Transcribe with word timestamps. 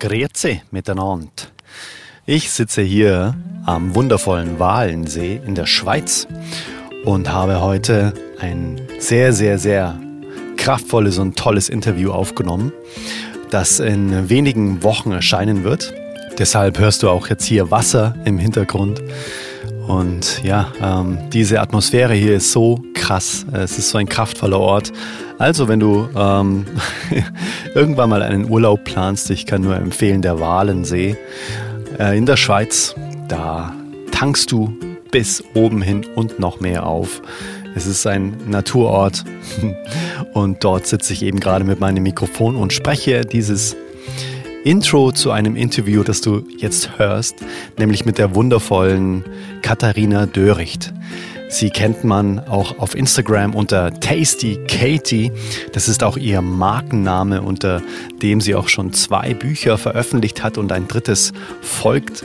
Grüezi 0.00 0.62
miteinander. 0.70 1.28
Ich 2.24 2.50
sitze 2.50 2.80
hier 2.80 3.34
am 3.66 3.94
wundervollen 3.94 4.58
Walensee 4.58 5.40
in 5.46 5.54
der 5.54 5.66
Schweiz 5.66 6.26
und 7.04 7.30
habe 7.30 7.60
heute 7.60 8.14
ein 8.40 8.80
sehr, 8.98 9.32
sehr, 9.34 9.58
sehr 9.58 10.00
kraftvolles 10.56 11.18
und 11.18 11.36
tolles 11.36 11.68
Interview 11.68 12.12
aufgenommen, 12.12 12.72
das 13.50 13.78
in 13.78 14.30
wenigen 14.30 14.82
Wochen 14.82 15.12
erscheinen 15.12 15.64
wird. 15.64 15.92
Deshalb 16.38 16.78
hörst 16.78 17.02
du 17.02 17.10
auch 17.10 17.28
jetzt 17.28 17.44
hier 17.44 17.70
Wasser 17.70 18.14
im 18.24 18.38
Hintergrund. 18.38 19.02
Und 19.90 20.44
ja, 20.44 20.72
ähm, 20.80 21.18
diese 21.32 21.60
Atmosphäre 21.60 22.14
hier 22.14 22.36
ist 22.36 22.52
so 22.52 22.80
krass. 22.94 23.44
Es 23.52 23.76
ist 23.76 23.90
so 23.90 23.98
ein 23.98 24.08
kraftvoller 24.08 24.60
Ort. 24.60 24.92
Also, 25.36 25.66
wenn 25.66 25.80
du 25.80 26.08
ähm, 26.16 26.64
irgendwann 27.74 28.08
mal 28.08 28.22
einen 28.22 28.48
Urlaub 28.48 28.84
planst, 28.84 29.30
ich 29.30 29.46
kann 29.46 29.62
nur 29.62 29.74
empfehlen, 29.74 30.22
der 30.22 30.38
Walensee 30.38 31.16
äh, 31.98 32.16
in 32.16 32.24
der 32.24 32.36
Schweiz. 32.36 32.94
Da 33.26 33.74
tankst 34.12 34.52
du 34.52 34.72
bis 35.10 35.42
oben 35.54 35.82
hin 35.82 36.06
und 36.14 36.38
noch 36.38 36.60
mehr 36.60 36.86
auf. 36.86 37.20
Es 37.74 37.88
ist 37.88 38.06
ein 38.06 38.36
Naturort 38.46 39.24
und 40.34 40.62
dort 40.62 40.86
sitze 40.86 41.14
ich 41.14 41.24
eben 41.24 41.40
gerade 41.40 41.64
mit 41.64 41.80
meinem 41.80 42.04
Mikrofon 42.04 42.54
und 42.54 42.72
spreche 42.72 43.22
dieses 43.22 43.74
Intro 44.64 45.10
zu 45.10 45.30
einem 45.30 45.56
Interview, 45.56 46.02
das 46.02 46.20
du 46.20 46.44
jetzt 46.58 46.98
hörst, 46.98 47.36
nämlich 47.78 48.04
mit 48.04 48.18
der 48.18 48.34
wundervollen 48.34 49.24
Katharina 49.62 50.26
Döricht. 50.26 50.92
Sie 51.48 51.70
kennt 51.70 52.04
man 52.04 52.38
auch 52.40 52.78
auf 52.78 52.94
Instagram 52.94 53.54
unter 53.54 53.90
Tasty 54.00 54.58
Katie. 54.68 55.32
Das 55.72 55.88
ist 55.88 56.04
auch 56.04 56.18
ihr 56.18 56.42
Markenname, 56.42 57.40
unter 57.40 57.82
dem 58.20 58.42
sie 58.42 58.54
auch 58.54 58.68
schon 58.68 58.92
zwei 58.92 59.32
Bücher 59.32 59.78
veröffentlicht 59.78 60.42
hat 60.44 60.58
und 60.58 60.72
ein 60.72 60.86
drittes 60.86 61.32
folgt. 61.62 62.24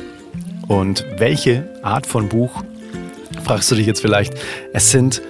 Und 0.67 1.05
welche 1.17 1.69
Art 1.83 2.05
von 2.05 2.27
Buch, 2.27 2.63
fragst 3.43 3.71
du 3.71 3.75
dich 3.75 3.87
jetzt 3.87 4.01
vielleicht. 4.01 4.33
Es 4.73 4.91
sind 4.91 5.21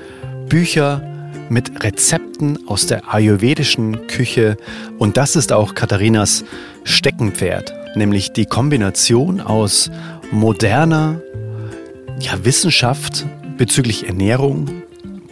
Bücher 0.50 1.04
mit 1.50 1.84
Rezepten 1.84 2.68
aus 2.68 2.88
der 2.88 3.14
ayurvedischen 3.14 4.08
Küche 4.08 4.58
und 4.98 5.18
das 5.18 5.36
ist 5.36 5.54
auch 5.54 5.76
Katharinas 5.76 6.44
Steckenpferd, 6.86 7.74
nämlich 7.96 8.32
die 8.32 8.46
Kombination 8.46 9.42
aus 9.42 9.92
moderner 10.32 11.20
ja, 12.20 12.34
Wissenschaft 12.44 13.26
bezüglich 13.58 14.08
Ernährung, 14.08 14.70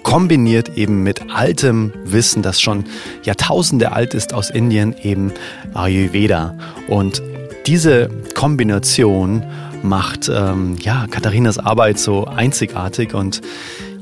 kombiniert 0.03 0.77
eben 0.77 1.03
mit 1.03 1.31
altem 1.31 1.93
Wissen, 2.03 2.41
das 2.43 2.59
schon 2.59 2.83
Jahrtausende 3.23 3.93
alt 3.93 4.13
ist 4.13 4.33
aus 4.33 4.49
Indien, 4.49 4.93
eben 5.01 5.31
Ayurveda. 5.73 6.57
Und 6.87 7.21
diese 7.65 8.09
Kombination 8.35 9.43
macht 9.81 10.29
ähm, 10.33 10.75
ja 10.81 11.07
Katharinas 11.09 11.57
Arbeit 11.57 11.99
so 11.99 12.25
einzigartig 12.25 13.13
und 13.13 13.41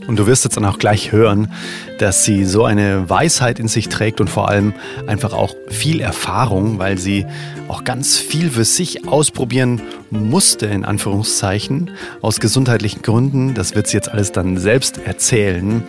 und 0.07 0.17
du 0.17 0.27
wirst 0.27 0.43
jetzt 0.43 0.57
dann 0.57 0.65
auch 0.65 0.79
gleich 0.79 1.11
hören, 1.11 1.51
dass 2.01 2.23
sie 2.23 2.45
so 2.45 2.65
eine 2.65 3.09
Weisheit 3.09 3.59
in 3.59 3.67
sich 3.67 3.87
trägt 3.87 4.19
und 4.21 4.29
vor 4.29 4.49
allem 4.49 4.73
einfach 5.05 5.33
auch 5.33 5.55
viel 5.69 6.01
Erfahrung, 6.01 6.79
weil 6.79 6.97
sie 6.97 7.27
auch 7.67 7.83
ganz 7.83 8.17
viel 8.17 8.49
für 8.49 8.65
sich 8.65 9.07
ausprobieren 9.07 9.81
musste, 10.09 10.65
in 10.65 10.83
Anführungszeichen, 10.83 11.91
aus 12.21 12.39
gesundheitlichen 12.39 13.03
Gründen. 13.03 13.53
Das 13.53 13.75
wird 13.75 13.85
sie 13.85 13.97
jetzt 13.97 14.09
alles 14.09 14.31
dann 14.31 14.57
selbst 14.57 14.97
erzählen. 14.97 15.83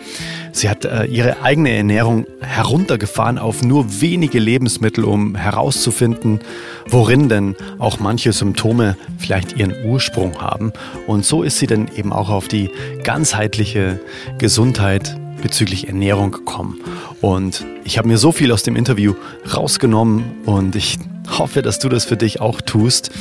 Sie 0.51 0.69
hat 0.69 0.85
äh, 0.85 1.05
ihre 1.05 1.41
eigene 1.41 1.71
Ernährung 1.71 2.27
heruntergefahren 2.41 3.39
auf 3.39 3.63
nur 3.63 3.99
wenige 3.99 4.37
Lebensmittel, 4.37 5.03
um 5.05 5.33
herauszufinden, 5.35 6.41
worin 6.85 7.27
denn 7.27 7.55
auch 7.79 7.99
manche 7.99 8.33
Symptome 8.33 8.95
vielleicht 9.17 9.57
ihren 9.57 9.73
Ursprung 9.83 10.39
haben. 10.39 10.73
Und 11.07 11.25
so 11.25 11.41
ist 11.41 11.57
sie 11.57 11.67
dann 11.67 11.89
eben 11.95 12.13
auch 12.13 12.29
auf 12.29 12.47
die 12.47 12.69
ganzheitliche 13.03 13.99
Gesundheit 14.37 15.17
bezüglich 15.43 15.87
Ernährung 15.87 16.31
gekommen. 16.31 16.79
Und 17.21 17.65
ich 17.83 17.99
habe 17.99 18.07
mir 18.07 18.17
so 18.17 18.31
viel 18.31 18.51
aus 18.51 18.63
dem 18.63 18.75
Interview 18.75 19.13
rausgenommen 19.53 20.23
und 20.45 20.75
ich 20.75 20.97
hoffe, 21.37 21.61
dass 21.61 21.79
du 21.79 21.89
das 21.89 22.05
für 22.05 22.17
dich 22.17 22.41
auch 22.41 22.61
tust. 22.61 23.11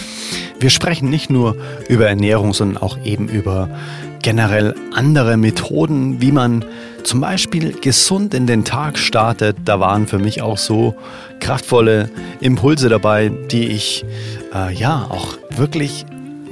Wir 0.58 0.70
sprechen 0.70 1.10
nicht 1.10 1.30
nur 1.30 1.56
über 1.88 2.08
Ernährung, 2.08 2.54
sondern 2.54 2.80
auch 2.82 2.96
eben 3.04 3.28
über 3.28 3.68
generell 4.22 4.74
andere 4.94 5.36
Methoden, 5.36 6.20
wie 6.20 6.30
man 6.30 6.64
zum 7.02 7.20
Beispiel 7.20 7.72
gesund 7.72 8.34
in 8.34 8.46
den 8.46 8.64
Tag 8.64 8.98
startet. 8.98 9.56
Da 9.64 9.80
waren 9.80 10.06
für 10.06 10.18
mich 10.18 10.42
auch 10.42 10.58
so 10.58 10.94
kraftvolle 11.40 12.08
Impulse 12.40 12.88
dabei, 12.88 13.32
die 13.50 13.66
ich 13.66 14.04
äh, 14.54 14.72
ja 14.72 15.06
auch 15.10 15.36
wirklich 15.56 16.06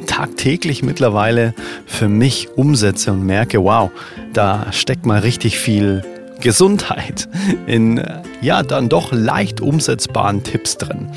tagtäglich 0.07 0.83
mittlerweile 0.83 1.55
für 1.87 2.09
mich 2.09 2.49
umsetze 2.57 3.13
und 3.13 3.25
merke, 3.25 3.63
wow, 3.63 3.91
da 4.33 4.73
steckt 4.73 5.07
mal 5.07 5.21
richtig 5.21 5.59
viel 5.59 6.03
Gesundheit 6.41 7.29
in 7.67 8.03
ja 8.41 8.63
dann 8.63 8.89
doch 8.89 9.13
leicht 9.13 9.61
umsetzbaren 9.61 10.43
Tipps 10.43 10.79
drin. 10.79 11.11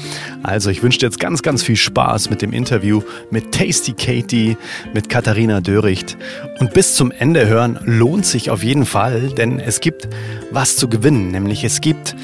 Also 0.43 0.69
ich 0.69 0.83
wünsche 0.83 0.99
dir 0.99 1.05
jetzt 1.07 1.19
ganz, 1.19 1.41
ganz 1.41 1.63
viel 1.63 1.77
Spaß 1.77 2.29
mit 2.29 2.41
dem 2.41 2.51
Interview 2.53 3.01
mit 3.31 3.53
Tasty 3.53 3.93
Katie, 3.93 4.57
mit 4.93 5.09
Katharina 5.09 5.61
Döricht 5.61 6.17
und 6.59 6.73
bis 6.73 6.95
zum 6.95 7.11
Ende 7.11 7.47
hören 7.47 7.79
lohnt 7.85 8.25
sich 8.25 8.49
auf 8.49 8.63
jeden 8.63 8.85
Fall, 8.85 9.29
denn 9.29 9.59
es 9.59 9.79
gibt 9.79 10.09
was 10.51 10.75
zu 10.75 10.89
gewinnen, 10.89 11.29
nämlich 11.29 11.63
es 11.63 11.81
gibt 11.81 12.15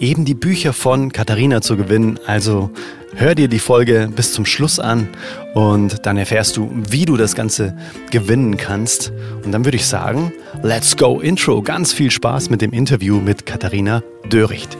eben 0.00 0.24
die 0.24 0.34
Bücher 0.34 0.72
von 0.72 1.12
Katharina 1.12 1.60
zu 1.60 1.76
gewinnen. 1.76 2.18
Also 2.26 2.70
hör 3.14 3.34
dir 3.34 3.48
die 3.48 3.58
Folge 3.58 4.10
bis 4.14 4.32
zum 4.32 4.46
Schluss 4.46 4.80
an 4.80 5.08
und 5.54 6.06
dann 6.06 6.16
erfährst 6.16 6.56
du, 6.56 6.70
wie 6.88 7.04
du 7.04 7.16
das 7.16 7.34
Ganze 7.34 7.76
gewinnen 8.10 8.56
kannst. 8.56 9.12
Und 9.44 9.52
dann 9.52 9.64
würde 9.64 9.76
ich 9.76 9.86
sagen, 9.86 10.32
let's 10.62 10.96
go 10.96 11.20
Intro. 11.20 11.62
Ganz 11.62 11.92
viel 11.92 12.10
Spaß 12.10 12.50
mit 12.50 12.62
dem 12.62 12.72
Interview 12.72 13.20
mit 13.20 13.46
Katharina 13.46 14.02
Döricht. 14.30 14.76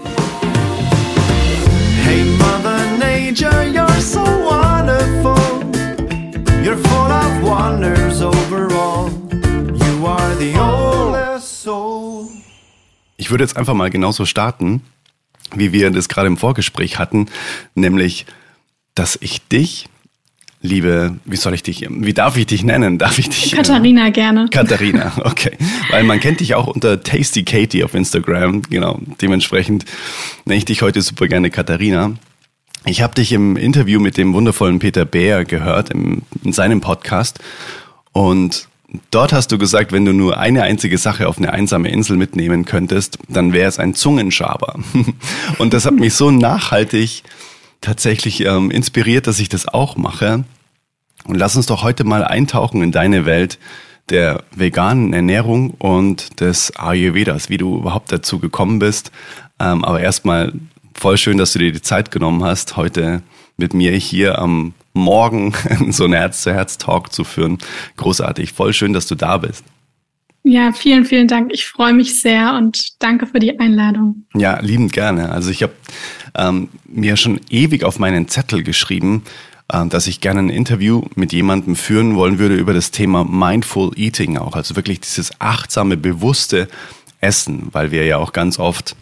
Hey 2.02 2.24
Mother 2.38 2.80
Nature, 2.98 3.64
you're 3.70 4.00
so 4.00 4.20
wonderful. 4.20 5.36
You're 6.64 6.76
full 6.76 7.10
of 7.10 7.42
wonders 7.42 8.22
overall. 8.22 9.10
You 9.32 10.06
are 10.06 10.34
the 10.38 10.54
oldest 10.58 11.62
soul. 11.62 12.26
Ich 13.18 13.30
würde 13.30 13.44
jetzt 13.44 13.58
einfach 13.58 13.74
mal 13.74 13.90
genauso 13.90 14.24
starten 14.24 14.82
wie 15.54 15.72
wir 15.72 15.90
das 15.90 16.08
gerade 16.08 16.26
im 16.26 16.36
Vorgespräch 16.36 16.98
hatten, 16.98 17.26
nämlich, 17.74 18.26
dass 18.94 19.18
ich 19.20 19.46
dich, 19.48 19.88
liebe, 20.62 21.16
wie 21.24 21.36
soll 21.36 21.54
ich 21.54 21.62
dich, 21.62 21.86
wie 21.88 22.12
darf 22.12 22.36
ich 22.36 22.46
dich 22.46 22.62
nennen? 22.62 22.98
Darf 22.98 23.18
ich 23.18 23.28
dich? 23.28 23.52
Katharina 23.52 24.08
äh, 24.08 24.10
gerne. 24.10 24.48
Katharina, 24.50 25.12
okay. 25.24 25.56
Weil 25.90 26.04
man 26.04 26.20
kennt 26.20 26.40
dich 26.40 26.54
auch 26.54 26.66
unter 26.66 27.02
Tasty 27.02 27.44
Katie 27.44 27.84
auf 27.84 27.94
Instagram, 27.94 28.62
genau. 28.62 29.00
Dementsprechend 29.20 29.84
nenne 30.44 30.58
ich 30.58 30.64
dich 30.64 30.82
heute 30.82 31.02
super 31.02 31.28
gerne 31.28 31.50
Katharina. 31.50 32.12
Ich 32.86 33.02
habe 33.02 33.14
dich 33.14 33.32
im 33.32 33.56
Interview 33.56 34.00
mit 34.00 34.16
dem 34.16 34.32
wundervollen 34.32 34.78
Peter 34.78 35.04
Bär 35.04 35.44
gehört, 35.44 35.90
im, 35.90 36.22
in 36.42 36.52
seinem 36.52 36.80
Podcast. 36.80 37.38
Und 38.12 38.69
Dort 39.10 39.32
hast 39.32 39.52
du 39.52 39.58
gesagt, 39.58 39.92
wenn 39.92 40.04
du 40.04 40.12
nur 40.12 40.38
eine 40.38 40.64
einzige 40.64 40.98
Sache 40.98 41.28
auf 41.28 41.38
eine 41.38 41.52
einsame 41.52 41.90
Insel 41.90 42.16
mitnehmen 42.16 42.64
könntest, 42.64 43.18
dann 43.28 43.52
wäre 43.52 43.68
es 43.68 43.78
ein 43.78 43.94
Zungenschaber. 43.94 44.80
Und 45.58 45.72
das 45.74 45.86
hat 45.86 45.94
mich 45.94 46.14
so 46.14 46.30
nachhaltig 46.30 47.22
tatsächlich 47.80 48.44
ähm, 48.44 48.70
inspiriert, 48.70 49.26
dass 49.26 49.38
ich 49.38 49.48
das 49.48 49.68
auch 49.68 49.96
mache. 49.96 50.44
Und 51.24 51.36
lass 51.36 51.56
uns 51.56 51.66
doch 51.66 51.82
heute 51.82 52.04
mal 52.04 52.24
eintauchen 52.24 52.82
in 52.82 52.90
deine 52.90 53.26
Welt 53.26 53.58
der 54.08 54.42
veganen 54.50 55.12
Ernährung 55.12 55.70
und 55.70 56.40
des 56.40 56.74
Ayurvedas, 56.76 57.48
wie 57.48 57.58
du 57.58 57.78
überhaupt 57.78 58.10
dazu 58.10 58.40
gekommen 58.40 58.80
bist. 58.80 59.12
Ähm, 59.60 59.84
aber 59.84 60.00
erstmal 60.00 60.52
voll 60.94 61.16
schön, 61.16 61.38
dass 61.38 61.52
du 61.52 61.60
dir 61.60 61.70
die 61.70 61.82
Zeit 61.82 62.10
genommen 62.10 62.42
hast, 62.42 62.76
heute 62.76 63.22
mit 63.56 63.72
mir 63.72 63.92
hier 63.92 64.40
am 64.40 64.74
Morgen 64.92 65.54
so 65.90 66.04
einen 66.04 66.14
Herz-zu-Herz-Talk 66.14 67.12
zu 67.12 67.24
führen. 67.24 67.58
Großartig. 67.96 68.52
Voll 68.52 68.72
schön, 68.72 68.92
dass 68.92 69.06
du 69.06 69.14
da 69.14 69.38
bist. 69.38 69.64
Ja, 70.42 70.72
vielen, 70.72 71.04
vielen 71.04 71.28
Dank. 71.28 71.52
Ich 71.52 71.66
freue 71.66 71.92
mich 71.92 72.20
sehr 72.22 72.54
und 72.54 73.02
danke 73.02 73.26
für 73.26 73.40
die 73.40 73.58
Einladung. 73.58 74.24
Ja, 74.34 74.58
liebend 74.60 74.92
gerne. 74.92 75.30
Also 75.30 75.50
ich 75.50 75.62
habe 75.62 75.74
ähm, 76.34 76.70
mir 76.86 77.16
schon 77.16 77.40
ewig 77.50 77.84
auf 77.84 77.98
meinen 77.98 78.26
Zettel 78.28 78.62
geschrieben, 78.62 79.24
äh, 79.70 79.86
dass 79.86 80.06
ich 80.06 80.20
gerne 80.20 80.40
ein 80.40 80.48
Interview 80.48 81.02
mit 81.14 81.32
jemandem 81.32 81.76
führen 81.76 82.16
wollen 82.16 82.38
würde 82.38 82.56
über 82.56 82.72
das 82.72 82.90
Thema 82.90 83.24
Mindful 83.24 83.92
Eating 83.96 84.38
auch. 84.38 84.56
Also 84.56 84.76
wirklich 84.76 85.00
dieses 85.00 85.30
achtsame, 85.40 85.98
bewusste 85.98 86.68
Essen, 87.20 87.68
weil 87.72 87.90
wir 87.90 88.06
ja 88.06 88.16
auch 88.16 88.32
ganz 88.32 88.58
oft 88.58 88.96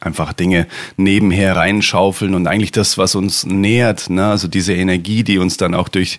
einfach 0.00 0.32
Dinge 0.32 0.66
nebenher 0.96 1.56
reinschaufeln 1.56 2.34
und 2.34 2.46
eigentlich 2.46 2.72
das, 2.72 2.98
was 2.98 3.14
uns 3.14 3.44
nähert, 3.44 4.10
ne? 4.10 4.26
also 4.26 4.48
diese 4.48 4.74
Energie, 4.74 5.24
die 5.24 5.38
uns 5.38 5.56
dann 5.56 5.74
auch 5.74 5.88
durch 5.88 6.18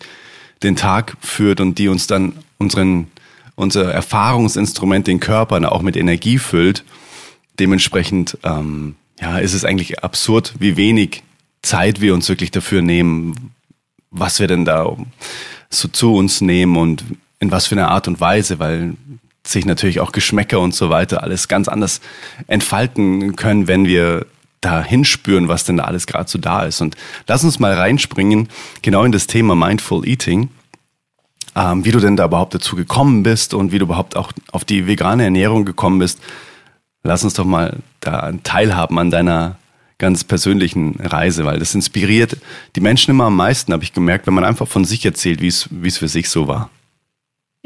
den 0.63 0.75
Tag 0.75 1.17
führt 1.21 1.59
und 1.59 1.77
die 1.77 1.87
uns 1.87 2.07
dann 2.07 2.33
unseren, 2.57 3.07
unser 3.55 3.91
Erfahrungsinstrument, 3.91 5.07
den 5.07 5.19
Körper 5.19 5.71
auch 5.71 5.81
mit 5.81 5.97
Energie 5.97 6.37
füllt. 6.37 6.83
Dementsprechend 7.59 8.37
ähm, 8.43 8.95
ja, 9.19 9.37
ist 9.37 9.53
es 9.53 9.65
eigentlich 9.65 10.03
absurd, 10.03 10.53
wie 10.59 10.77
wenig 10.77 11.23
Zeit 11.61 12.01
wir 12.01 12.13
uns 12.13 12.29
wirklich 12.29 12.51
dafür 12.51 12.81
nehmen, 12.81 13.53
was 14.11 14.39
wir 14.39 14.47
denn 14.47 14.65
da 14.65 14.95
so 15.69 15.87
zu 15.87 16.15
uns 16.15 16.41
nehmen 16.41 16.77
und 16.77 17.03
in 17.39 17.51
was 17.51 17.67
für 17.67 17.75
eine 17.75 17.89
Art 17.89 18.07
und 18.07 18.19
Weise, 18.19 18.59
weil 18.59 18.95
sich 19.47 19.65
natürlich 19.65 19.99
auch 19.99 20.11
Geschmäcker 20.11 20.59
und 20.59 20.73
so 20.73 20.89
weiter 20.89 21.23
alles 21.23 21.47
ganz 21.47 21.67
anders 21.67 22.01
entfalten 22.47 23.35
können, 23.35 23.67
wenn 23.67 23.85
wir 23.85 24.25
da 24.61 24.83
hinspüren, 24.83 25.47
was 25.47 25.63
denn 25.63 25.77
da 25.77 25.83
alles 25.83 26.07
gerade 26.07 26.29
so 26.29 26.39
da 26.39 26.63
ist. 26.63 26.81
Und 26.81 26.95
lass 27.27 27.43
uns 27.43 27.59
mal 27.59 27.73
reinspringen, 27.73 28.49
genau 28.81 29.03
in 29.03 29.11
das 29.11 29.27
Thema 29.27 29.55
Mindful 29.55 30.07
Eating, 30.07 30.49
ähm, 31.55 31.85
wie 31.85 31.91
du 31.91 31.99
denn 31.99 32.17
da 32.17 32.25
überhaupt 32.25 32.55
dazu 32.55 32.75
gekommen 32.75 33.23
bist 33.23 33.53
und 33.53 33.71
wie 33.71 33.79
du 33.79 33.85
überhaupt 33.85 34.15
auch 34.15 34.31
auf 34.51 34.65
die 34.65 34.87
vegane 34.87 35.23
Ernährung 35.23 35.65
gekommen 35.65 35.99
bist. 35.99 36.19
Lass 37.03 37.23
uns 37.23 37.35
doch 37.35 37.45
mal 37.45 37.77
da 37.99 38.31
teilhaben 38.43 38.97
an 38.97 39.11
deiner 39.11 39.57
ganz 39.97 40.23
persönlichen 40.23 40.99
Reise, 40.99 41.45
weil 41.45 41.59
das 41.59 41.75
inspiriert 41.75 42.37
die 42.75 42.81
Menschen 42.81 43.11
immer 43.11 43.25
am 43.25 43.35
meisten, 43.35 43.71
habe 43.71 43.83
ich 43.83 43.93
gemerkt, 43.93 44.27
wenn 44.27 44.33
man 44.33 44.43
einfach 44.43 44.67
von 44.67 44.83
sich 44.83 45.05
erzählt, 45.05 45.41
wie 45.41 45.47
es 45.47 45.97
für 45.97 46.07
sich 46.07 46.29
so 46.29 46.47
war. 46.47 46.69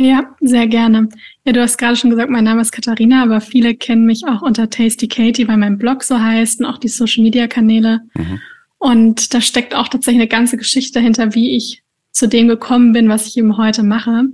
Ja, 0.01 0.33
sehr 0.39 0.65
gerne. 0.67 1.09
Ja, 1.43 1.51
du 1.51 1.61
hast 1.61 1.77
gerade 1.77 1.97
schon 1.97 2.09
gesagt, 2.09 2.29
mein 2.29 2.45
Name 2.45 2.61
ist 2.61 2.71
Katharina, 2.71 3.21
aber 3.21 3.41
viele 3.41 3.75
kennen 3.75 4.05
mich 4.05 4.25
auch 4.25 4.41
unter 4.41 4.69
Tasty 4.69 5.09
Katie, 5.09 5.45
weil 5.49 5.57
mein 5.57 5.77
Blog 5.77 6.03
so 6.03 6.17
heißt 6.17 6.61
und 6.61 6.65
auch 6.67 6.77
die 6.77 6.87
Social 6.87 7.21
Media 7.21 7.47
Kanäle. 7.47 7.99
Mhm. 8.13 8.39
Und 8.77 9.33
da 9.33 9.41
steckt 9.41 9.75
auch 9.75 9.89
tatsächlich 9.89 10.21
eine 10.21 10.29
ganze 10.29 10.55
Geschichte 10.55 10.93
dahinter, 10.93 11.35
wie 11.35 11.53
ich 11.57 11.83
zu 12.11 12.29
dem 12.29 12.47
gekommen 12.47 12.93
bin, 12.93 13.09
was 13.09 13.27
ich 13.27 13.35
eben 13.35 13.57
heute 13.57 13.83
mache. 13.83 14.29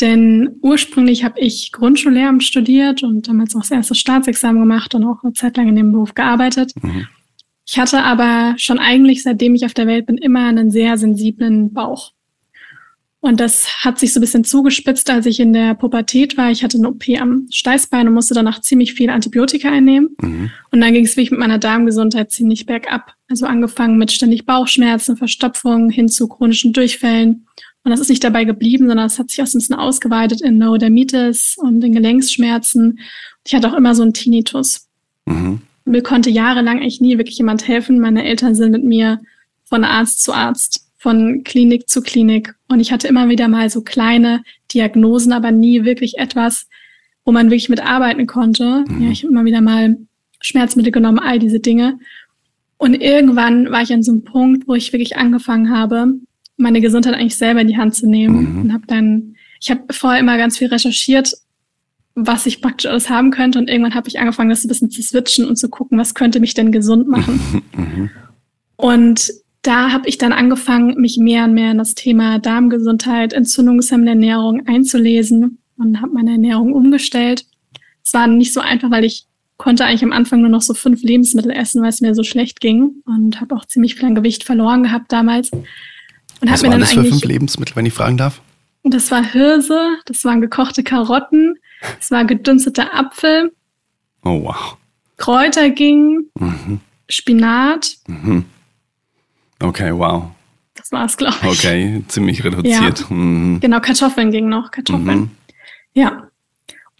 Denn 0.00 0.56
ursprünglich 0.62 1.24
habe 1.24 1.38
ich 1.40 1.72
Grundschullehramt 1.72 2.42
studiert 2.42 3.02
und 3.02 3.28
damals 3.28 3.54
auch 3.54 3.60
das 3.60 3.70
erste 3.70 3.94
Staatsexamen 3.94 4.62
gemacht 4.62 4.94
und 4.94 5.04
auch 5.04 5.22
eine 5.22 5.34
Zeit 5.34 5.58
lang 5.58 5.68
in 5.68 5.76
dem 5.76 5.92
Beruf 5.92 6.14
gearbeitet. 6.14 6.72
Mhm. 6.80 7.06
Ich 7.66 7.78
hatte 7.78 8.02
aber 8.02 8.54
schon 8.56 8.78
eigentlich, 8.78 9.22
seitdem 9.22 9.54
ich 9.54 9.66
auf 9.66 9.74
der 9.74 9.86
Welt 9.86 10.06
bin, 10.06 10.16
immer 10.16 10.46
einen 10.46 10.70
sehr 10.70 10.96
sensiblen 10.96 11.74
Bauch. 11.74 12.12
Und 13.24 13.38
das 13.38 13.84
hat 13.84 14.00
sich 14.00 14.12
so 14.12 14.18
ein 14.18 14.22
bisschen 14.22 14.42
zugespitzt, 14.42 15.08
als 15.08 15.26
ich 15.26 15.38
in 15.38 15.52
der 15.52 15.74
Pubertät 15.74 16.36
war. 16.36 16.50
Ich 16.50 16.64
hatte 16.64 16.76
eine 16.76 16.88
OP 16.88 17.04
am 17.20 17.46
Steißbein 17.52 18.08
und 18.08 18.14
musste 18.14 18.34
danach 18.34 18.60
ziemlich 18.60 18.94
viel 18.94 19.10
Antibiotika 19.10 19.70
einnehmen. 19.70 20.16
Mhm. 20.20 20.50
Und 20.72 20.80
dann 20.80 20.92
ging 20.92 21.04
es 21.04 21.12
wirklich 21.12 21.30
mit 21.30 21.38
meiner 21.38 21.58
Darmgesundheit 21.58 22.32
ziemlich 22.32 22.66
bergab. 22.66 23.14
Also 23.30 23.46
angefangen 23.46 23.96
mit 23.96 24.10
ständig 24.10 24.44
Bauchschmerzen, 24.44 25.16
Verstopfungen 25.16 25.88
hin 25.88 26.08
zu 26.08 26.26
chronischen 26.26 26.72
Durchfällen. 26.72 27.46
Und 27.84 27.92
das 27.92 28.00
ist 28.00 28.08
nicht 28.08 28.24
dabei 28.24 28.42
geblieben, 28.42 28.88
sondern 28.88 29.06
es 29.06 29.20
hat 29.20 29.30
sich 29.30 29.40
auch 29.40 29.46
so 29.46 29.56
ein 29.56 29.60
bisschen 29.60 29.76
ausgeweitet 29.76 30.40
in 30.40 30.58
Neurodermitis 30.58 31.56
und 31.58 31.84
in 31.84 31.92
Gelenksschmerzen. 31.92 32.98
Ich 33.46 33.54
hatte 33.54 33.70
auch 33.70 33.76
immer 33.76 33.94
so 33.94 34.02
einen 34.02 34.14
Tinnitus. 34.14 34.88
Mhm. 35.26 35.62
Mir 35.84 36.02
konnte 36.02 36.30
jahrelang 36.30 36.80
eigentlich 36.80 37.00
nie 37.00 37.18
wirklich 37.18 37.38
jemand 37.38 37.68
helfen. 37.68 38.00
Meine 38.00 38.24
Eltern 38.24 38.56
sind 38.56 38.72
mit 38.72 38.82
mir 38.82 39.20
von 39.62 39.84
Arzt 39.84 40.24
zu 40.24 40.32
Arzt 40.32 40.88
von 41.02 41.42
Klinik 41.42 41.88
zu 41.88 42.00
Klinik. 42.00 42.54
Und 42.68 42.78
ich 42.78 42.92
hatte 42.92 43.08
immer 43.08 43.28
wieder 43.28 43.48
mal 43.48 43.68
so 43.68 43.82
kleine 43.82 44.44
Diagnosen, 44.72 45.32
aber 45.32 45.50
nie 45.50 45.84
wirklich 45.84 46.18
etwas, 46.18 46.68
wo 47.24 47.32
man 47.32 47.50
wirklich 47.50 47.68
mitarbeiten 47.68 48.28
konnte. 48.28 48.84
Mhm. 48.86 49.02
Ja, 49.02 49.10
ich 49.10 49.24
habe 49.24 49.32
immer 49.32 49.44
wieder 49.44 49.60
mal 49.60 49.96
Schmerzmittel 50.40 50.92
genommen, 50.92 51.18
all 51.18 51.40
diese 51.40 51.58
Dinge. 51.58 51.98
Und 52.76 52.94
irgendwann 52.94 53.72
war 53.72 53.82
ich 53.82 53.92
an 53.92 54.04
so 54.04 54.12
einem 54.12 54.22
Punkt, 54.22 54.68
wo 54.68 54.76
ich 54.76 54.92
wirklich 54.92 55.16
angefangen 55.16 55.76
habe, 55.76 56.20
meine 56.56 56.80
Gesundheit 56.80 57.14
eigentlich 57.14 57.36
selber 57.36 57.62
in 57.62 57.68
die 57.68 57.76
Hand 57.76 57.96
zu 57.96 58.08
nehmen. 58.08 58.54
Mhm. 58.54 58.62
Und 58.62 58.72
habe 58.72 58.86
dann, 58.86 59.34
ich 59.60 59.72
habe 59.72 59.82
vorher 59.90 60.20
immer 60.20 60.36
ganz 60.36 60.58
viel 60.58 60.68
recherchiert, 60.68 61.32
was 62.14 62.46
ich 62.46 62.60
praktisch 62.60 62.88
alles 62.88 63.10
haben 63.10 63.32
könnte. 63.32 63.58
Und 63.58 63.68
irgendwann 63.68 63.96
habe 63.96 64.08
ich 64.08 64.20
angefangen, 64.20 64.50
das 64.50 64.64
ein 64.64 64.68
bisschen 64.68 64.90
zu 64.92 65.02
switchen 65.02 65.46
und 65.46 65.56
zu 65.56 65.68
gucken, 65.68 65.98
was 65.98 66.14
könnte 66.14 66.38
mich 66.38 66.54
denn 66.54 66.70
gesund 66.70 67.08
machen. 67.08 67.40
Mhm. 67.74 68.10
Und 68.76 69.32
da 69.62 69.92
habe 69.92 70.08
ich 70.08 70.18
dann 70.18 70.32
angefangen, 70.32 71.00
mich 71.00 71.18
mehr 71.18 71.44
und 71.44 71.54
mehr 71.54 71.70
in 71.70 71.78
das 71.78 71.94
Thema 71.94 72.38
Darmgesundheit, 72.40 73.32
entzündungshemmende 73.32 74.10
Ernährung 74.10 74.66
einzulesen 74.66 75.58
und 75.78 76.00
habe 76.00 76.12
meine 76.12 76.32
Ernährung 76.32 76.72
umgestellt. 76.72 77.46
Es 78.04 78.12
war 78.12 78.26
nicht 78.26 78.52
so 78.52 78.60
einfach, 78.60 78.90
weil 78.90 79.04
ich 79.04 79.26
konnte 79.58 79.84
eigentlich 79.84 80.02
am 80.02 80.10
Anfang 80.10 80.40
nur 80.40 80.50
noch 80.50 80.62
so 80.62 80.74
fünf 80.74 81.02
Lebensmittel 81.02 81.52
essen, 81.52 81.80
weil 81.82 81.90
es 81.90 82.00
mir 82.00 82.16
so 82.16 82.24
schlecht 82.24 82.60
ging 82.60 82.96
und 83.06 83.40
habe 83.40 83.54
auch 83.54 83.64
ziemlich 83.64 83.94
viel 83.94 84.06
an 84.06 84.16
Gewicht 84.16 84.42
verloren 84.42 84.82
gehabt 84.82 85.12
damals. 85.12 85.50
Und 85.52 85.62
Was 86.50 86.64
waren 86.64 86.80
das 86.80 86.92
für 86.92 87.04
fünf 87.04 87.24
Lebensmittel, 87.24 87.76
wenn 87.76 87.86
ich 87.86 87.92
fragen 87.92 88.16
darf? 88.16 88.42
Das 88.82 89.12
war 89.12 89.24
Hirse, 89.24 89.96
das 90.06 90.24
waren 90.24 90.40
gekochte 90.40 90.82
Karotten, 90.82 91.54
das 92.00 92.10
war 92.10 92.24
gedünsteter 92.24 92.92
Apfel. 92.92 93.52
Oh 94.24 94.42
wow. 94.42 94.76
Kräuter 95.18 95.70
ging, 95.70 96.24
mhm. 96.34 96.80
Spinat. 97.08 97.94
Mhm 98.08 98.46
Okay, 99.62 99.92
wow. 99.92 100.24
Das 100.74 100.90
war's, 100.92 101.16
glaube 101.16 101.36
ich. 101.42 101.48
Okay, 101.48 102.02
ziemlich 102.08 102.42
reduziert. 102.44 103.00
Ja. 103.00 103.14
Mhm. 103.14 103.60
Genau, 103.60 103.80
Kartoffeln 103.80 104.30
ging 104.30 104.48
noch, 104.48 104.70
Kartoffeln. 104.70 105.20
Mhm. 105.20 105.30
Ja. 105.94 106.28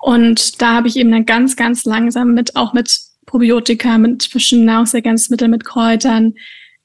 Und 0.00 0.60
da 0.60 0.74
habe 0.74 0.88
ich 0.88 0.96
eben 0.96 1.10
dann 1.10 1.26
ganz, 1.26 1.56
ganz 1.56 1.84
langsam 1.84 2.34
mit, 2.34 2.56
auch 2.56 2.72
mit 2.72 3.00
Probiotika, 3.26 3.98
mit 3.98 4.24
verschiedenen 4.24 4.66
Nahrungsergänzungsmitteln, 4.66 5.50
mit 5.50 5.64
Kräutern 5.64 6.34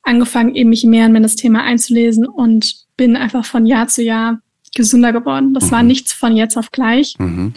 angefangen, 0.04 0.56
eben 0.56 0.70
mich 0.70 0.86
mehr 0.86 1.08
in 1.08 1.24
das 1.24 1.36
Thema 1.36 1.64
einzulesen 1.64 2.26
und 2.26 2.86
bin 2.96 3.16
einfach 3.16 3.46
von 3.46 3.66
Jahr 3.66 3.88
zu 3.88 4.04
Jahr 4.04 4.40
gesünder 4.76 5.12
geworden. 5.12 5.54
Das 5.54 5.66
mhm. 5.66 5.72
war 5.72 5.84
nichts 5.84 6.14
von 6.14 6.38
jetzt 6.38 6.58
auf 6.58 6.72
gleich. 6.72 7.16
Mhm. 7.18 7.54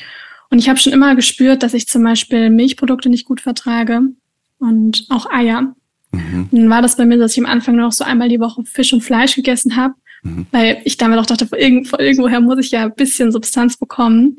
Und 0.51 0.59
ich 0.59 0.69
habe 0.69 0.79
schon 0.79 0.93
immer 0.93 1.15
gespürt, 1.15 1.63
dass 1.63 1.75
ich 1.75 1.87
zum 1.87 2.03
Beispiel 2.03 2.51
Milchprodukte 2.51 3.09
nicht 3.09 3.27
gut 3.27 3.41
vertrage 3.41 4.01
und 4.59 5.07
auch 5.09 5.31
Eier. 5.31 5.75
Mhm. 6.13 6.49
Dann 6.51 6.71
war 6.71 6.83
das 6.83 6.97
bei 6.97 7.05
mir, 7.05 7.19
dass 7.19 7.33
ich 7.33 7.39
am 7.39 7.51
Anfang 7.51 7.77
noch 7.77 7.93
so 7.93 8.05
einmal 8.05 8.29
die 8.29 8.41
Woche 8.41 8.65
Fisch 8.65 8.93
und 8.93 9.03
Fleisch 9.03 9.35
gegessen 9.35 9.77
habe, 9.77 9.95
mhm. 10.23 10.47
weil 10.51 10.81
ich 10.85 10.97
damit 10.97 11.19
auch 11.19 11.27
dachte, 11.27 11.47
von, 11.47 11.59
irgend, 11.59 11.89
von 11.89 12.01
irgendwoher 12.01 12.41
muss 12.41 12.59
ich 12.59 12.71
ja 12.71 12.85
ein 12.85 12.95
bisschen 12.95 13.33
Substanz 13.33 13.77
bekommen. 13.77 14.39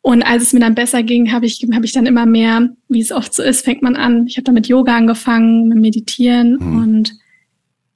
Und 0.00 0.22
als 0.22 0.42
es 0.42 0.52
mir 0.52 0.60
dann 0.60 0.74
besser 0.74 1.02
ging, 1.02 1.32
habe 1.32 1.46
ich, 1.46 1.64
hab 1.72 1.84
ich 1.84 1.92
dann 1.92 2.06
immer 2.06 2.26
mehr, 2.26 2.70
wie 2.88 3.00
es 3.00 3.12
oft 3.12 3.32
so 3.32 3.42
ist, 3.42 3.64
fängt 3.64 3.82
man 3.82 3.94
an. 3.94 4.26
Ich 4.26 4.36
habe 4.36 4.44
dann 4.44 4.54
mit 4.54 4.66
Yoga 4.66 4.96
angefangen, 4.96 5.68
mit 5.68 5.78
Meditieren 5.78 6.58
mhm. 6.58 6.82
und 6.82 7.12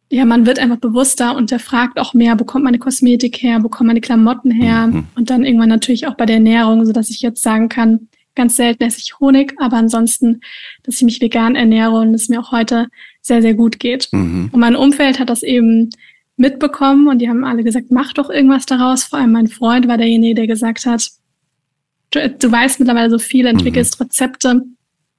ja, 0.08 0.24
man 0.24 0.46
wird 0.46 0.60
einfach 0.60 0.76
bewusster 0.76 1.34
und 1.34 1.50
der 1.50 1.58
fragt 1.58 1.98
auch 1.98 2.14
mehr, 2.14 2.36
bekommt 2.36 2.64
meine 2.64 2.78
Kosmetik 2.78 3.42
her, 3.42 3.58
bekommt 3.58 3.88
meine 3.88 4.00
Klamotten 4.00 4.52
her 4.52 4.86
mhm. 4.86 5.08
und 5.16 5.30
dann 5.30 5.44
irgendwann 5.44 5.68
natürlich 5.68 6.06
auch 6.06 6.14
bei 6.14 6.26
der 6.26 6.36
Ernährung, 6.36 6.86
so 6.86 6.92
dass 6.92 7.10
ich 7.10 7.22
jetzt 7.22 7.42
sagen 7.42 7.68
kann, 7.68 8.08
Ganz 8.36 8.54
selten 8.54 8.84
esse 8.84 9.00
ich 9.00 9.18
Honig, 9.18 9.54
aber 9.58 9.76
ansonsten, 9.78 10.40
dass 10.84 10.96
ich 10.96 11.02
mich 11.02 11.20
vegan 11.20 11.56
ernähre 11.56 11.96
und 11.96 12.14
es 12.14 12.28
mir 12.28 12.40
auch 12.40 12.52
heute 12.52 12.88
sehr, 13.22 13.42
sehr 13.42 13.54
gut 13.54 13.80
geht. 13.80 14.08
Mhm. 14.12 14.50
Und 14.52 14.60
mein 14.60 14.76
Umfeld 14.76 15.18
hat 15.18 15.30
das 15.30 15.42
eben 15.42 15.90
mitbekommen 16.36 17.08
und 17.08 17.18
die 17.18 17.28
haben 17.28 17.44
alle 17.44 17.64
gesagt, 17.64 17.90
mach 17.90 18.12
doch 18.12 18.30
irgendwas 18.30 18.66
daraus. 18.66 19.04
Vor 19.04 19.18
allem 19.18 19.32
mein 19.32 19.48
Freund 19.48 19.88
war 19.88 19.96
derjenige, 19.96 20.34
der 20.34 20.46
gesagt 20.46 20.86
hat, 20.86 21.10
du, 22.10 22.28
du 22.28 22.52
weißt 22.52 22.78
mittlerweile 22.78 23.10
so 23.10 23.18
viel, 23.18 23.46
entwickelst 23.46 23.98
mhm. 23.98 24.04
Rezepte. 24.04 24.62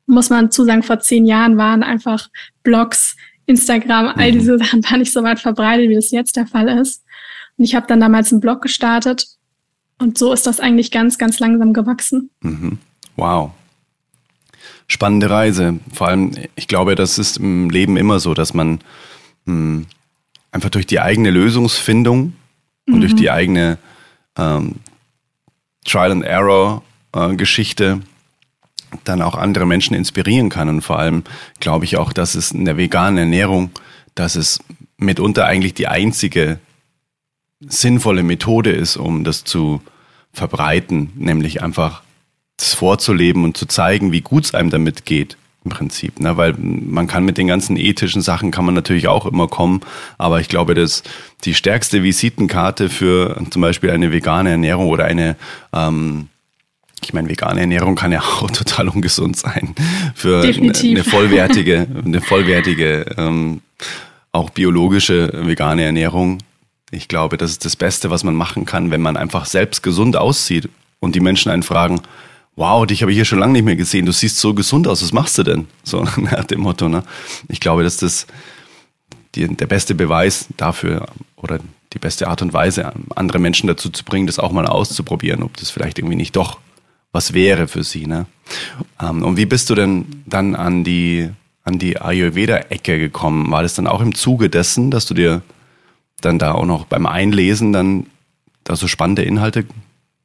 Muss 0.05 0.29
man 0.29 0.51
zusagen, 0.51 0.83
vor 0.83 0.99
zehn 0.99 1.25
Jahren 1.25 1.57
waren 1.57 1.83
einfach 1.83 2.29
Blogs, 2.63 3.17
Instagram, 3.47 4.13
all 4.15 4.31
mhm. 4.31 4.39
diese 4.39 4.57
Sachen 4.59 4.83
waren 4.83 4.99
nicht 4.99 5.11
so 5.11 5.23
weit 5.23 5.39
verbreitet, 5.39 5.89
wie 5.89 5.95
das 5.95 6.11
jetzt 6.11 6.35
der 6.35 6.47
Fall 6.47 6.69
ist. 6.69 7.03
Und 7.57 7.65
ich 7.65 7.75
habe 7.75 7.87
dann 7.87 7.99
damals 7.99 8.31
einen 8.31 8.41
Blog 8.41 8.61
gestartet 8.61 9.25
und 9.99 10.17
so 10.17 10.31
ist 10.31 10.45
das 10.45 10.59
eigentlich 10.59 10.91
ganz, 10.91 11.17
ganz 11.17 11.39
langsam 11.39 11.73
gewachsen. 11.73 12.29
Mhm. 12.41 12.77
Wow. 13.17 13.51
Spannende 14.87 15.29
Reise. 15.29 15.79
Vor 15.91 16.07
allem, 16.07 16.31
ich 16.55 16.67
glaube, 16.67 16.95
das 16.95 17.17
ist 17.17 17.37
im 17.37 17.69
Leben 17.69 17.97
immer 17.97 18.19
so, 18.19 18.33
dass 18.33 18.53
man 18.53 18.79
mh, 19.45 19.53
hm, 19.53 19.85
einfach 20.51 20.69
durch 20.69 20.87
die 20.87 21.01
eigene 21.01 21.29
Lösungsfindung 21.29 22.33
mhm. 22.85 22.93
und 22.93 23.01
durch 23.01 23.13
mhm. 23.13 23.17
die 23.17 23.31
eigene 23.31 23.77
ähm, 24.37 24.75
Trial 25.83 26.11
and 26.11 26.23
Error 26.23 26.83
äh, 27.13 27.35
Geschichte 27.35 28.01
dann 29.03 29.21
auch 29.21 29.35
andere 29.35 29.65
Menschen 29.65 29.95
inspirieren 29.95 30.49
kann. 30.49 30.69
Und 30.69 30.81
vor 30.81 30.99
allem 30.99 31.23
glaube 31.59 31.85
ich 31.85 31.97
auch, 31.97 32.13
dass 32.13 32.35
es 32.35 32.51
in 32.51 32.63
der 32.63 32.77
veganen 32.77 33.17
Ernährung, 33.17 33.71
dass 34.15 34.35
es 34.35 34.59
mitunter 34.97 35.45
eigentlich 35.45 35.73
die 35.73 35.87
einzige 35.87 36.59
sinnvolle 37.59 38.23
Methode 38.23 38.71
ist, 38.71 38.95
um 38.95 39.23
das 39.23 39.43
zu 39.43 39.81
verbreiten, 40.31 41.11
nämlich 41.15 41.63
einfach 41.63 42.03
das 42.57 42.73
vorzuleben 42.73 43.43
und 43.43 43.55
zu 43.55 43.67
zeigen, 43.67 44.11
wie 44.11 44.21
gut 44.21 44.45
es 44.45 44.53
einem 44.53 44.69
damit 44.69 45.05
geht 45.05 45.37
im 45.63 45.71
Prinzip, 45.71 46.19
ne? 46.19 46.37
weil 46.37 46.55
man 46.57 47.07
kann 47.07 47.25
mit 47.25 47.37
den 47.37 47.47
ganzen 47.47 47.77
ethischen 47.77 48.21
Sachen 48.21 48.51
kann 48.51 48.65
man 48.65 48.73
natürlich 48.73 49.07
auch 49.07 49.25
immer 49.25 49.47
kommen, 49.47 49.81
aber 50.17 50.39
ich 50.39 50.47
glaube, 50.47 50.73
dass 50.73 51.03
die 51.43 51.53
stärkste 51.53 52.03
Visitenkarte 52.03 52.89
für 52.89 53.41
zum 53.49 53.61
Beispiel 53.61 53.91
eine 53.91 54.11
vegane 54.11 54.51
Ernährung 54.51 54.87
oder 54.87 55.05
eine 55.05 55.35
ähm, 55.73 56.29
ich 57.03 57.13
meine, 57.13 57.29
vegane 57.29 57.61
Ernährung 57.61 57.95
kann 57.95 58.11
ja 58.11 58.21
auch 58.41 58.49
total 58.51 58.89
ungesund 58.89 59.37
sein. 59.37 59.75
Für 60.15 60.41
Definitiv. 60.41 60.97
eine 60.97 61.03
vollwertige, 61.03 61.87
eine 62.03 62.21
vollwertige, 62.21 63.15
ähm, 63.17 63.61
auch 64.31 64.49
biologische 64.49 65.31
vegane 65.45 65.83
Ernährung. 65.83 66.39
Ich 66.91 67.07
glaube, 67.07 67.37
das 67.37 67.51
ist 67.51 67.65
das 67.65 67.75
Beste, 67.75 68.09
was 68.09 68.23
man 68.23 68.35
machen 68.35 68.65
kann, 68.65 68.91
wenn 68.91 69.01
man 69.01 69.17
einfach 69.17 69.45
selbst 69.45 69.83
gesund 69.83 70.15
aussieht 70.15 70.69
und 70.99 71.15
die 71.15 71.19
Menschen 71.19 71.51
einen 71.51 71.63
fragen, 71.63 72.01
wow, 72.57 72.85
dich 72.85 73.01
habe 73.01 73.11
ich 73.11 73.17
hier 73.17 73.25
schon 73.25 73.39
lange 73.39 73.53
nicht 73.53 73.63
mehr 73.63 73.75
gesehen, 73.77 74.05
du 74.05 74.11
siehst 74.11 74.39
so 74.39 74.53
gesund 74.53 74.87
aus, 74.87 75.01
was 75.01 75.13
machst 75.13 75.37
du 75.37 75.43
denn? 75.43 75.67
So 75.83 76.03
nach 76.17 76.43
dem 76.43 76.61
Motto, 76.61 76.89
ne? 76.89 77.03
Ich 77.47 77.61
glaube, 77.61 77.83
dass 77.83 77.97
das 77.97 78.27
die, 79.35 79.47
der 79.47 79.67
beste 79.67 79.95
Beweis 79.95 80.47
dafür 80.57 81.05
oder 81.37 81.59
die 81.93 81.99
beste 81.99 82.27
Art 82.27 82.41
und 82.41 82.51
Weise, 82.53 82.91
andere 83.15 83.39
Menschen 83.39 83.67
dazu 83.67 83.89
zu 83.89 84.03
bringen, 84.03 84.27
das 84.27 84.39
auch 84.39 84.51
mal 84.51 84.65
auszuprobieren, 84.65 85.43
ob 85.43 85.55
das 85.55 85.69
vielleicht 85.69 85.99
irgendwie 85.99 86.17
nicht 86.17 86.35
doch 86.35 86.59
was 87.13 87.33
wäre 87.33 87.67
für 87.67 87.83
sie. 87.83 88.05
Ne? 88.05 88.25
Ähm, 89.01 89.23
und 89.23 89.37
wie 89.37 89.45
bist 89.45 89.69
du 89.69 89.75
denn 89.75 90.23
dann 90.25 90.55
an 90.55 90.83
die, 90.83 91.29
an 91.63 91.79
die 91.79 92.01
Ayurveda-Ecke 92.01 92.99
gekommen? 92.99 93.49
War 93.51 93.61
das 93.61 93.75
dann 93.75 93.87
auch 93.87 94.01
im 94.01 94.13
Zuge 94.13 94.49
dessen, 94.49 94.91
dass 94.91 95.05
du 95.05 95.13
dir 95.13 95.41
dann 96.21 96.39
da 96.39 96.53
auch 96.53 96.65
noch 96.65 96.85
beim 96.85 97.05
Einlesen 97.05 97.71
dann 97.71 98.07
da 98.63 98.75
so 98.75 98.87
spannende 98.87 99.21
Inhalte 99.21 99.65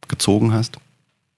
gezogen 0.09 0.53
hast? 0.53 0.79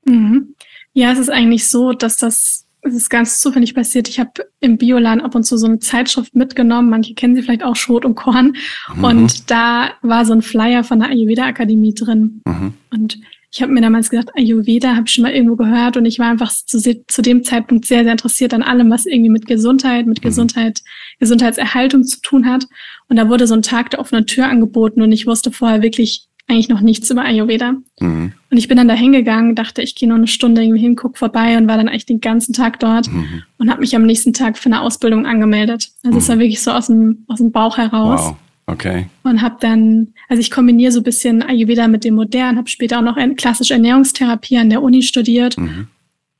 Mhm. 0.06 0.54
Ja, 0.94 1.12
es 1.12 1.18
ist 1.18 1.30
eigentlich 1.30 1.68
so, 1.68 1.92
dass 1.92 2.16
das 2.16 2.64
es 2.86 2.94
ist 2.94 3.08
ganz 3.08 3.40
zufällig 3.40 3.74
passiert. 3.74 4.08
Ich 4.08 4.20
habe 4.20 4.30
im 4.60 4.76
Bioladen 4.76 5.22
ab 5.22 5.34
und 5.34 5.44
zu 5.44 5.56
so 5.56 5.66
eine 5.66 5.78
Zeitschrift 5.78 6.34
mitgenommen. 6.34 6.90
Manche 6.90 7.14
kennen 7.14 7.34
sie 7.34 7.42
vielleicht 7.42 7.64
auch 7.64 7.76
Schrot 7.76 8.04
und 8.04 8.14
Korn. 8.14 8.56
Mhm. 8.94 9.04
Und 9.04 9.50
da 9.50 9.92
war 10.02 10.26
so 10.26 10.34
ein 10.34 10.42
Flyer 10.42 10.84
von 10.84 11.00
der 11.00 11.08
Ayurveda 11.08 11.46
Akademie 11.46 11.94
drin. 11.94 12.42
Mhm. 12.44 12.74
Und 12.92 13.18
ich 13.50 13.62
habe 13.62 13.72
mir 13.72 13.80
damals 13.80 14.10
gedacht, 14.10 14.30
Ayurveda 14.36 14.96
habe 14.96 15.04
ich 15.06 15.14
schon 15.14 15.22
mal 15.22 15.32
irgendwo 15.32 15.56
gehört 15.56 15.96
und 15.96 16.04
ich 16.04 16.18
war 16.18 16.28
einfach 16.28 16.52
zu, 16.52 16.78
zu, 17.06 17.22
dem 17.22 17.44
Zeitpunkt 17.44 17.86
sehr, 17.86 18.02
sehr 18.02 18.12
interessiert 18.12 18.52
an 18.52 18.64
allem, 18.64 18.90
was 18.90 19.06
irgendwie 19.06 19.30
mit 19.30 19.46
Gesundheit, 19.46 20.06
mit 20.06 20.18
mhm. 20.18 20.28
Gesundheit, 20.28 20.82
Gesundheitserhaltung 21.20 22.04
zu 22.04 22.20
tun 22.20 22.46
hat. 22.46 22.66
Und 23.08 23.16
da 23.16 23.28
wurde 23.28 23.46
so 23.46 23.54
ein 23.54 23.62
Tag 23.62 23.90
der 23.90 24.00
offenen 24.00 24.26
Tür 24.26 24.48
angeboten 24.48 25.02
und 25.02 25.12
ich 25.12 25.26
wusste 25.26 25.52
vorher 25.52 25.82
wirklich 25.82 26.26
eigentlich 26.46 26.68
noch 26.68 26.80
nichts 26.80 27.10
über 27.10 27.24
Ayurveda. 27.24 27.74
Mhm. 28.00 28.32
Und 28.50 28.56
ich 28.56 28.68
bin 28.68 28.76
dann 28.76 28.88
da 28.88 28.94
hingegangen, 28.94 29.54
dachte, 29.54 29.82
ich 29.82 29.94
gehe 29.94 30.08
noch 30.08 30.16
eine 30.16 30.26
Stunde 30.26 30.62
irgendwie 30.62 30.80
hin, 30.80 30.96
guck 30.96 31.16
vorbei 31.16 31.56
und 31.56 31.68
war 31.68 31.76
dann 31.76 31.88
eigentlich 31.88 32.06
den 32.06 32.20
ganzen 32.20 32.52
Tag 32.52 32.80
dort 32.80 33.10
mhm. 33.10 33.42
und 33.58 33.70
habe 33.70 33.80
mich 33.80 33.96
am 33.96 34.04
nächsten 34.04 34.32
Tag 34.32 34.58
für 34.58 34.66
eine 34.66 34.82
Ausbildung 34.82 35.26
angemeldet. 35.26 35.90
Also 36.02 36.18
es 36.18 36.24
mhm. 36.24 36.32
war 36.32 36.38
wirklich 36.40 36.62
so 36.62 36.70
aus 36.72 36.88
dem, 36.88 37.24
aus 37.28 37.38
dem 37.38 37.50
Bauch 37.50 37.78
heraus. 37.78 38.20
Wow. 38.20 38.36
Okay. 38.66 39.06
Und 39.24 39.42
habe 39.42 39.56
dann, 39.60 40.14
also 40.28 40.40
ich 40.40 40.50
kombiniere 40.50 40.90
so 40.90 41.00
ein 41.00 41.04
bisschen 41.04 41.42
Ayurveda 41.42 41.86
mit 41.86 42.02
dem 42.02 42.14
Modernen, 42.14 42.56
habe 42.56 42.68
später 42.68 42.98
auch 42.98 43.02
noch 43.02 43.18
klassische 43.36 43.74
Ernährungstherapie 43.74 44.56
an 44.56 44.70
der 44.70 44.82
Uni 44.82 45.02
studiert 45.02 45.58
mhm. 45.58 45.88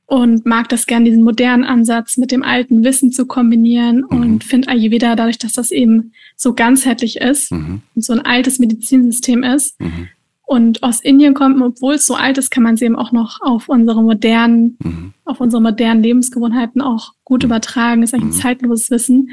Und 0.06 0.44
mag 0.44 0.68
das 0.68 0.86
gern, 0.86 1.04
diesen 1.04 1.22
modernen 1.22 1.64
Ansatz 1.64 2.16
mit 2.16 2.30
dem 2.30 2.42
alten 2.42 2.84
Wissen 2.84 3.10
zu 3.10 3.26
kombinieren 3.26 4.04
mhm. 4.08 4.20
und 4.20 4.44
finde 4.44 4.68
Ayurveda 4.68 5.16
dadurch, 5.16 5.38
dass 5.38 5.54
das 5.54 5.70
eben 5.70 6.12
so 6.36 6.54
ganzheitlich 6.54 7.16
ist 7.16 7.52
mhm. 7.52 7.82
und 7.94 8.04
so 8.04 8.12
ein 8.12 8.20
altes 8.20 8.58
Medizinsystem 8.58 9.42
ist. 9.42 9.80
Mhm. 9.80 10.08
Und 10.46 10.82
aus 10.82 11.00
Indien 11.00 11.32
kommt, 11.32 11.60
obwohl 11.62 11.94
es 11.94 12.04
so 12.04 12.16
alt 12.16 12.36
ist, 12.36 12.50
kann 12.50 12.62
man 12.62 12.74
es 12.74 12.82
eben 12.82 12.96
auch 12.96 13.12
noch 13.12 13.40
auf 13.40 13.70
unsere 13.70 14.02
modernen, 14.02 14.76
mhm. 14.82 15.14
auf 15.24 15.40
unsere 15.40 15.62
modernen 15.62 16.02
Lebensgewohnheiten 16.02 16.82
auch 16.82 17.12
gut 17.24 17.42
mhm. 17.42 17.46
übertragen. 17.46 18.02
Ist 18.02 18.12
eigentlich 18.12 18.36
ein 18.36 18.40
zeitloses 18.40 18.90
Wissen. 18.90 19.30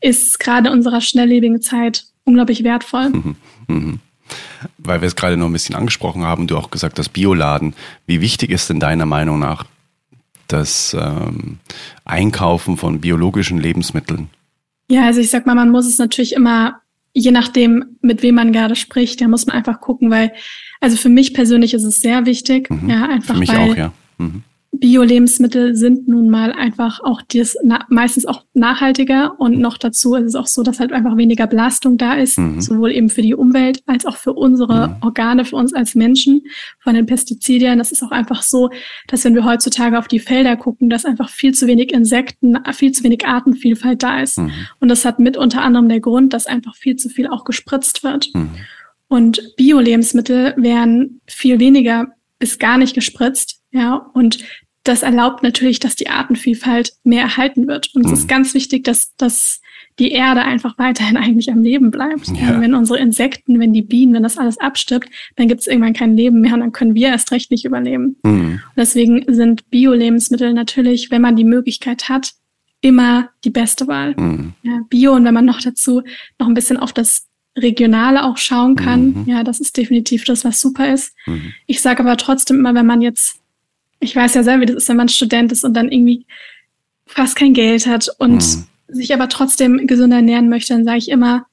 Ist 0.00 0.40
gerade 0.40 0.68
in 0.68 0.74
unserer 0.74 1.02
schnelllebigen 1.02 1.60
Zeit 1.60 2.06
unglaublich 2.24 2.64
wertvoll. 2.64 3.10
Mhm. 3.10 3.36
Mhm. 3.68 4.00
Weil 4.78 5.02
wir 5.02 5.06
es 5.06 5.14
gerade 5.14 5.36
noch 5.36 5.46
ein 5.46 5.52
bisschen 5.52 5.74
angesprochen 5.74 6.22
haben, 6.22 6.46
du 6.46 6.56
auch 6.56 6.70
gesagt 6.70 6.98
hast, 6.98 7.10
Bioladen. 7.10 7.74
Wie 8.06 8.22
wichtig 8.22 8.50
ist 8.50 8.70
denn 8.70 8.80
deiner 8.80 9.06
Meinung 9.06 9.38
nach 9.38 9.66
das 10.48 10.96
ähm, 10.98 11.58
Einkaufen 12.04 12.76
von 12.76 13.00
biologischen 13.00 13.58
Lebensmitteln? 13.58 14.28
Ja, 14.88 15.06
also 15.06 15.20
ich 15.20 15.30
sag 15.30 15.46
mal, 15.46 15.54
man 15.54 15.70
muss 15.70 15.86
es 15.86 15.98
natürlich 15.98 16.34
immer, 16.34 16.80
je 17.12 17.30
nachdem, 17.30 17.96
mit 18.02 18.22
wem 18.22 18.36
man 18.36 18.52
gerade 18.52 18.76
spricht, 18.76 19.20
da 19.20 19.28
muss 19.28 19.46
man 19.46 19.56
einfach 19.56 19.80
gucken, 19.80 20.10
weil, 20.10 20.32
also 20.80 20.96
für 20.96 21.08
mich 21.08 21.34
persönlich 21.34 21.74
ist 21.74 21.84
es 21.84 22.00
sehr 22.00 22.26
wichtig. 22.26 22.70
Mhm. 22.70 22.88
Ja, 22.88 23.08
einfach 23.08 23.34
für 23.34 23.40
mich 23.40 23.52
weil, 23.52 23.70
auch, 23.70 23.76
ja. 23.76 23.92
Mhm. 24.18 24.42
Bio-Lebensmittel 24.78 25.74
sind 25.76 26.08
nun 26.08 26.28
mal 26.28 26.52
einfach 26.52 27.00
auch 27.00 27.22
das, 27.22 27.56
na, 27.62 27.84
meistens 27.88 28.26
auch 28.26 28.44
nachhaltiger 28.54 29.38
und 29.38 29.58
noch 29.58 29.78
dazu 29.78 30.14
ist 30.14 30.24
es 30.24 30.34
auch 30.34 30.46
so, 30.46 30.62
dass 30.62 30.80
halt 30.80 30.92
einfach 30.92 31.16
weniger 31.16 31.46
Belastung 31.46 31.98
da 31.98 32.14
ist, 32.14 32.38
mhm. 32.38 32.60
sowohl 32.60 32.92
eben 32.92 33.08
für 33.08 33.22
die 33.22 33.34
Umwelt 33.34 33.82
als 33.86 34.06
auch 34.06 34.16
für 34.16 34.32
unsere 34.32 34.88
mhm. 34.88 34.94
Organe, 35.02 35.44
für 35.44 35.56
uns 35.56 35.74
als 35.74 35.94
Menschen 35.94 36.42
von 36.80 36.94
den 36.94 37.06
Pestizidien. 37.06 37.78
Das 37.78 37.92
ist 37.92 38.02
auch 38.02 38.10
einfach 38.10 38.42
so, 38.42 38.70
dass 39.08 39.24
wenn 39.24 39.34
wir 39.34 39.44
heutzutage 39.44 39.98
auf 39.98 40.08
die 40.08 40.20
Felder 40.20 40.56
gucken, 40.56 40.90
dass 40.90 41.04
einfach 41.04 41.28
viel 41.28 41.54
zu 41.54 41.66
wenig 41.66 41.92
Insekten, 41.92 42.56
viel 42.72 42.92
zu 42.92 43.04
wenig 43.04 43.26
Artenvielfalt 43.26 44.02
da 44.02 44.20
ist. 44.20 44.38
Mhm. 44.38 44.52
Und 44.80 44.88
das 44.88 45.04
hat 45.04 45.18
mit 45.18 45.36
unter 45.36 45.62
anderem 45.62 45.88
der 45.88 46.00
Grund, 46.00 46.32
dass 46.32 46.46
einfach 46.46 46.74
viel 46.74 46.96
zu 46.96 47.08
viel 47.08 47.28
auch 47.28 47.44
gespritzt 47.44 48.04
wird. 48.04 48.30
Mhm. 48.34 48.50
Und 49.08 49.54
Bio-Lebensmittel 49.56 50.54
werden 50.56 51.20
viel 51.26 51.60
weniger 51.60 52.08
bis 52.38 52.58
gar 52.58 52.78
nicht 52.78 52.94
gespritzt. 52.94 53.62
Ja, 53.70 54.10
und 54.14 54.38
das 54.88 55.02
erlaubt 55.02 55.42
natürlich, 55.42 55.80
dass 55.80 55.96
die 55.96 56.08
Artenvielfalt 56.08 56.92
mehr 57.04 57.22
erhalten 57.22 57.66
wird. 57.66 57.94
Und 57.94 58.04
mhm. 58.04 58.12
es 58.12 58.20
ist 58.20 58.24
mhm. 58.24 58.28
ganz 58.28 58.54
wichtig, 58.54 58.84
dass, 58.84 59.14
dass 59.16 59.60
die 59.98 60.12
Erde 60.12 60.42
einfach 60.42 60.78
weiterhin 60.78 61.16
eigentlich 61.16 61.50
am 61.50 61.62
Leben 61.62 61.90
bleibt. 61.90 62.28
Ja. 62.28 62.60
Wenn 62.60 62.74
unsere 62.74 62.98
Insekten, 62.98 63.58
wenn 63.58 63.72
die 63.72 63.82
Bienen, 63.82 64.14
wenn 64.14 64.22
das 64.22 64.38
alles 64.38 64.58
abstirbt, 64.58 65.08
dann 65.36 65.48
gibt 65.48 65.60
es 65.60 65.66
irgendwann 65.66 65.92
kein 65.92 66.16
Leben 66.16 66.40
mehr 66.40 66.54
und 66.54 66.60
dann 66.60 66.72
können 66.72 66.94
wir 66.94 67.08
erst 67.08 67.32
recht 67.32 67.50
nicht 67.50 67.64
überleben. 67.64 68.16
Mhm. 68.22 68.60
deswegen 68.76 69.24
sind 69.28 69.70
Bio-Lebensmittel 69.70 70.52
natürlich, 70.52 71.10
wenn 71.10 71.22
man 71.22 71.36
die 71.36 71.44
Möglichkeit 71.44 72.08
hat, 72.08 72.32
immer 72.80 73.30
die 73.44 73.50
beste 73.50 73.86
Wahl. 73.88 74.14
Mhm. 74.16 74.52
Ja, 74.62 74.80
Bio 74.88 75.14
und 75.14 75.24
wenn 75.24 75.34
man 75.34 75.44
noch 75.44 75.60
dazu 75.60 76.02
noch 76.38 76.46
ein 76.46 76.54
bisschen 76.54 76.76
auf 76.76 76.92
das 76.92 77.26
Regionale 77.56 78.24
auch 78.24 78.36
schauen 78.36 78.76
kann, 78.76 79.06
mhm. 79.06 79.24
ja, 79.26 79.42
das 79.42 79.60
ist 79.60 79.76
definitiv 79.76 80.24
das, 80.24 80.44
was 80.44 80.60
super 80.60 80.92
ist. 80.92 81.14
Mhm. 81.26 81.54
Ich 81.66 81.80
sage 81.80 82.00
aber 82.00 82.16
trotzdem 82.16 82.58
immer, 82.58 82.74
wenn 82.74 82.86
man 82.86 83.00
jetzt 83.00 83.40
ich 84.00 84.14
weiß 84.14 84.34
ja 84.34 84.42
selber, 84.42 84.62
wie 84.62 84.66
das 84.66 84.76
ist, 84.76 84.88
wenn 84.88 84.96
man 84.96 85.08
Student 85.08 85.52
ist 85.52 85.64
und 85.64 85.74
dann 85.74 85.90
irgendwie 85.90 86.26
fast 87.06 87.36
kein 87.36 87.54
Geld 87.54 87.86
hat 87.86 88.08
und 88.18 88.44
mhm. 88.44 88.64
sich 88.88 89.14
aber 89.14 89.28
trotzdem 89.28 89.86
gesünder 89.86 90.16
ernähren 90.16 90.48
möchte, 90.48 90.74
dann 90.74 90.84
sage 90.84 90.98
ich 90.98 91.08
immer, 91.08 91.46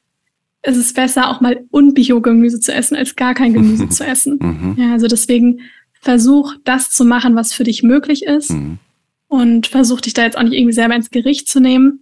es 0.61 0.77
ist 0.77 0.95
besser, 0.95 1.29
auch 1.29 1.41
mal 1.41 1.65
Unbio-Gemüse 1.71 2.59
zu 2.59 2.73
essen, 2.73 2.95
als 2.95 3.15
gar 3.15 3.33
kein 3.33 3.53
Gemüse 3.53 3.89
zu 3.89 4.05
essen. 4.05 4.39
Mhm. 4.41 4.75
Ja, 4.77 4.93
also 4.93 5.07
deswegen 5.07 5.61
versuch 6.01 6.55
das 6.63 6.89
zu 6.89 7.05
machen, 7.05 7.35
was 7.35 7.53
für 7.53 7.63
dich 7.63 7.83
möglich 7.83 8.23
ist. 8.23 8.51
Mhm. 8.51 8.79
Und 9.27 9.67
versuch 9.67 9.99
dich 9.99 10.13
da 10.13 10.23
jetzt 10.23 10.37
auch 10.37 10.43
nicht 10.43 10.53
irgendwie 10.53 10.73
selber 10.73 10.95
ins 10.95 11.09
Gericht 11.09 11.49
zu 11.49 11.59
nehmen, 11.59 12.01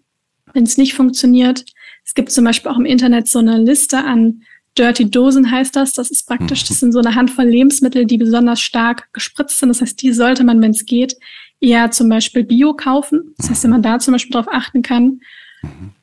wenn 0.53 0.63
es 0.63 0.77
nicht 0.77 0.93
funktioniert. 0.93 1.65
Es 2.03 2.13
gibt 2.13 2.31
zum 2.31 2.43
Beispiel 2.43 2.69
auch 2.69 2.77
im 2.77 2.85
Internet 2.85 3.27
so 3.27 3.39
eine 3.39 3.57
Liste 3.57 4.03
an 4.03 4.41
Dirty 4.77 5.09
Dosen 5.09 5.51
heißt 5.51 5.75
das. 5.75 5.93
Das 5.93 6.11
ist 6.11 6.27
praktisch, 6.27 6.63
das 6.63 6.79
sind 6.79 6.91
so 6.91 6.99
eine 6.99 7.15
Handvoll 7.15 7.45
Lebensmittel, 7.45 8.05
die 8.05 8.17
besonders 8.17 8.61
stark 8.61 9.09
gespritzt 9.13 9.59
sind. 9.59 9.69
Das 9.69 9.81
heißt, 9.81 10.01
die 10.01 10.13
sollte 10.13 10.43
man, 10.43 10.61
wenn 10.61 10.71
es 10.71 10.85
geht, 10.85 11.17
eher 11.59 11.91
zum 11.91 12.09
Beispiel 12.09 12.43
Bio 12.43 12.73
kaufen. 12.73 13.33
Das 13.37 13.49
heißt, 13.49 13.63
wenn 13.63 13.71
man 13.71 13.83
da 13.83 13.99
zum 13.99 14.13
Beispiel 14.13 14.31
drauf 14.31 14.47
achten 14.49 14.81
kann. 14.81 15.19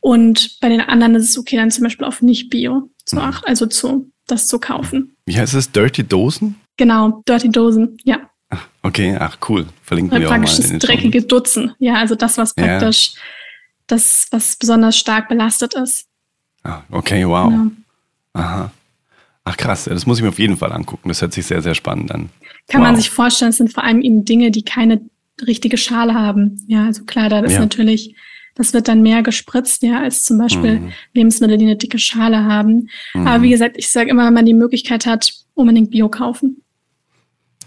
Und 0.00 0.60
bei 0.60 0.68
den 0.68 0.80
anderen 0.80 1.14
ist 1.16 1.30
es 1.30 1.38
okay, 1.38 1.56
dann 1.56 1.70
zum 1.70 1.84
Beispiel 1.84 2.06
auf 2.06 2.22
nicht 2.22 2.50
Bio 2.50 2.90
zu 3.04 3.16
mhm. 3.16 3.22
achten, 3.22 3.46
also 3.46 3.66
zu, 3.66 4.10
das 4.26 4.46
zu 4.46 4.58
kaufen. 4.60 5.16
Wie 5.26 5.36
heißt 5.36 5.54
es? 5.54 5.72
Dirty 5.72 6.04
Dosen? 6.04 6.56
Genau, 6.76 7.22
Dirty 7.26 7.50
Dosen, 7.50 7.96
ja. 8.04 8.30
Ach, 8.50 8.68
okay, 8.82 9.16
ach 9.18 9.38
cool. 9.48 9.66
Verlinken 9.82 10.18
wir 10.18 10.28
auch 10.28 10.30
mal. 10.30 10.38
Praktisch 10.40 10.68
das 10.68 10.78
dreckige 10.78 11.22
Dutzen. 11.22 11.72
Ja, 11.78 11.94
also 11.94 12.14
das, 12.14 12.38
was 12.38 12.54
praktisch, 12.54 13.14
ja. 13.14 13.20
das, 13.88 14.28
was 14.30 14.56
besonders 14.56 14.96
stark 14.96 15.28
belastet 15.28 15.74
ist. 15.74 16.06
Ah, 16.62 16.82
okay, 16.90 17.26
wow. 17.26 17.50
Genau. 17.50 17.70
Aha. 18.38 18.70
Ach 19.44 19.56
krass, 19.56 19.84
das 19.84 20.04
muss 20.04 20.18
ich 20.18 20.22
mir 20.22 20.28
auf 20.28 20.38
jeden 20.38 20.58
Fall 20.58 20.72
angucken. 20.72 21.08
Das 21.08 21.22
hört 21.22 21.32
sich 21.32 21.46
sehr, 21.46 21.62
sehr 21.62 21.74
spannend 21.74 22.12
an. 22.12 22.28
Kann 22.68 22.82
wow. 22.82 22.88
man 22.88 22.96
sich 22.96 23.08
vorstellen, 23.08 23.50
es 23.50 23.56
sind 23.56 23.72
vor 23.72 23.82
allem 23.82 24.02
eben 24.02 24.24
Dinge, 24.24 24.50
die 24.50 24.62
keine 24.62 25.00
richtige 25.46 25.78
Schale 25.78 26.14
haben. 26.14 26.62
Ja, 26.68 26.84
also 26.84 27.04
klar, 27.04 27.28
da 27.28 27.40
ist 27.40 27.52
ja. 27.52 27.60
natürlich, 27.60 28.14
das 28.54 28.74
wird 28.74 28.88
dann 28.88 29.02
mehr 29.02 29.22
gespritzt, 29.22 29.82
ja, 29.82 30.00
als 30.00 30.24
zum 30.24 30.36
Beispiel 30.36 30.80
mhm. 30.80 30.92
Lebensmittel, 31.14 31.56
die 31.56 31.64
eine 31.64 31.76
dicke 31.76 31.98
Schale 31.98 32.44
haben. 32.44 32.90
Mhm. 33.14 33.26
Aber 33.26 33.42
wie 33.42 33.50
gesagt, 33.50 33.76
ich 33.78 33.90
sage 33.90 34.10
immer, 34.10 34.26
wenn 34.26 34.34
man 34.34 34.46
die 34.46 34.54
Möglichkeit 34.54 35.06
hat, 35.06 35.32
unbedingt 35.54 35.90
Bio 35.90 36.08
kaufen. 36.08 36.62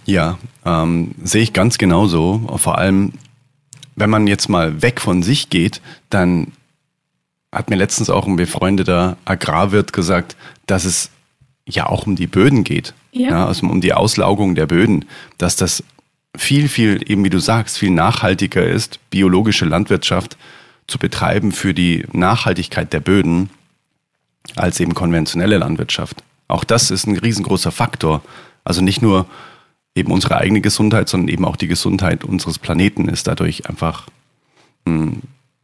Ja, 0.06 0.38
ähm, 0.66 1.16
sehe 1.24 1.42
ich 1.44 1.54
ganz 1.54 1.78
genauso. 1.78 2.58
Vor 2.58 2.78
allem, 2.78 3.14
wenn 3.96 4.10
man 4.10 4.28
jetzt 4.28 4.50
mal 4.50 4.82
weg 4.82 5.02
von 5.02 5.24
sich 5.24 5.50
geht, 5.50 5.82
dann 6.10 6.52
hat 7.52 7.70
mir 7.70 7.76
letztens 7.76 8.10
auch 8.10 8.28
ein 8.28 8.36
befreundeter 8.36 9.18
Agrarwirt 9.26 9.94
gesagt, 9.94 10.36
dass 10.68 10.86
es 10.86 11.10
ja 11.66 11.88
auch 11.88 12.08
um 12.08 12.16
die 12.16 12.28
Böden 12.28 12.64
geht, 12.64 12.94
ja. 13.12 13.30
ja. 13.30 13.46
also 13.46 13.68
um 13.68 13.82
die 13.82 13.94
Auslaugung 13.94 14.56
der 14.56 14.66
Böden, 14.66 15.06
dass 15.38 15.56
das 15.56 15.84
viel, 16.36 16.70
viel, 16.70 17.04
eben 17.10 17.24
wie 17.24 17.30
du 17.30 17.40
sagst, 17.40 17.78
viel 17.78 17.92
nachhaltiger 17.92 18.66
ist, 18.66 19.00
biologische 19.10 19.66
Landwirtschaft 19.66 20.38
zu 20.88 20.98
betreiben 20.98 21.52
für 21.52 21.74
die 21.74 22.06
Nachhaltigkeit 22.14 22.94
der 22.94 23.02
Böden 23.02 23.50
als 24.56 24.80
eben 24.80 24.94
konventionelle 24.94 25.58
Landwirtschaft. 25.58 26.24
Auch 26.48 26.64
das 26.64 26.92
ist 26.92 27.06
ein 27.06 27.18
riesengroßer 27.18 27.72
Faktor. 27.72 28.22
Also 28.64 28.82
nicht 28.82 29.02
nur 29.02 29.26
eben 29.96 30.12
unsere 30.12 30.38
eigene 30.38 30.62
Gesundheit, 30.62 31.10
sondern 31.10 31.30
eben 31.30 31.46
auch 31.46 31.56
die 31.56 31.68
Gesundheit 31.68 32.24
unseres 32.24 32.60
Planeten 32.60 33.08
ist 33.10 33.28
dadurch 33.28 33.68
einfach 33.70 34.08
hm, 34.86 35.22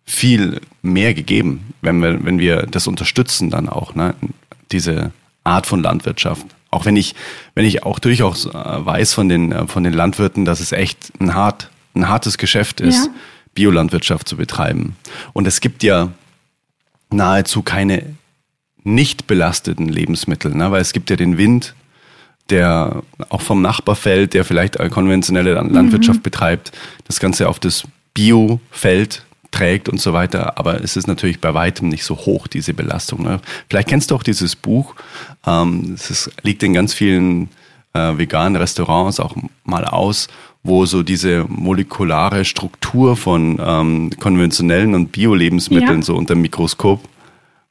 viel 0.08 0.62
mehr 0.82 1.14
gegeben, 1.14 1.74
wenn 1.82 2.02
wir, 2.02 2.26
wenn 2.26 2.40
wir 2.40 2.64
das 2.64 2.88
unterstützen 2.88 3.52
dann 3.52 3.70
auch, 3.70 3.94
ne? 3.94 4.16
diese 4.72 5.12
Art 5.44 5.68
von 5.68 5.84
Landwirtschaft. 5.84 6.46
Auch 6.72 6.86
wenn 6.86 6.96
ich, 6.96 7.14
wenn 7.56 7.66
ich 7.66 7.84
auch 7.84 8.00
durchaus 8.00 8.46
äh, 8.46 8.52
weiß 8.54 9.14
von 9.14 9.30
den, 9.30 9.52
äh, 9.52 9.68
von 9.68 9.84
den 9.84 9.94
Landwirten, 9.94 10.46
dass 10.46 10.62
es 10.62 10.72
echt 10.72 11.12
ein, 11.20 11.36
hart, 11.36 11.70
ein 11.94 12.08
hartes 12.08 12.38
Geschäft 12.38 12.82
ist, 12.82 13.06
ja. 13.06 13.12
Biolandwirtschaft 13.54 14.28
zu 14.28 14.38
betreiben. 14.38 14.96
Und 15.34 15.46
es 15.46 15.60
gibt 15.62 15.84
ja 15.84 16.10
nahezu 17.10 17.62
keine 17.62 18.16
nicht 18.84 19.28
belasteten 19.28 19.90
Lebensmittel, 19.90 20.56
ne? 20.56 20.72
weil 20.72 20.82
es 20.82 20.94
gibt 20.94 21.10
ja 21.10 21.18
den 21.18 21.38
Wind, 21.38 21.76
der 22.50 23.04
auch 23.28 23.42
vom 23.42 23.62
Nachbar 23.62 23.96
fällt, 23.96 24.34
der 24.34 24.46
vielleicht 24.46 24.80
eine 24.80 24.90
konventionelle 24.90 25.54
Landwirtschaft 25.54 26.20
mhm. 26.20 26.24
betreibt, 26.24 26.72
das 27.06 27.20
Ganze 27.20 27.50
auf 27.50 27.60
das 27.60 27.84
Biofeld 28.14 29.27
trägt 29.52 29.90
und 29.90 30.00
so 30.00 30.14
weiter. 30.14 30.58
Aber 30.58 30.84
es 30.84 30.98
ist 30.98 31.08
natürlich 31.08 31.40
bei 31.40 31.54
weitem 31.54 31.90
nicht 31.90 32.04
so 32.04 32.16
hoch, 32.16 32.48
diese 32.48 32.74
Belastung. 32.74 33.24
Ne? 33.24 33.40
Vielleicht 33.70 33.90
kennst 33.90 34.12
du 34.12 34.16
auch 34.16 34.24
dieses 34.24 34.56
Buch. 34.56 34.96
Ähm, 35.46 35.94
es 35.96 36.10
ist, 36.10 36.32
liegt 36.44 36.64
in 36.64 36.74
ganz 36.74 36.94
vielen 36.94 37.50
äh, 37.94 38.18
veganen 38.18 38.56
Restaurants 38.56 39.20
auch 39.20 39.36
mal 39.64 39.86
aus, 39.86 40.28
wo 40.64 40.86
so 40.86 41.04
diese 41.04 41.46
molekulare 41.48 42.46
Struktur 42.46 43.16
von 43.16 43.60
ähm, 43.64 44.12
konventionellen 44.20 44.94
und 44.94 45.12
Bio-Lebensmitteln 45.12 46.00
ja. 46.00 46.06
so 46.06 46.16
unter 46.16 46.36
dem 46.36 46.42
Mikroskop 46.42 47.02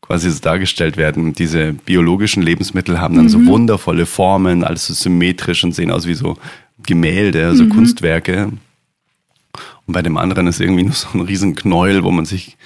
quasi 0.01 0.31
so 0.31 0.41
dargestellt 0.41 0.97
werden. 0.97 1.33
Diese 1.33 1.73
biologischen 1.73 2.43
Lebensmittel 2.43 3.01
haben 3.01 3.17
dann 3.17 3.25
mhm. 3.25 3.31
so 3.31 3.47
wundervolle 3.47 4.07
Formen, 4.07 4.65
alles 4.65 4.87
so 4.87 4.95
symmetrisch 4.95 5.65
und 5.65 5.75
sehen 5.75 5.91
aus 5.91 6.07
wie 6.07 6.15
so 6.15 6.37
Gemälde, 6.85 7.55
so 7.55 7.65
mhm. 7.65 7.71
Kunstwerke. 7.71 8.53
Und 9.87 9.95
bei 9.95 10.03
dem 10.03 10.17
anderen 10.17 10.47
ist 10.47 10.61
irgendwie 10.61 10.83
nur 10.85 10.95
so 10.95 11.09
ein 11.15 11.21
riesen 11.21 11.55
Knäuel, 11.55 12.05
wo 12.05 12.11
man 12.11 12.25
sich, 12.25 12.57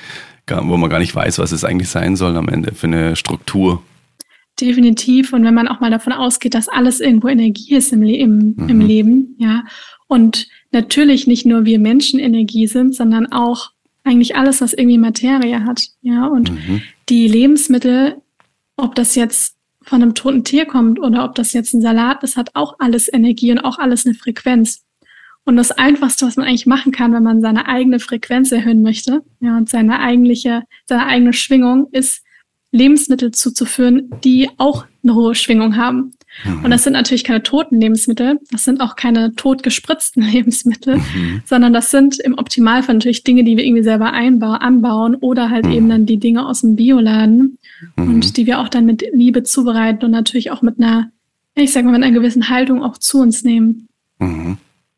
wo 0.48 0.76
man 0.76 0.90
gar 0.90 0.98
nicht 0.98 1.14
weiß, 1.14 1.38
was 1.38 1.52
es 1.52 1.64
eigentlich 1.64 1.88
sein 1.88 2.16
soll 2.16 2.36
am 2.36 2.48
Ende 2.48 2.74
für 2.74 2.86
eine 2.86 3.16
Struktur. 3.16 3.82
Definitiv. 4.60 5.32
Und 5.32 5.44
wenn 5.44 5.54
man 5.54 5.68
auch 5.68 5.80
mal 5.80 5.90
davon 5.90 6.12
ausgeht, 6.12 6.54
dass 6.54 6.68
alles 6.68 7.00
irgendwo 7.00 7.28
Energie 7.28 7.74
ist 7.74 7.92
im, 7.92 8.02
im, 8.02 8.54
mhm. 8.56 8.68
im 8.68 8.80
Leben, 8.80 9.36
ja. 9.38 9.64
Und 10.06 10.48
natürlich 10.72 11.26
nicht 11.26 11.46
nur 11.46 11.64
wir 11.64 11.78
Menschen 11.78 12.18
Energie 12.18 12.66
sind, 12.66 12.94
sondern 12.94 13.30
auch 13.30 13.70
eigentlich 14.02 14.36
alles, 14.36 14.60
was 14.60 14.72
irgendwie 14.72 14.98
Materie 14.98 15.64
hat, 15.64 15.88
ja. 16.02 16.26
Und 16.26 16.50
mhm. 16.50 16.82
die 17.08 17.28
Lebensmittel, 17.28 18.16
ob 18.76 18.94
das 18.94 19.14
jetzt 19.14 19.56
von 19.82 20.02
einem 20.02 20.14
toten 20.14 20.44
Tier 20.44 20.66
kommt 20.66 21.00
oder 21.00 21.24
ob 21.24 21.34
das 21.34 21.52
jetzt 21.52 21.72
ein 21.72 21.80
Salat 21.80 22.22
ist, 22.22 22.36
hat 22.36 22.54
auch 22.54 22.74
alles 22.78 23.10
Energie 23.12 23.52
und 23.52 23.60
auch 23.60 23.78
alles 23.78 24.04
eine 24.04 24.14
Frequenz. 24.14 24.84
Und 25.50 25.56
das 25.56 25.72
Einfachste, 25.72 26.26
was 26.26 26.36
man 26.36 26.46
eigentlich 26.46 26.66
machen 26.66 26.92
kann, 26.92 27.12
wenn 27.12 27.24
man 27.24 27.40
seine 27.40 27.66
eigene 27.66 27.98
Frequenz 27.98 28.52
erhöhen 28.52 28.82
möchte, 28.82 29.22
ja, 29.40 29.56
und 29.56 29.68
seine 29.68 29.98
eigentliche, 29.98 30.62
seine 30.86 31.06
eigene 31.06 31.32
Schwingung, 31.32 31.88
ist 31.90 32.22
Lebensmittel 32.70 33.32
zuzuführen, 33.32 34.12
die 34.22 34.48
auch 34.58 34.84
eine 35.02 35.16
hohe 35.16 35.34
Schwingung 35.34 35.74
haben. 35.74 36.12
Mhm. 36.44 36.62
Und 36.62 36.70
das 36.70 36.84
sind 36.84 36.92
natürlich 36.92 37.24
keine 37.24 37.42
toten 37.42 37.80
Lebensmittel, 37.80 38.38
das 38.52 38.62
sind 38.62 38.80
auch 38.80 38.94
keine 38.94 39.34
totgespritzten 39.34 40.22
Lebensmittel, 40.30 40.98
mhm. 40.98 41.42
sondern 41.46 41.72
das 41.72 41.90
sind 41.90 42.20
im 42.20 42.38
Optimalfall 42.38 42.94
natürlich 42.94 43.24
Dinge, 43.24 43.42
die 43.42 43.56
wir 43.56 43.64
irgendwie 43.64 43.82
selber 43.82 44.12
einbauen, 44.12 44.58
anbauen 44.58 45.16
oder 45.16 45.50
halt 45.50 45.66
mhm. 45.66 45.72
eben 45.72 45.88
dann 45.88 46.06
die 46.06 46.18
Dinge 46.18 46.46
aus 46.46 46.60
dem 46.60 46.76
Bioladen 46.76 47.58
mhm. 47.96 48.14
und 48.14 48.36
die 48.36 48.46
wir 48.46 48.60
auch 48.60 48.68
dann 48.68 48.86
mit 48.86 49.02
Liebe 49.12 49.42
zubereiten 49.42 50.04
und 50.04 50.12
natürlich 50.12 50.52
auch 50.52 50.62
mit 50.62 50.78
einer, 50.78 51.10
ich 51.56 51.72
sag 51.72 51.84
mal, 51.84 51.90
mit 51.90 52.04
einer 52.04 52.14
gewissen 52.14 52.50
Haltung 52.50 52.84
auch 52.84 52.98
zu 52.98 53.18
uns 53.18 53.42
nehmen. 53.42 53.88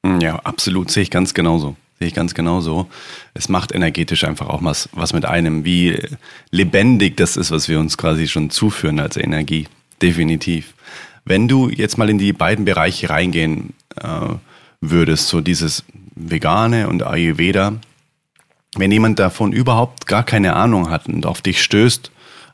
Mhm. 0.02 0.21
Ja, 0.21 0.37
absolut, 0.37 0.90
sehe 0.90 1.02
ich 1.02 1.11
ganz 1.11 1.35
genauso. 1.35 1.76
Sehe 1.99 2.09
ich 2.09 2.14
ganz 2.14 2.35
genauso. 2.35 2.88
Es 3.35 3.49
macht 3.49 3.73
energetisch 3.73 4.25
einfach 4.25 4.49
auch 4.49 4.62
was, 4.64 4.88
was 4.92 5.12
mit 5.12 5.25
einem, 5.25 5.64
wie 5.64 5.99
lebendig 6.50 7.16
das 7.16 7.37
ist, 7.37 7.50
was 7.50 7.68
wir 7.68 7.78
uns 7.78 7.97
quasi 7.97 8.28
schon 8.28 8.50
zuführen 8.50 8.99
als 9.00 9.16
Energie. 9.16 9.68
Definitiv. 10.00 10.75
Wenn 11.25 11.47
du 11.47 11.68
jetzt 11.68 11.99
mal 11.99 12.11
in 12.11 12.18
die 12.18 12.32
beiden 12.32 12.64
Bereiche 12.64 13.09
reingehen 13.11 13.75
äh, 13.97 14.35
würdest, 14.80 15.28
so 15.28 15.40
dieses 15.40 15.85
Vegane 16.16 16.88
und 16.88 17.04
Ayurveda, 17.04 17.75
wenn 18.76 18.90
jemand 18.90 19.18
davon 19.18 19.52
überhaupt 19.52 20.06
gar 20.06 20.25
keine 20.25 20.56
Ahnung 20.56 20.90
hat 20.90 21.06
und 21.06 21.26
auf 21.26 21.40
dich 21.40 21.62
stößt, 21.62 22.11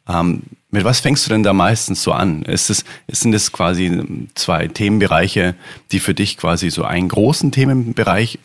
ähm, 0.09 0.43
mit 0.71 0.85
was 0.85 1.01
fängst 1.01 1.25
du 1.27 1.31
denn 1.31 1.43
da 1.43 1.53
meistens 1.53 2.03
so 2.03 2.13
an? 2.13 2.43
Ist 2.43 2.69
es, 2.69 2.85
sind 3.09 3.35
es 3.35 3.53
quasi 3.53 4.27
zwei 4.35 4.69
Themenbereiche, 4.69 5.55
die 5.93 5.99
für 5.99 6.15
dich 6.15 6.37
quasi 6.37 6.71
so 6.71 6.85
einen 6.85 7.09
großen 7.09 7.53
Themenbereich 7.53 8.39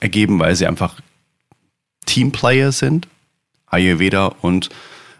ergeben, 0.00 0.38
weil 0.38 0.56
sie 0.56 0.66
einfach 0.66 1.00
Teamplayer 2.04 2.72
sind? 2.72 3.08
Ayurveda 3.66 4.26
und 4.42 4.68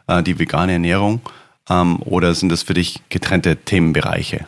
äh, 0.07 0.23
die 0.23 0.39
vegane 0.39 0.73
Ernährung? 0.73 1.21
Ähm, 1.69 2.03
oder 2.03 2.35
sind 2.35 2.51
das 2.51 2.63
für 2.63 2.75
dich 2.75 3.01
getrennte 3.09 3.57
Themenbereiche? 3.57 4.47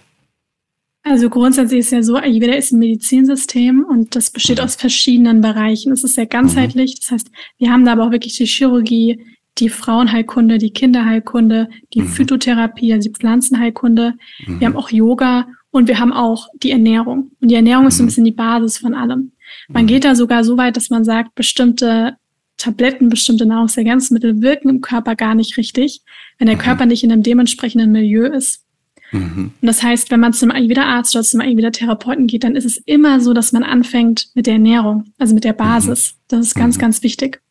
Also 1.05 1.31
grundsätzlich 1.31 1.81
ist 1.81 1.92
ja 1.92 2.03
so, 2.03 2.16
Ayurveda 2.16 2.55
ist 2.55 2.72
ein 2.72 2.79
Medizinsystem 2.79 3.85
und 3.88 4.14
das 4.14 4.31
besteht 4.31 4.59
mhm. 4.59 4.64
aus 4.64 4.77
verschiedenen 4.77 5.40
Bereichen. 5.40 5.92
Es 5.92 6.05
ist 6.05 6.14
sehr 6.14 6.27
ganzheitlich. 6.27 6.92
Mhm. 6.92 6.98
Das 7.01 7.11
heißt, 7.11 7.31
wir 7.59 7.70
haben 7.70 7.85
da 7.85 7.92
aber 7.92 8.07
auch 8.07 8.11
wirklich 8.12 8.37
die 8.37 8.46
Chirurgie, 8.46 9.18
die 9.58 9.68
Frauenheilkunde, 9.68 10.58
die 10.58 10.72
Kinderheilkunde, 10.72 11.68
die 11.94 12.02
mhm. 12.02 12.08
Phytotherapie, 12.08 12.92
also 12.92 13.08
die 13.08 13.14
Pflanzenheilkunde. 13.14 14.14
Mhm. 14.46 14.60
Wir 14.60 14.66
haben 14.66 14.76
auch 14.76 14.90
Yoga 14.90 15.46
und 15.70 15.88
wir 15.88 15.98
haben 15.98 16.12
auch 16.12 16.48
die 16.62 16.70
Ernährung. 16.70 17.32
Und 17.40 17.50
die 17.50 17.54
Ernährung 17.54 17.84
mhm. 17.84 17.88
ist 17.88 17.96
so 17.96 18.02
ein 18.02 18.06
mhm. 18.06 18.08
bisschen 18.08 18.24
die 18.24 18.32
Basis 18.32 18.78
von 18.78 18.94
allem. 18.94 19.32
Man 19.68 19.84
mhm. 19.84 19.88
geht 19.88 20.04
da 20.04 20.14
sogar 20.14 20.44
so 20.44 20.56
weit, 20.56 20.76
dass 20.76 20.90
man 20.90 21.04
sagt, 21.04 21.34
bestimmte 21.34 22.16
Tabletten, 22.56 23.08
bestimmte 23.08 23.46
Nahrungsergänzungsmittel 23.46 24.40
wirken 24.40 24.68
im 24.68 24.80
Körper 24.80 25.16
gar 25.16 25.34
nicht 25.34 25.56
richtig, 25.56 26.02
wenn 26.38 26.46
der 26.46 26.56
mhm. 26.56 26.60
Körper 26.60 26.86
nicht 26.86 27.04
in 27.04 27.12
einem 27.12 27.22
dementsprechenden 27.22 27.92
Milieu 27.92 28.26
ist. 28.26 28.64
Und 29.12 29.52
das 29.60 29.82
heißt, 29.82 30.10
wenn 30.10 30.20
man 30.20 30.32
zum 30.32 30.50
Ayurveda-Arzt 30.50 31.14
oder 31.14 31.22
zum 31.22 31.40
Ayurveda-Therapeuten 31.42 32.26
geht, 32.26 32.44
dann 32.44 32.56
ist 32.56 32.64
es 32.64 32.78
immer 32.78 33.20
so, 33.20 33.34
dass 33.34 33.52
man 33.52 33.62
anfängt 33.62 34.28
mit 34.34 34.46
der 34.46 34.54
Ernährung, 34.54 35.12
also 35.18 35.34
mit 35.34 35.44
der 35.44 35.52
Basis. 35.52 36.14
Das 36.28 36.40
ist 36.46 36.54
ganz, 36.54 36.78
ganz 36.78 37.02
wichtig. 37.02 37.41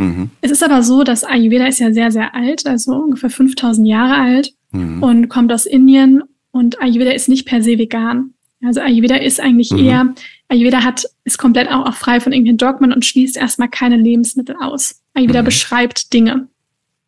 Mhm. 0.00 0.30
Es 0.40 0.50
ist 0.50 0.62
aber 0.62 0.82
so, 0.82 1.04
dass 1.04 1.24
Ayurveda 1.24 1.66
ist 1.66 1.78
ja 1.78 1.92
sehr, 1.92 2.10
sehr 2.10 2.34
alt, 2.34 2.66
also 2.66 2.92
ungefähr 2.94 3.28
5000 3.28 3.86
Jahre 3.86 4.14
alt 4.14 4.54
mhm. 4.72 5.02
und 5.02 5.28
kommt 5.28 5.52
aus 5.52 5.66
Indien 5.66 6.22
und 6.52 6.80
Ayurveda 6.80 7.10
ist 7.10 7.28
nicht 7.28 7.46
per 7.46 7.62
se 7.62 7.78
vegan. 7.78 8.32
Also 8.64 8.80
Ayurveda 8.80 9.16
ist 9.16 9.40
eigentlich 9.40 9.70
mhm. 9.70 9.78
eher, 9.78 10.14
Ayurveda 10.48 10.82
hat, 10.82 11.04
ist 11.24 11.38
komplett 11.38 11.68
auch, 11.68 11.86
auch 11.86 11.94
frei 11.94 12.20
von 12.20 12.32
irgendwelchen 12.32 12.58
Dogmen 12.58 12.92
und 12.92 13.04
schließt 13.04 13.36
erstmal 13.36 13.68
keine 13.68 13.96
Lebensmittel 13.96 14.56
aus. 14.58 15.02
Ayurveda 15.14 15.42
mhm. 15.42 15.46
beschreibt 15.46 16.12
Dinge. 16.12 16.48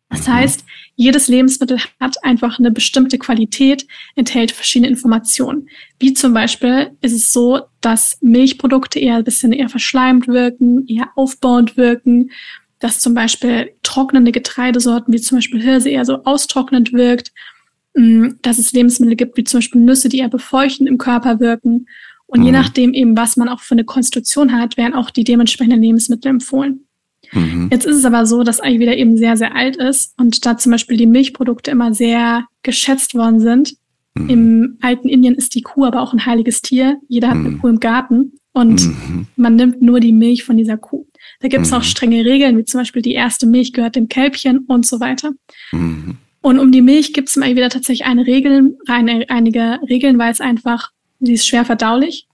Das 0.09 0.27
mhm. 0.27 0.33
heißt, 0.33 0.65
jedes 0.95 1.27
Lebensmittel 1.27 1.79
hat 1.99 2.23
einfach 2.23 2.59
eine 2.59 2.69
bestimmte 2.69 3.17
Qualität, 3.17 3.87
enthält 4.15 4.51
verschiedene 4.51 4.89
Informationen. 4.89 5.67
Wie 5.99 6.13
zum 6.13 6.33
Beispiel 6.35 6.91
ist 7.01 7.13
es 7.13 7.33
so, 7.33 7.61
dass 7.81 8.19
Milchprodukte 8.21 8.99
eher 8.99 9.15
ein 9.15 9.23
bisschen 9.23 9.51
eher 9.51 9.69
verschleimt 9.69 10.27
wirken, 10.27 10.85
eher 10.87 11.09
aufbauend 11.15 11.77
wirken 11.77 12.29
dass 12.83 12.99
zum 12.99 13.13
Beispiel 13.13 13.71
trocknende 13.81 14.33
Getreidesorten 14.33 15.13
wie 15.13 15.21
zum 15.21 15.37
Beispiel 15.37 15.61
Hirse 15.61 15.89
eher 15.89 16.03
so 16.03 16.25
austrocknend 16.25 16.91
wirkt, 16.91 17.31
mm, 17.95 18.31
dass 18.41 18.57
es 18.57 18.73
Lebensmittel 18.73 19.15
gibt 19.15 19.37
wie 19.37 19.45
zum 19.45 19.59
Beispiel 19.59 19.79
Nüsse, 19.79 20.09
die 20.09 20.17
eher 20.17 20.27
befeuchtend 20.27 20.89
im 20.89 20.97
Körper 20.97 21.39
wirken. 21.39 21.87
Und 22.25 22.41
mhm. 22.41 22.45
je 22.47 22.51
nachdem 22.51 22.93
eben, 22.93 23.15
was 23.15 23.37
man 23.37 23.47
auch 23.47 23.61
für 23.61 23.75
eine 23.75 23.85
Konstitution 23.85 24.51
hat, 24.51 24.75
werden 24.75 24.95
auch 24.95 25.11
die 25.11 25.23
dementsprechenden 25.23 25.81
Lebensmittel 25.81 26.29
empfohlen. 26.29 26.85
Mhm. 27.31 27.69
Jetzt 27.71 27.85
ist 27.85 27.95
es 27.95 28.03
aber 28.03 28.25
so, 28.25 28.43
dass 28.43 28.59
Ayurveda 28.59 28.93
eben 28.93 29.17
sehr, 29.17 29.37
sehr 29.37 29.55
alt 29.55 29.77
ist 29.77 30.13
und 30.19 30.45
da 30.45 30.57
zum 30.57 30.73
Beispiel 30.73 30.97
die 30.97 31.07
Milchprodukte 31.07 31.71
immer 31.71 31.93
sehr 31.93 32.47
geschätzt 32.63 33.15
worden 33.15 33.39
sind. 33.39 33.77
Mhm. 34.15 34.29
Im 34.29 34.77
alten 34.81 35.07
Indien 35.07 35.35
ist 35.35 35.55
die 35.55 35.61
Kuh 35.61 35.85
aber 35.85 36.01
auch 36.01 36.11
ein 36.11 36.25
heiliges 36.25 36.61
Tier. 36.61 36.99
Jeder 37.07 37.29
hat 37.29 37.37
eine 37.37 37.51
mhm. 37.51 37.61
Kuh 37.61 37.69
im 37.69 37.79
Garten 37.79 38.33
und 38.51 38.85
mhm. 38.85 39.27
man 39.37 39.55
nimmt 39.55 39.81
nur 39.81 40.01
die 40.01 40.11
Milch 40.11 40.43
von 40.43 40.57
dieser 40.57 40.75
Kuh. 40.75 41.05
Da 41.39 41.47
gibt 41.47 41.65
es 41.65 41.71
mhm. 41.71 41.77
auch 41.77 41.83
strenge 41.83 42.25
Regeln, 42.25 42.57
wie 42.57 42.65
zum 42.65 42.81
Beispiel 42.81 43.01
die 43.01 43.13
erste 43.13 43.45
Milch 43.45 43.73
gehört 43.73 43.95
dem 43.95 44.07
Kälbchen 44.07 44.59
und 44.67 44.85
so 44.85 44.99
weiter. 44.99 45.31
Mhm. 45.71 46.17
Und 46.41 46.59
um 46.59 46.71
die 46.71 46.81
Milch 46.81 47.13
gibt 47.13 47.29
es 47.29 47.37
immer 47.37 47.47
wieder 47.47 47.69
tatsächlich 47.69 48.05
eine 48.05 48.27
Regel, 48.27 48.77
eine, 48.87 49.25
einige 49.29 49.79
Regeln, 49.89 50.19
weil 50.19 50.31
es 50.31 50.41
einfach, 50.41 50.91
sie 51.19 51.33
ist 51.33 51.47
schwer 51.47 51.63
verdaulich. 51.63 52.27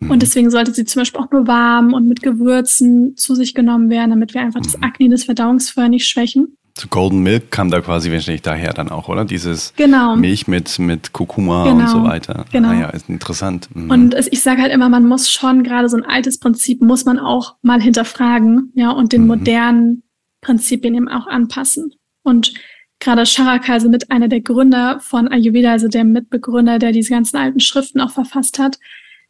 Mhm. 0.00 0.10
Und 0.10 0.22
deswegen 0.22 0.50
sollte 0.50 0.72
sie 0.72 0.84
zum 0.84 1.00
Beispiel 1.00 1.20
auch 1.20 1.30
nur 1.30 1.46
warm 1.46 1.92
und 1.92 2.08
mit 2.08 2.22
Gewürzen 2.22 3.16
zu 3.16 3.34
sich 3.34 3.54
genommen 3.54 3.90
werden, 3.90 4.10
damit 4.10 4.34
wir 4.34 4.40
einfach 4.40 4.60
das 4.60 4.76
mhm. 4.76 4.84
Akne 4.84 5.08
des 5.08 5.24
Verdauungsfeuer 5.24 5.88
nicht 5.88 6.06
schwächen. 6.06 6.56
Zu 6.76 6.88
Golden 6.88 7.22
Milk 7.22 7.52
kam 7.52 7.70
da 7.70 7.80
quasi 7.80 8.10
wahrscheinlich 8.10 8.42
daher 8.42 8.72
dann 8.72 8.88
auch, 8.88 9.08
oder? 9.08 9.24
Dieses 9.24 9.72
genau. 9.76 10.16
Milch 10.16 10.48
mit, 10.48 10.80
mit 10.80 11.12
Kurkuma 11.12 11.64
genau. 11.64 11.78
und 11.78 11.88
so 11.88 12.02
weiter. 12.02 12.46
Genau. 12.50 12.70
Ah, 12.70 12.74
ja, 12.74 12.88
ist 12.88 13.08
interessant. 13.08 13.68
Mhm. 13.74 13.90
Und 13.90 14.14
ich 14.32 14.42
sage 14.42 14.60
halt 14.60 14.72
immer, 14.72 14.88
man 14.88 15.06
muss 15.06 15.30
schon 15.30 15.62
gerade 15.62 15.88
so 15.88 15.96
ein 15.96 16.04
altes 16.04 16.40
Prinzip 16.40 16.82
muss 16.82 17.04
man 17.04 17.20
auch 17.20 17.54
mal 17.62 17.80
hinterfragen, 17.80 18.72
ja, 18.74 18.90
und 18.90 19.12
den 19.12 19.22
mhm. 19.22 19.28
modernen 19.28 20.02
Prinzipien 20.40 20.96
eben 20.96 21.08
auch 21.08 21.28
anpassen. 21.28 21.94
Und 22.24 22.54
gerade 22.98 23.24
Charaka, 23.24 23.74
also 23.74 23.88
mit 23.88 24.10
einer 24.10 24.26
der 24.26 24.40
Gründer 24.40 24.98
von 24.98 25.28
Ayurveda, 25.28 25.70
also 25.70 25.86
der 25.86 26.02
Mitbegründer, 26.02 26.80
der 26.80 26.90
diese 26.90 27.10
ganzen 27.10 27.36
alten 27.36 27.60
Schriften 27.60 28.00
auch 28.00 28.10
verfasst 28.10 28.58
hat, 28.58 28.78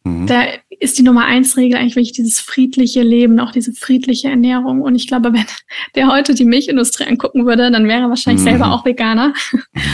Mhm. 0.05 0.27
Da 0.27 0.43
ist 0.69 0.99
die 0.99 1.03
Nummer 1.03 1.25
eins 1.25 1.57
Regel 1.57 1.77
eigentlich 1.77 1.95
wirklich 1.95 2.11
dieses 2.13 2.39
friedliche 2.39 3.01
Leben, 3.01 3.39
auch 3.39 3.51
diese 3.51 3.73
friedliche 3.73 4.29
Ernährung. 4.29 4.81
Und 4.81 4.95
ich 4.95 5.07
glaube, 5.07 5.33
wenn 5.33 5.45
der 5.95 6.07
heute 6.07 6.35
die 6.35 6.45
Milchindustrie 6.45 7.05
angucken 7.05 7.45
würde, 7.45 7.71
dann 7.71 7.87
wäre 7.87 8.01
er 8.01 8.09
wahrscheinlich 8.09 8.43
mhm. 8.43 8.49
selber 8.49 8.71
auch 8.71 8.85
Veganer. 8.85 9.33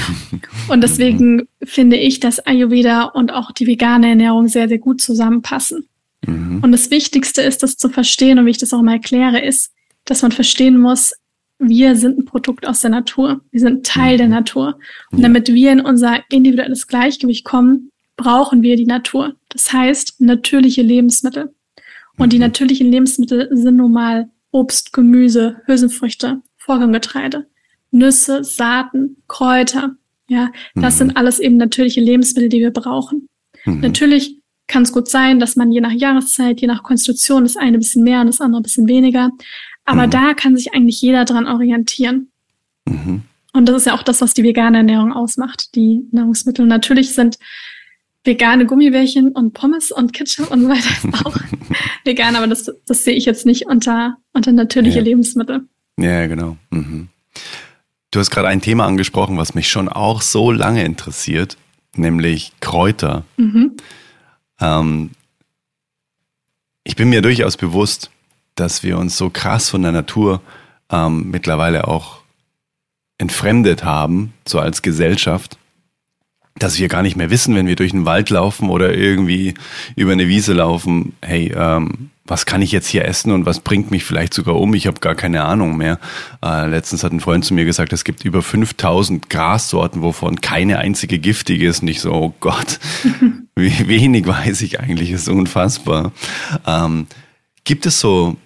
und 0.68 0.82
deswegen 0.82 1.48
finde 1.64 1.96
ich, 1.96 2.20
dass 2.20 2.46
Ayurveda 2.46 3.06
und 3.06 3.32
auch 3.34 3.52
die 3.52 3.68
vegane 3.68 4.10
Ernährung 4.10 4.50
sehr, 4.50 4.68
sehr 4.68 4.80
gut 4.80 5.02
zusammenpassen. 5.02 5.88
Mhm. 6.28 6.60
Und 6.62 6.74
das 6.74 6.92
Wichtigste 6.92 7.42
ist, 7.42 7.64
das 7.64 7.78
zu 7.78 7.88
verstehen 7.88 8.38
und 8.38 8.46
wie 8.46 8.52
ich 8.52 8.58
das 8.58 8.74
auch 8.74 8.82
mal 8.82 8.94
erkläre, 8.94 9.40
ist, 9.40 9.72
dass 10.04 10.22
man 10.24 10.34
verstehen 10.34 10.78
muss, 10.78 11.14
wir 11.58 11.96
sind 11.96 12.18
ein 12.18 12.26
Produkt 12.26 12.68
aus 12.68 12.82
der 12.82 12.90
Natur. 12.90 13.42
Wir 13.52 13.60
sind 13.60 13.86
Teil 13.86 14.18
der 14.18 14.28
Natur. 14.28 14.80
Und 15.12 15.22
damit 15.22 15.48
wir 15.48 15.72
in 15.72 15.80
unser 15.80 16.20
individuelles 16.30 16.88
Gleichgewicht 16.88 17.46
kommen, 17.46 17.92
brauchen 18.18 18.64
wir 18.64 18.76
die 18.76 18.88
Natur. 18.88 19.36
Das 19.52 19.72
heißt, 19.72 20.20
natürliche 20.20 20.82
Lebensmittel. 20.82 21.54
Und 22.18 22.34
die 22.34 22.38
mhm. 22.38 22.44
natürlichen 22.44 22.92
Lebensmittel 22.92 23.50
sind 23.52 23.78
nun 23.78 23.92
mal 23.92 24.30
Obst, 24.52 24.94
Gemüse, 24.94 25.62
Hülsenfrüchte, 25.66 26.42
Vollkorngetreide, 26.58 27.48
Nüsse, 27.92 28.44
Saaten, 28.44 29.18
Kräuter. 29.28 29.96
Ja, 30.28 30.52
das 30.76 30.96
mhm. 30.96 30.98
sind 30.98 31.18
alles 31.18 31.40
eben 31.40 31.58
natürliche 31.58 32.02
Lebensmittel, 32.02 32.50
die 32.50 32.60
wir 32.60 32.72
brauchen. 32.72 33.28
Mhm. 33.66 33.82
Natürlich 33.82 34.38
kann 34.68 34.84
es 34.84 34.94
gut 34.94 35.10
sein, 35.10 35.40
dass 35.40 35.56
man 35.56 35.72
je 35.72 35.82
nach 35.82 35.92
Jahreszeit, 35.92 36.62
je 36.62 36.68
nach 36.68 36.84
Konstitution 36.84 37.44
das 37.44 37.58
eine 37.58 37.78
ein 37.78 37.80
bisschen 37.80 38.04
mehr 38.04 38.22
und 38.22 38.28
das 38.28 38.40
andere 38.40 38.62
ein 38.62 38.64
bisschen 38.64 38.88
weniger. 38.88 39.32
Aber 39.86 40.08
mhm. 40.08 40.12
da 40.12 40.34
kann 40.34 40.56
sich 40.56 40.74
eigentlich 40.74 41.02
jeder 41.02 41.26
dran 41.26 41.48
orientieren. 41.48 42.30
Mhm. 42.86 43.24
Und 43.54 43.68
das 43.68 43.78
ist 43.78 43.86
ja 43.86 43.94
auch 43.94 44.04
das, 44.04 44.22
was 44.22 44.34
die 44.34 44.44
vegane 44.44 44.78
Ernährung 44.78 45.12
ausmacht, 45.12 45.76
die 45.76 46.08
Nahrungsmittel. 46.12 46.64
Und 46.64 46.70
natürlich 46.70 47.14
sind 47.14 47.38
vegane 48.24 48.66
Gummibärchen 48.66 49.32
und 49.32 49.54
Pommes 49.54 49.92
und 49.92 50.14
Ketchup 50.14 50.52
und 50.52 50.62
so 50.62 50.70
weiter 50.70 51.26
auch 51.26 51.36
vegan, 52.06 52.36
aber 52.36 52.48
das, 52.48 52.72
das 52.86 53.04
sehe 53.04 53.16
ich 53.16 53.26
jetzt 53.26 53.46
nicht 53.46 53.66
unter, 53.66 54.18
unter 54.34 54.52
natürliche 54.52 55.00
ja. 55.00 55.04
Lebensmittel. 55.04 55.68
Ja, 55.98 56.28
genau. 56.28 56.58
Mhm. 56.70 57.10
Du 58.12 58.20
hast 58.20 58.30
gerade 58.30 58.48
ein 58.48 58.62
Thema 58.62 58.86
angesprochen, 58.86 59.38
was 59.38 59.56
mich 59.56 59.70
schon 59.70 59.88
auch 59.88 60.22
so 60.22 60.52
lange 60.52 60.84
interessiert, 60.84 61.58
nämlich 61.96 62.52
Kräuter. 62.60 63.24
Mhm. 63.38 63.78
Ähm, 64.60 65.12
ich 66.84 66.96
bin 66.96 67.10
mir 67.10 67.22
durchaus 67.22 67.58
bewusst, 67.58 68.12
dass 68.56 68.84
wir 68.84 68.98
uns 68.98 69.18
so 69.18 69.30
krass 69.30 69.70
von 69.70 69.82
der 69.82 69.92
Natur 69.92 70.42
ähm, 70.92 71.30
mittlerweile 71.32 71.88
auch 71.88 72.22
entfremdet 73.18 73.84
haben, 73.84 74.34
so 74.48 74.60
als 74.60 74.82
Gesellschaft, 74.82 75.58
dass 76.62 76.78
wir 76.78 76.88
gar 76.88 77.02
nicht 77.02 77.16
mehr 77.16 77.30
wissen, 77.30 77.56
wenn 77.56 77.68
wir 77.68 77.76
durch 77.76 77.92
den 77.92 78.06
Wald 78.06 78.30
laufen 78.30 78.70
oder 78.70 78.96
irgendwie 78.96 79.56
über 79.96 80.12
eine 80.12 80.28
Wiese 80.28 80.54
laufen, 80.54 81.14
hey, 81.22 81.54
ähm, 81.56 82.12
was 82.26 82.46
kann 82.46 82.62
ich 82.62 82.72
jetzt 82.72 82.88
hier 82.88 83.06
essen 83.06 83.32
und 83.32 83.46
was 83.46 83.60
bringt 83.60 83.92
mich 83.92 84.06
vielleicht 84.06 84.34
sogar 84.34 84.56
um? 84.56 84.74
Ich 84.74 84.88
habe 84.88 85.00
gar 85.00 85.16
keine 85.16 85.44
Ahnung 85.44 85.76
mehr. 85.76 86.00
Äh, 86.44 86.68
letztens 86.68 87.04
hat 87.04 87.12
ein 87.12 87.20
Freund 87.20 87.44
zu 87.44 87.54
mir 87.54 87.66
gesagt, 87.66 87.92
es 87.94 88.04
gibt 88.04 88.24
über 88.24 88.42
5000 88.42 89.30
Grassorten, 89.30 90.02
wovon 90.02 90.40
keine 90.40 90.78
einzige 90.78 91.20
giftig 91.20 91.62
ist. 91.62 91.82
Nicht 91.82 92.00
so, 92.00 92.14
oh 92.14 92.34
Gott, 92.40 92.80
wie 93.56 93.88
wenig 93.88 94.28
weiß 94.28 94.62
ich 94.62 94.80
eigentlich, 94.80 95.12
ist 95.12 95.30
unfassbar. 95.30 96.12
Ähm, 96.66 97.08
gibt 97.64 97.86
es 97.86 98.00
so 98.00 98.38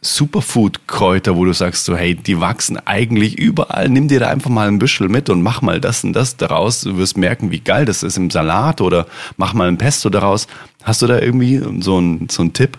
Superfood-Kräuter, 0.00 1.36
wo 1.36 1.44
du 1.44 1.52
sagst 1.52 1.84
so, 1.84 1.96
hey, 1.96 2.14
die 2.14 2.40
wachsen 2.40 2.78
eigentlich 2.86 3.36
überall, 3.38 3.88
nimm 3.88 4.06
dir 4.06 4.20
da 4.20 4.28
einfach 4.28 4.50
mal 4.50 4.68
ein 4.68 4.78
Büschel 4.78 5.08
mit 5.08 5.28
und 5.28 5.42
mach 5.42 5.60
mal 5.60 5.80
das 5.80 6.04
und 6.04 6.12
das 6.12 6.36
daraus. 6.36 6.82
Du 6.82 6.96
wirst 6.98 7.16
merken, 7.16 7.50
wie 7.50 7.60
geil 7.60 7.84
das 7.84 8.02
ist 8.02 8.16
im 8.16 8.30
Salat 8.30 8.80
oder 8.80 9.06
mach 9.36 9.54
mal 9.54 9.68
ein 9.68 9.78
Pesto 9.78 10.08
daraus. 10.08 10.46
Hast 10.84 11.02
du 11.02 11.06
da 11.06 11.18
irgendwie 11.18 11.60
so 11.80 11.98
einen 11.98 12.28
so 12.28 12.46
Tipp? 12.48 12.78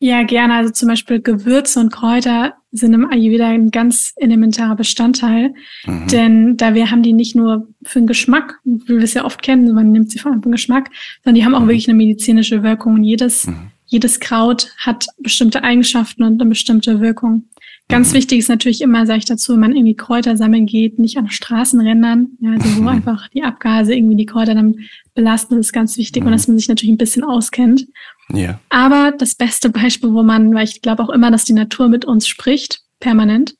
Ja, 0.00 0.22
gerne. 0.22 0.54
Also 0.54 0.72
zum 0.72 0.88
Beispiel 0.88 1.20
Gewürze 1.20 1.80
und 1.80 1.92
Kräuter 1.92 2.54
sind 2.70 2.92
im 2.92 3.10
Ayurveda 3.10 3.48
ein 3.48 3.70
ganz 3.70 4.12
elementarer 4.16 4.76
Bestandteil. 4.76 5.54
Mhm. 5.86 6.06
Denn 6.08 6.56
da 6.56 6.74
wir 6.74 6.90
haben 6.90 7.02
die 7.02 7.14
nicht 7.14 7.34
nur 7.34 7.66
für 7.84 8.00
den 8.00 8.06
Geschmack, 8.06 8.60
wie 8.64 8.96
wir 8.96 9.02
es 9.02 9.14
ja 9.14 9.24
oft 9.24 9.42
kennen, 9.42 9.74
man 9.74 9.90
nimmt 9.90 10.12
sie 10.12 10.18
vor 10.18 10.30
allem 10.30 10.42
für 10.42 10.50
den 10.50 10.52
Geschmack, 10.52 10.90
sondern 11.24 11.34
die 11.36 11.44
haben 11.44 11.54
auch 11.54 11.62
mhm. 11.62 11.68
wirklich 11.68 11.88
eine 11.88 11.96
medizinische 11.96 12.62
Wirkung. 12.62 12.94
Und 12.94 13.04
jedes 13.04 13.46
mhm 13.46 13.70
jedes 13.88 14.20
Kraut 14.20 14.70
hat 14.76 15.06
bestimmte 15.18 15.64
Eigenschaften 15.64 16.22
und 16.22 16.40
eine 16.40 16.48
bestimmte 16.48 17.00
Wirkung. 17.00 17.48
Ganz 17.88 18.10
mhm. 18.10 18.16
wichtig 18.16 18.38
ist 18.40 18.50
natürlich 18.50 18.82
immer, 18.82 19.06
sage 19.06 19.20
ich 19.20 19.24
dazu, 19.24 19.54
wenn 19.54 19.60
man 19.60 19.74
irgendwie 19.74 19.96
Kräuter 19.96 20.36
sammeln 20.36 20.66
geht, 20.66 20.98
nicht 20.98 21.16
an 21.16 21.30
Straßenrändern, 21.30 22.28
ja, 22.38 22.50
also 22.50 22.76
wo 22.76 22.82
mhm. 22.82 22.88
einfach 22.88 23.28
die 23.28 23.42
Abgase 23.42 23.94
irgendwie 23.94 24.16
die 24.16 24.26
Kräuter 24.26 24.54
dann 24.54 24.76
belasten, 25.14 25.56
das 25.56 25.66
ist 25.66 25.72
ganz 25.72 25.96
wichtig 25.96 26.22
mhm. 26.22 26.26
und 26.26 26.32
dass 26.32 26.48
man 26.48 26.58
sich 26.58 26.68
natürlich 26.68 26.92
ein 26.92 26.98
bisschen 26.98 27.24
auskennt. 27.24 27.86
Ja. 28.32 28.60
Aber 28.68 29.12
das 29.16 29.34
beste 29.34 29.70
Beispiel, 29.70 30.12
wo 30.12 30.22
man, 30.22 30.54
weil 30.54 30.64
ich 30.64 30.82
glaube 30.82 31.02
auch 31.02 31.08
immer, 31.08 31.30
dass 31.30 31.44
die 31.44 31.54
Natur 31.54 31.88
mit 31.88 32.04
uns 32.04 32.28
spricht, 32.28 32.82
permanent, 33.00 33.54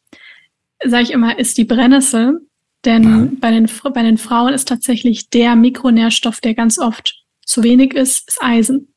sage 0.84 1.04
ich 1.04 1.10
immer, 1.12 1.38
ist 1.38 1.56
die 1.56 1.64
Brennnessel. 1.64 2.40
Denn 2.84 3.02
ja. 3.02 3.28
bei, 3.40 3.50
den, 3.50 3.68
bei 3.92 4.02
den 4.02 4.18
Frauen 4.18 4.52
ist 4.52 4.68
tatsächlich 4.68 5.30
der 5.30 5.56
Mikronährstoff, 5.56 6.40
der 6.40 6.54
ganz 6.54 6.78
oft 6.78 7.24
zu 7.44 7.62
wenig 7.64 7.94
ist, 7.94 8.28
ist 8.28 8.42
Eisen. 8.42 8.94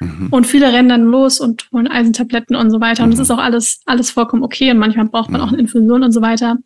Mhm. 0.00 0.28
Und 0.30 0.46
viele 0.46 0.72
rennen 0.72 0.88
dann 0.88 1.04
los 1.04 1.40
und 1.40 1.68
holen 1.72 1.88
Eisentabletten 1.88 2.56
und 2.56 2.70
so 2.70 2.80
weiter. 2.80 3.02
Mhm. 3.02 3.06
Und 3.06 3.10
das 3.12 3.20
ist 3.20 3.30
auch 3.30 3.38
alles, 3.38 3.80
alles 3.86 4.10
vollkommen 4.10 4.42
okay. 4.42 4.70
Und 4.70 4.78
manchmal 4.78 5.06
braucht 5.06 5.30
man 5.30 5.40
auch 5.40 5.48
eine 5.48 5.58
Infusion 5.58 6.02
und 6.02 6.12
so 6.12 6.22
weiter. 6.22 6.58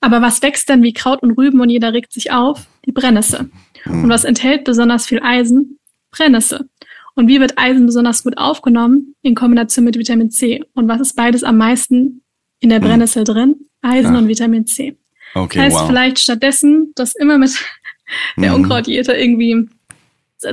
Aber 0.00 0.22
was 0.22 0.42
wächst 0.42 0.68
denn 0.68 0.82
wie 0.82 0.92
Kraut 0.92 1.22
und 1.22 1.32
Rüben 1.32 1.60
und 1.60 1.70
jeder 1.70 1.92
regt 1.92 2.12
sich 2.12 2.30
auf? 2.30 2.66
Die 2.86 2.92
Brennnessel. 2.92 3.50
Mhm. 3.84 4.04
Und 4.04 4.08
was 4.10 4.24
enthält 4.24 4.64
besonders 4.64 5.06
viel 5.06 5.20
Eisen? 5.22 5.78
Brennnessel. 6.10 6.68
Und 7.14 7.26
wie 7.26 7.40
wird 7.40 7.58
Eisen 7.58 7.86
besonders 7.86 8.22
gut 8.22 8.38
aufgenommen? 8.38 9.14
In 9.22 9.34
Kombination 9.34 9.84
mit 9.84 9.98
Vitamin 9.98 10.30
C. 10.30 10.62
Und 10.74 10.86
was 10.86 11.00
ist 11.00 11.16
beides 11.16 11.42
am 11.42 11.56
meisten 11.56 12.22
in 12.60 12.68
der 12.68 12.78
mhm. 12.78 12.84
Brennnessel 12.84 13.24
drin? 13.24 13.56
Eisen 13.82 14.14
ja. 14.14 14.18
und 14.18 14.28
Vitamin 14.28 14.66
C. 14.66 14.96
Okay, 15.34 15.58
das 15.58 15.66
heißt, 15.66 15.76
wow. 15.76 15.86
vielleicht 15.88 16.18
stattdessen 16.20 16.92
das 16.94 17.14
immer 17.14 17.38
mit 17.38 17.50
der 18.36 18.50
mhm. 18.50 18.56
Unkrautdiete 18.56 19.12
irgendwie 19.12 19.68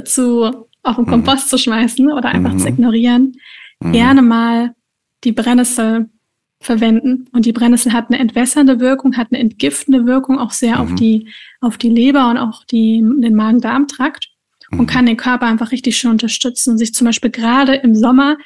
zu 0.06 0.68
auf 0.86 0.96
den 0.96 1.06
Kompost 1.06 1.48
mhm. 1.48 1.50
zu 1.50 1.58
schmeißen 1.58 2.12
oder 2.12 2.30
einfach 2.30 2.54
mhm. 2.54 2.60
zu 2.60 2.68
ignorieren, 2.68 3.34
mhm. 3.80 3.92
gerne 3.92 4.22
mal 4.22 4.76
die 5.24 5.32
Brennnessel 5.32 6.10
verwenden. 6.62 7.28
Und 7.32 7.46
die 7.46 7.54
Brennnessel 7.54 7.94
hat 7.94 8.10
eine 8.10 8.20
entwässernde 8.20 8.80
Wirkung, 8.80 9.18
hat 9.18 9.28
eine 9.32 9.40
entgiftende 9.40 10.06
Wirkung, 10.06 10.40
auch 10.40 10.52
sehr 10.52 10.80
auf 10.80 10.90
mhm. 10.92 10.96
die, 10.96 11.28
auf 11.62 11.78
die 11.78 11.90
Leber 11.90 12.30
und 12.30 12.38
auch 12.38 12.64
die, 12.66 13.02
den 13.02 13.36
Magen-Darm-Trakt 13.36 14.30
und 14.72 14.82
mhm. 14.82 14.88
kann 14.88 15.06
den 15.06 15.18
Körper 15.18 15.46
einfach 15.46 15.72
richtig 15.72 15.98
schön 15.98 16.12
unterstützen 16.12 16.72
und 16.72 16.78
sich 16.78 16.94
zum 16.94 17.06
Beispiel 17.06 17.32
gerade 17.32 17.76
im 17.76 17.96
Sommer, 17.96 18.38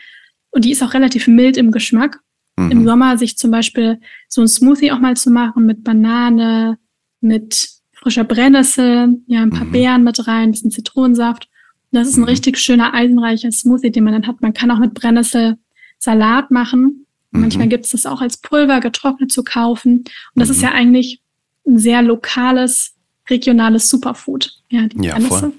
und 0.51 0.65
die 0.65 0.71
ist 0.71 0.81
auch 0.81 0.93
relativ 0.93 1.27
mild 1.27 1.57
im 1.57 1.71
Geschmack, 1.71 2.19
im 2.57 2.83
Sommer 2.83 3.17
sich 3.17 3.37
zum 3.37 3.51
Beispiel 3.51 4.01
so 4.27 4.41
ein 4.41 4.47
Smoothie 4.47 4.91
auch 4.91 4.99
mal 4.99 5.15
zu 5.15 5.31
machen 5.31 5.65
mit 5.65 5.83
Banane, 5.83 6.77
mit 7.21 7.69
frischer 7.93 8.23
Brennnessel, 8.23 9.21
ja, 9.27 9.41
ein 9.41 9.49
paar 9.49 9.65
Beeren 9.65 10.03
mit 10.03 10.27
rein, 10.27 10.49
ein 10.49 10.51
bisschen 10.51 10.71
Zitronensaft 10.71 11.48
das 11.91 12.07
ist 12.07 12.17
ein 12.17 12.21
mhm. 12.21 12.27
richtig 12.27 12.57
schöner 12.57 12.93
eisenreicher 12.93 13.51
Smoothie, 13.51 13.91
den 13.91 14.03
man 14.03 14.13
dann 14.13 14.27
hat. 14.27 14.41
Man 14.41 14.53
kann 14.53 14.71
auch 14.71 14.79
mit 14.79 14.93
Brennnessel 14.93 15.57
Salat 15.97 16.51
machen. 16.51 17.05
Mhm. 17.31 17.41
Manchmal 17.41 17.67
gibt 17.67 17.85
es 17.85 17.91
das 17.91 18.05
auch 18.05 18.21
als 18.21 18.37
Pulver 18.37 18.79
getrocknet 18.79 19.31
zu 19.31 19.43
kaufen. 19.43 19.99
Und 19.99 20.07
das 20.35 20.49
mhm. 20.49 20.55
ist 20.55 20.61
ja 20.61 20.71
eigentlich 20.71 21.21
ein 21.67 21.77
sehr 21.77 22.01
lokales, 22.01 22.95
regionales 23.29 23.89
Superfood. 23.89 24.51
Ja, 24.69 24.87
die 24.87 25.05
ja, 25.05 25.13
Brennnessel. 25.13 25.39
Voll. 25.39 25.53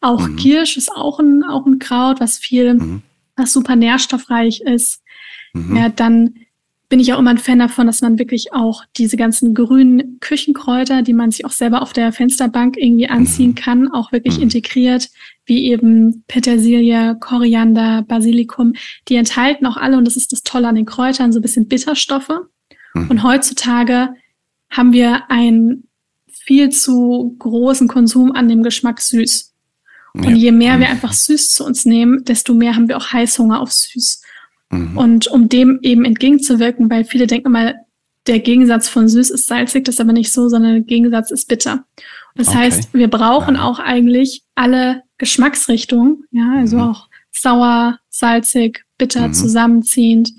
Auch 0.00 0.28
mhm. 0.28 0.36
Kirsch 0.36 0.76
ist 0.76 0.90
auch 0.90 1.18
ein, 1.18 1.42
auch 1.44 1.66
ein 1.66 1.78
Kraut, 1.78 2.20
was 2.20 2.38
viel, 2.38 2.74
mhm. 2.74 3.02
was 3.36 3.52
super 3.52 3.76
nährstoffreich 3.76 4.60
ist. 4.62 5.02
Mhm. 5.52 5.76
Ja, 5.76 5.88
dann 5.88 6.34
bin 6.88 7.00
ich 7.00 7.12
auch 7.12 7.18
immer 7.18 7.30
ein 7.30 7.38
Fan 7.38 7.58
davon, 7.58 7.86
dass 7.86 8.00
man 8.00 8.18
wirklich 8.18 8.52
auch 8.52 8.84
diese 8.96 9.16
ganzen 9.16 9.54
grünen 9.54 10.18
Küchenkräuter, 10.20 11.02
die 11.02 11.14
man 11.14 11.30
sich 11.32 11.44
auch 11.44 11.50
selber 11.50 11.82
auf 11.82 11.92
der 11.92 12.12
Fensterbank 12.12 12.76
irgendwie 12.76 13.08
anziehen 13.08 13.50
mhm. 13.50 13.54
kann, 13.56 13.92
auch 13.92 14.12
wirklich 14.12 14.36
mhm. 14.36 14.44
integriert, 14.44 15.10
wie 15.46 15.66
eben 15.66 16.22
Petersilie, 16.28 17.16
Koriander, 17.18 18.02
Basilikum. 18.02 18.74
Die 19.08 19.16
enthalten 19.16 19.66
auch 19.66 19.76
alle, 19.76 19.98
und 19.98 20.04
das 20.04 20.16
ist 20.16 20.32
das 20.32 20.42
Tolle 20.42 20.68
an 20.68 20.76
den 20.76 20.86
Kräutern, 20.86 21.32
so 21.32 21.40
ein 21.40 21.42
bisschen 21.42 21.66
Bitterstoffe. 21.66 22.32
Mhm. 22.94 23.10
Und 23.10 23.22
heutzutage 23.24 24.10
haben 24.70 24.92
wir 24.92 25.28
einen 25.30 25.88
viel 26.28 26.68
zu 26.70 27.34
großen 27.40 27.88
Konsum 27.88 28.32
an 28.32 28.48
dem 28.48 28.62
Geschmack 28.62 29.00
süß. 29.00 29.52
Und 30.14 30.30
ja. 30.30 30.30
je 30.30 30.52
mehr 30.52 30.78
wir 30.78 30.88
einfach 30.88 31.12
süß 31.12 31.50
zu 31.50 31.64
uns 31.64 31.84
nehmen, 31.84 32.24
desto 32.24 32.54
mehr 32.54 32.74
haben 32.76 32.88
wir 32.88 32.96
auch 32.96 33.12
Heißhunger 33.12 33.60
auf 33.60 33.72
süß. 33.72 34.22
Mhm. 34.76 34.98
Und 34.98 35.26
um 35.28 35.48
dem 35.48 35.78
eben 35.82 36.04
entgegenzuwirken, 36.04 36.90
weil 36.90 37.04
viele 37.04 37.26
denken 37.26 37.48
immer, 37.48 37.74
der 38.26 38.40
Gegensatz 38.40 38.88
von 38.88 39.08
süß 39.08 39.30
ist 39.30 39.46
salzig, 39.46 39.84
das 39.84 39.96
ist 39.96 40.00
aber 40.00 40.12
nicht 40.12 40.32
so, 40.32 40.48
sondern 40.48 40.72
der 40.72 40.82
Gegensatz 40.82 41.30
ist 41.30 41.48
bitter. 41.48 41.84
Das 42.34 42.48
okay. 42.48 42.58
heißt, 42.58 42.94
wir 42.94 43.08
brauchen 43.08 43.54
ja. 43.54 43.64
auch 43.64 43.78
eigentlich 43.78 44.42
alle 44.54 45.02
Geschmacksrichtungen, 45.18 46.24
ja, 46.30 46.54
also 46.56 46.76
mhm. 46.76 46.82
auch 46.82 47.08
sauer, 47.32 47.98
salzig, 48.08 48.84
bitter, 48.98 49.28
mhm. 49.28 49.34
zusammenziehend, 49.34 50.32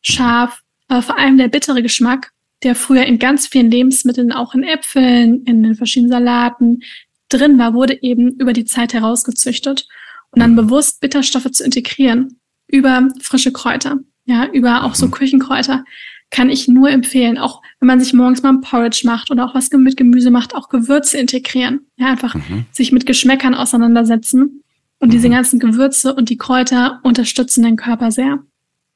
scharf, 0.00 0.62
aber 0.88 1.02
vor 1.02 1.18
allem 1.18 1.36
der 1.36 1.48
bittere 1.48 1.82
Geschmack, 1.82 2.32
der 2.62 2.74
früher 2.74 3.04
in 3.04 3.18
ganz 3.18 3.46
vielen 3.46 3.70
Lebensmitteln, 3.70 4.32
auch 4.32 4.54
in 4.54 4.62
Äpfeln, 4.62 5.44
in 5.44 5.62
den 5.62 5.74
verschiedenen 5.74 6.12
Salaten 6.12 6.80
drin 7.28 7.58
war, 7.58 7.74
wurde 7.74 8.02
eben 8.02 8.30
über 8.38 8.52
die 8.52 8.64
Zeit 8.64 8.94
herausgezüchtet 8.94 9.86
und 10.30 10.40
dann 10.40 10.52
mhm. 10.52 10.56
bewusst 10.56 11.00
Bitterstoffe 11.00 11.50
zu 11.50 11.64
integrieren 11.64 12.40
über 12.68 13.08
frische 13.20 13.52
Kräuter, 13.52 13.98
ja, 14.24 14.46
über 14.46 14.84
auch 14.84 14.94
so 14.94 15.06
mhm. 15.06 15.12
Küchenkräuter, 15.12 15.84
kann 16.30 16.50
ich 16.50 16.68
nur 16.68 16.90
empfehlen. 16.90 17.38
Auch 17.38 17.62
wenn 17.80 17.86
man 17.86 18.00
sich 18.00 18.12
morgens 18.12 18.42
mal 18.42 18.50
ein 18.50 18.60
Porridge 18.60 19.02
macht 19.04 19.30
oder 19.30 19.44
auch 19.44 19.54
was 19.54 19.70
mit 19.70 19.96
Gemüse 19.96 20.30
macht, 20.30 20.54
auch 20.54 20.68
Gewürze 20.68 21.18
integrieren. 21.18 21.80
Ja, 21.96 22.08
einfach 22.08 22.34
mhm. 22.34 22.66
sich 22.72 22.92
mit 22.92 23.06
Geschmäckern 23.06 23.54
auseinandersetzen. 23.54 24.62
Und 24.98 25.08
mhm. 25.08 25.12
diese 25.12 25.30
ganzen 25.30 25.60
Gewürze 25.60 26.14
und 26.14 26.30
die 26.30 26.38
Kräuter 26.38 27.00
unterstützen 27.02 27.62
den 27.62 27.76
Körper 27.76 28.10
sehr. 28.10 28.38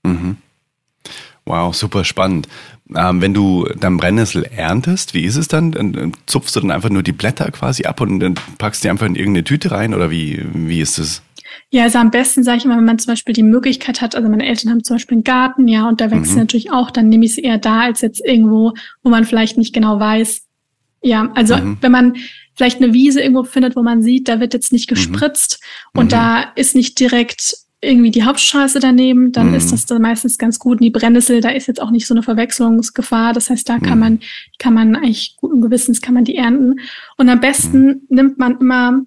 Mhm. 0.02 0.36
Wow, 1.44 1.74
super 1.74 2.04
spannend. 2.04 2.48
ähm, 2.94 3.20
wenn 3.20 3.34
du 3.34 3.66
dann 3.78 3.96
Brennnessel 3.96 4.44
erntest, 4.44 5.14
wie 5.14 5.24
ist 5.24 5.36
es 5.36 5.48
dann? 5.48 5.72
dann? 5.72 6.12
Zupfst 6.26 6.54
du 6.54 6.60
dann 6.60 6.70
einfach 6.70 6.90
nur 6.90 7.02
die 7.02 7.12
Blätter 7.12 7.50
quasi 7.50 7.84
ab 7.84 8.00
und 8.00 8.20
dann 8.20 8.34
packst 8.58 8.82
du 8.82 8.86
die 8.86 8.90
einfach 8.90 9.06
in 9.06 9.16
irgendeine 9.16 9.44
Tüte 9.44 9.70
rein 9.70 9.94
oder 9.94 10.10
wie, 10.10 10.44
wie 10.52 10.80
ist 10.80 10.98
es? 10.98 11.22
Ja, 11.72 11.84
also 11.84 11.98
am 11.98 12.10
besten 12.10 12.42
sage 12.42 12.58
ich 12.58 12.64
immer, 12.64 12.76
wenn 12.76 12.84
man 12.84 12.98
zum 12.98 13.12
Beispiel 13.12 13.32
die 13.32 13.44
Möglichkeit 13.44 14.00
hat, 14.00 14.16
also 14.16 14.28
meine 14.28 14.46
Eltern 14.46 14.70
haben 14.70 14.82
zum 14.82 14.96
Beispiel 14.96 15.16
einen 15.16 15.24
Garten, 15.24 15.68
ja, 15.68 15.88
und 15.88 16.00
da 16.00 16.10
wächst 16.10 16.32
mhm. 16.32 16.38
natürlich 16.38 16.72
auch, 16.72 16.90
dann 16.90 17.08
nehme 17.08 17.24
ich 17.24 17.36
sie 17.36 17.42
eher 17.42 17.58
da 17.58 17.82
als 17.82 18.00
jetzt 18.00 18.24
irgendwo, 18.24 18.72
wo 19.04 19.10
man 19.10 19.24
vielleicht 19.24 19.56
nicht 19.56 19.72
genau 19.72 20.00
weiß. 20.00 20.42
Ja, 21.02 21.30
also 21.34 21.56
mhm. 21.56 21.78
wenn 21.80 21.92
man 21.92 22.16
vielleicht 22.56 22.82
eine 22.82 22.92
Wiese 22.92 23.20
irgendwo 23.20 23.44
findet, 23.44 23.76
wo 23.76 23.82
man 23.82 24.02
sieht, 24.02 24.28
da 24.28 24.40
wird 24.40 24.52
jetzt 24.52 24.72
nicht 24.72 24.90
mhm. 24.90 24.94
gespritzt 24.94 25.62
mhm. 25.94 26.00
und 26.00 26.12
da 26.12 26.42
ist 26.56 26.74
nicht 26.74 26.98
direkt 26.98 27.54
irgendwie 27.82 28.10
die 28.10 28.24
Hauptstraße 28.24 28.80
daneben, 28.80 29.32
dann 29.32 29.50
mhm. 29.50 29.54
ist 29.54 29.72
das 29.72 29.86
dann 29.86 30.02
meistens 30.02 30.36
ganz 30.36 30.58
gut. 30.58 30.78
Und 30.78 30.84
die 30.84 30.90
Brennnessel, 30.90 31.40
da 31.40 31.50
ist 31.50 31.66
jetzt 31.66 31.80
auch 31.80 31.90
nicht 31.90 32.06
so 32.06 32.12
eine 32.12 32.22
Verwechslungsgefahr. 32.22 33.32
Das 33.32 33.48
heißt, 33.48 33.66
da 33.68 33.78
kann 33.78 33.94
mhm. 33.94 34.00
man, 34.00 34.20
kann 34.58 34.74
man 34.74 34.96
eigentlich 34.96 35.36
guten 35.40 35.62
Gewissens 35.62 36.02
kann 36.02 36.14
man 36.14 36.24
die 36.24 36.36
ernten. 36.36 36.80
Und 37.16 37.28
am 37.30 37.40
besten 37.40 37.86
mhm. 37.86 38.00
nimmt 38.08 38.38
man 38.38 38.58
immer, 38.58 39.00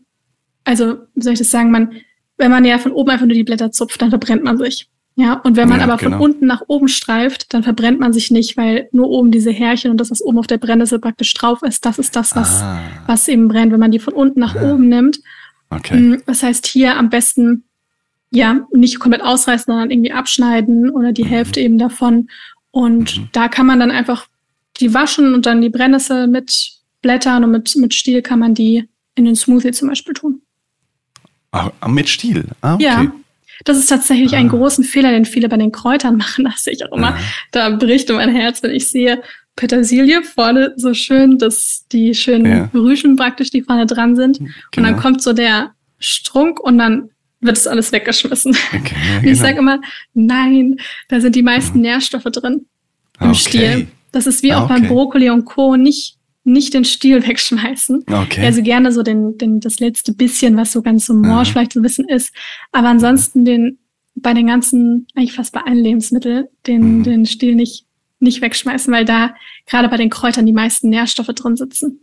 also 0.63 0.97
wie 1.13 1.21
soll 1.21 1.34
ich 1.34 1.39
das 1.39 1.52
sagen, 1.52 1.69
man, 1.69 1.91
wenn 2.38 2.52
man 2.52 2.65
ja 2.65 2.78
von 2.78 2.91
oben 2.91 3.12
einfach 3.12 3.26
nur 3.26 3.36
die 3.36 3.43
Blätter 3.43 3.72
zupft, 3.72 4.02
dann 4.02 4.10
verbrennt 4.10 4.43
man 4.43 4.58
sich. 4.58 4.88
Ja, 5.15 5.34
und 5.34 5.56
wenn 5.56 5.69
man 5.69 5.80
ja, 5.80 5.86
aber 5.86 5.98
genau. 5.98 6.17
von 6.17 6.26
unten 6.26 6.48
nach 6.48 6.63
oben 6.67 6.88
streift, 6.88 7.54
dann 7.54 7.62
verbrennt 7.62 8.00
man 8.00 8.13
sich 8.13 8.32
nicht, 8.32 8.58
weil 8.58 8.89
nur 8.91 9.10
oben 9.10 9.30
diese 9.30 9.52
Härchen 9.52 9.91
und 9.91 9.98
das, 9.98 10.10
was 10.10 10.24
oben 10.24 10.39
auf 10.39 10.48
der 10.48 10.58
Brennnessel 10.58 11.00
praktisch 11.00 11.34
drauf 11.36 11.62
ist, 11.62 11.86
das 11.86 12.00
ist 12.00 12.15
das, 12.15 12.36
was, 12.36 12.63
ah. 12.63 12.80
was 13.06 13.28
eben 13.28 13.48
brennt, 13.48 13.72
wenn 13.72 13.80
man 13.80 13.91
die 13.91 14.00
von 14.00 14.13
unten 14.13 14.39
nach 14.39 14.56
ah. 14.56 14.72
oben 14.72 14.89
nimmt. 14.89 15.19
Okay. 15.69 16.00
Mm, 16.00 16.22
das 16.26 16.41
heißt, 16.41 16.65
hier 16.65 16.98
am 16.98 17.10
besten 17.10 17.63
ja, 18.32 18.65
nicht 18.74 19.00
komplett 19.00 19.22
ausreißen, 19.22 19.65
sondern 19.72 19.91
irgendwie 19.91 20.12
abschneiden 20.12 20.89
oder 20.89 21.12
die 21.12 21.24
mhm. 21.24 21.30
Hälfte 21.30 21.60
eben 21.60 21.78
davon. 21.78 22.30
Und 22.72 23.17
mhm. 23.17 23.30
da 23.32 23.48
kann 23.48 23.67
man 23.67 23.80
dann 23.80 23.91
einfach 23.91 24.28
die 24.78 24.96
waschen 24.96 25.36
und 25.36 25.46
dann 25.46 25.62
die 25.62 25.69
Brennnessel 25.69 26.26
mit 26.26 26.80
Blättern 27.04 27.43
und 27.43 27.52
mit, 27.52 27.76
mit 27.76 27.93
Stiel 27.93 28.24
kann 28.24 28.39
man 28.39 28.56
die 28.56 28.89
in 29.13 29.26
den 29.26 29.36
Smoothie 29.36 29.72
zum 29.72 29.89
Beispiel 29.89 30.15
tun. 30.15 30.41
Ah, 31.54 31.88
mit 31.88 32.10
Stiel? 32.10 32.46
Ah, 32.62 32.74
okay. 32.74 32.84
Ja. 32.84 33.12
Das 33.63 33.78
ist 33.78 33.88
tatsächlich 33.88 34.34
ah. 34.34 34.38
ein 34.38 34.50
großen 34.50 34.84
Fehler, 34.84 35.12
den 35.12 35.26
viele 35.26 35.48
bei 35.48 35.58
den 35.58 35.72
Kräutern 35.72 36.18
machen. 36.18 36.46
Das 36.46 36.63
sehe 36.63 36.74
ich 36.74 36.86
auch 36.86 36.92
immer. 36.96 37.16
Ah. 37.16 37.20
Da 37.52 37.70
bricht 37.70 38.10
mein 38.10 38.36
Herz, 38.36 38.62
wenn 38.63 38.72
ich 38.72 38.89
sehe 38.89 39.22
Petersilie 39.56 40.24
vorne 40.24 40.74
so 40.78 40.96
schön, 40.96 41.38
dass 41.38 41.86
die 41.92 42.16
schönen 42.16 42.46
ja. 42.46 42.70
Rüschen 42.74 43.16
praktisch, 43.16 43.52
die 43.52 43.62
vorne 43.62 43.86
dran 43.86 44.16
sind. 44.16 44.39
Genau. 44.39 44.50
Und 44.50 44.78
dann 44.78 44.86
genau. 44.86 45.02
kommt 45.02 45.22
so 45.22 45.32
der 45.32 45.74
Strunk 46.00 46.60
und 46.60 46.80
dann 46.80 47.12
wird 47.39 47.58
es 47.58 47.68
alles 47.68 47.92
weggeschmissen. 47.92 48.58
Okay, 48.74 48.96
ja, 48.96 49.20
genau. 49.20 49.32
Ich 49.32 49.38
sage 49.38 49.60
immer, 49.60 49.80
nein, 50.13 50.78
da 51.08 51.20
sind 51.20 51.36
die 51.36 51.44
meisten 51.44 51.78
mhm. 51.78 51.84
Nährstoffe 51.84 52.24
drin 52.24 52.66
im 53.20 53.30
okay. 53.30 53.36
Stiel. 53.36 53.88
Das 54.12 54.26
ist 54.26 54.42
wie 54.42 54.54
auch 54.54 54.66
okay. 54.66 54.80
beim 54.80 54.88
Brokkoli 54.88 55.30
und 55.30 55.46
Co. 55.46 55.76
nicht 55.76 56.18
nicht 56.43 56.73
den 56.73 56.86
Stiel 56.86 57.25
wegschmeißen. 57.27 58.06
Okay. 58.08 58.45
Also 58.45 58.62
gerne 58.62 58.91
so 58.91 59.03
den, 59.03 59.38
den, 59.38 59.60
das 59.60 59.79
letzte 59.79 60.13
bisschen, 60.13 60.58
was 60.58 60.71
so 60.71 60.82
ganz 60.82 61.06
so 61.06 61.13
morsch 61.13 61.51
vielleicht 61.51 61.73
so 61.73 61.79
ein 61.79 61.84
bisschen 61.84 62.08
ist. 62.08 62.34
Aber 62.71 62.89
ansonsten 62.89 63.45
den, 63.45 63.79
bei 64.15 64.34
den 64.34 64.47
ganzen, 64.47 65.08
eigentlich 65.15 65.34
fast 65.34 65.53
bei 65.53 65.62
allen 65.62 65.84
Lebensmitteln, 65.84 66.45
den, 66.67 66.99
mhm. 66.99 67.03
den 67.03 67.25
Stiel 67.25 67.56
nicht, 67.56 67.86
nicht 68.19 68.41
wegschmeißen, 68.41 68.93
weil 68.93 69.06
da 69.06 69.36
gerade 69.65 69.89
bei 69.89 69.97
den 69.97 70.10
Kräutern 70.10 70.45
die 70.45 70.53
meisten 70.53 70.89
Nährstoffe 70.89 71.27
drin 71.27 71.56
sitzen. 71.56 71.99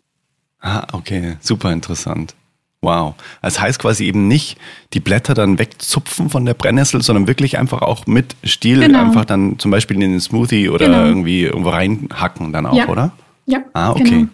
Ah, 0.61 0.87
okay. 0.93 1.37
Super 1.41 1.73
interessant. 1.73 2.35
Wow. 2.83 3.15
Das 3.43 3.61
heißt 3.61 3.79
quasi 3.79 4.07
eben 4.07 4.27
nicht 4.27 4.57
die 4.95 5.01
Blätter 5.01 5.35
dann 5.35 5.59
wegzupfen 5.59 6.31
von 6.31 6.47
der 6.47 6.55
Brennnessel, 6.55 7.03
sondern 7.03 7.27
wirklich 7.27 7.59
einfach 7.59 7.83
auch 7.83 8.07
mit 8.07 8.37
Stiel 8.43 8.81
genau. 8.81 9.01
einfach 9.01 9.27
dann 9.27 9.59
zum 9.59 9.71
Beispiel 9.71 9.97
in 9.97 10.13
den 10.13 10.21
Smoothie 10.21 10.71
oder 10.71 10.87
genau. 10.87 11.05
irgendwie 11.05 11.43
irgendwo 11.43 11.71
reinhacken 11.71 12.53
dann 12.53 12.65
auch, 12.67 12.77
ja. 12.77 12.89
oder? 12.89 13.13
Ja. 13.47 13.61
Ah, 13.73 13.91
okay. 13.91 14.03
Genau. 14.05 14.29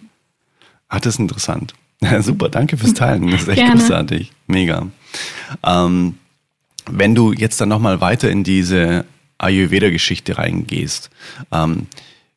Ah, 0.89 0.99
das 0.99 1.15
ist 1.15 1.19
interessant. 1.19 1.73
super, 2.21 2.49
danke 2.49 2.77
fürs 2.77 2.93
Teilen. 2.93 3.31
Das 3.31 3.41
ist 3.41 3.47
echt 3.47 3.57
Gerne. 3.57 3.75
großartig. 3.75 4.31
Mega. 4.47 4.87
Ähm, 5.63 6.15
wenn 6.89 7.15
du 7.15 7.33
jetzt 7.33 7.59
dann 7.59 7.69
nochmal 7.69 8.01
weiter 8.01 8.29
in 8.29 8.43
diese 8.43 9.05
Ayurveda-Geschichte 9.39 10.37
reingehst, 10.37 11.09
ähm, 11.51 11.87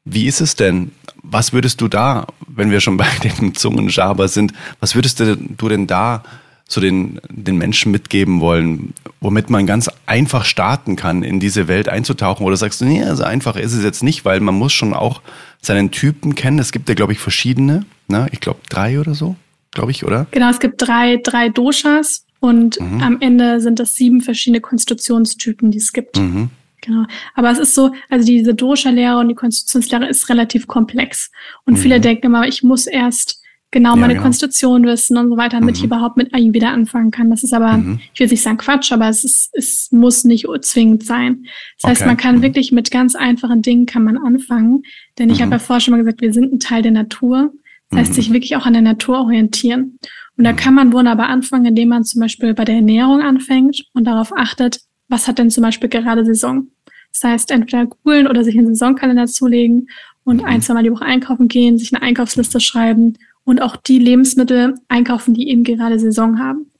wie 0.04 0.26
ist 0.26 0.40
es 0.40 0.56
denn? 0.56 0.92
Was 1.22 1.52
würdest 1.52 1.80
du 1.80 1.88
da, 1.88 2.26
wenn 2.46 2.70
wir 2.70 2.80
schon 2.80 2.96
bei 2.96 3.08
den 3.22 3.54
Zungenschaber 3.54 4.28
sind, 4.28 4.52
was 4.80 4.94
würdest 4.94 5.20
du 5.20 5.68
denn 5.68 5.86
da 5.86 6.22
so 6.66 6.80
den, 6.80 7.20
den 7.28 7.58
Menschen 7.58 7.90
mitgeben 7.90 8.40
wollen, 8.40 8.94
womit 9.20 9.50
man 9.50 9.66
ganz 9.66 9.90
einfach 10.06 10.44
starten 10.44 10.94
kann, 10.94 11.22
in 11.22 11.40
diese 11.40 11.68
Welt 11.68 11.88
einzutauchen? 11.88 12.46
Oder 12.46 12.56
sagst 12.56 12.80
du, 12.80 12.84
nee, 12.84 13.04
so 13.14 13.24
einfach 13.24 13.56
ist 13.56 13.72
es 13.74 13.82
jetzt 13.82 14.02
nicht, 14.02 14.24
weil 14.24 14.40
man 14.40 14.54
muss 14.54 14.72
schon 14.72 14.94
auch 14.94 15.20
seinen 15.60 15.90
Typen 15.90 16.34
kennen. 16.34 16.58
Es 16.58 16.72
gibt 16.72 16.88
ja, 16.88 16.94
glaube 16.94 17.12
ich, 17.12 17.18
verschiedene. 17.18 17.84
Ne? 18.08 18.28
Ich 18.32 18.40
glaube, 18.40 18.60
drei 18.68 18.98
oder 18.98 19.14
so, 19.14 19.36
glaube 19.72 19.90
ich, 19.90 20.04
oder? 20.04 20.26
Genau, 20.30 20.50
es 20.50 20.60
gibt 20.60 20.82
drei, 20.82 21.16
drei 21.16 21.48
Doshas 21.48 22.24
und 22.40 22.80
mhm. 22.80 23.02
am 23.02 23.20
Ende 23.20 23.60
sind 23.60 23.78
das 23.78 23.92
sieben 23.92 24.20
verschiedene 24.22 24.60
Konstitutionstypen, 24.60 25.70
die 25.70 25.78
es 25.78 25.92
gibt. 25.92 26.16
Mhm. 26.16 26.50
Genau. 26.80 27.04
Aber 27.34 27.50
es 27.50 27.58
ist 27.58 27.74
so, 27.74 27.92
also 28.08 28.24
diese 28.24 28.54
Dosha-Lehre 28.54 29.18
und 29.18 29.28
die 29.28 29.34
Konstitutionslehre 29.34 30.08
ist 30.08 30.30
relativ 30.30 30.66
komplex. 30.66 31.30
Und 31.66 31.74
mhm. 31.74 31.78
viele 31.78 32.00
denken 32.00 32.26
immer, 32.26 32.48
ich 32.48 32.62
muss 32.62 32.86
erst 32.86 33.39
genau 33.70 33.96
meine 33.96 34.14
genau. 34.14 34.24
Konstitution 34.24 34.84
wissen 34.84 35.16
und 35.16 35.30
so 35.30 35.36
weiter, 35.36 35.60
damit 35.60 35.76
mhm. 35.76 35.78
ich 35.78 35.84
überhaupt 35.84 36.16
mit 36.16 36.34
Ayurveda 36.34 36.70
anfangen 36.70 37.10
kann. 37.10 37.30
Das 37.30 37.42
ist 37.42 37.52
aber, 37.52 37.76
mhm. 37.76 38.00
ich 38.12 38.20
will 38.20 38.28
nicht 38.28 38.42
sagen 38.42 38.58
Quatsch, 38.58 38.92
aber 38.92 39.08
es 39.08 39.24
ist, 39.24 39.50
es 39.52 39.92
muss 39.92 40.24
nicht 40.24 40.46
zwingend 40.62 41.04
sein. 41.04 41.46
Das 41.80 41.90
heißt, 41.90 42.06
man 42.06 42.16
kann 42.16 42.38
mhm. 42.38 42.42
wirklich 42.42 42.72
mit 42.72 42.90
ganz 42.90 43.14
einfachen 43.14 43.62
Dingen 43.62 43.86
kann 43.86 44.04
man 44.04 44.18
anfangen. 44.18 44.82
Denn 45.18 45.30
ich 45.30 45.40
habe 45.40 45.46
mhm. 45.46 45.52
ja 45.52 45.58
vorher 45.58 45.80
schon 45.80 45.92
mal 45.92 45.98
gesagt, 45.98 46.20
wir 46.20 46.32
sind 46.32 46.52
ein 46.52 46.60
Teil 46.60 46.82
der 46.82 46.92
Natur. 46.92 47.52
Das 47.90 48.00
heißt, 48.00 48.10
mhm. 48.10 48.14
sich 48.14 48.32
wirklich 48.32 48.56
auch 48.56 48.66
an 48.66 48.72
der 48.72 48.82
Natur 48.82 49.20
orientieren. 49.20 49.98
Und 50.36 50.44
da 50.44 50.52
kann 50.52 50.74
man 50.74 50.92
wunderbar 50.92 51.28
anfangen, 51.28 51.66
indem 51.66 51.90
man 51.90 52.04
zum 52.04 52.20
Beispiel 52.20 52.54
bei 52.54 52.64
der 52.64 52.76
Ernährung 52.76 53.20
anfängt 53.20 53.84
und 53.92 54.04
darauf 54.04 54.36
achtet, 54.36 54.80
was 55.08 55.28
hat 55.28 55.38
denn 55.38 55.50
zum 55.50 55.62
Beispiel 55.62 55.88
gerade 55.88 56.24
Saison. 56.24 56.68
Das 57.12 57.24
heißt, 57.24 57.50
entweder 57.50 57.86
googeln 57.86 58.26
oder 58.26 58.44
sich 58.44 58.56
einen 58.56 58.68
Saisonkalender 58.68 59.26
zulegen 59.26 59.88
und 60.24 60.44
ein, 60.44 60.62
zwei 60.62 60.74
Mal 60.74 60.84
die 60.84 60.92
Woche 60.92 61.04
einkaufen 61.04 61.48
gehen, 61.48 61.76
sich 61.76 61.92
eine 61.92 62.02
Einkaufsliste 62.02 62.60
schreiben 62.60 63.18
und 63.44 63.62
auch 63.62 63.76
die 63.76 63.98
Lebensmittel 63.98 64.74
einkaufen, 64.88 65.34
die 65.34 65.48
eben 65.48 65.64
gerade 65.64 65.98
Saison 65.98 66.38
haben. 66.38 66.70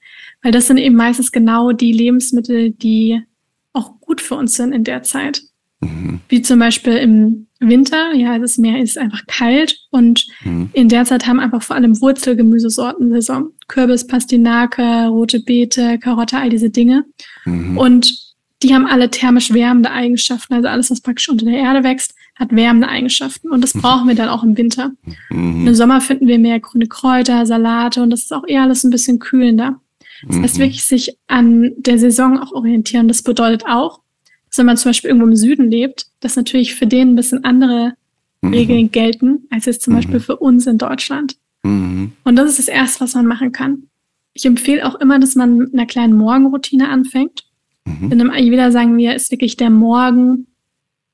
Weil 0.43 0.53
das 0.53 0.67
sind 0.67 0.79
eben 0.79 0.97
meistens 0.97 1.33
genau 1.33 1.73
die 1.73 1.93
Lebensmittel, 1.93 2.71
die 2.71 3.23
auch 3.73 4.01
gut 4.01 4.21
für 4.21 4.37
uns 4.37 4.55
sind 4.55 4.73
in 4.73 4.85
der 4.85 5.03
Zeit. 5.03 5.43
Mhm. 5.81 6.21
Wie 6.29 6.43
zum 6.43 6.59
Beispiel 6.59 6.95
im 6.95 7.47
Winter, 7.59 8.15
ja, 8.15 8.39
das 8.39 8.57
Meer 8.59 8.81
ist 8.81 8.97
einfach 8.97 9.27
kalt 9.27 9.77
und 9.91 10.27
mhm. 10.45 10.71
in 10.73 10.89
der 10.89 11.05
Zeit 11.05 11.27
haben 11.27 11.41
einfach 11.41 11.63
vor 11.63 11.77
allem 11.77 12.01
Wurzelgemüsesorten 12.01 13.11
Saison. 13.11 13.51
Kürbis, 13.69 14.07
Pastinake, 14.07 15.09
rote 15.09 15.41
Beete, 15.41 15.99
Karotte, 15.99 16.39
all 16.39 16.49
diese 16.49 16.71
Dinge. 16.71 17.05
Mhm. 17.45 17.77
Und 17.77 18.35
die 18.63 18.75
haben 18.75 18.87
alle 18.87 19.11
thermisch 19.11 19.53
wärmende 19.53 19.91
Eigenschaften. 19.91 20.55
Also 20.55 20.69
alles, 20.69 20.91
was 20.91 21.01
praktisch 21.01 21.29
unter 21.29 21.47
der 21.47 21.59
Erde 21.59 21.85
wächst, 21.85 22.15
hat 22.41 22.57
wärmende 22.57 22.89
Eigenschaften. 22.89 23.51
Und 23.51 23.63
das 23.63 23.75
mhm. 23.75 23.83
brauchen 23.83 24.09
wir 24.09 24.17
dann 24.17 24.31
auch 24.31 24.43
im 24.43 24.57
Winter. 24.57 24.93
Mhm. 25.29 25.69
Im 25.69 25.75
Sommer 25.75 26.01
finden 26.01 26.27
wir 26.27 26.39
mehr 26.39 26.59
grüne 26.59 26.87
Kräuter, 26.87 27.47
Salate 27.47 28.03
und 28.03 28.11
das 28.11 28.23
ist 28.23 28.33
auch 28.33 28.45
eher 28.49 28.63
alles 28.63 28.83
ein 28.83 28.91
bisschen 28.91 29.19
kühlender. 29.21 29.79
Das 30.27 30.39
heißt, 30.39 30.57
mhm. 30.57 30.63
wirklich 30.63 30.85
sich 30.85 31.17
an 31.29 31.73
der 31.77 31.99
Saison 31.99 32.39
auch 32.39 32.53
orientieren. 32.53 33.09
Das 33.09 33.23
bedeutet 33.23 33.65
auch, 33.67 34.01
dass 34.49 34.59
wenn 34.59 34.67
man 34.67 34.77
zum 34.77 34.91
Beispiel 34.91 35.09
irgendwo 35.09 35.29
im 35.29 35.37
Süden 35.37 35.71
lebt, 35.71 36.07
dass 36.21 36.37
natürlich 36.37 36.75
für 36.75 36.87
den 36.87 37.11
ein 37.11 37.17
bisschen 37.17 37.45
andere 37.45 37.93
mhm. 38.41 38.53
Regeln 38.53 38.91
gelten, 38.91 39.47
als 39.51 39.67
jetzt 39.67 39.83
zum. 39.83 39.95
Beispiel 39.95 40.21
für 40.21 40.37
uns 40.37 40.67
in 40.67 40.79
Deutschland. 40.79 41.37
Und 42.25 42.37
das 42.37 42.49
ist 42.49 42.59
das 42.59 42.69
Erste, 42.69 43.03
was 43.03 43.15
man 43.15 43.27
machen 43.27 43.53
kann. 43.53 43.85
Ich 44.33 44.47
empfehle 44.47 44.87
auch 44.87 44.95
immer, 44.95 45.19
dass 45.19 45.35
man 45.35 45.59
mit 45.59 45.75
einer 45.75 45.87
kleinen 45.87 46.17
Morgenroutine 46.17 46.89
anfängt. 46.89 47.45
Mhm. 47.85 48.13
In 48.13 48.21
einem 48.21 48.31
Ayurveda 48.31 48.71
sagen 48.73 48.97
wir, 48.97 49.15
ist 49.15 49.31
wirklich 49.31 49.57
der 49.57 49.71
Morgen, 49.71 50.47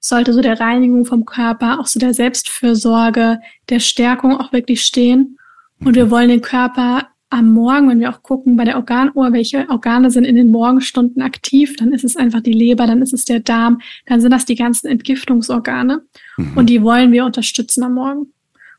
sollte 0.06 0.32
so 0.32 0.40
der 0.40 0.60
Reinigung 0.60 1.04
vom 1.04 1.24
Körper, 1.24 1.80
auch 1.80 1.86
so 1.86 1.98
der 1.98 2.14
Selbstfürsorge, 2.14 3.40
der 3.68 3.80
Stärkung 3.80 4.36
auch 4.36 4.52
wirklich 4.52 4.82
stehen. 4.82 5.38
Und 5.80 5.94
wir 5.94 6.06
mhm. 6.06 6.10
wollen 6.10 6.28
den 6.28 6.42
Körper 6.42 7.08
am 7.28 7.52
Morgen, 7.52 7.88
wenn 7.88 7.98
wir 7.98 8.10
auch 8.10 8.22
gucken 8.22 8.56
bei 8.56 8.64
der 8.64 8.76
Organuhr, 8.76 9.32
welche 9.32 9.68
Organe 9.68 10.10
sind 10.10 10.24
in 10.24 10.36
den 10.36 10.50
Morgenstunden 10.50 11.22
aktiv, 11.22 11.74
dann 11.76 11.92
ist 11.92 12.04
es 12.04 12.16
einfach 12.16 12.40
die 12.40 12.52
Leber, 12.52 12.86
dann 12.86 13.02
ist 13.02 13.12
es 13.12 13.24
der 13.24 13.40
Darm, 13.40 13.80
dann 14.06 14.20
sind 14.20 14.30
das 14.30 14.44
die 14.44 14.54
ganzen 14.54 14.86
Entgiftungsorgane 14.86 16.02
mhm. 16.36 16.56
und 16.56 16.70
die 16.70 16.82
wollen 16.82 17.10
wir 17.10 17.24
unterstützen 17.24 17.82
am 17.82 17.94
Morgen. 17.94 18.32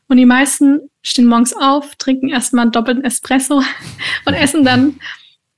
Und 0.08 0.16
die 0.16 0.24
meisten 0.24 0.80
stehen 1.02 1.26
morgens 1.26 1.54
auf, 1.54 1.94
trinken 1.96 2.30
erstmal 2.30 2.62
einen 2.62 2.72
doppelten 2.72 3.04
Espresso 3.04 3.62
und 4.24 4.32
essen 4.32 4.64
dann 4.64 4.98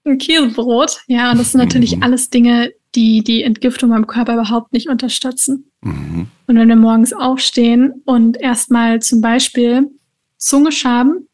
ein 0.04 0.18
Käsebrot. 0.18 1.02
Ja, 1.06 1.30
und 1.30 1.38
das 1.38 1.52
sind 1.52 1.60
natürlich 1.60 1.96
mhm. 1.96 2.02
alles 2.02 2.30
Dinge, 2.30 2.72
die 2.94 3.22
die 3.22 3.42
Entgiftung 3.42 3.90
beim 3.90 4.06
Körper 4.06 4.34
überhaupt 4.34 4.72
nicht 4.72 4.88
unterstützen. 4.88 5.70
Mhm. 5.82 6.28
Und 6.46 6.56
wenn 6.56 6.68
wir 6.68 6.76
morgens 6.76 7.12
aufstehen 7.12 8.02
und 8.04 8.36
erstmal 8.36 9.00
zum 9.00 9.20
Beispiel 9.20 9.88
Zunge 10.36 10.72
schaben, 10.72 11.28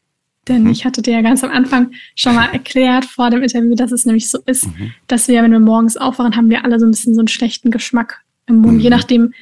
denn 0.47 0.63
mhm. 0.63 0.69
ich 0.69 0.85
hatte 0.85 1.01
dir 1.01 1.13
ja 1.13 1.21
ganz 1.21 1.43
am 1.43 1.51
Anfang 1.51 1.91
schon 2.15 2.35
mal 2.35 2.45
erklärt 2.53 3.05
vor 3.05 3.29
dem 3.29 3.41
Interview, 3.41 3.75
dass 3.75 3.91
es 3.91 4.05
nämlich 4.05 4.29
so 4.29 4.39
ist, 4.45 4.67
mhm. 4.67 4.91
dass 5.07 5.27
wir, 5.27 5.43
wenn 5.43 5.51
wir 5.51 5.59
morgens 5.59 5.97
aufwachen, 5.97 6.35
haben 6.35 6.49
wir 6.49 6.63
alle 6.63 6.79
so 6.79 6.85
ein 6.85 6.91
bisschen 6.91 7.15
so 7.15 7.21
einen 7.21 7.27
schlechten 7.27 7.71
Geschmack 7.71 8.21
im 8.45 8.57
Mund. 8.57 8.81
Je 8.81 8.89
mhm. 8.89 8.95
nachdem, 8.95 9.33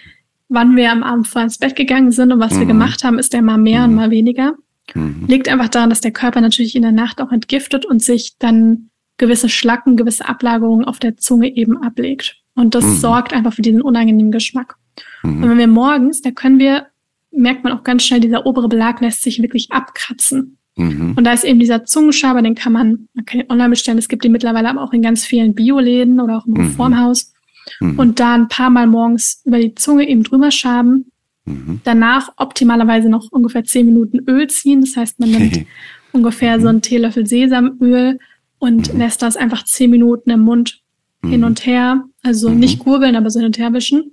wann 0.49 0.75
wir 0.75 0.91
am 0.91 1.03
Abend 1.03 1.27
vor 1.27 1.41
ins 1.41 1.57
Bett 1.57 1.75
gegangen 1.75 2.11
sind 2.11 2.31
und 2.31 2.39
was 2.39 2.53
mhm. 2.53 2.59
wir 2.59 2.65
gemacht 2.67 3.03
haben, 3.03 3.19
ist 3.19 3.33
der 3.33 3.41
mal 3.41 3.57
mehr 3.57 3.81
mhm. 3.81 3.89
und 3.89 3.95
mal 3.95 4.11
weniger. 4.11 4.55
Mhm. 4.93 5.25
Liegt 5.27 5.49
einfach 5.49 5.69
daran, 5.69 5.89
dass 5.89 6.01
der 6.01 6.11
Körper 6.11 6.41
natürlich 6.41 6.75
in 6.75 6.83
der 6.83 6.91
Nacht 6.91 7.21
auch 7.21 7.31
entgiftet 7.31 7.85
und 7.85 8.01
sich 8.01 8.37
dann 8.39 8.89
gewisse 9.17 9.49
Schlacken, 9.49 9.97
gewisse 9.97 10.27
Ablagerungen 10.27 10.85
auf 10.85 10.99
der 10.99 11.17
Zunge 11.17 11.55
eben 11.55 11.81
ablegt. 11.81 12.37
Und 12.55 12.75
das 12.75 12.85
mhm. 12.85 12.95
sorgt 12.95 13.33
einfach 13.33 13.53
für 13.53 13.61
diesen 13.61 13.81
unangenehmen 13.81 14.31
Geschmack. 14.31 14.75
Mhm. 15.23 15.43
Und 15.43 15.49
wenn 15.49 15.57
wir 15.57 15.67
morgens, 15.67 16.21
da 16.21 16.31
können 16.31 16.59
wir, 16.59 16.87
merkt 17.31 17.63
man 17.63 17.73
auch 17.73 17.83
ganz 17.83 18.03
schnell, 18.03 18.19
dieser 18.19 18.45
obere 18.45 18.69
Belag 18.69 19.01
lässt 19.01 19.23
sich 19.23 19.41
wirklich 19.41 19.71
abkratzen. 19.71 20.57
Mhm. 20.77 21.13
Und 21.15 21.23
da 21.23 21.33
ist 21.33 21.43
eben 21.43 21.59
dieser 21.59 21.85
Zungenschaber, 21.85 22.41
den 22.41 22.55
kann 22.55 22.73
man, 22.73 23.07
man 23.13 23.25
kann 23.25 23.41
ihn 23.41 23.49
online 23.49 23.69
bestellen. 23.69 23.97
Es 23.97 24.07
gibt 24.07 24.23
den 24.23 24.31
mittlerweile 24.31 24.69
aber 24.69 24.81
auch 24.81 24.93
in 24.93 25.01
ganz 25.01 25.25
vielen 25.25 25.55
Bioläden 25.55 26.19
oder 26.19 26.37
auch 26.37 26.45
im 26.45 26.53
mhm. 26.53 26.61
Reformhaus. 26.61 27.33
Mhm. 27.79 27.99
Und 27.99 28.19
da 28.19 28.35
ein 28.35 28.47
paar 28.47 28.69
Mal 28.69 28.87
morgens 28.87 29.41
über 29.45 29.59
die 29.59 29.75
Zunge 29.75 30.07
eben 30.07 30.23
drüber 30.23 30.51
schaben. 30.51 31.11
Mhm. 31.45 31.81
Danach 31.83 32.29
optimalerweise 32.37 33.09
noch 33.09 33.31
ungefähr 33.31 33.63
zehn 33.63 33.85
Minuten 33.85 34.19
Öl 34.27 34.47
ziehen. 34.47 34.81
Das 34.81 34.97
heißt, 34.97 35.19
man 35.19 35.31
nimmt 35.31 35.65
ungefähr 36.11 36.59
so 36.59 36.67
einen 36.67 36.81
Teelöffel 36.81 37.25
Sesamöl 37.25 38.19
und 38.65 38.93
lässt 38.93 39.21
das 39.21 39.37
einfach 39.37 39.63
zehn 39.63 39.91
Minuten 39.91 40.31
im 40.31 40.41
Mund 40.41 40.81
hin 41.23 41.43
und 41.43 41.65
her. 41.65 42.03
Also 42.23 42.49
nicht 42.49 42.79
gurgeln, 42.79 43.15
aber 43.15 43.29
so 43.29 43.39
hin 43.39 43.47
und 43.47 43.57
her 43.57 43.73
wischen. 43.73 44.11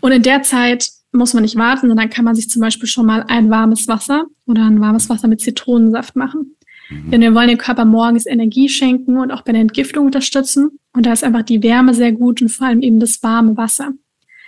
Und 0.00 0.12
in 0.12 0.22
der 0.22 0.42
Zeit 0.42 0.88
muss 1.12 1.34
man 1.34 1.42
nicht 1.42 1.56
warten, 1.56 1.88
sondern 1.88 2.10
kann 2.10 2.24
man 2.24 2.34
sich 2.34 2.50
zum 2.50 2.60
Beispiel 2.60 2.88
schon 2.88 3.06
mal 3.06 3.24
ein 3.28 3.50
warmes 3.50 3.86
Wasser 3.88 4.26
oder 4.46 4.64
ein 4.64 4.80
warmes 4.80 5.08
Wasser 5.08 5.28
mit 5.28 5.40
Zitronensaft 5.40 6.16
machen. 6.16 6.56
Mhm. 6.90 7.10
Denn 7.10 7.20
wir 7.20 7.34
wollen 7.34 7.48
dem 7.48 7.58
Körper 7.58 7.84
morgens 7.84 8.26
Energie 8.26 8.68
schenken 8.68 9.16
und 9.18 9.30
auch 9.30 9.42
bei 9.42 9.52
der 9.52 9.60
Entgiftung 9.60 10.06
unterstützen. 10.06 10.78
Und 10.92 11.06
da 11.06 11.12
ist 11.12 11.24
einfach 11.24 11.42
die 11.42 11.62
Wärme 11.62 11.94
sehr 11.94 12.12
gut 12.12 12.42
und 12.42 12.48
vor 12.48 12.66
allem 12.66 12.82
eben 12.82 13.00
das 13.00 13.22
warme 13.22 13.56
Wasser. 13.56 13.92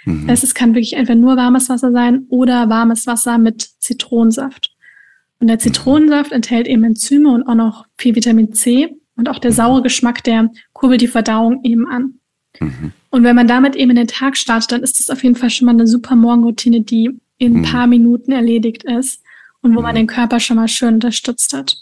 Mhm. 0.04 0.22
Das 0.22 0.30
heißt, 0.30 0.44
es 0.44 0.54
kann 0.54 0.74
wirklich 0.74 0.94
entweder 0.94 1.18
nur 1.18 1.36
warmes 1.36 1.68
Wasser 1.68 1.92
sein 1.92 2.26
oder 2.28 2.68
warmes 2.68 3.06
Wasser 3.06 3.38
mit 3.38 3.62
Zitronensaft. 3.78 4.74
Und 5.38 5.46
der 5.46 5.58
Zitronensaft 5.58 6.32
enthält 6.32 6.66
eben 6.66 6.84
Enzyme 6.84 7.30
und 7.32 7.44
auch 7.44 7.54
noch 7.54 7.86
viel 7.96 8.14
Vitamin 8.14 8.52
C. 8.52 8.96
Und 9.20 9.28
auch 9.28 9.38
der 9.38 9.52
saure 9.52 9.83
Geschmack, 9.83 10.24
der 10.24 10.50
kurbelt 10.72 11.02
die 11.02 11.06
Verdauung 11.06 11.62
eben 11.62 11.87
an. 11.87 12.14
Mhm. 12.59 12.92
Und 13.11 13.22
wenn 13.22 13.37
man 13.37 13.46
damit 13.46 13.76
eben 13.76 13.90
in 13.90 13.96
den 13.96 14.06
Tag 14.06 14.35
startet, 14.38 14.72
dann 14.72 14.83
ist 14.83 14.98
das 14.98 15.11
auf 15.11 15.22
jeden 15.22 15.37
Fall 15.37 15.50
schon 15.50 15.66
mal 15.66 15.72
eine 15.72 15.87
super 15.87 16.16
Morgenroutine, 16.16 16.80
die 16.80 17.11
in 17.37 17.56
ein 17.56 17.61
mhm. 17.61 17.64
paar 17.64 17.87
Minuten 17.87 18.33
erledigt 18.33 18.85
ist 18.85 19.20
und 19.61 19.76
wo 19.76 19.83
man 19.83 19.92
mhm. 19.92 19.98
den 19.98 20.06
Körper 20.06 20.40
schon 20.40 20.56
mal 20.56 20.68
schön 20.68 20.94
unterstützt 20.94 21.52
hat. 21.52 21.76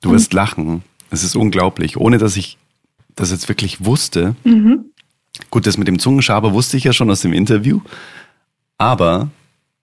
Du 0.00 0.10
wirst 0.10 0.32
lachen. 0.32 0.82
Es 1.10 1.22
ist 1.22 1.36
unglaublich. 1.36 1.96
Ohne 1.96 2.18
dass 2.18 2.36
ich 2.36 2.58
das 3.14 3.30
jetzt 3.30 3.48
wirklich 3.48 3.84
wusste. 3.84 4.34
Mhm. 4.42 4.86
Gut, 5.50 5.64
das 5.64 5.78
mit 5.78 5.86
dem 5.86 6.00
Zungenschaber 6.00 6.54
wusste 6.54 6.76
ich 6.76 6.82
ja 6.82 6.92
schon 6.92 7.08
aus 7.08 7.20
dem 7.20 7.32
Interview. 7.32 7.82
Aber 8.78 9.30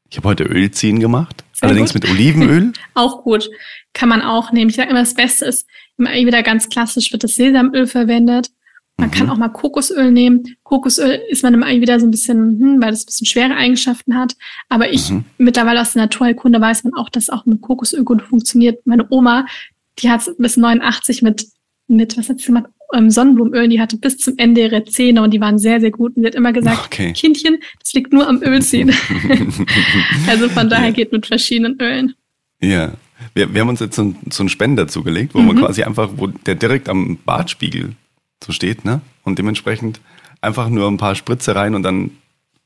ich 0.09 0.17
habe 0.17 0.27
heute 0.27 0.43
Ölziehen 0.43 0.99
gemacht. 0.99 1.45
Sehr 1.53 1.69
allerdings 1.69 1.93
gut. 1.93 2.03
mit 2.03 2.11
Olivenöl. 2.11 2.73
auch 2.95 3.23
gut. 3.23 3.49
Kann 3.95 4.09
man 4.09 4.21
auch 4.21 4.51
nehmen. 4.51 4.69
Ich 4.69 4.75
sage 4.75 4.89
immer, 4.89 4.99
das 4.99 5.13
Beste 5.13 5.45
ist, 5.45 5.65
immer 5.97 6.11
wieder 6.13 6.43
ganz 6.43 6.67
klassisch 6.67 7.13
wird 7.13 7.23
das 7.23 7.35
Sesamöl 7.35 7.87
verwendet. 7.87 8.49
Man 8.97 9.07
mhm. 9.07 9.13
kann 9.13 9.29
auch 9.29 9.37
mal 9.37 9.47
Kokosöl 9.47 10.11
nehmen. 10.11 10.57
Kokosöl 10.63 11.21
ist 11.29 11.43
man 11.43 11.53
immer 11.53 11.67
wieder 11.67 11.99
so 11.99 12.05
ein 12.05 12.11
bisschen, 12.11 12.59
hm, 12.59 12.81
weil 12.81 12.91
das 12.91 13.03
ein 13.03 13.05
bisschen 13.05 13.25
schwere 13.25 13.55
Eigenschaften 13.55 14.17
hat. 14.17 14.35
Aber 14.67 14.91
ich 14.91 15.09
mhm. 15.09 15.23
mittlerweile 15.37 15.79
aus 15.79 15.93
der 15.93 16.03
Naturheilkunde 16.03 16.59
weiß 16.59 16.83
man 16.83 16.93
auch, 16.93 17.09
dass 17.09 17.29
auch 17.29 17.45
mit 17.45 17.61
Kokosöl 17.61 18.03
gut 18.03 18.21
funktioniert. 18.21 18.85
Meine 18.85 19.07
Oma, 19.09 19.45
die 19.99 20.09
hat 20.09 20.29
bis 20.37 20.57
89 20.57 21.21
mit, 21.21 21.47
mit, 21.87 22.17
was 22.17 22.27
hat 22.27 22.39
sie 22.39 22.47
gemacht? 22.47 22.65
Ähm, 22.93 23.09
Sonnenblumenöl, 23.09 23.69
die 23.69 23.79
hatte 23.79 23.97
bis 23.97 24.17
zum 24.17 24.35
Ende 24.37 24.61
ihre 24.61 24.83
Zähne 24.83 25.21
und 25.21 25.33
die 25.33 25.39
waren 25.39 25.57
sehr, 25.57 25.79
sehr 25.79 25.91
gut. 25.91 26.17
Und 26.17 26.23
sie 26.23 26.27
hat 26.27 26.35
immer 26.35 26.51
gesagt, 26.51 26.85
okay. 26.85 27.13
Kindchen, 27.13 27.59
das 27.79 27.93
liegt 27.93 28.11
nur 28.11 28.27
am 28.27 28.43
Ölziehen. 28.43 28.93
also 30.27 30.49
von 30.49 30.69
daher 30.69 30.89
ja. 30.89 30.91
geht 30.91 31.13
mit 31.13 31.25
verschiedenen 31.25 31.79
Ölen. 31.79 32.13
Ja. 32.61 32.93
Wir, 33.35 33.53
wir 33.53 33.61
haben 33.61 33.69
uns 33.69 33.79
jetzt 33.79 33.95
so, 33.95 34.03
ein, 34.03 34.15
so 34.31 34.41
einen 34.41 34.49
Spender 34.49 34.87
zugelegt, 34.87 35.35
wo 35.35 35.39
mhm. 35.39 35.47
man 35.47 35.57
quasi 35.57 35.83
einfach, 35.83 36.09
wo 36.15 36.27
der 36.27 36.55
direkt 36.55 36.89
am 36.89 37.17
Bartspiegel 37.23 37.93
so 38.43 38.51
steht, 38.51 38.85
ne? 38.85 39.01
Und 39.23 39.37
dementsprechend 39.37 40.01
einfach 40.41 40.69
nur 40.69 40.87
ein 40.87 40.97
paar 40.97 41.15
Spritze 41.15 41.55
rein 41.55 41.75
und 41.75 41.83
dann 41.83 42.11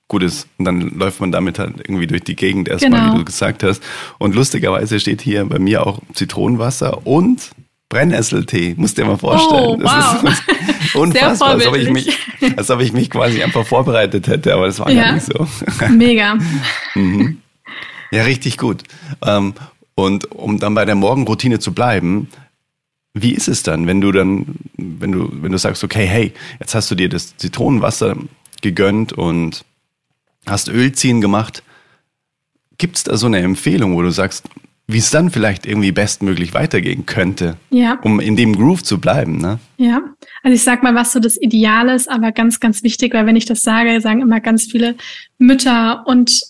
gut 0.07 0.23
ist. 0.23 0.47
Und 0.57 0.65
dann 0.65 0.81
läuft 0.97 1.21
man 1.21 1.31
damit 1.31 1.59
halt 1.59 1.75
irgendwie 1.77 2.07
durch 2.07 2.23
die 2.23 2.35
Gegend 2.35 2.67
erstmal, 2.67 2.99
genau. 2.99 3.13
wie 3.13 3.17
du 3.19 3.25
gesagt 3.25 3.63
hast. 3.63 3.81
Und 4.17 4.35
lustigerweise 4.35 4.99
steht 4.99 5.21
hier 5.21 5.45
bei 5.45 5.59
mir 5.59 5.85
auch 5.85 6.01
Zitronenwasser 6.13 7.05
und 7.05 7.51
Brennnesseltee, 7.89 8.75
musst 8.77 8.97
dir 8.97 9.05
mal 9.05 9.17
vorstellen. 9.17 9.63
Oh, 9.63 9.79
wow. 9.81 10.21
Das 10.21 10.39
ist 10.39 10.43
unfassbar, 10.95 11.49
als 11.49 11.65
ob, 11.65 11.75
ich 11.75 11.89
mich, 11.89 12.17
als 12.55 12.69
ob 12.69 12.81
ich 12.81 12.93
mich 12.93 13.09
quasi 13.09 13.41
einfach 13.41 13.65
vorbereitet 13.65 14.27
hätte, 14.27 14.53
aber 14.53 14.67
das 14.67 14.79
war 14.79 14.91
ja. 14.91 15.05
gar 15.05 15.13
nicht 15.13 15.25
so. 15.25 15.47
Mega. 15.89 16.37
mhm. 16.93 17.39
Ja, 18.11 18.23
richtig 18.23 18.57
gut. 18.57 18.83
Und 20.05 20.31
um 20.31 20.59
dann 20.59 20.73
bei 20.73 20.85
der 20.85 20.95
Morgenroutine 20.95 21.59
zu 21.59 21.73
bleiben, 21.73 22.29
wie 23.13 23.33
ist 23.33 23.47
es 23.47 23.63
dann, 23.63 23.87
wenn 23.87 24.01
du 24.01 24.11
dann, 24.11 24.55
wenn 24.77 25.11
du, 25.11 25.29
wenn 25.31 25.51
du 25.51 25.57
sagst, 25.57 25.83
okay, 25.83 26.05
hey, 26.05 26.33
jetzt 26.59 26.75
hast 26.75 26.89
du 26.91 26.95
dir 26.95 27.09
das 27.09 27.35
Zitronenwasser 27.37 28.15
gegönnt 28.61 29.13
und 29.13 29.65
hast 30.45 30.69
Ölziehen 30.69 31.21
gemacht. 31.21 31.63
Gibt 32.77 32.97
es 32.97 33.03
da 33.03 33.17
so 33.17 33.25
eine 33.25 33.39
Empfehlung, 33.39 33.95
wo 33.95 34.01
du 34.01 34.11
sagst, 34.11 34.45
wie 34.87 34.97
es 34.97 35.11
dann 35.11 35.29
vielleicht 35.29 35.67
irgendwie 35.67 35.91
bestmöglich 35.91 36.53
weitergehen 36.55 37.05
könnte, 37.05 37.57
ja. 37.69 37.99
um 38.01 38.19
in 38.19 38.35
dem 38.35 38.55
Groove 38.55 38.83
zu 38.83 38.99
bleiben, 38.99 39.37
ne? 39.37 39.59
Ja, 39.77 40.01
also 40.41 40.55
ich 40.55 40.63
sag 40.63 40.81
mal, 40.81 40.95
was 40.95 41.11
so 41.11 41.19
das 41.19 41.39
Ideale 41.39 41.93
ist, 41.93 42.09
aber 42.09 42.31
ganz, 42.31 42.59
ganz 42.59 42.81
wichtig, 42.81 43.13
weil 43.13 43.27
wenn 43.27 43.35
ich 43.35 43.45
das 43.45 43.61
sage, 43.61 44.01
sagen 44.01 44.21
immer 44.21 44.39
ganz 44.39 44.63
viele 44.63 44.95
Mütter 45.37 46.07
und 46.07 46.41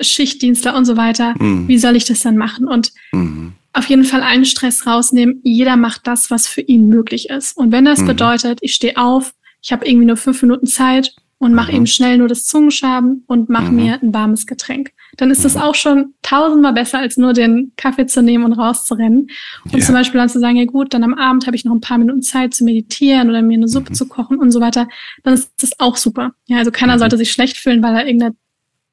Schichtdienstler 0.00 0.76
und 0.76 0.84
so 0.84 0.96
weiter, 0.96 1.34
mhm. 1.38 1.68
wie 1.68 1.78
soll 1.78 1.96
ich 1.96 2.04
das 2.04 2.20
dann 2.20 2.36
machen? 2.36 2.66
Und 2.68 2.92
mhm 3.12 3.54
auf 3.76 3.88
jeden 3.90 4.04
Fall 4.04 4.22
allen 4.22 4.46
Stress 4.46 4.86
rausnehmen. 4.86 5.40
Jeder 5.42 5.76
macht 5.76 6.06
das, 6.06 6.30
was 6.30 6.46
für 6.46 6.62
ihn 6.62 6.88
möglich 6.88 7.28
ist. 7.28 7.56
Und 7.56 7.72
wenn 7.72 7.84
das 7.84 8.00
mhm. 8.00 8.06
bedeutet, 8.06 8.58
ich 8.62 8.74
stehe 8.74 8.96
auf, 8.96 9.34
ich 9.62 9.70
habe 9.70 9.86
irgendwie 9.86 10.06
nur 10.06 10.16
fünf 10.16 10.40
Minuten 10.40 10.66
Zeit 10.66 11.14
und 11.38 11.52
mache 11.52 11.72
mhm. 11.72 11.76
eben 11.76 11.86
schnell 11.86 12.16
nur 12.16 12.28
das 12.28 12.46
Zungenschaben 12.46 13.24
und 13.26 13.50
mache 13.50 13.70
mhm. 13.70 13.76
mir 13.76 14.02
ein 14.02 14.14
warmes 14.14 14.46
Getränk, 14.46 14.92
dann 15.18 15.30
ist 15.30 15.44
das 15.44 15.56
mhm. 15.56 15.60
auch 15.60 15.74
schon 15.74 16.14
tausendmal 16.22 16.72
besser, 16.72 17.00
als 17.00 17.18
nur 17.18 17.34
den 17.34 17.72
Kaffee 17.76 18.06
zu 18.06 18.22
nehmen 18.22 18.44
und 18.44 18.54
rauszurennen. 18.54 19.28
Und 19.64 19.74
yeah. 19.74 19.84
zum 19.84 19.94
Beispiel 19.94 20.18
dann 20.18 20.30
zu 20.30 20.40
sagen, 20.40 20.56
ja 20.56 20.64
gut, 20.64 20.94
dann 20.94 21.04
am 21.04 21.12
Abend 21.12 21.46
habe 21.46 21.56
ich 21.56 21.66
noch 21.66 21.74
ein 21.74 21.82
paar 21.82 21.98
Minuten 21.98 22.22
Zeit 22.22 22.54
zu 22.54 22.64
meditieren 22.64 23.28
oder 23.28 23.42
mir 23.42 23.58
eine 23.58 23.68
Suppe 23.68 23.92
zu 23.92 24.08
kochen 24.08 24.38
und 24.38 24.52
so 24.52 24.60
weiter, 24.62 24.88
dann 25.22 25.34
ist 25.34 25.52
das 25.60 25.78
auch 25.78 25.96
super. 25.96 26.32
Ja, 26.46 26.58
also 26.58 26.70
keiner 26.70 26.98
sollte 26.98 27.18
sich 27.18 27.30
schlecht 27.30 27.58
fühlen, 27.58 27.82
weil 27.82 27.94
er 27.94 28.06
irgendeine 28.06 28.36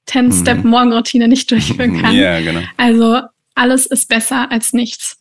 10-Step-Morgenroutine 0.08 1.28
nicht 1.28 1.50
durchführen 1.50 2.02
kann. 2.02 2.16
Ja, 2.16 2.40
genau. 2.42 2.62
Also 2.78 3.22
alles 3.56 3.86
ist 3.86 4.10
besser 4.10 4.52
als 4.52 4.74
nichts. 4.74 5.18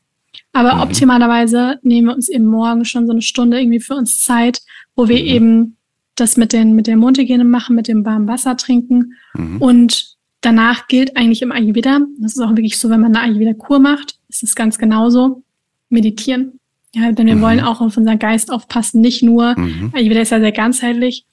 Aber 0.53 0.77
mhm. 0.77 0.81
optimalerweise 0.83 1.79
nehmen 1.83 2.09
wir 2.09 2.15
uns 2.15 2.29
eben 2.29 2.47
morgen 2.47 2.85
schon 2.85 3.07
so 3.07 3.13
eine 3.13 3.23
Stunde 3.23 3.61
irgendwie 3.61 3.81
für 3.81 3.95
uns 3.95 4.21
Zeit, 4.21 4.61
wo 4.95 5.09
wir 5.09 5.21
mhm. 5.21 5.27
eben 5.27 5.77
das 6.15 6.37
mit 6.37 6.53
den, 6.53 6.75
mit 6.75 6.87
der 6.87 6.97
Mundhygiene 6.97 7.45
machen, 7.45 7.75
mit 7.75 7.89
dem 7.89 8.05
warmen 8.05 8.29
Wasser 8.29 8.57
trinken. 8.57 9.15
Mhm. 9.35 9.57
Und 9.59 10.17
danach 10.41 10.89
gilt 10.89 11.17
eigentlich 11.17 11.43
im 11.43 11.53
Ayurveda, 11.53 12.01
das 12.19 12.33
ist 12.33 12.41
auch 12.41 12.51
wirklich 12.51 12.79
so, 12.79 12.91
wenn 12.91 13.01
man 13.01 13.17
eine 13.17 13.25
Ayurveda-Kur 13.25 13.79
macht, 13.79 14.19
ist 14.29 14.43
es 14.43 14.55
ganz 14.55 14.79
genauso, 14.79 15.43
meditieren. 15.89 16.59
Ja, 16.95 17.11
denn 17.13 17.27
wir 17.27 17.37
mhm. 17.37 17.41
wollen 17.41 17.61
auch 17.61 17.81
auf 17.81 17.97
unseren 17.97 18.19
Geist 18.19 18.53
aufpassen, 18.53 19.01
nicht 19.01 19.23
nur, 19.23 19.59
mhm. 19.59 19.91
Ayurveda 19.95 20.21
ist 20.21 20.31
ja 20.31 20.41
sehr 20.41 20.53
ganzheitlich, 20.53 21.25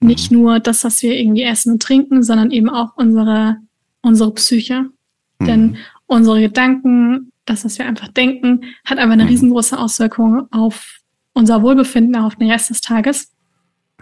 nicht 0.00 0.30
mhm. 0.30 0.38
nur 0.38 0.60
das, 0.60 0.84
was 0.84 1.02
wir 1.02 1.18
irgendwie 1.18 1.42
essen 1.42 1.72
und 1.72 1.82
trinken, 1.82 2.22
sondern 2.22 2.50
eben 2.50 2.68
auch 2.68 2.96
unsere, 2.96 3.56
unsere 4.02 4.32
Psyche. 4.34 4.90
Denn 5.38 5.76
unsere 6.06 6.40
Gedanken, 6.40 7.30
das, 7.44 7.64
was 7.64 7.78
wir 7.78 7.86
einfach 7.86 8.08
denken, 8.08 8.64
hat 8.84 8.98
einfach 8.98 9.12
eine 9.12 9.24
mhm. 9.24 9.28
riesengroße 9.28 9.78
Auswirkung 9.78 10.46
auf 10.50 11.00
unser 11.34 11.62
Wohlbefinden, 11.62 12.16
auf 12.16 12.36
den 12.36 12.50
Rest 12.50 12.70
des 12.70 12.80
Tages. 12.80 13.32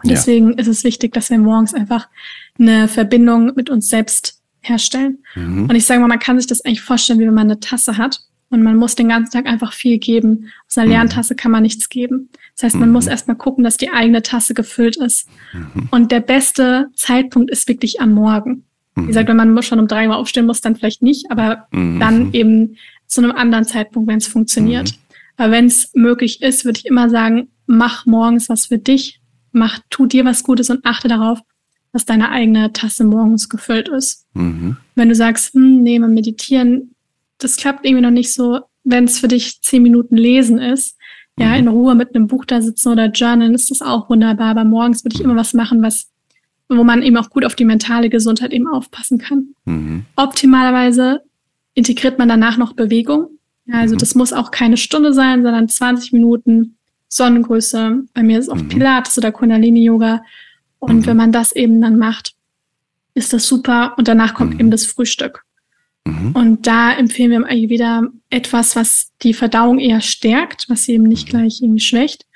Und 0.02 0.10
deswegen 0.10 0.52
ja. 0.52 0.58
ist 0.58 0.68
es 0.68 0.84
wichtig, 0.84 1.12
dass 1.12 1.30
wir 1.30 1.38
morgens 1.38 1.74
einfach 1.74 2.08
eine 2.58 2.86
Verbindung 2.86 3.52
mit 3.56 3.70
uns 3.70 3.88
selbst 3.88 4.40
herstellen. 4.60 5.18
Mhm. 5.34 5.68
Und 5.68 5.74
ich 5.74 5.86
sage 5.86 6.00
mal, 6.00 6.08
man 6.08 6.18
kann 6.18 6.38
sich 6.38 6.46
das 6.46 6.64
eigentlich 6.64 6.82
vorstellen, 6.82 7.18
wie 7.18 7.26
wenn 7.26 7.34
man 7.34 7.50
eine 7.50 7.60
Tasse 7.60 7.96
hat 7.98 8.20
und 8.54 8.62
man 8.62 8.76
muss 8.76 8.94
den 8.94 9.08
ganzen 9.08 9.32
Tag 9.32 9.46
einfach 9.46 9.72
viel 9.72 9.98
geben. 9.98 10.50
Aus 10.68 10.78
einer 10.78 10.88
leeren 10.88 11.06
mhm. 11.08 11.10
Tasse 11.10 11.34
kann 11.34 11.50
man 11.50 11.62
nichts 11.62 11.88
geben. 11.88 12.30
Das 12.54 12.62
heißt, 12.62 12.76
man 12.76 12.88
mhm. 12.88 12.94
muss 12.94 13.06
erstmal 13.06 13.36
gucken, 13.36 13.64
dass 13.64 13.76
die 13.76 13.90
eigene 13.90 14.22
Tasse 14.22 14.54
gefüllt 14.54 14.96
ist. 14.96 15.28
Mhm. 15.52 15.88
Und 15.90 16.12
der 16.12 16.20
beste 16.20 16.88
Zeitpunkt 16.94 17.50
ist 17.50 17.68
wirklich 17.68 18.00
am 18.00 18.12
Morgen. 18.12 18.64
Wie 18.96 19.06
gesagt, 19.06 19.28
wenn 19.28 19.36
man 19.36 19.60
schon 19.64 19.80
um 19.80 19.88
drei 19.88 20.08
Uhr 20.08 20.16
aufstehen 20.16 20.46
muss, 20.46 20.60
dann 20.60 20.76
vielleicht 20.76 21.02
nicht, 21.02 21.28
aber 21.30 21.66
mhm. 21.72 21.98
dann 21.98 22.32
eben 22.32 22.76
zu 23.08 23.22
einem 23.22 23.32
anderen 23.32 23.64
Zeitpunkt, 23.64 24.08
wenn 24.08 24.18
es 24.18 24.28
funktioniert. 24.28 24.92
Mhm. 24.92 24.96
Aber 25.36 25.52
wenn 25.52 25.66
es 25.66 25.90
möglich 25.94 26.42
ist, 26.42 26.64
würde 26.64 26.78
ich 26.78 26.86
immer 26.86 27.10
sagen, 27.10 27.48
mach 27.66 28.06
morgens 28.06 28.48
was 28.48 28.66
für 28.66 28.78
dich, 28.78 29.20
mach, 29.50 29.80
tu 29.90 30.06
dir 30.06 30.24
was 30.24 30.44
Gutes 30.44 30.70
und 30.70 30.84
achte 30.86 31.08
darauf, 31.08 31.40
dass 31.92 32.04
deine 32.04 32.30
eigene 32.30 32.72
Tasse 32.72 33.04
morgens 33.04 33.48
gefüllt 33.48 33.88
ist. 33.88 34.26
Mhm. 34.34 34.76
Wenn 34.94 35.08
du 35.08 35.14
sagst, 35.14 35.54
hm, 35.54 35.82
nee, 35.82 35.98
mal 35.98 36.08
meditieren, 36.08 36.93
das 37.38 37.56
klappt 37.56 37.84
irgendwie 37.84 38.02
noch 38.02 38.10
nicht 38.10 38.32
so, 38.32 38.60
wenn 38.84 39.04
es 39.04 39.18
für 39.18 39.28
dich 39.28 39.60
zehn 39.62 39.82
Minuten 39.82 40.16
lesen 40.16 40.58
ist, 40.58 40.96
ja, 41.38 41.48
mhm. 41.48 41.54
in 41.54 41.68
Ruhe 41.68 41.94
mit 41.94 42.14
einem 42.14 42.26
Buch 42.28 42.44
da 42.44 42.60
sitzen 42.60 42.92
oder 42.92 43.06
journalen, 43.06 43.54
ist 43.54 43.70
das 43.70 43.82
auch 43.82 44.08
wunderbar. 44.08 44.50
Aber 44.50 44.64
morgens 44.64 45.04
würde 45.04 45.16
ich 45.16 45.22
immer 45.22 45.36
was 45.36 45.54
machen, 45.54 45.82
was 45.82 46.08
wo 46.68 46.84
man 46.84 47.02
eben 47.02 47.16
auch 47.16 47.30
gut 47.30 47.44
auf 47.44 47.54
die 47.54 47.64
mentale 47.64 48.08
Gesundheit 48.08 48.52
eben 48.52 48.66
aufpassen 48.66 49.18
kann. 49.18 49.48
Mhm. 49.64 50.06
Optimalerweise 50.16 51.22
integriert 51.74 52.18
man 52.18 52.28
danach 52.28 52.56
noch 52.56 52.72
Bewegung. 52.72 53.38
Also 53.70 53.94
mhm. 53.94 53.98
das 53.98 54.14
muss 54.14 54.32
auch 54.32 54.50
keine 54.50 54.76
Stunde 54.76 55.12
sein, 55.12 55.42
sondern 55.42 55.68
20 55.68 56.12
Minuten 56.12 56.76
Sonnengröße. 57.08 58.04
Bei 58.12 58.22
mir 58.22 58.38
ist 58.38 58.46
es 58.46 58.50
oft 58.50 58.64
mhm. 58.64 58.68
Pilates 58.68 59.18
oder 59.18 59.32
Kundalini-Yoga. 59.32 60.22
Und 60.78 61.00
mhm. 61.00 61.06
wenn 61.06 61.16
man 61.16 61.32
das 61.32 61.54
eben 61.54 61.80
dann 61.80 61.98
macht, 61.98 62.34
ist 63.14 63.32
das 63.32 63.46
super. 63.46 63.94
Und 63.96 64.08
danach 64.08 64.34
kommt 64.34 64.54
mhm. 64.54 64.60
eben 64.60 64.70
das 64.70 64.86
Frühstück. 64.86 65.43
Mhm. 66.06 66.32
Und 66.32 66.66
da 66.66 66.92
empfehlen 66.92 67.30
wir 67.30 67.38
im 67.38 67.44
Ayurveda 67.44 68.02
etwas, 68.30 68.76
was 68.76 69.12
die 69.22 69.34
Verdauung 69.34 69.78
eher 69.78 70.00
stärkt, 70.00 70.68
was 70.68 70.84
sie 70.84 70.92
eben 70.92 71.04
nicht 71.04 71.26
mhm. 71.26 71.30
gleich 71.30 71.60
irgendwie 71.62 71.80
schwächt. 71.80 72.26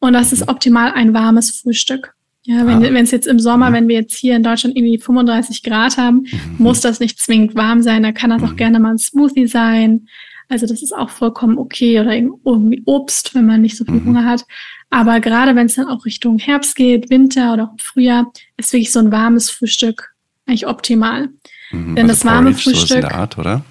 Und 0.00 0.12
das 0.12 0.32
ist 0.32 0.48
optimal 0.48 0.92
ein 0.92 1.12
warmes 1.12 1.50
Frühstück. 1.50 2.14
Ja, 2.44 2.66
wenn 2.66 2.96
ah. 2.96 3.00
es 3.00 3.10
jetzt 3.10 3.26
im 3.26 3.38
Sommer, 3.38 3.68
mhm. 3.68 3.74
wenn 3.74 3.88
wir 3.88 3.96
jetzt 3.96 4.16
hier 4.16 4.34
in 4.34 4.42
Deutschland 4.42 4.74
irgendwie 4.74 4.96
35 4.96 5.62
Grad 5.62 5.98
haben, 5.98 6.20
mhm. 6.20 6.54
muss 6.56 6.80
das 6.80 7.00
nicht 7.00 7.20
zwingend 7.20 7.54
warm 7.54 7.82
sein. 7.82 8.02
Da 8.02 8.12
kann 8.12 8.30
das 8.30 8.42
auch 8.42 8.56
gerne 8.56 8.80
mal 8.80 8.92
ein 8.92 8.98
Smoothie 8.98 9.46
sein. 9.46 10.06
Also 10.48 10.66
das 10.66 10.82
ist 10.82 10.94
auch 10.94 11.10
vollkommen 11.10 11.58
okay 11.58 12.00
oder 12.00 12.14
irgendwie 12.14 12.82
Obst, 12.86 13.34
wenn 13.34 13.44
man 13.44 13.60
nicht 13.60 13.76
so 13.76 13.84
viel 13.84 13.94
mhm. 13.94 14.06
Hunger 14.06 14.24
hat. 14.24 14.46
Aber 14.88 15.20
gerade 15.20 15.54
wenn 15.56 15.66
es 15.66 15.74
dann 15.74 15.88
auch 15.88 16.06
Richtung 16.06 16.38
Herbst 16.38 16.74
geht, 16.74 17.10
Winter 17.10 17.52
oder 17.52 17.64
auch 17.64 17.82
Frühjahr, 17.82 18.32
ist 18.56 18.72
wirklich 18.72 18.92
so 18.92 19.00
ein 19.00 19.12
warmes 19.12 19.50
Frühstück 19.50 20.14
eigentlich 20.46 20.66
optimal. 20.66 21.28
Mhm. 21.70 21.96
Denn 21.96 22.10
also 22.10 22.24
das 22.24 22.24
warme 22.24 22.50
Porridge, 22.50 22.62
Frühstück. 22.62 23.02
So 23.02 23.08
Art, 23.08 23.38
oder? 23.38 23.64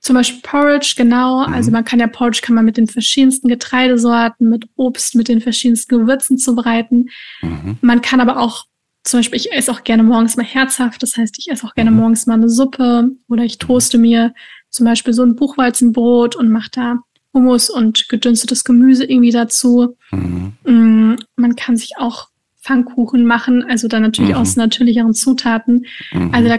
Zum 0.00 0.16
Beispiel 0.16 0.40
Porridge, 0.42 0.94
genau. 0.96 1.46
Mhm. 1.46 1.54
Also 1.54 1.70
man 1.70 1.84
kann 1.84 1.98
ja 1.98 2.06
Porridge 2.06 2.40
kann 2.42 2.54
man 2.54 2.64
mit 2.64 2.76
den 2.76 2.86
verschiedensten 2.86 3.48
Getreidesorten, 3.48 4.48
mit 4.48 4.66
Obst, 4.76 5.14
mit 5.14 5.28
den 5.28 5.40
verschiedensten 5.40 5.98
Gewürzen 5.98 6.36
zubereiten. 6.36 7.08
Mhm. 7.40 7.78
Man 7.80 8.02
kann 8.02 8.20
aber 8.20 8.38
auch, 8.38 8.66
zum 9.02 9.20
Beispiel, 9.20 9.38
ich 9.38 9.52
esse 9.52 9.72
auch 9.72 9.84
gerne 9.84 10.02
morgens 10.02 10.36
mal 10.36 10.44
herzhaft. 10.44 11.02
Das 11.02 11.16
heißt, 11.16 11.36
ich 11.38 11.50
esse 11.50 11.66
auch 11.66 11.74
gerne 11.74 11.90
mhm. 11.90 11.98
morgens 11.98 12.26
mal 12.26 12.34
eine 12.34 12.48
Suppe 12.50 13.10
oder 13.28 13.44
ich 13.44 13.58
toaste 13.58 13.98
mir 13.98 14.34
zum 14.68 14.86
Beispiel 14.86 15.14
so 15.14 15.22
ein 15.22 15.36
Buchweizenbrot 15.36 16.36
und 16.36 16.50
mache 16.50 16.70
da 16.72 16.98
Hummus 17.32 17.70
und 17.70 18.08
gedünstetes 18.08 18.64
Gemüse 18.64 19.04
irgendwie 19.04 19.32
dazu. 19.32 19.96
Mhm. 20.10 20.52
Mm, 20.64 21.16
man 21.36 21.56
kann 21.56 21.76
sich 21.76 21.98
auch 21.98 22.28
Pfannkuchen 22.62 23.26
machen, 23.26 23.64
also 23.68 23.88
dann 23.88 24.02
natürlich 24.02 24.32
mhm. 24.32 24.36
aus 24.36 24.56
natürlicheren 24.56 25.12
Zutaten. 25.12 25.86
Mhm. 26.12 26.32
Also 26.32 26.48
da 26.48 26.58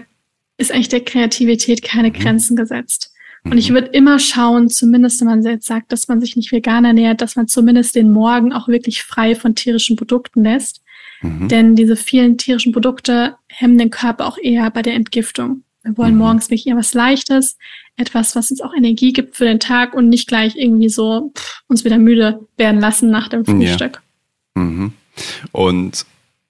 ist 0.58 0.72
eigentlich 0.72 0.90
der 0.90 1.04
Kreativität 1.04 1.84
keine 1.84 2.10
mhm. 2.10 2.14
Grenzen 2.14 2.56
gesetzt. 2.56 3.12
Und 3.44 3.58
ich 3.58 3.70
mhm. 3.70 3.76
würde 3.76 3.88
immer 3.88 4.18
schauen, 4.20 4.70
zumindest 4.70 5.22
wenn 5.22 5.28
man 5.28 5.44
jetzt 5.44 5.68
sagt, 5.68 5.92
dass 5.92 6.08
man 6.08 6.20
sich 6.20 6.36
nicht 6.36 6.52
vegan 6.52 6.84
ernährt, 6.84 7.22
dass 7.22 7.36
man 7.36 7.48
zumindest 7.48 7.96
den 7.96 8.12
Morgen 8.12 8.52
auch 8.54 8.68
wirklich 8.68 9.04
frei 9.04 9.36
von 9.36 9.54
tierischen 9.54 9.96
Produkten 9.96 10.44
lässt. 10.44 10.82
Mhm. 11.22 11.48
Denn 11.48 11.76
diese 11.76 11.96
vielen 11.96 12.38
tierischen 12.38 12.72
Produkte 12.72 13.36
hemmen 13.48 13.78
den 13.78 13.92
Körper 13.92 14.26
auch 14.26 14.38
eher 14.38 14.70
bei 14.72 14.82
der 14.82 14.96
Entgiftung. 14.96 15.62
Wir 15.84 15.96
wollen 15.98 16.14
mhm. 16.14 16.20
morgens 16.20 16.46
wirklich 16.50 16.66
eher 16.66 16.76
was 16.76 16.96
Leichtes, 16.96 17.58
etwas, 17.96 18.36
was 18.36 18.50
uns 18.50 18.62
auch 18.62 18.74
Energie 18.76 19.14
gibt 19.14 19.36
für 19.36 19.46
den 19.46 19.60
Tag 19.60 19.94
und 19.94 20.10
nicht 20.10 20.28
gleich 20.28 20.56
irgendwie 20.56 20.90
so 20.90 21.32
pff, 21.38 21.62
uns 21.68 21.86
wieder 21.86 22.00
müde 22.00 22.48
werden 22.58 22.82
lassen 22.82 23.12
nach 23.12 23.28
dem 23.28 23.46
Frühstück. 23.46 24.02
Ja. 24.58 24.64
Mhm. 24.64 24.94
Und 25.52 26.06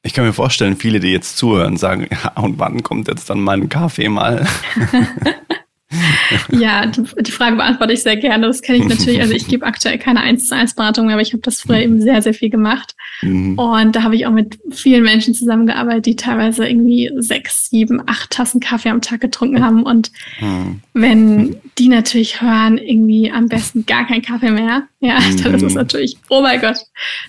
ich 0.06 0.14
kann 0.14 0.24
mir 0.24 0.34
vorstellen, 0.34 0.78
viele, 0.78 1.00
die 1.00 1.12
jetzt 1.12 1.36
zuhören, 1.36 1.78
sagen, 1.78 2.08
ja, 2.12 2.40
und 2.42 2.60
wann 2.60 2.84
kommt 2.84 3.08
jetzt 3.08 3.28
dann 3.30 3.42
mein 3.42 3.70
Kaffee 3.70 4.08
mal? 4.08 4.46
ja, 6.52 6.86
die, 6.86 7.32
Frage 7.32 7.56
beantworte 7.56 7.94
ich 7.94 8.04
sehr 8.04 8.18
gerne. 8.18 8.48
Das 8.48 8.62
kenne 8.62 8.80
ich 8.80 8.86
natürlich. 8.86 9.22
Also 9.22 9.34
ich 9.34 9.48
gebe 9.48 9.66
aktuell 9.66 9.98
keine 9.98 10.22
1 10.22 10.48
zu 10.48 10.56
1 10.56 10.76
Beratung 10.76 11.06
mehr, 11.06 11.16
aber 11.16 11.22
ich 11.22 11.34
habe 11.34 11.42
das 11.42 11.62
früher 11.62 11.80
eben 11.80 12.02
sehr, 12.02 12.22
sehr 12.22 12.34
viel 12.34 12.50
gemacht. 12.50 12.96
Mhm. 13.22 13.58
Und 13.58 13.96
da 13.96 14.04
habe 14.04 14.16
ich 14.16 14.26
auch 14.26 14.32
mit 14.32 14.60
vielen 14.72 15.04
Menschen 15.04 15.34
zusammengearbeitet, 15.34 16.06
die 16.06 16.16
teilweise 16.16 16.68
irgendwie 16.68 17.12
sechs, 17.18 17.70
sieben, 17.70 18.02
acht 18.06 18.32
Tassen 18.32 18.60
Kaffee 18.60 18.90
am 18.90 19.02
Tag 19.02 19.22
getrunken 19.22 19.64
haben. 19.64 19.84
Und 19.84 20.12
mhm. 20.40 20.82
wenn 20.94 21.56
die 21.78 21.88
natürlich 21.88 22.42
hören, 22.42 22.78
irgendwie 22.78 23.32
am 23.32 23.48
besten 23.48 23.86
gar 23.86 24.06
kein 24.08 24.22
Kaffee 24.22 24.52
mehr, 24.52 24.84
ja, 25.00 25.20
mhm. 25.20 25.38
dann 25.44 25.54
ist 25.56 25.64
es 25.64 25.74
natürlich, 25.76 26.18
oh 26.30 26.42
mein 26.42 26.60
Gott, 26.60 26.78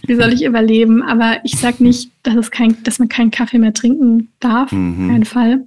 wie 0.07 0.15
soll 0.15 0.33
ich 0.33 0.45
überleben? 0.45 1.03
Aber 1.03 1.41
ich 1.45 1.59
sage 1.59 1.83
nicht, 1.83 2.11
dass 2.23 2.35
es 2.35 2.51
kein, 2.51 2.83
dass 2.83 2.99
man 2.99 3.09
keinen 3.09 3.31
Kaffee 3.31 3.59
mehr 3.59 3.75
trinken 3.75 4.33
darf. 4.41 4.73
Mhm. 4.73 5.09
Keinen 5.09 5.25
Fall. 5.25 5.65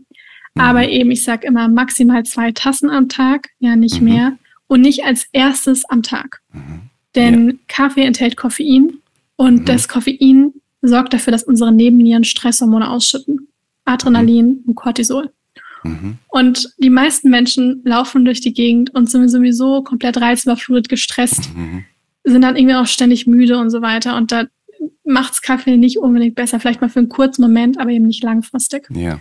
Aber 0.55 0.79
mhm. 0.79 0.89
eben, 0.89 1.11
ich 1.11 1.23
sage 1.23 1.47
immer 1.47 1.67
maximal 1.67 2.23
zwei 2.23 2.51
Tassen 2.51 2.89
am 2.89 3.09
Tag, 3.09 3.49
ja 3.59 3.75
nicht 3.75 4.01
mhm. 4.01 4.07
mehr. 4.07 4.37
Und 4.67 4.81
nicht 4.81 5.03
als 5.03 5.27
erstes 5.31 5.85
am 5.85 6.03
Tag. 6.03 6.41
Mhm. 6.53 6.81
Denn 7.15 7.47
ja. 7.47 7.53
Kaffee 7.67 8.03
enthält 8.03 8.37
Koffein 8.37 8.99
und 9.35 9.61
mhm. 9.61 9.65
das 9.65 9.87
Koffein 9.87 10.53
sorgt 10.81 11.13
dafür, 11.13 11.31
dass 11.31 11.43
unsere 11.43 11.71
Nebennieren 11.71 12.23
Stresshormone 12.23 12.89
ausschütten. 12.89 13.47
Adrenalin 13.85 14.47
mhm. 14.47 14.63
und 14.67 14.75
Cortisol. 14.75 15.31
Mhm. 15.83 16.17
Und 16.27 16.73
die 16.77 16.89
meisten 16.89 17.29
Menschen 17.29 17.81
laufen 17.83 18.25
durch 18.25 18.41
die 18.41 18.53
Gegend 18.53 18.93
und 18.93 19.09
sind 19.09 19.29
sowieso 19.29 19.81
komplett 19.83 20.19
reizüberflutet, 20.19 20.89
gestresst, 20.89 21.49
sind 22.23 22.41
dann 22.41 22.55
irgendwie 22.55 22.75
auch 22.75 22.85
ständig 22.85 23.27
müde 23.27 23.57
und 23.57 23.69
so 23.69 23.81
weiter. 23.81 24.15
Und 24.15 24.31
da 24.31 24.45
macht's 25.03 25.41
Kaffee 25.41 25.77
nicht 25.77 25.97
unbedingt 25.97 26.35
besser. 26.35 26.59
Vielleicht 26.59 26.81
mal 26.81 26.89
für 26.89 26.99
einen 26.99 27.09
kurzen 27.09 27.41
Moment, 27.41 27.79
aber 27.79 27.91
eben 27.91 28.07
nicht 28.07 28.23
langfristig. 28.23 28.87
Ja. 28.91 29.19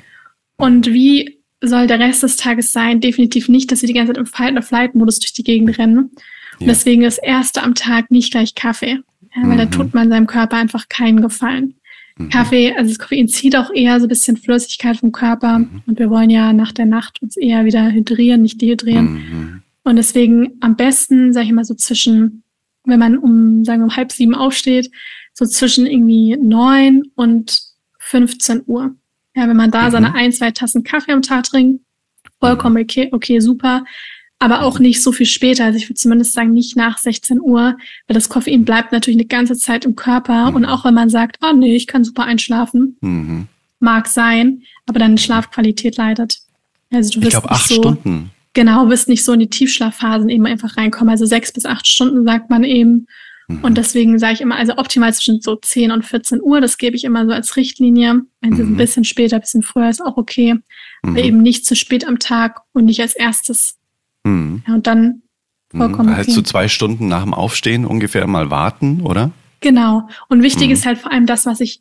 Und 0.58 0.92
wie 0.92 1.38
soll 1.60 1.86
der 1.86 1.98
Rest 1.98 2.22
des 2.22 2.36
Tages 2.36 2.72
sein? 2.72 3.00
Definitiv 3.00 3.48
nicht, 3.48 3.72
dass 3.72 3.80
sie 3.80 3.86
die 3.86 3.94
ganze 3.94 4.12
Zeit 4.12 4.18
im 4.18 4.26
Fight-or-Flight-Modus 4.26 5.20
durch 5.20 5.32
die 5.32 5.44
Gegend 5.44 5.78
rennen. 5.78 5.98
Und 5.98 6.12
ja. 6.60 6.66
deswegen 6.66 7.02
das 7.02 7.18
erste 7.18 7.62
am 7.62 7.74
Tag 7.74 8.10
nicht 8.10 8.32
gleich 8.32 8.54
Kaffee. 8.54 9.00
Ja, 9.34 9.42
weil 9.42 9.54
mhm. 9.54 9.58
da 9.58 9.66
tut 9.66 9.94
man 9.94 10.08
seinem 10.08 10.26
Körper 10.26 10.56
einfach 10.56 10.88
keinen 10.88 11.22
Gefallen. 11.22 11.74
Mhm. 12.16 12.30
Kaffee, 12.30 12.74
also 12.76 12.90
das 12.90 12.98
Koffein 12.98 13.28
zieht 13.28 13.56
auch 13.56 13.70
eher 13.72 13.98
so 14.00 14.06
ein 14.06 14.08
bisschen 14.08 14.36
Flüssigkeit 14.36 14.96
vom 14.96 15.12
Körper. 15.12 15.60
Mhm. 15.60 15.82
Und 15.86 15.98
wir 15.98 16.10
wollen 16.10 16.30
ja 16.30 16.52
nach 16.52 16.72
der 16.72 16.86
Nacht 16.86 17.22
uns 17.22 17.36
eher 17.36 17.64
wieder 17.64 17.90
hydrieren, 17.90 18.42
nicht 18.42 18.60
dehydrieren. 18.60 19.12
Mhm. 19.12 19.62
Und 19.84 19.96
deswegen 19.96 20.58
am 20.60 20.76
besten, 20.76 21.32
sage 21.32 21.46
ich 21.46 21.52
mal, 21.52 21.64
so 21.64 21.74
zwischen, 21.74 22.42
wenn 22.84 22.98
man 22.98 23.16
um, 23.16 23.64
sagen 23.64 23.80
wir, 23.80 23.84
um 23.84 23.96
halb 23.96 24.12
sieben 24.12 24.34
aufsteht, 24.34 24.90
so 25.32 25.46
zwischen 25.46 25.86
irgendwie 25.86 26.36
neun 26.36 27.04
und 27.14 27.62
15 28.00 28.62
Uhr. 28.66 28.94
Ja, 29.38 29.48
wenn 29.48 29.56
man 29.56 29.70
da 29.70 29.86
mhm. 29.86 29.90
seine 29.92 30.14
ein, 30.14 30.32
zwei 30.32 30.50
Tassen 30.50 30.82
Kaffee 30.82 31.12
am 31.12 31.22
Tag 31.22 31.44
trinkt, 31.44 31.84
vollkommen 32.40 32.74
mhm. 32.74 32.82
okay, 32.82 33.08
okay, 33.12 33.38
super. 33.38 33.84
Aber 34.40 34.62
auch 34.62 34.80
nicht 34.80 35.00
so 35.00 35.12
viel 35.12 35.26
später. 35.26 35.64
Also 35.64 35.78
ich 35.78 35.84
würde 35.88 35.94
zumindest 35.94 36.32
sagen, 36.32 36.52
nicht 36.52 36.76
nach 36.76 36.98
16 36.98 37.40
Uhr, 37.40 37.76
weil 38.06 38.14
das 38.14 38.28
Koffein 38.28 38.64
bleibt 38.64 38.90
natürlich 38.90 39.18
eine 39.18 39.26
ganze 39.26 39.56
Zeit 39.56 39.84
im 39.84 39.94
Körper. 39.94 40.50
Mhm. 40.50 40.56
Und 40.56 40.64
auch 40.64 40.84
wenn 40.84 40.94
man 40.94 41.08
sagt, 41.08 41.38
oh 41.40 41.52
nee, 41.52 41.76
ich 41.76 41.86
kann 41.86 42.02
super 42.02 42.24
einschlafen, 42.24 42.96
mhm. 43.00 43.46
mag 43.78 44.08
sein, 44.08 44.62
aber 44.86 44.98
deine 44.98 45.18
Schlafqualität 45.18 45.96
leidet. 45.96 46.38
Also 46.92 47.10
du 47.10 47.20
wirst 47.20 47.34
ich 47.34 47.40
glaube, 47.40 47.50
acht 47.50 47.68
so, 47.68 47.74
Stunden. 47.74 48.30
Genau, 48.54 48.88
wirst 48.88 49.08
nicht 49.08 49.24
so 49.24 49.34
in 49.34 49.40
die 49.40 49.50
Tiefschlafphasen 49.50 50.28
eben 50.30 50.46
einfach 50.46 50.76
reinkommen. 50.76 51.10
Also 51.10 51.26
sechs 51.26 51.52
bis 51.52 51.64
acht 51.64 51.86
Stunden 51.86 52.24
sagt 52.24 52.50
man 52.50 52.64
eben. 52.64 53.06
Mhm. 53.48 53.64
Und 53.64 53.78
deswegen 53.78 54.18
sage 54.18 54.34
ich 54.34 54.40
immer, 54.42 54.56
also 54.56 54.76
optimal 54.76 55.12
zwischen 55.14 55.40
so 55.40 55.56
10 55.56 55.90
und 55.90 56.04
14 56.04 56.40
Uhr, 56.40 56.60
das 56.60 56.78
gebe 56.78 56.96
ich 56.96 57.04
immer 57.04 57.26
so 57.26 57.32
als 57.32 57.56
Richtlinie. 57.56 58.22
Wenn 58.40 58.52
es 58.52 58.58
mhm. 58.58 58.74
ein 58.74 58.76
bisschen 58.76 59.04
später, 59.04 59.36
ein 59.36 59.40
bisschen 59.40 59.62
früher 59.62 59.88
ist 59.88 60.04
auch 60.04 60.16
okay. 60.16 60.54
Mhm. 60.54 60.62
Aber 61.10 61.18
eben 61.18 61.42
nicht 61.42 61.66
zu 61.66 61.74
spät 61.74 62.06
am 62.06 62.18
Tag 62.18 62.60
und 62.72 62.84
nicht 62.84 63.00
als 63.00 63.14
erstes. 63.14 63.76
Mhm. 64.24 64.62
Ja, 64.68 64.74
und 64.74 64.86
dann 64.86 65.22
mhm. 65.72 65.78
vollkommen. 65.78 66.14
Halt 66.14 66.26
okay. 66.26 66.34
so 66.34 66.42
zwei 66.42 66.68
Stunden 66.68 67.08
nach 67.08 67.22
dem 67.22 67.34
Aufstehen 67.34 67.86
ungefähr 67.86 68.26
mal 68.26 68.50
warten, 68.50 69.00
oder? 69.00 69.32
Genau. 69.60 70.08
Und 70.28 70.42
wichtig 70.42 70.68
mhm. 70.68 70.74
ist 70.74 70.86
halt 70.86 70.98
vor 70.98 71.10
allem 71.10 71.26
das, 71.26 71.46
was 71.46 71.60
ich 71.60 71.80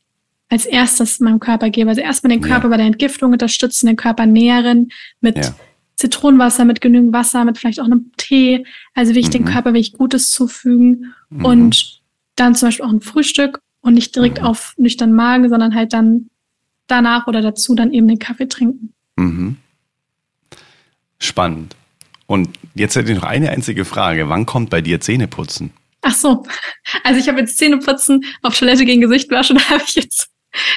als 0.49 0.65
erstes 0.65 1.19
meinem 1.19 1.39
Körper 1.39 1.69
gebe. 1.69 1.89
Also 1.89 2.01
erstmal 2.01 2.31
den 2.31 2.41
Körper 2.41 2.65
ja. 2.65 2.69
bei 2.69 2.77
der 2.77 2.85
Entgiftung 2.85 3.33
unterstützen, 3.33 3.87
den 3.87 3.97
Körper 3.97 4.25
nähren 4.25 4.89
mit 5.19 5.37
ja. 5.37 5.55
Zitronenwasser, 5.97 6.63
mit 6.63 6.79
genügend 6.79 7.11
Wasser, 7.11 7.43
mit 7.43 7.57
vielleicht 7.57 7.79
auch 7.79 7.85
einem 7.85 8.11
Tee. 8.17 8.65
Also 8.93 9.15
wie 9.15 9.19
ich 9.19 9.27
mhm. 9.27 9.31
den 9.31 9.45
Körper 9.45 9.73
wirklich 9.73 9.93
Gutes 9.93 10.29
zufügen 10.29 11.13
mhm. 11.29 11.45
und 11.45 12.01
dann 12.35 12.55
zum 12.55 12.67
Beispiel 12.67 12.85
auch 12.85 12.91
ein 12.91 13.01
Frühstück 13.01 13.59
und 13.81 13.95
nicht 13.95 14.15
direkt 14.15 14.39
mhm. 14.39 14.47
auf 14.47 14.73
nüchtern 14.77 15.13
Magen, 15.13 15.49
sondern 15.49 15.75
halt 15.75 15.93
dann 15.93 16.29
danach 16.85 17.27
oder 17.27 17.41
dazu 17.41 17.75
dann 17.75 17.91
eben 17.91 18.07
den 18.07 18.19
Kaffee 18.19 18.47
trinken. 18.47 18.93
Mhm. 19.15 19.57
Spannend. 21.19 21.75
Und 22.27 22.49
jetzt 22.75 22.95
hätte 22.95 23.11
ich 23.11 23.17
noch 23.17 23.27
eine 23.27 23.49
einzige 23.49 23.83
Frage. 23.83 24.29
Wann 24.29 24.45
kommt 24.45 24.69
bei 24.69 24.81
dir 24.81 25.01
Zähneputzen? 25.01 25.71
Ach 26.01 26.13
so. 26.13 26.43
Also 27.03 27.19
ich 27.19 27.27
habe 27.27 27.39
jetzt 27.39 27.57
Zähneputzen 27.57 28.23
auf 28.41 28.57
Toilette 28.57 28.85
gegen 28.85 29.01
Gesicht 29.01 29.29
waschen, 29.29 29.59
habe 29.69 29.83
ich 29.85 29.95
jetzt 29.95 30.29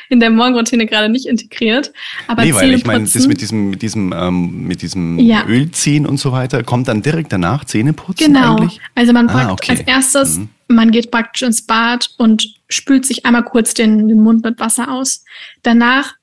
in 0.09 0.20
der 0.20 0.31
Morgenroutine 0.31 0.87
gerade 0.87 1.09
nicht 1.09 1.26
integriert. 1.26 1.93
Aber 2.26 2.45
nee, 2.45 2.55
weil 2.55 2.74
ich 2.74 2.85
meine, 2.85 3.05
das 3.05 3.26
mit 3.26 3.41
diesem, 3.41 3.70
mit 3.70 3.83
diesem, 3.83 4.12
ähm, 4.12 4.66
mit 4.66 4.83
diesem 4.83 5.18
ja. 5.18 5.45
Ölziehen 5.47 6.07
und 6.07 6.18
so 6.18 6.33
weiter, 6.33 6.62
kommt 6.62 6.89
dann 6.89 7.03
direkt 7.03 7.33
danach 7.33 7.64
Zähneputzen 7.64 8.33
genau. 8.33 8.57
eigentlich? 8.57 8.81
Also 8.95 9.12
man 9.12 9.28
ah, 9.28 9.53
okay. 9.53 9.72
als 9.72 9.81
erstes, 9.81 10.39
mhm. 10.39 10.49
man 10.68 10.91
geht 10.91 11.11
praktisch 11.11 11.43
ins 11.43 11.62
Bad 11.62 12.11
und 12.18 12.55
spült 12.68 13.07
sich 13.07 13.26
einmal 13.26 13.45
kurz 13.45 13.74
den, 13.74 14.09
den 14.09 14.20
Mund 14.20 14.45
mit 14.45 14.59
Wasser 14.61 14.91
aus. 14.93 15.24
Danach 15.62 16.14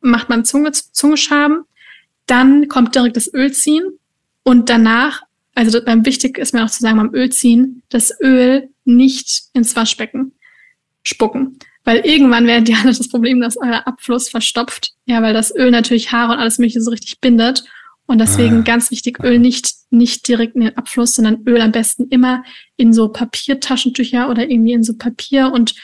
macht 0.00 0.28
man 0.28 0.44
Zunge, 0.44 0.72
Zungeschaben, 0.72 1.64
dann 2.26 2.68
kommt 2.68 2.94
direkt 2.94 3.16
das 3.16 3.32
Ölziehen 3.32 3.98
und 4.42 4.68
danach, 4.68 5.22
also 5.54 5.82
beim 5.84 6.06
wichtig 6.06 6.38
ist 6.38 6.54
mir 6.54 6.64
auch 6.64 6.70
zu 6.70 6.80
sagen, 6.80 6.98
beim 6.98 7.14
Ölziehen, 7.14 7.82
das 7.88 8.12
Öl 8.20 8.68
nicht 8.84 9.44
ins 9.52 9.74
Waschbecken 9.76 10.32
spucken 11.02 11.58
Weil 11.88 12.04
irgendwann 12.04 12.46
werdet 12.46 12.68
ihr 12.68 12.76
alle 12.76 12.92
das 12.92 13.08
Problem, 13.08 13.40
dass 13.40 13.56
euer 13.56 13.86
Abfluss 13.86 14.28
verstopft. 14.28 14.90
Ja, 15.06 15.22
weil 15.22 15.32
das 15.32 15.56
Öl 15.56 15.70
natürlich 15.70 16.12
Haare 16.12 16.34
und 16.34 16.38
alles 16.38 16.58
Mögliche 16.58 16.82
so 16.82 16.90
richtig 16.90 17.18
bindet. 17.22 17.64
Und 18.04 18.18
deswegen 18.18 18.58
ah. 18.58 18.62
ganz 18.62 18.90
wichtig, 18.90 19.24
Öl 19.24 19.38
nicht, 19.38 19.72
nicht 19.88 20.28
direkt 20.28 20.54
in 20.54 20.60
den 20.60 20.76
Abfluss, 20.76 21.14
sondern 21.14 21.44
Öl 21.46 21.62
am 21.62 21.72
besten 21.72 22.06
immer 22.10 22.44
in 22.76 22.92
so 22.92 23.08
Papiertaschentücher 23.08 24.28
oder 24.28 24.50
irgendwie 24.50 24.74
in 24.74 24.82
so 24.82 24.98
Papier 24.98 25.50
und 25.50 25.76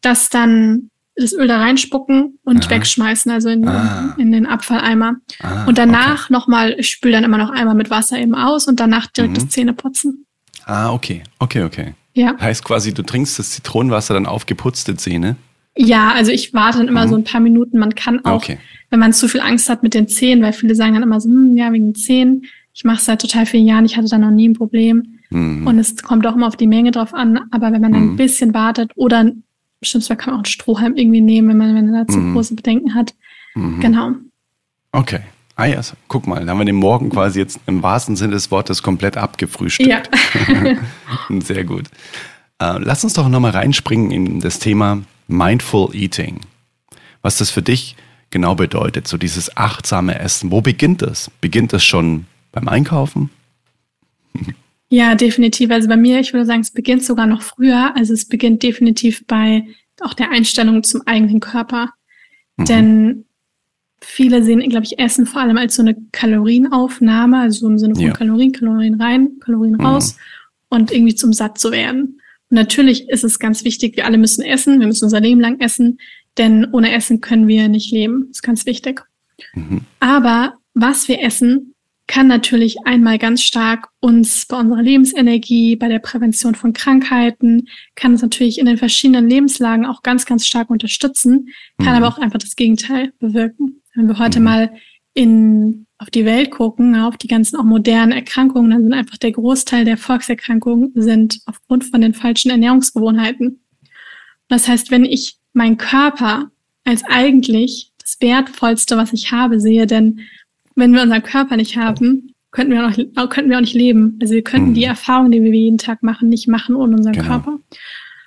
das 0.00 0.30
dann 0.30 0.90
das 1.14 1.32
Öl 1.32 1.46
da 1.46 1.58
reinspucken 1.60 2.40
und 2.42 2.64
Aha. 2.64 2.70
wegschmeißen, 2.70 3.30
also 3.30 3.48
in, 3.48 3.68
ah. 3.68 4.16
in 4.18 4.32
den 4.32 4.46
Abfalleimer. 4.46 5.18
Ah, 5.44 5.66
und 5.66 5.78
danach 5.78 6.24
okay. 6.24 6.32
nochmal, 6.32 6.74
ich 6.76 6.88
spüle 6.88 7.14
dann 7.14 7.22
immer 7.22 7.38
noch 7.38 7.50
einmal 7.50 7.76
mit 7.76 7.88
Wasser 7.88 8.18
eben 8.18 8.34
aus 8.34 8.66
und 8.66 8.80
danach 8.80 9.06
direkt 9.06 9.34
mhm. 9.34 9.36
das 9.36 9.48
Zähneputzen. 9.50 10.26
Ah, 10.64 10.92
okay, 10.92 11.22
okay, 11.38 11.62
okay. 11.62 11.94
Ja. 12.14 12.36
Heißt 12.40 12.64
quasi, 12.64 12.92
du 12.92 13.04
trinkst 13.04 13.38
das 13.38 13.50
Zitronenwasser 13.50 14.14
dann 14.14 14.26
auf 14.26 14.46
geputzte 14.46 14.96
Zähne? 14.96 15.36
Ja, 15.76 16.12
also 16.12 16.30
ich 16.30 16.52
warte 16.52 16.78
dann 16.78 16.88
immer 16.88 17.06
mhm. 17.06 17.10
so 17.10 17.16
ein 17.16 17.24
paar 17.24 17.40
Minuten. 17.40 17.78
Man 17.78 17.94
kann 17.94 18.24
auch, 18.24 18.36
okay. 18.36 18.58
wenn 18.90 19.00
man 19.00 19.12
zu 19.12 19.28
viel 19.28 19.40
Angst 19.40 19.68
hat 19.68 19.82
mit 19.82 19.94
den 19.94 20.08
Zähnen, 20.08 20.42
weil 20.42 20.52
viele 20.52 20.74
sagen 20.74 20.94
dann 20.94 21.02
immer 21.02 21.20
so, 21.20 21.28
hm, 21.28 21.56
ja, 21.56 21.72
wegen 21.72 21.88
den 21.88 21.94
Zähnen. 21.94 22.44
Ich 22.74 22.84
mache 22.84 22.98
es 22.98 23.04
seit 23.04 23.20
total 23.20 23.46
vielen 23.46 23.66
Jahren, 23.66 23.84
ich 23.84 23.96
hatte 23.96 24.08
da 24.08 24.18
noch 24.18 24.30
nie 24.30 24.48
ein 24.48 24.54
Problem. 24.54 25.18
Mhm. 25.30 25.66
Und 25.66 25.78
es 25.78 25.96
kommt 26.02 26.26
auch 26.26 26.34
immer 26.34 26.46
auf 26.46 26.56
die 26.56 26.66
Menge 26.66 26.90
drauf 26.90 27.14
an. 27.14 27.40
Aber 27.50 27.72
wenn 27.72 27.80
man 27.80 27.92
dann 27.92 28.04
mhm. 28.04 28.12
ein 28.12 28.16
bisschen 28.16 28.54
wartet 28.54 28.92
oder 28.96 29.30
bestimmt 29.80 30.08
kann 30.08 30.18
man 30.18 30.34
auch 30.34 30.38
einen 30.38 30.44
Strohhalm 30.44 30.94
irgendwie 30.94 31.20
nehmen, 31.20 31.48
wenn 31.48 31.56
man, 31.56 31.74
wenn 31.74 31.90
man 31.90 32.06
da 32.06 32.12
zu 32.12 32.18
mhm. 32.18 32.34
große 32.34 32.54
Bedenken 32.54 32.94
hat. 32.94 33.14
Mhm. 33.54 33.80
Genau. 33.80 34.12
Okay. 34.92 35.20
Ah 35.54 35.66
ja, 35.66 35.80
guck 36.08 36.26
mal, 36.26 36.44
da 36.44 36.52
haben 36.52 36.58
wir 36.58 36.64
den 36.64 36.76
Morgen 36.76 37.10
quasi 37.10 37.38
jetzt 37.38 37.60
im 37.66 37.82
wahrsten 37.82 38.16
Sinne 38.16 38.32
des 38.32 38.50
Wortes 38.50 38.82
komplett 38.82 39.16
abgefrühstückt. 39.16 39.88
Ja. 39.88 40.76
Sehr 41.40 41.64
gut. 41.64 41.88
Äh, 42.58 42.78
lass 42.78 43.04
uns 43.04 43.12
doch 43.12 43.28
nochmal 43.28 43.50
reinspringen 43.50 44.10
in 44.10 44.40
das 44.40 44.58
Thema 44.58 45.02
Mindful 45.32 45.94
Eating. 45.94 46.40
Was 47.22 47.38
das 47.38 47.50
für 47.50 47.62
dich 47.62 47.96
genau 48.30 48.54
bedeutet, 48.54 49.06
so 49.06 49.16
dieses 49.16 49.56
achtsame 49.56 50.18
Essen. 50.18 50.50
Wo 50.50 50.60
beginnt 50.60 51.02
das? 51.02 51.30
Beginnt 51.40 51.72
das 51.72 51.84
schon 51.84 52.26
beim 52.52 52.68
Einkaufen? 52.68 53.30
Ja, 54.94 55.14
definitiv. 55.14 55.70
Also 55.70 55.88
bei 55.88 55.96
mir, 55.96 56.20
ich 56.20 56.34
würde 56.34 56.44
sagen, 56.44 56.60
es 56.60 56.70
beginnt 56.70 57.02
sogar 57.02 57.26
noch 57.26 57.40
früher. 57.40 57.96
Also 57.96 58.12
es 58.12 58.28
beginnt 58.28 58.62
definitiv 58.62 59.26
bei 59.26 59.66
auch 60.02 60.12
der 60.12 60.30
Einstellung 60.30 60.82
zum 60.82 61.00
eigenen 61.06 61.40
Körper. 61.40 61.94
Mhm. 62.58 62.64
Denn 62.66 63.24
viele 64.02 64.42
sehen, 64.42 64.60
glaube 64.68 64.84
ich, 64.84 64.98
Essen 64.98 65.24
vor 65.24 65.40
allem 65.40 65.56
als 65.56 65.76
so 65.76 65.82
eine 65.82 65.96
Kalorienaufnahme, 66.12 67.40
also 67.40 67.68
im 67.68 67.78
Sinne 67.78 67.94
von 67.94 68.04
ja. 68.04 68.12
Kalorien, 68.12 68.52
Kalorien 68.52 69.00
rein, 69.00 69.38
Kalorien 69.40 69.76
mhm. 69.76 69.86
raus 69.86 70.18
und 70.68 70.92
irgendwie 70.92 71.14
zum 71.14 71.32
satt 71.32 71.56
zu 71.56 71.72
werden. 71.72 72.20
Und 72.52 72.56
natürlich 72.56 73.08
ist 73.08 73.24
es 73.24 73.38
ganz 73.38 73.64
wichtig, 73.64 73.96
wir 73.96 74.04
alle 74.04 74.18
müssen 74.18 74.42
essen, 74.44 74.78
wir 74.78 74.86
müssen 74.86 75.04
unser 75.04 75.20
Leben 75.20 75.40
lang 75.40 75.58
essen, 75.60 75.96
denn 76.36 76.66
ohne 76.70 76.92
Essen 76.92 77.22
können 77.22 77.48
wir 77.48 77.66
nicht 77.68 77.90
leben. 77.92 78.26
Das 78.28 78.36
ist 78.36 78.42
ganz 78.42 78.66
wichtig. 78.66 79.00
Mhm. 79.54 79.86
Aber 80.00 80.58
was 80.74 81.08
wir 81.08 81.22
essen, 81.22 81.74
kann 82.06 82.26
natürlich 82.26 82.76
einmal 82.84 83.16
ganz 83.16 83.40
stark 83.40 83.88
uns 84.00 84.44
bei 84.44 84.58
unserer 84.58 84.82
Lebensenergie, 84.82 85.76
bei 85.76 85.88
der 85.88 86.00
Prävention 86.00 86.54
von 86.54 86.74
Krankheiten, 86.74 87.68
kann 87.94 88.12
uns 88.12 88.20
natürlich 88.20 88.58
in 88.58 88.66
den 88.66 88.76
verschiedenen 88.76 89.30
Lebenslagen 89.30 89.86
auch 89.86 90.02
ganz, 90.02 90.26
ganz 90.26 90.46
stark 90.46 90.68
unterstützen, 90.68 91.48
kann 91.78 91.96
mhm. 91.96 92.04
aber 92.04 92.08
auch 92.08 92.18
einfach 92.18 92.38
das 92.38 92.54
Gegenteil 92.54 93.14
bewirken. 93.18 93.80
Wenn 93.94 94.08
wir 94.08 94.18
heute 94.18 94.40
mhm. 94.40 94.44
mal 94.44 94.72
in, 95.14 95.86
auf 95.98 96.10
die 96.10 96.24
Welt 96.24 96.50
gucken, 96.50 96.96
auf 96.96 97.16
die 97.16 97.28
ganzen 97.28 97.56
auch 97.56 97.64
modernen 97.64 98.12
Erkrankungen, 98.12 98.70
dann 98.70 98.82
sind 98.82 98.92
einfach 98.92 99.18
der 99.18 99.32
Großteil 99.32 99.84
der 99.84 99.96
Volkserkrankungen 99.96 100.92
sind 100.94 101.40
aufgrund 101.46 101.84
von 101.84 102.00
den 102.00 102.14
falschen 102.14 102.50
Ernährungsgewohnheiten. 102.50 103.60
Das 104.48 104.68
heißt, 104.68 104.90
wenn 104.90 105.04
ich 105.04 105.38
meinen 105.52 105.76
Körper 105.76 106.50
als 106.84 107.04
eigentlich 107.04 107.92
das 107.98 108.16
Wertvollste, 108.20 108.96
was 108.96 109.12
ich 109.12 109.30
habe, 109.32 109.60
sehe, 109.60 109.86
denn 109.86 110.20
wenn 110.74 110.92
wir 110.92 111.02
unseren 111.02 111.22
Körper 111.22 111.56
nicht 111.56 111.76
haben, 111.76 112.34
könnten 112.50 112.72
wir 112.72 112.86
auch, 112.86 113.28
könnten 113.28 113.50
wir 113.50 113.56
auch 113.56 113.62
nicht 113.62 113.74
leben. 113.74 114.18
Also 114.20 114.34
wir 114.34 114.42
könnten 114.42 114.70
mhm. 114.70 114.74
die 114.74 114.84
Erfahrungen, 114.84 115.32
die 115.32 115.42
wir 115.42 115.52
jeden 115.52 115.78
Tag 115.78 116.02
machen, 116.02 116.28
nicht 116.28 116.48
machen 116.48 116.74
ohne 116.74 116.96
unseren 116.96 117.14
genau. 117.14 117.26
Körper. 117.26 117.58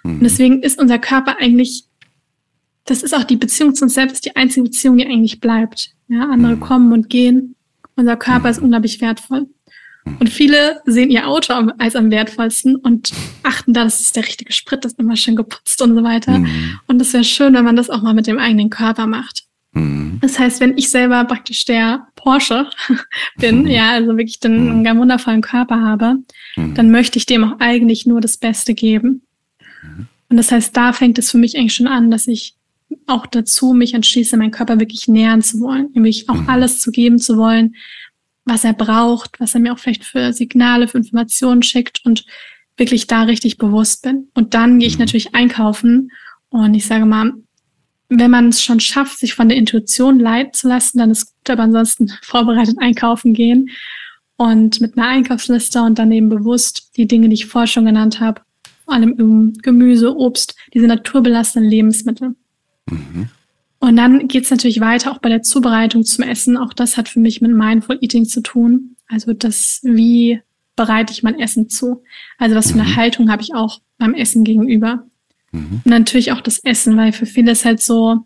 Mhm. 0.03 0.13
Und 0.13 0.23
deswegen 0.23 0.61
ist 0.61 0.79
unser 0.79 0.99
Körper 0.99 1.38
eigentlich 1.39 1.86
das 2.86 3.01
ist 3.01 3.15
auch 3.15 3.23
die 3.23 3.36
Beziehung 3.36 3.75
zu 3.75 3.86
uns 3.86 3.95
selbst, 3.95 4.25
die 4.25 4.36
einzige 4.36 4.63
Beziehung, 4.63 4.97
die 4.97 5.05
eigentlich 5.05 5.39
bleibt. 5.39 5.95
Ja, 6.08 6.30
andere 6.30 6.56
mhm. 6.56 6.60
kommen 6.60 6.93
und 6.93 7.10
gehen. 7.10 7.56
Unser 7.95 8.18
Körper 8.18 8.49
ist 8.49 8.58
mhm. 8.58 8.66
unglaublich 8.66 9.01
wertvoll. 9.01 9.47
Mhm. 10.06 10.18
Und 10.20 10.30
viele 10.30 10.82
sehen 10.86 11.10
ihr 11.10 11.28
Auto 11.28 11.53
als 11.78 11.95
am 11.95 12.12
wertvollsten 12.12 12.76
und 12.76 13.12
achten 13.43 13.74
da, 13.74 13.84
dass 13.84 13.99
es 13.99 14.12
der 14.12 14.24
richtige 14.24 14.53
Sprit 14.53 14.86
ist, 14.86 14.99
immer 14.99 15.16
schön 15.16 15.36
geputzt 15.36 15.82
und 15.82 15.95
so 15.95 16.03
weiter. 16.03 16.39
Mhm. 16.39 16.80
Und 16.88 17.01
es 17.01 17.14
wäre 17.14 17.24
schön, 17.24 17.53
wenn 17.53 17.66
man 17.66 17.76
das 17.76 17.89
auch 17.89 18.01
mal 18.01 18.14
mit 18.14 18.28
dem 18.28 18.39
eigenen 18.39 18.70
Körper 18.70 19.08
macht. 19.08 19.43
Mhm. 19.74 20.20
Das 20.22 20.39
heißt, 20.39 20.60
wenn 20.62 20.78
ich 20.78 20.89
selber 20.89 21.24
praktisch 21.26 21.66
der 21.66 22.08
Porsche 22.16 22.68
bin, 23.38 23.64
mhm. 23.64 23.68
ja, 23.68 23.91
also 23.91 24.16
wirklich 24.18 24.39
den, 24.39 24.70
einen 24.70 24.84
ganz 24.84 24.99
wundervollen 24.99 25.41
Körper 25.41 25.82
habe, 25.82 26.16
dann 26.56 26.89
möchte 26.89 27.18
ich 27.18 27.26
dem 27.26 27.43
auch 27.43 27.60
eigentlich 27.60 28.06
nur 28.06 28.22
das 28.22 28.38
Beste 28.38 28.74
geben. 28.74 29.24
Und 30.30 30.38
das 30.38 30.51
heißt, 30.51 30.76
da 30.76 30.93
fängt 30.93 31.20
es 31.20 31.32
für 31.32 31.38
mich 31.38 31.58
eigentlich 31.58 31.76
schon 31.76 31.88
an, 31.88 32.10
dass 32.10 32.28
ich 32.28 32.56
auch 33.08 33.26
dazu 33.26 33.74
mich 33.74 33.93
entschließe, 33.93 34.38
meinen 34.38 34.51
Körper 34.51 34.80
wirklich 34.80 35.08
nähern 35.08 35.41
zu 35.41 35.60
wollen, 35.60 35.89
nämlich 35.93 36.30
auch 36.30 36.36
mhm. 36.36 36.49
alles 36.49 36.80
zu 36.80 36.91
geben 36.91 37.20
zu 37.20 37.38
wollen, 37.38 37.76
was 38.45 38.64
er 38.64 38.74
braucht, 38.74 39.39
was 39.39 39.53
er 39.53 39.60
mir 39.60 39.74
auch 39.74 39.80
vielleicht 39.80 40.06
für 40.06 40.34
Signale, 40.34 40.88
für 40.88 40.97
Informationen 40.97 41.64
schickt 41.64 42.01
und 42.06 42.26
wirklich 42.78 43.08
da 43.08 43.24
richtig 43.24 43.58
bewusst 43.58 44.03
bin. 44.03 44.28
Und 44.34 44.53
dann 44.53 44.80
gehe 44.80 44.88
ich 44.88 44.95
mhm. 44.95 45.01
natürlich 45.01 45.36
einkaufen 45.36 46.12
und 46.49 46.74
ich 46.74 46.86
sage 46.86 47.06
mal, 47.06 47.34
wenn 48.10 48.32
man 48.32 48.49
es 48.49 48.64
schon 48.64 48.80
schafft, 48.80 49.18
sich 49.18 49.34
von 49.34 49.49
der 49.49 49.58
Intuition 49.58 50.20
leiten 50.20 50.53
zu 50.53 50.68
lassen, 50.68 50.99
dann 50.99 51.12
ist 51.12 51.34
gut, 51.36 51.49
aber 51.49 51.64
ansonsten 51.64 52.10
vorbereitet 52.22 52.78
einkaufen 52.80 53.34
gehen 53.34 53.70
und 54.38 54.82
mit 54.82 54.97
einer 54.97 55.08
Einkaufsliste 55.08 55.82
und 55.82 55.97
dann 55.97 56.12
eben 56.12 56.30
bewusst 56.30 56.91
die 56.97 57.08
Dinge, 57.08 57.30
die 57.30 57.36
ich 57.36 57.45
vorher 57.45 57.68
schon 57.68 57.86
genannt 57.86 58.20
habe, 58.20 58.41
vor 58.84 58.93
allem 58.93 59.53
Gemüse, 59.62 60.16
Obst, 60.16 60.56
diese 60.74 60.88
naturbelassenen 60.88 61.68
Lebensmittel. 61.68 62.36
Mhm. 62.89 63.29
Und 63.79 63.97
dann 63.97 64.27
geht 64.27 64.45
es 64.45 64.51
natürlich 64.51 64.79
weiter, 64.79 65.11
auch 65.11 65.19
bei 65.19 65.29
der 65.29 65.43
Zubereitung 65.43 66.03
zum 66.03 66.23
Essen. 66.23 66.57
Auch 66.57 66.73
das 66.73 66.97
hat 66.97 67.09
für 67.09 67.19
mich 67.19 67.41
mit 67.41 67.51
Mindful 67.51 67.99
Eating 68.01 68.25
zu 68.25 68.41
tun. 68.41 68.95
Also 69.07 69.33
das, 69.33 69.81
wie 69.83 70.41
bereite 70.75 71.13
ich 71.13 71.23
mein 71.23 71.39
Essen 71.39 71.69
zu? 71.69 72.01
Also 72.38 72.55
was 72.55 72.71
für 72.71 72.79
eine 72.79 72.89
mhm. 72.89 72.95
Haltung 72.95 73.29
habe 73.29 73.41
ich 73.43 73.53
auch 73.53 73.81
beim 73.97 74.13
Essen 74.13 74.43
gegenüber? 74.43 75.05
Mhm. 75.51 75.81
Und 75.83 75.86
natürlich 75.86 76.31
auch 76.31 76.41
das 76.41 76.59
Essen, 76.59 76.97
weil 76.97 77.11
für 77.11 77.25
viele 77.25 77.51
ist 77.51 77.65
halt 77.65 77.81
so, 77.81 78.25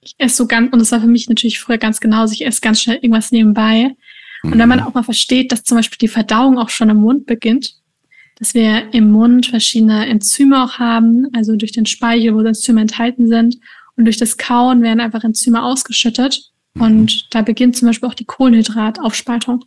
ich 0.00 0.14
esse 0.18 0.36
so 0.36 0.46
ganz, 0.46 0.72
und 0.72 0.78
das 0.78 0.92
war 0.92 1.00
für 1.00 1.06
mich 1.06 1.28
natürlich 1.28 1.58
früher 1.58 1.78
ganz 1.78 2.00
genauso, 2.00 2.32
ich 2.32 2.46
esse 2.46 2.60
ganz 2.60 2.80
schnell 2.80 2.96
irgendwas 2.96 3.32
nebenbei. 3.32 3.96
Und 4.42 4.58
wenn 4.58 4.68
man 4.68 4.80
mhm. 4.80 4.86
auch 4.86 4.94
mal 4.94 5.02
versteht, 5.02 5.50
dass 5.50 5.64
zum 5.64 5.78
Beispiel 5.78 5.98
die 5.98 6.08
Verdauung 6.08 6.58
auch 6.58 6.68
schon 6.68 6.90
im 6.90 6.98
Mund 6.98 7.26
beginnt, 7.26 7.76
dass 8.36 8.54
wir 8.54 8.92
im 8.92 9.10
Mund 9.10 9.46
verschiedene 9.46 10.06
Enzyme 10.06 10.62
auch 10.62 10.78
haben, 10.78 11.28
also 11.34 11.56
durch 11.56 11.72
den 11.72 11.86
Speichel, 11.86 12.34
wo 12.34 12.40
Enzyme 12.40 12.82
enthalten 12.82 13.26
sind 13.26 13.56
und 13.96 14.04
durch 14.04 14.16
das 14.16 14.36
Kauen 14.36 14.82
werden 14.82 15.00
einfach 15.00 15.24
Enzyme 15.24 15.62
ausgeschüttet. 15.62 16.50
Und 16.78 17.32
da 17.32 17.42
beginnt 17.42 17.76
zum 17.76 17.86
Beispiel 17.86 18.08
auch 18.08 18.14
die 18.14 18.24
Kohlenhydrataufspaltung. 18.24 19.64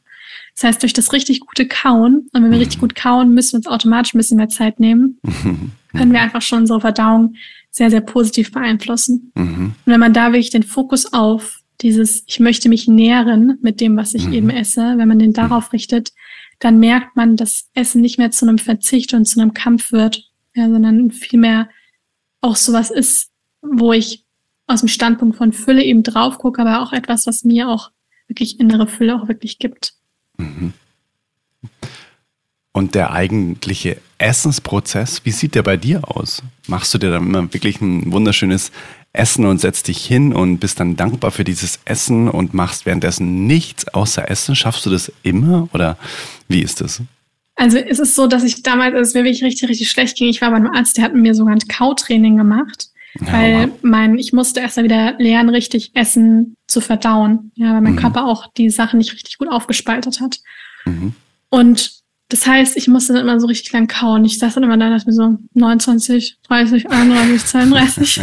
Das 0.56 0.64
heißt, 0.64 0.82
durch 0.82 0.94
das 0.94 1.14
richtig 1.14 1.40
gute 1.42 1.68
Kauen, 1.68 2.28
und 2.34 2.44
wenn 2.44 2.52
wir 2.52 2.60
richtig 2.60 2.80
gut 2.80 2.96
kauen, 2.96 3.34
müssen 3.34 3.54
wir 3.54 3.58
uns 3.58 3.68
automatisch 3.68 4.14
ein 4.14 4.18
bisschen 4.18 4.38
mehr 4.38 4.50
Zeit 4.50 4.80
nehmen, 4.80 5.20
können 5.92 6.12
wir 6.12 6.22
einfach 6.22 6.42
schon 6.42 6.60
unsere 6.60 6.82
Verdauung 6.82 7.36
sehr, 7.72 7.90
sehr 7.90 8.02
positiv 8.02 8.52
beeinflussen. 8.52 9.32
Und 9.36 9.76
wenn 9.86 10.00
man 10.00 10.14
da 10.14 10.32
wirklich 10.34 10.50
den 10.50 10.64
Fokus 10.64 11.14
auf 11.14 11.60
dieses, 11.82 12.24
ich 12.26 12.40
möchte 12.40 12.70
mich 12.70 12.88
nähren 12.88 13.60
mit 13.62 13.80
dem, 13.82 13.96
was 13.98 14.16
ich 14.16 14.28
eben 14.32 14.50
esse, 14.50 14.98
wenn 14.98 15.08
man 15.08 15.20
den 15.20 15.34
darauf 15.34 15.74
richtet, 15.74 16.12
dann 16.60 16.80
merkt 16.80 17.16
man, 17.16 17.36
dass 17.36 17.70
Essen 17.76 18.02
nicht 18.02 18.18
mehr 18.18 18.32
zu 18.32 18.48
einem 18.48 18.58
Verzicht 18.58 19.14
und 19.14 19.26
zu 19.26 19.40
einem 19.40 19.54
Kampf 19.54 19.92
wird, 19.92 20.28
ja, 20.56 20.68
sondern 20.68 21.12
vielmehr 21.12 21.70
auch 22.42 22.56
sowas 22.56 22.90
ist, 22.90 23.30
wo 23.72 23.94
ich 23.94 24.26
aus 24.68 24.82
dem 24.82 24.90
Standpunkt 24.90 25.38
von 25.38 25.54
Fülle 25.54 25.84
eben 25.84 26.04
drauf 26.04 26.38
gucke, 26.38 26.62
aber 26.62 26.82
auch 26.82 26.94
etwas, 26.94 27.26
was 27.26 27.44
mir 27.44 27.70
auch 27.70 27.92
wirklich 28.28 28.60
innere 28.60 28.88
Fülle 28.88 29.16
auch 29.16 29.28
wirklich 29.28 29.60
gibt. 29.60 29.94
Mhm. 30.38 30.74
Und 32.74 32.94
der 32.94 33.12
eigentliche 33.12 33.98
Essensprozess, 34.20 35.26
wie 35.26 35.32
sieht 35.32 35.56
der 35.56 35.64
bei 35.64 35.78
dir 35.78 36.16
aus? 36.16 36.44
Machst 36.68 36.94
du 36.94 37.00
dir 37.00 37.10
dann 37.10 37.26
immer 37.26 37.52
wirklich 37.52 37.82
ein 37.82 38.12
wunderschönes 38.12 38.72
Essen 39.14 39.46
und 39.46 39.60
setzt 39.60 39.88
dich 39.88 40.06
hin 40.06 40.32
und 40.32 40.60
bist 40.60 40.80
dann 40.80 40.96
dankbar 40.96 41.32
für 41.32 41.44
dieses 41.44 41.80
Essen 41.86 42.30
und 42.30 42.54
machst 42.54 42.86
währenddessen 42.86 43.48
nichts 43.48 43.88
außer 43.88 44.30
Essen? 44.30 44.56
Schaffst 44.56 44.86
du 44.86 44.92
das 44.92 45.12
immer 45.24 45.68
oder 45.74 45.98
wie 46.48 46.62
ist 46.62 46.82
das? 46.82 47.02
Also 47.56 47.80
ist 47.80 48.00
es 48.00 48.14
so, 48.14 48.28
dass 48.28 48.44
ich 48.44 48.62
damals, 48.62 48.94
als 48.94 49.08
es 49.10 49.14
mir 49.16 49.24
wirklich 49.24 49.44
richtig, 49.44 49.70
richtig 49.70 49.90
schlecht 49.90 50.16
ging, 50.16 50.30
ich 50.30 50.42
war 50.42 50.52
bei 50.52 50.58
einem 50.58 50.72
Arzt, 50.72 50.98
der 50.98 51.06
hat 51.06 51.16
mir 51.16 51.34
sogar 51.34 51.56
ein 51.56 51.68
Kautraining 51.68 52.38
gemacht. 52.38 52.90
Ja, 53.22 53.34
weil 53.34 53.72
mein, 53.82 54.18
ich 54.18 54.34
musste 54.34 54.60
erst 54.60 54.78
mal 54.78 54.84
wieder 54.84 55.16
lernen, 55.18 55.50
richtig 55.50 55.92
Essen 55.96 56.56
zu 56.68 56.82
verdauen. 56.82 57.52
Ja, 57.56 57.74
weil 57.74 57.82
mein 57.82 57.94
mhm. 57.94 58.00
Körper 58.00 58.26
auch 58.26 58.48
die 58.58 58.70
Sachen 58.70 58.98
nicht 58.98 59.14
richtig 59.14 59.38
gut 59.38 59.50
aufgespaltet 59.50 60.20
hat. 60.20 60.38
Mhm. 60.86 61.14
Und 61.50 61.98
das 62.30 62.46
heißt, 62.46 62.76
ich 62.76 62.88
musste 62.88 63.14
dann 63.14 63.22
immer 63.24 63.40
so 63.40 63.48
richtig 63.48 63.72
lang 63.72 63.88
kauen. 63.88 64.26
Ich 64.26 64.38
saß 64.38 64.56
dann 64.56 64.64
immer 64.64 64.78
da, 64.78 64.90
dachte 64.90 65.08
mir 65.08 65.14
so 65.14 65.38
29, 65.54 66.38
30, 66.48 66.90
31, 66.90 67.46
32. 67.46 68.22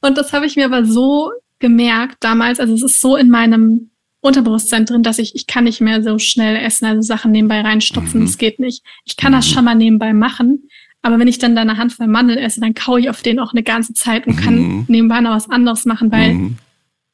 und 0.00 0.18
das 0.18 0.32
habe 0.32 0.46
ich 0.46 0.56
mir 0.56 0.66
aber 0.66 0.84
so 0.84 1.30
gemerkt 1.58 2.18
damals. 2.20 2.60
Also 2.60 2.74
es 2.74 2.82
ist 2.82 3.00
so 3.00 3.16
in 3.16 3.30
meinem 3.30 3.90
Unterbewusstsein 4.20 4.84
drin, 4.84 5.02
dass 5.02 5.18
ich, 5.18 5.34
ich 5.34 5.46
kann 5.46 5.64
nicht 5.64 5.80
mehr 5.80 6.02
so 6.02 6.18
schnell 6.18 6.56
essen, 6.56 6.84
also 6.84 7.00
Sachen 7.00 7.32
nebenbei 7.32 7.62
reinstopfen. 7.62 8.20
Mhm. 8.20 8.26
Das 8.26 8.36
geht 8.36 8.58
nicht. 8.58 8.82
Ich 9.06 9.16
kann 9.16 9.32
das 9.32 9.48
mhm. 9.48 9.54
schon 9.54 9.64
mal 9.64 9.74
nebenbei 9.74 10.12
machen. 10.12 10.68
Aber 11.02 11.18
wenn 11.18 11.28
ich 11.28 11.38
dann 11.38 11.54
da 11.54 11.62
eine 11.62 11.78
Handvoll 11.78 12.06
Mandel 12.06 12.36
esse, 12.36 12.60
dann 12.60 12.74
kaue 12.74 13.00
ich 13.00 13.10
auf 13.10 13.22
den 13.22 13.38
auch 13.38 13.52
eine 13.52 13.62
ganze 13.62 13.94
Zeit 13.94 14.26
und 14.26 14.36
kann 14.36 14.56
mhm. 14.56 14.84
nebenbei 14.88 15.20
noch 15.20 15.30
was 15.30 15.48
anderes 15.48 15.86
machen, 15.86 16.12
weil 16.12 16.34
mhm. 16.34 16.56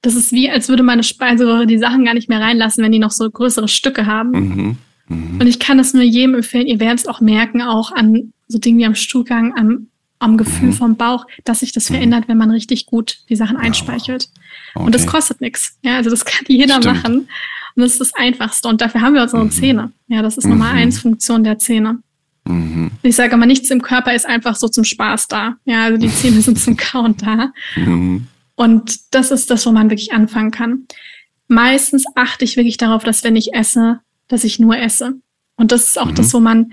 das 0.03 0.17
ist 0.17 0.33
wie, 0.33 0.51
als 0.51 0.69
würde 0.69 0.83
meine 0.83 1.05
Speiseröhre 1.05 1.67
die 1.67 1.79
Sachen 1.79 2.05
gar 2.05 2.15
nicht 2.15 2.29
mehr 2.29 2.41
reinlassen, 2.41 2.83
wenn 2.83 2.93
die 2.93 2.99
noch 2.99 3.13
so 3.13 3.31
größere 3.31 3.69
Stücke 3.69 4.07
haben. 4.07 4.31
Mhm. 4.31 4.77
Mhm. 5.09 5.41
Und 5.41 5.47
ich 5.47 5.59
kann 5.59 5.79
das 5.79 5.95
nur 5.95 6.03
jedem 6.03 6.35
empfehlen. 6.35 6.67
Ihr 6.67 6.81
werdet 6.81 7.01
es 7.01 7.07
auch 7.07 7.21
merken, 7.21 7.63
auch 7.63 7.93
an 7.93 8.33
so 8.49 8.59
Dingen 8.59 8.79
wie 8.79 8.87
am 8.87 8.95
Stuhlgang, 8.95 9.57
am, 9.57 9.89
am 10.19 10.37
Gefühl 10.37 10.69
mhm. 10.69 10.75
vom 10.75 10.97
Bauch, 10.97 11.27
dass 11.45 11.61
sich 11.61 11.73
das 11.73 11.89
mhm. 11.89 11.95
verändert, 11.95 12.25
wenn 12.29 12.39
man 12.39 12.51
richtig 12.51 12.87
gut 12.87 13.19
die 13.29 13.37
Sachen 13.37 13.57
einspeichert. 13.57 14.31
Okay. 14.75 14.85
Und 14.85 14.95
das 14.95 15.07
kostet 15.07 15.41
nichts. 15.41 15.79
Ja, 15.83 15.97
also 15.97 16.11
das 16.11 16.25
kann 16.25 16.45
jeder 16.49 16.83
Stimmt. 16.83 16.97
machen. 16.97 17.29
Und 17.77 17.83
das 17.83 17.93
ist 17.93 18.01
das 18.01 18.15
Einfachste. 18.15 18.69
Und 18.69 18.81
dafür 18.81 19.03
haben 19.03 19.15
wir 19.15 19.23
unsere. 19.23 19.49
Zähne. 19.51 19.93
Ja, 20.09 20.23
das 20.23 20.39
ist 20.39 20.47
Nummer 20.47 20.71
eins 20.71 20.99
Funktion 20.99 21.45
der 21.45 21.59
Zähne. 21.59 21.99
Mhm. 22.47 22.91
Ich 23.03 23.17
sage 23.17 23.35
immer, 23.35 23.47
nichts 23.47 23.71
im 23.71 23.83
Körper 23.83 24.15
ist 24.15 24.27
einfach 24.27 24.57
so 24.57 24.69
zum 24.69 24.85
Spaß 24.85 25.29
da. 25.29 25.57
Ja, 25.65 25.85
also 25.85 25.99
die 25.99 26.11
Zähne 26.11 26.41
sind 26.41 26.59
zum 26.59 26.77
Kauen 26.77 27.17
da. 27.17 27.53
Mhm. 27.77 28.27
Und 28.55 29.15
das 29.15 29.31
ist 29.31 29.51
das, 29.51 29.67
wo 29.67 29.73
man 29.73 29.91
wirklich 29.91 30.13
anfangen 30.13 30.51
kann. 30.51 30.87
Meistens 31.49 32.05
achte 32.15 32.45
ich 32.45 32.57
wirklich 32.57 32.77
darauf, 32.77 33.05
dass 33.05 33.23
wenn 33.23 33.37
ich 33.37 33.55
esse, 33.55 34.01
dass 34.29 34.45
ich 34.45 34.59
nur 34.59 34.77
esse. 34.77 35.15
Und 35.57 35.73
das 35.73 35.89
ist 35.89 36.01
auch 36.01 36.11
mhm. 36.11 36.15
das, 36.15 36.33
wo 36.33 36.41
man, 36.41 36.73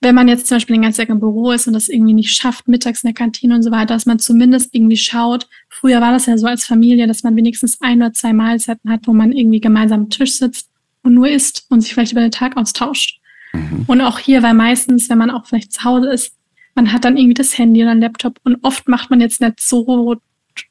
wenn 0.00 0.14
man 0.14 0.28
jetzt 0.28 0.46
zum 0.46 0.56
Beispiel 0.56 0.76
den 0.76 0.82
ganzen 0.82 1.00
Tag 1.00 1.08
im 1.08 1.20
Büro 1.20 1.50
ist 1.52 1.66
und 1.66 1.72
das 1.72 1.88
irgendwie 1.88 2.14
nicht 2.14 2.34
schafft, 2.34 2.68
mittags 2.68 3.02
in 3.02 3.08
der 3.08 3.14
Kantine 3.14 3.54
und 3.54 3.62
so 3.62 3.70
weiter, 3.70 3.94
dass 3.94 4.06
man 4.06 4.18
zumindest 4.18 4.74
irgendwie 4.74 4.96
schaut. 4.96 5.48
Früher 5.68 6.00
war 6.00 6.12
das 6.12 6.26
ja 6.26 6.36
so 6.38 6.46
als 6.46 6.66
Familie, 6.66 7.06
dass 7.06 7.22
man 7.22 7.36
wenigstens 7.36 7.80
ein 7.80 8.02
oder 8.02 8.12
zwei 8.12 8.32
Mahlzeiten 8.32 8.90
hat, 8.90 9.06
wo 9.06 9.12
man 9.12 9.32
irgendwie 9.32 9.60
gemeinsam 9.60 10.02
am 10.02 10.10
Tisch 10.10 10.32
sitzt 10.32 10.68
und 11.02 11.14
nur 11.14 11.28
isst 11.28 11.66
und 11.70 11.80
sich 11.80 11.94
vielleicht 11.94 12.12
über 12.12 12.20
den 12.20 12.30
Tag 12.30 12.56
austauscht. 12.56 13.21
Mhm. 13.52 13.84
Und 13.86 14.00
auch 14.00 14.18
hier, 14.18 14.42
weil 14.42 14.54
meistens, 14.54 15.08
wenn 15.08 15.18
man 15.18 15.30
auch 15.30 15.46
vielleicht 15.46 15.72
zu 15.72 15.84
Hause 15.84 16.12
ist, 16.12 16.34
man 16.74 16.92
hat 16.92 17.04
dann 17.04 17.16
irgendwie 17.16 17.34
das 17.34 17.56
Handy 17.58 17.82
oder 17.82 17.92
ein 17.92 18.00
Laptop 18.00 18.38
und 18.44 18.58
oft 18.62 18.88
macht 18.88 19.10
man 19.10 19.20
jetzt 19.20 19.40
nicht 19.40 19.60
so 19.60 20.16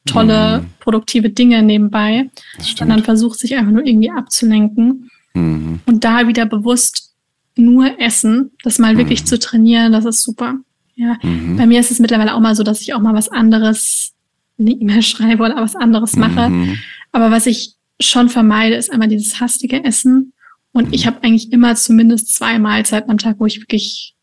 tolle, 0.06 0.62
mhm. 0.62 0.66
produktive 0.80 1.30
Dinge 1.30 1.62
nebenbei, 1.64 2.30
sondern 2.60 3.04
versucht 3.04 3.40
sich 3.40 3.56
einfach 3.56 3.72
nur 3.72 3.86
irgendwie 3.86 4.12
abzulenken. 4.12 5.10
Mhm. 5.34 5.80
Und 5.86 6.04
da 6.04 6.28
wieder 6.28 6.46
bewusst 6.46 7.14
nur 7.56 8.00
essen, 8.00 8.52
das 8.64 8.80
mal 8.80 8.98
wirklich 8.98 9.22
mhm. 9.22 9.26
zu 9.28 9.40
trainieren, 9.40 9.92
das 9.92 10.06
ist 10.06 10.24
super. 10.24 10.56
Ja, 10.96 11.18
mhm. 11.22 11.58
bei 11.58 11.66
mir 11.66 11.80
ist 11.80 11.92
es 11.92 12.00
mittlerweile 12.00 12.36
auch 12.36 12.40
mal 12.40 12.56
so, 12.56 12.64
dass 12.64 12.82
ich 12.82 12.94
auch 12.94 13.00
mal 13.00 13.14
was 13.14 13.30
anderes, 13.30 14.14
nicht 14.58 14.82
mehr 14.82 15.02
schreibe 15.02 15.44
oder 15.44 15.56
was 15.58 15.76
anderes 15.76 16.16
mache. 16.16 16.50
Mhm. 16.50 16.78
Aber 17.12 17.32
was 17.32 17.46
ich 17.46 17.76
schon 18.00 18.30
vermeide, 18.30 18.76
ist 18.76 18.92
einmal 18.92 19.08
dieses 19.08 19.40
hastige 19.40 19.84
Essen. 19.84 20.34
Und 20.74 20.94
ich 20.94 21.06
habe 21.06 21.24
eigentlich 21.24 21.52
immer 21.52 21.76
zumindest 21.76 22.36
zwei 22.36 22.60
Mahlzeiten 22.60 23.12
am 23.12 23.18
Tag, 23.18 23.40
wo 23.40 23.46
ich 23.46 23.60
wirklich 23.60 24.16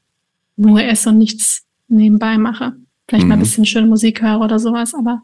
nur 0.56 0.82
esse 0.82 1.10
und 1.10 1.18
nichts 1.18 1.64
nebenbei 1.88 2.38
mache. 2.38 2.74
Vielleicht 3.08 3.26
mal 3.26 3.34
ein 3.34 3.38
mhm. 3.38 3.44
bisschen 3.44 3.66
schöne 3.66 3.86
Musik 3.86 4.22
höre 4.22 4.40
oder 4.40 4.58
sowas, 4.58 4.94
aber 4.94 5.22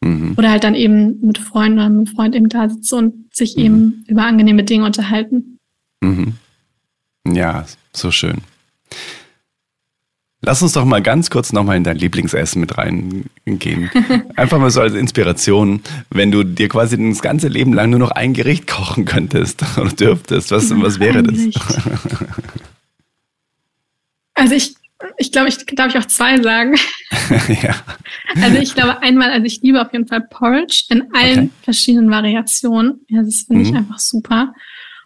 Mhm. 0.00 0.34
Oder 0.36 0.50
halt 0.50 0.64
dann 0.64 0.74
eben 0.74 1.20
mit 1.20 1.38
Freunden 1.38 1.78
oder 1.78 1.88
mit 1.88 2.08
einem 2.08 2.16
Freund 2.16 2.34
eben 2.34 2.48
da 2.48 2.68
sitzen 2.68 2.94
und 2.94 3.34
sich 3.34 3.56
mhm. 3.56 3.62
eben 3.62 4.04
über 4.08 4.24
angenehme 4.24 4.64
Dinge 4.64 4.84
unterhalten. 4.84 5.58
Mhm. 6.00 6.34
Ja, 7.26 7.66
so 7.92 8.10
schön. 8.10 8.38
Lass 10.46 10.62
uns 10.62 10.74
doch 10.74 10.84
mal 10.84 11.02
ganz 11.02 11.28
kurz 11.28 11.52
nochmal 11.52 11.76
in 11.76 11.82
dein 11.82 11.96
Lieblingsessen 11.96 12.60
mit 12.60 12.78
reingehen. 12.78 13.90
Einfach 14.36 14.60
mal 14.60 14.70
so 14.70 14.80
als 14.80 14.94
Inspiration, 14.94 15.82
wenn 16.10 16.30
du 16.30 16.44
dir 16.44 16.68
quasi 16.68 16.96
das 16.96 17.20
ganze 17.20 17.48
Leben 17.48 17.72
lang 17.72 17.90
nur 17.90 17.98
noch 17.98 18.12
ein 18.12 18.32
Gericht 18.32 18.68
kochen 18.68 19.04
könntest 19.04 19.64
oder 19.76 19.90
dürftest, 19.90 20.52
was, 20.52 20.70
was 20.70 21.00
wäre 21.00 21.22
das? 21.22 21.36
Also 24.38 24.54
ich 24.54 24.74
ich 25.16 25.32
glaube, 25.32 25.48
ich 25.48 25.56
darf 25.64 25.94
ich 25.94 25.98
auch 25.98 26.06
zwei 26.06 26.40
sagen. 26.42 26.74
ja. 27.62 27.74
Also 28.42 28.58
ich 28.58 28.74
glaube 28.74 29.02
einmal, 29.02 29.30
also 29.30 29.46
ich 29.46 29.62
liebe 29.62 29.80
auf 29.80 29.90
jeden 29.92 30.06
Fall 30.06 30.20
Porridge 30.20 30.84
in 30.90 31.08
allen 31.14 31.38
okay. 31.38 31.50
verschiedenen 31.62 32.10
Variationen. 32.10 33.00
Ja, 33.08 33.22
das 33.22 33.46
finde 33.46 33.62
mhm. 33.62 33.68
ich 33.70 33.74
einfach 33.74 33.98
super. 33.98 34.54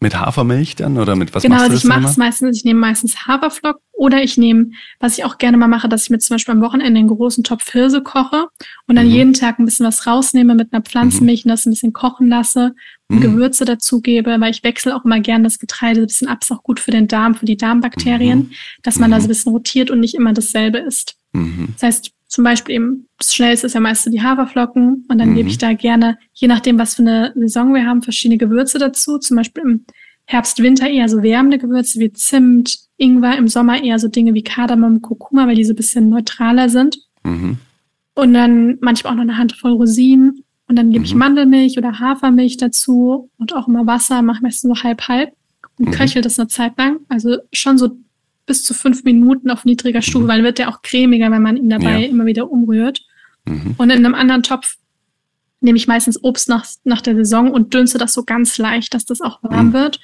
Mit 0.03 0.19
Hafermilch 0.19 0.77
dann 0.77 0.97
oder 0.97 1.15
mit 1.15 1.35
was 1.35 1.43
genau, 1.43 1.57
machst 1.57 1.69
du 1.69 1.73
also 1.73 1.89
ich 1.89 1.95
mache 1.95 2.11
es 2.11 2.17
meistens, 2.17 2.57
ich 2.57 2.65
nehme 2.65 2.81
meistens 2.81 3.27
Haferflocken 3.27 3.83
oder 3.93 4.23
ich 4.23 4.39
nehme, 4.39 4.71
was 4.99 5.19
ich 5.19 5.25
auch 5.27 5.37
gerne 5.37 5.59
mal 5.59 5.69
mache, 5.69 5.91
dass 5.91 6.05
ich 6.05 6.11
mir 6.11 6.19
zum 6.19 6.35
Beispiel 6.35 6.55
am 6.55 6.63
Wochenende 6.63 6.99
einen 6.99 7.09
großen 7.09 7.45
Topf 7.45 7.71
Hirse 7.71 8.03
koche 8.03 8.47
und 8.87 8.97
dann 8.97 9.07
mhm. 9.07 9.13
jeden 9.13 9.35
Tag 9.35 9.59
ein 9.59 9.67
bisschen 9.67 9.87
was 9.87 10.07
rausnehme 10.07 10.55
mit 10.55 10.73
einer 10.73 10.83
Pflanzenmilch 10.83 11.45
und 11.45 11.51
das 11.51 11.67
ein 11.67 11.71
bisschen 11.71 11.93
kochen 11.93 12.29
lasse 12.29 12.75
und 13.09 13.19
mhm. 13.19 13.21
Gewürze 13.21 13.67
dazugebe, 13.67 14.41
weil 14.41 14.53
ich 14.53 14.65
wechsle 14.65 14.97
auch 14.97 15.05
immer 15.05 15.21
gerne 15.21 15.45
das 15.45 15.59
Getreide 15.59 16.01
ein 16.01 16.07
bisschen 16.07 16.29
ab, 16.29 16.39
ist 16.41 16.51
auch 16.51 16.63
gut 16.63 16.81
für 16.81 16.93
den 16.93 17.07
Darm, 17.07 17.35
für 17.35 17.45
die 17.45 17.59
Darmbakterien, 17.59 18.39
mhm. 18.39 18.51
dass 18.83 18.99
man 18.99 19.11
da 19.11 19.19
so 19.19 19.27
ein 19.27 19.29
bisschen 19.29 19.53
rotiert 19.53 19.91
und 19.91 20.01
nicht 20.01 20.15
immer 20.15 20.33
dasselbe 20.33 20.79
isst. 20.79 21.17
Mhm. 21.33 21.75
Das 21.75 21.83
heißt, 21.83 22.13
zum 22.31 22.45
Beispiel 22.45 22.77
eben, 22.77 23.09
das 23.19 23.35
Schnellste 23.35 23.67
ist 23.67 23.75
ja 23.75 23.81
meistens 23.81 24.13
die 24.13 24.23
Haferflocken 24.23 25.05
und 25.09 25.19
dann 25.19 25.35
gebe 25.35 25.49
ich 25.49 25.59
da 25.59 25.73
gerne, 25.73 26.17
je 26.33 26.47
nachdem, 26.47 26.79
was 26.79 26.95
für 26.95 27.03
eine 27.03 27.33
Saison 27.35 27.75
wir 27.75 27.85
haben, 27.85 28.03
verschiedene 28.03 28.39
Gewürze 28.39 28.79
dazu. 28.79 29.19
Zum 29.19 29.37
Beispiel 29.37 29.65
im 29.65 29.85
Herbst, 30.27 30.63
Winter 30.63 30.89
eher 30.89 31.09
so 31.09 31.25
wärmende 31.25 31.59
Gewürze 31.59 31.99
wie 31.99 32.13
Zimt, 32.13 32.79
Ingwer, 32.99 33.37
im 33.37 33.49
Sommer 33.49 33.83
eher 33.83 33.99
so 33.99 34.07
Dinge 34.07 34.33
wie 34.33 34.45
Kardamom, 34.45 35.03
Kurkuma, 35.03 35.49
weil 35.49 35.57
die 35.57 35.65
so 35.65 35.73
ein 35.73 35.77
bisschen 35.77 36.09
neutraler 36.09 36.69
sind. 36.69 37.01
Mhm. 37.25 37.59
Und 38.15 38.33
dann 38.33 38.79
manchmal 38.81 39.13
auch 39.13 39.17
noch 39.17 39.25
eine 39.25 39.37
Handvoll 39.37 39.73
Rosinen. 39.73 40.45
Und 40.69 40.77
dann 40.77 40.93
gebe 40.93 41.01
mhm. 41.01 41.07
ich 41.07 41.15
Mandelmilch 41.17 41.79
oder 41.79 41.99
Hafermilch 41.99 42.59
dazu 42.59 43.29
und 43.39 43.53
auch 43.57 43.67
immer 43.67 43.89
Wasser, 43.89 44.23
mache 44.23 44.43
meistens 44.43 44.77
so 44.77 44.85
halb-halb 44.85 45.33
und 45.81 45.89
mhm. 45.89 45.91
köchel 45.91 46.23
das 46.23 46.39
eine 46.39 46.47
Zeit 46.47 46.79
lang. 46.79 47.01
Also 47.09 47.39
schon 47.53 47.77
so 47.77 47.97
bis 48.51 48.65
zu 48.65 48.75
fünf 48.75 49.05
Minuten 49.05 49.49
auf 49.49 49.65
niedriger 49.65 50.03
Stufe, 50.03 50.25
mhm. 50.25 50.29
weil 50.29 50.43
wird 50.43 50.59
der 50.59 50.71
auch 50.71 50.83
cremiger, 50.83 51.31
wenn 51.31 51.41
man 51.41 51.57
ihn 51.57 51.71
dabei 51.71 52.01
ja. 52.01 52.09
immer 52.09 52.27
wieder 52.27 52.51
umrührt. 52.51 53.01
Mhm. 53.45 53.77
Und 53.79 53.91
in 53.91 54.05
einem 54.05 54.17
anderen 54.17 54.43
Topf 54.43 54.75
nehme 55.61 55.79
ich 55.79 55.87
meistens 55.87 56.21
Obst 56.25 56.49
nach, 56.49 56.67
nach 56.83 57.01
der 57.01 57.15
Saison 57.15 57.53
und 57.53 57.73
dünste 57.73 57.97
das 57.97 58.13
so 58.13 58.25
ganz 58.25 58.59
leicht, 58.59 58.93
dass 58.93 59.05
das 59.05 59.21
auch 59.21 59.41
warm 59.45 59.69
mhm. 59.69 59.73
wird. 59.75 60.01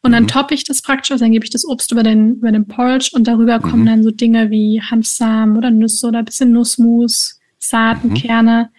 Und 0.00 0.12
dann 0.12 0.22
mhm. 0.22 0.28
toppe 0.28 0.54
ich 0.54 0.64
das 0.64 0.80
praktisch, 0.80 1.18
dann 1.18 1.30
gebe 1.30 1.44
ich 1.44 1.50
das 1.50 1.66
Obst 1.66 1.92
über 1.92 2.02
den, 2.02 2.36
über 2.36 2.50
den 2.52 2.66
Porridge 2.66 3.10
und 3.12 3.28
darüber 3.28 3.58
mhm. 3.58 3.62
kommen 3.62 3.84
dann 3.84 4.02
so 4.02 4.10
Dinge 4.10 4.48
wie 4.48 4.80
Hanfsamen 4.80 5.58
oder 5.58 5.70
Nüsse 5.70 6.06
oder 6.06 6.20
ein 6.20 6.24
bisschen 6.24 6.52
Nussmus, 6.52 7.38
Saaten, 7.58 8.08
mhm. 8.08 8.14
Kerne. 8.14 8.70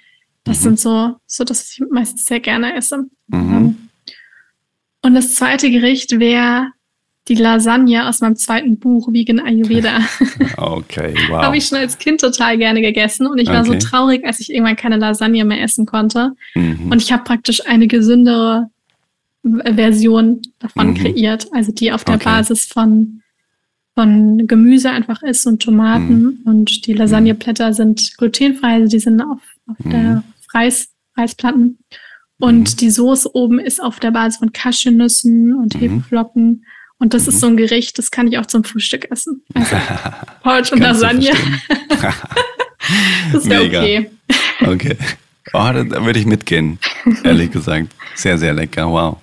Das 0.45 0.63
sind 0.63 0.80
so, 0.80 1.17
so, 1.28 1.43
dass 1.43 1.72
ich 1.72 1.84
meistens 1.91 2.26
sehr 2.26 2.39
gerne 2.39 2.74
esse. 2.74 3.05
Und 5.03 5.13
das 5.13 5.36
zweite 5.36 5.69
Gericht 5.69 6.19
wäre 6.19 6.72
die 7.32 7.42
Lasagne 7.42 8.08
aus 8.08 8.20
meinem 8.20 8.36
zweiten 8.36 8.78
Buch, 8.78 9.12
Vegan 9.12 9.40
Ayurveda. 9.40 10.00
Okay, 10.58 11.14
wow. 11.30 11.44
Habe 11.44 11.58
ich 11.58 11.66
schon 11.66 11.78
als 11.78 11.98
Kind 11.98 12.20
total 12.20 12.58
gerne 12.58 12.82
gegessen 12.82 13.26
und 13.26 13.38
ich 13.38 13.48
war 13.48 13.62
okay. 13.62 13.80
so 13.80 13.88
traurig, 13.88 14.26
als 14.26 14.40
ich 14.40 14.52
irgendwann 14.52 14.76
keine 14.76 14.98
Lasagne 14.98 15.46
mehr 15.46 15.64
essen 15.64 15.86
konnte. 15.86 16.34
Mhm. 16.56 16.92
Und 16.92 17.02
ich 17.02 17.12
habe 17.12 17.24
praktisch 17.24 17.66
eine 17.66 17.88
gesündere 17.88 18.70
Version 19.44 20.42
davon 20.60 20.90
mhm. 20.90 20.96
kreiert, 20.96 21.48
also 21.54 21.72
die 21.72 21.92
auf 21.92 22.04
der 22.04 22.16
okay. 22.16 22.26
Basis 22.26 22.66
von, 22.66 23.22
von 23.96 24.46
Gemüse 24.46 24.92
einfach 24.92 25.24
ist 25.24 25.48
und 25.48 25.62
Tomaten 25.62 26.22
mhm. 26.22 26.40
und 26.46 26.86
die 26.86 26.94
Lasagneblätter 26.94 27.74
sind 27.74 28.18
glutenfrei, 28.18 28.74
also 28.74 28.88
die 28.90 29.00
sind 29.00 29.22
auf, 29.22 29.40
auf 29.68 29.78
der 29.84 30.00
mhm. 30.00 30.24
Reis, 30.54 30.90
Reisplatten. 31.16 31.80
Und 32.40 32.74
mhm. 32.74 32.78
die 32.78 32.90
Soße 32.90 33.34
oben 33.36 33.60
ist 33.60 33.82
auf 33.82 34.00
der 34.00 34.12
Basis 34.12 34.40
von 34.40 34.52
Cashewnüssen 34.52 35.54
und 35.54 35.76
mhm. 35.76 35.80
Hefeflocken 35.80 36.66
und 37.02 37.16
das 37.16 37.24
mhm. 37.24 37.30
ist 37.30 37.39
so 37.39 37.47
ein 37.47 37.58
Gericht, 37.58 37.97
das 37.97 38.12
kann 38.12 38.28
ich 38.28 38.38
auch 38.38 38.45
zum 38.45 38.64
Frühstück 38.64 39.10
essen. 39.10 39.41
Also 39.56 39.76
Porridge 40.43 40.70
und 40.74 40.82
Lasagne. 40.82 41.32
das 43.34 43.49
wäre 43.49 43.66
okay. 43.66 44.12
Okay. 44.62 44.97
Oh, 45.54 45.70
da 45.74 46.06
würde 46.06 46.20
ich 46.20 46.28
mitgehen, 46.28 46.78
ehrlich 47.24 47.52
gesagt. 47.52 47.88
Sehr, 48.14 48.38
sehr 48.38 48.54
lecker, 48.54 48.88
wow. 48.88 49.18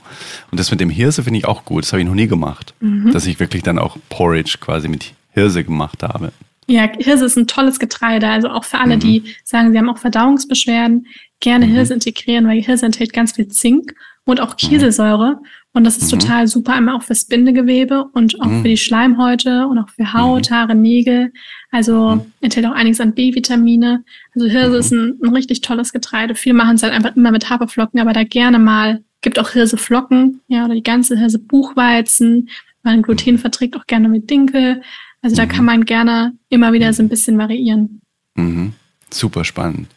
Und 0.51 0.59
das 0.59 0.73
mit 0.73 0.81
dem 0.81 0.91
Hirse 0.91 1.23
finde 1.23 1.39
ich 1.39 1.45
auch 1.47 1.65
gut. 1.65 1.85
Das 1.85 1.93
habe 1.93 2.03
ich 2.03 2.09
noch 2.09 2.17
nie 2.17 2.27
gemacht. 2.27 2.75
Mhm. 2.81 3.13
Dass 3.13 3.27
ich 3.27 3.39
wirklich 3.39 3.63
dann 3.63 3.79
auch 3.79 3.97
Porridge 4.09 4.57
quasi 4.61 4.89
mit 4.89 5.13
Hirse 5.31 5.63
gemacht 5.63 6.03
habe. 6.03 6.33
Ja, 6.67 6.91
Hirse 6.99 7.27
ist 7.27 7.39
ein 7.39 7.47
tolles 7.47 7.79
Getreide. 7.79 8.29
Also 8.29 8.49
auch 8.49 8.65
für 8.65 8.79
alle, 8.79 8.97
mhm. 8.97 9.01
die 9.01 9.35
sagen, 9.45 9.71
sie 9.71 9.79
haben 9.79 9.89
auch 9.89 9.99
Verdauungsbeschwerden, 9.99 11.07
gerne 11.39 11.67
mhm. 11.67 11.75
Hirse 11.75 11.95
integrieren, 11.95 12.49
weil 12.49 12.61
Hirse 12.61 12.87
enthält 12.87 13.13
ganz 13.13 13.33
viel 13.33 13.47
Zink 13.47 13.95
und 14.25 14.41
auch 14.41 14.57
Kieselsäure. 14.57 15.39
Und 15.75 15.85
das 15.85 15.99
ist 15.99 16.13
mhm. 16.13 16.19
total 16.19 16.49
super, 16.49 16.73
einmal 16.73 16.97
auch 16.97 17.03
fürs 17.03 17.27
Bindegewebe 17.27 18.07
und 18.13 18.41
auch 18.41 18.47
mhm. 18.47 18.63
für 18.63 18.69
die 18.69 18.77
Schleimhäute 18.77 19.67
und 19.67 19.79
auch 19.79 19.89
für 19.91 20.13
Haut, 20.13 20.51
mhm. 20.51 20.55
Haare, 20.55 20.75
Nägel. 20.75 21.33
Also 21.71 22.17
mhm. 22.17 22.33
enthält 22.41 22.67
auch 22.67 22.73
einiges 22.73 23.01
an 23.01 23.15
B-Vitamine. 23.15 24.05
Also 24.35 24.49
Hirse 24.49 24.71
mhm. 24.71 24.77
ist 24.77 24.91
ein, 24.93 25.19
ein, 25.23 25.35
richtig 25.35 25.61
tolles 25.61 25.93
Getreide. 25.93 26.35
Viele 26.35 26.55
machen 26.55 26.77
es 26.77 26.83
halt 26.83 26.95
einfach 26.95 27.15
immer 27.15 27.31
mit 27.31 27.51
Haferflocken, 27.51 28.01
aber 28.01 28.13
da 28.13 28.25
gerne 28.25 28.59
mal 28.59 29.03
gibt 29.21 29.39
auch 29.39 29.51
Hirseflocken, 29.51 30.41
ja, 30.47 30.65
oder 30.65 30.75
die 30.75 30.83
ganze 30.83 31.19
Hirse 31.19 31.39
Buchweizen. 31.39 32.49
Man 32.83 33.03
Gluten 33.03 33.39
verträgt 33.39 33.77
auch 33.77 33.87
gerne 33.87 34.09
mit 34.09 34.31
Dinkel. 34.31 34.83
Also 35.23 35.37
da 35.37 35.45
mhm. 35.45 35.49
kann 35.49 35.65
man 35.65 35.85
gerne 35.85 36.35
immer 36.49 36.73
wieder 36.73 36.93
so 36.93 37.03
ein 37.03 37.09
bisschen 37.09 37.37
variieren. 37.39 38.01
Mhm. 38.35 38.73
Super 39.11 39.45
spannend. 39.45 39.89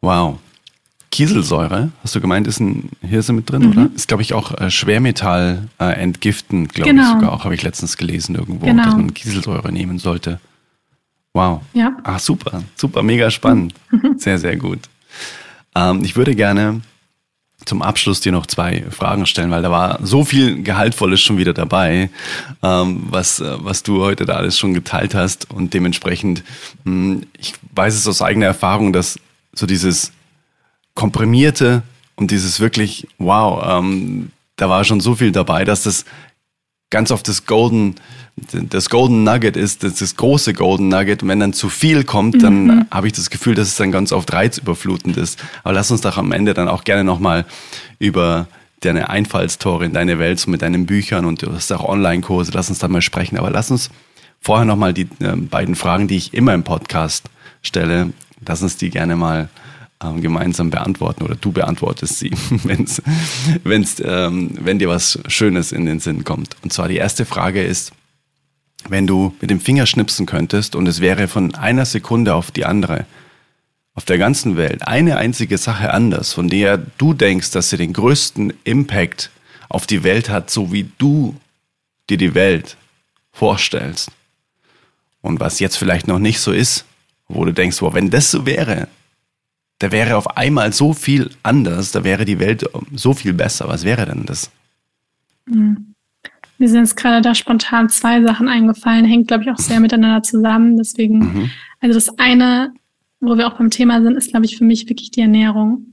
Wow. 0.00 0.38
Kieselsäure, 1.12 1.90
hast 2.02 2.14
du 2.14 2.22
gemeint, 2.22 2.46
ist 2.46 2.58
ein 2.58 2.88
Hirse 3.02 3.34
mit 3.34 3.48
drin, 3.50 3.62
mhm. 3.62 3.72
oder? 3.72 3.90
Ist, 3.94 4.08
glaube 4.08 4.22
ich, 4.22 4.32
auch 4.32 4.58
äh, 4.58 4.70
Schwermetall 4.70 5.68
äh, 5.78 5.92
entgiften, 5.92 6.68
glaube 6.68 6.90
genau. 6.90 7.02
ich 7.02 7.08
sogar 7.08 7.32
auch, 7.32 7.44
habe 7.44 7.54
ich 7.54 7.62
letztens 7.62 7.98
gelesen 7.98 8.34
irgendwo, 8.34 8.64
genau. 8.64 8.82
dass 8.82 8.96
man 8.96 9.12
Kieselsäure 9.12 9.70
nehmen 9.70 9.98
sollte. 9.98 10.40
Wow. 11.34 11.60
Ja. 11.74 11.96
Ah, 12.02 12.18
super, 12.18 12.62
super, 12.76 13.02
mega 13.02 13.30
spannend. 13.30 13.74
Mhm. 13.90 14.14
Sehr, 14.16 14.38
sehr 14.38 14.56
gut. 14.56 14.80
Ähm, 15.74 16.02
ich 16.02 16.16
würde 16.16 16.34
gerne 16.34 16.80
zum 17.66 17.82
Abschluss 17.82 18.20
dir 18.20 18.32
noch 18.32 18.46
zwei 18.46 18.84
Fragen 18.90 19.26
stellen, 19.26 19.50
weil 19.50 19.62
da 19.62 19.70
war 19.70 19.98
so 20.02 20.24
viel 20.24 20.62
Gehaltvolles 20.62 21.20
schon 21.20 21.36
wieder 21.36 21.52
dabei, 21.52 22.08
ähm, 22.62 23.04
was, 23.10 23.38
äh, 23.38 23.56
was 23.58 23.82
du 23.82 24.00
heute 24.00 24.24
da 24.24 24.34
alles 24.34 24.58
schon 24.58 24.72
geteilt 24.72 25.14
hast. 25.14 25.50
Und 25.50 25.74
dementsprechend, 25.74 26.42
mh, 26.84 27.14
hm, 27.14 27.26
ich 27.38 27.52
weiß 27.74 27.94
es 27.94 28.08
aus 28.08 28.22
eigener 28.22 28.46
Erfahrung, 28.46 28.94
dass 28.94 29.18
so 29.52 29.66
dieses 29.66 30.12
komprimierte 30.94 31.82
und 32.16 32.30
dieses 32.30 32.60
wirklich, 32.60 33.08
wow, 33.18 33.62
ähm, 33.66 34.30
da 34.56 34.68
war 34.68 34.84
schon 34.84 35.00
so 35.00 35.14
viel 35.14 35.32
dabei, 35.32 35.64
dass 35.64 35.82
das 35.82 36.04
ganz 36.90 37.10
oft 37.10 37.26
das 37.26 37.46
Golden, 37.46 37.96
das 38.52 38.90
Golden 38.90 39.24
Nugget 39.24 39.56
ist, 39.56 39.82
das, 39.82 39.96
das 39.96 40.14
große 40.16 40.52
Golden 40.52 40.88
Nugget. 40.88 41.22
Und 41.22 41.28
wenn 41.28 41.40
dann 41.40 41.52
zu 41.52 41.68
viel 41.68 42.04
kommt, 42.04 42.42
dann 42.42 42.66
mhm. 42.66 42.86
habe 42.90 43.06
ich 43.06 43.14
das 43.14 43.30
Gefühl, 43.30 43.54
dass 43.54 43.68
es 43.68 43.76
dann 43.76 43.90
ganz 43.90 44.12
oft 44.12 44.32
reizüberflutend 44.32 45.16
ist. 45.16 45.42
Aber 45.64 45.74
lass 45.74 45.90
uns 45.90 46.02
doch 46.02 46.18
am 46.18 46.32
Ende 46.32 46.54
dann 46.54 46.68
auch 46.68 46.84
gerne 46.84 47.02
nochmal 47.02 47.46
über 47.98 48.46
deine 48.80 49.10
Einfallstore 49.10 49.84
in 49.84 49.94
deine 49.94 50.18
Welt 50.18 50.38
so 50.38 50.50
mit 50.50 50.62
deinen 50.62 50.86
Büchern 50.86 51.24
und 51.24 51.42
du 51.42 51.52
hast 51.52 51.72
auch 51.72 51.84
Online-Kurse, 51.84 52.52
lass 52.52 52.68
uns 52.68 52.80
da 52.80 52.88
mal 52.88 53.00
sprechen. 53.02 53.38
Aber 53.38 53.50
lass 53.50 53.70
uns 53.70 53.90
vorher 54.40 54.66
nochmal 54.66 54.92
die 54.92 55.08
äh, 55.20 55.36
beiden 55.36 55.74
Fragen, 55.74 56.08
die 56.08 56.16
ich 56.16 56.34
immer 56.34 56.52
im 56.52 56.64
Podcast 56.64 57.24
stelle, 57.62 58.12
lass 58.46 58.62
uns 58.62 58.76
die 58.76 58.90
gerne 58.90 59.16
mal 59.16 59.48
ähm, 60.02 60.20
gemeinsam 60.20 60.70
beantworten 60.70 61.22
oder 61.22 61.36
du 61.36 61.52
beantwortest 61.52 62.18
sie, 62.18 62.30
wenn's, 62.64 63.02
wenn's, 63.64 64.02
ähm, 64.04 64.50
wenn 64.60 64.78
dir 64.78 64.88
was 64.88 65.18
Schönes 65.26 65.72
in 65.72 65.86
den 65.86 66.00
Sinn 66.00 66.24
kommt. 66.24 66.56
Und 66.62 66.72
zwar 66.72 66.88
die 66.88 66.96
erste 66.96 67.24
Frage 67.24 67.62
ist, 67.62 67.92
wenn 68.88 69.06
du 69.06 69.34
mit 69.40 69.50
dem 69.50 69.60
Finger 69.60 69.86
schnipsen 69.86 70.26
könntest 70.26 70.74
und 70.74 70.86
es 70.86 71.00
wäre 71.00 71.28
von 71.28 71.54
einer 71.54 71.84
Sekunde 71.84 72.34
auf 72.34 72.50
die 72.50 72.64
andere 72.64 73.06
auf 73.94 74.04
der 74.04 74.18
ganzen 74.18 74.56
Welt 74.56 74.86
eine 74.86 75.18
einzige 75.18 75.58
Sache 75.58 75.92
anders, 75.92 76.32
von 76.32 76.48
der 76.48 76.78
du 76.78 77.12
denkst, 77.12 77.50
dass 77.50 77.70
sie 77.70 77.76
den 77.76 77.92
größten 77.92 78.52
Impact 78.64 79.30
auf 79.68 79.86
die 79.86 80.02
Welt 80.02 80.30
hat, 80.30 80.50
so 80.50 80.72
wie 80.72 80.90
du 80.98 81.36
dir 82.08 82.16
die 82.16 82.34
Welt 82.34 82.76
vorstellst. 83.32 84.10
Und 85.20 85.40
was 85.40 85.60
jetzt 85.60 85.76
vielleicht 85.76 86.08
noch 86.08 86.18
nicht 86.18 86.40
so 86.40 86.52
ist, 86.52 86.84
wo 87.28 87.44
du 87.44 87.52
denkst, 87.52 87.80
wow, 87.80 87.94
wenn 87.94 88.10
das 88.10 88.30
so 88.30 88.46
wäre, 88.46 88.88
da 89.82 89.90
wäre 89.90 90.16
auf 90.16 90.36
einmal 90.36 90.72
so 90.72 90.92
viel 90.92 91.30
anders, 91.42 91.90
da 91.90 92.04
wäre 92.04 92.24
die 92.24 92.38
Welt 92.38 92.64
so 92.94 93.14
viel 93.14 93.32
besser. 93.32 93.66
Was 93.66 93.84
wäre 93.84 94.06
denn 94.06 94.24
das? 94.26 94.48
Hm. 95.48 95.94
Mir 96.58 96.68
sind 96.68 96.84
jetzt 96.84 96.96
gerade 96.96 97.20
da 97.20 97.34
spontan 97.34 97.88
zwei 97.88 98.22
Sachen 98.22 98.46
eingefallen, 98.46 99.04
hängt, 99.04 99.26
glaube 99.26 99.42
ich, 99.42 99.50
auch 99.50 99.58
sehr 99.58 99.80
miteinander 99.80 100.22
zusammen. 100.22 100.76
Deswegen, 100.76 101.18
mhm. 101.18 101.50
also 101.80 101.94
das 101.94 102.16
eine, 102.20 102.72
wo 103.18 103.36
wir 103.36 103.48
auch 103.48 103.58
beim 103.58 103.70
Thema 103.70 104.00
sind, 104.02 104.16
ist, 104.16 104.30
glaube 104.30 104.46
ich, 104.46 104.56
für 104.56 104.62
mich 104.62 104.88
wirklich 104.88 105.10
die 105.10 105.22
Ernährung. 105.22 105.84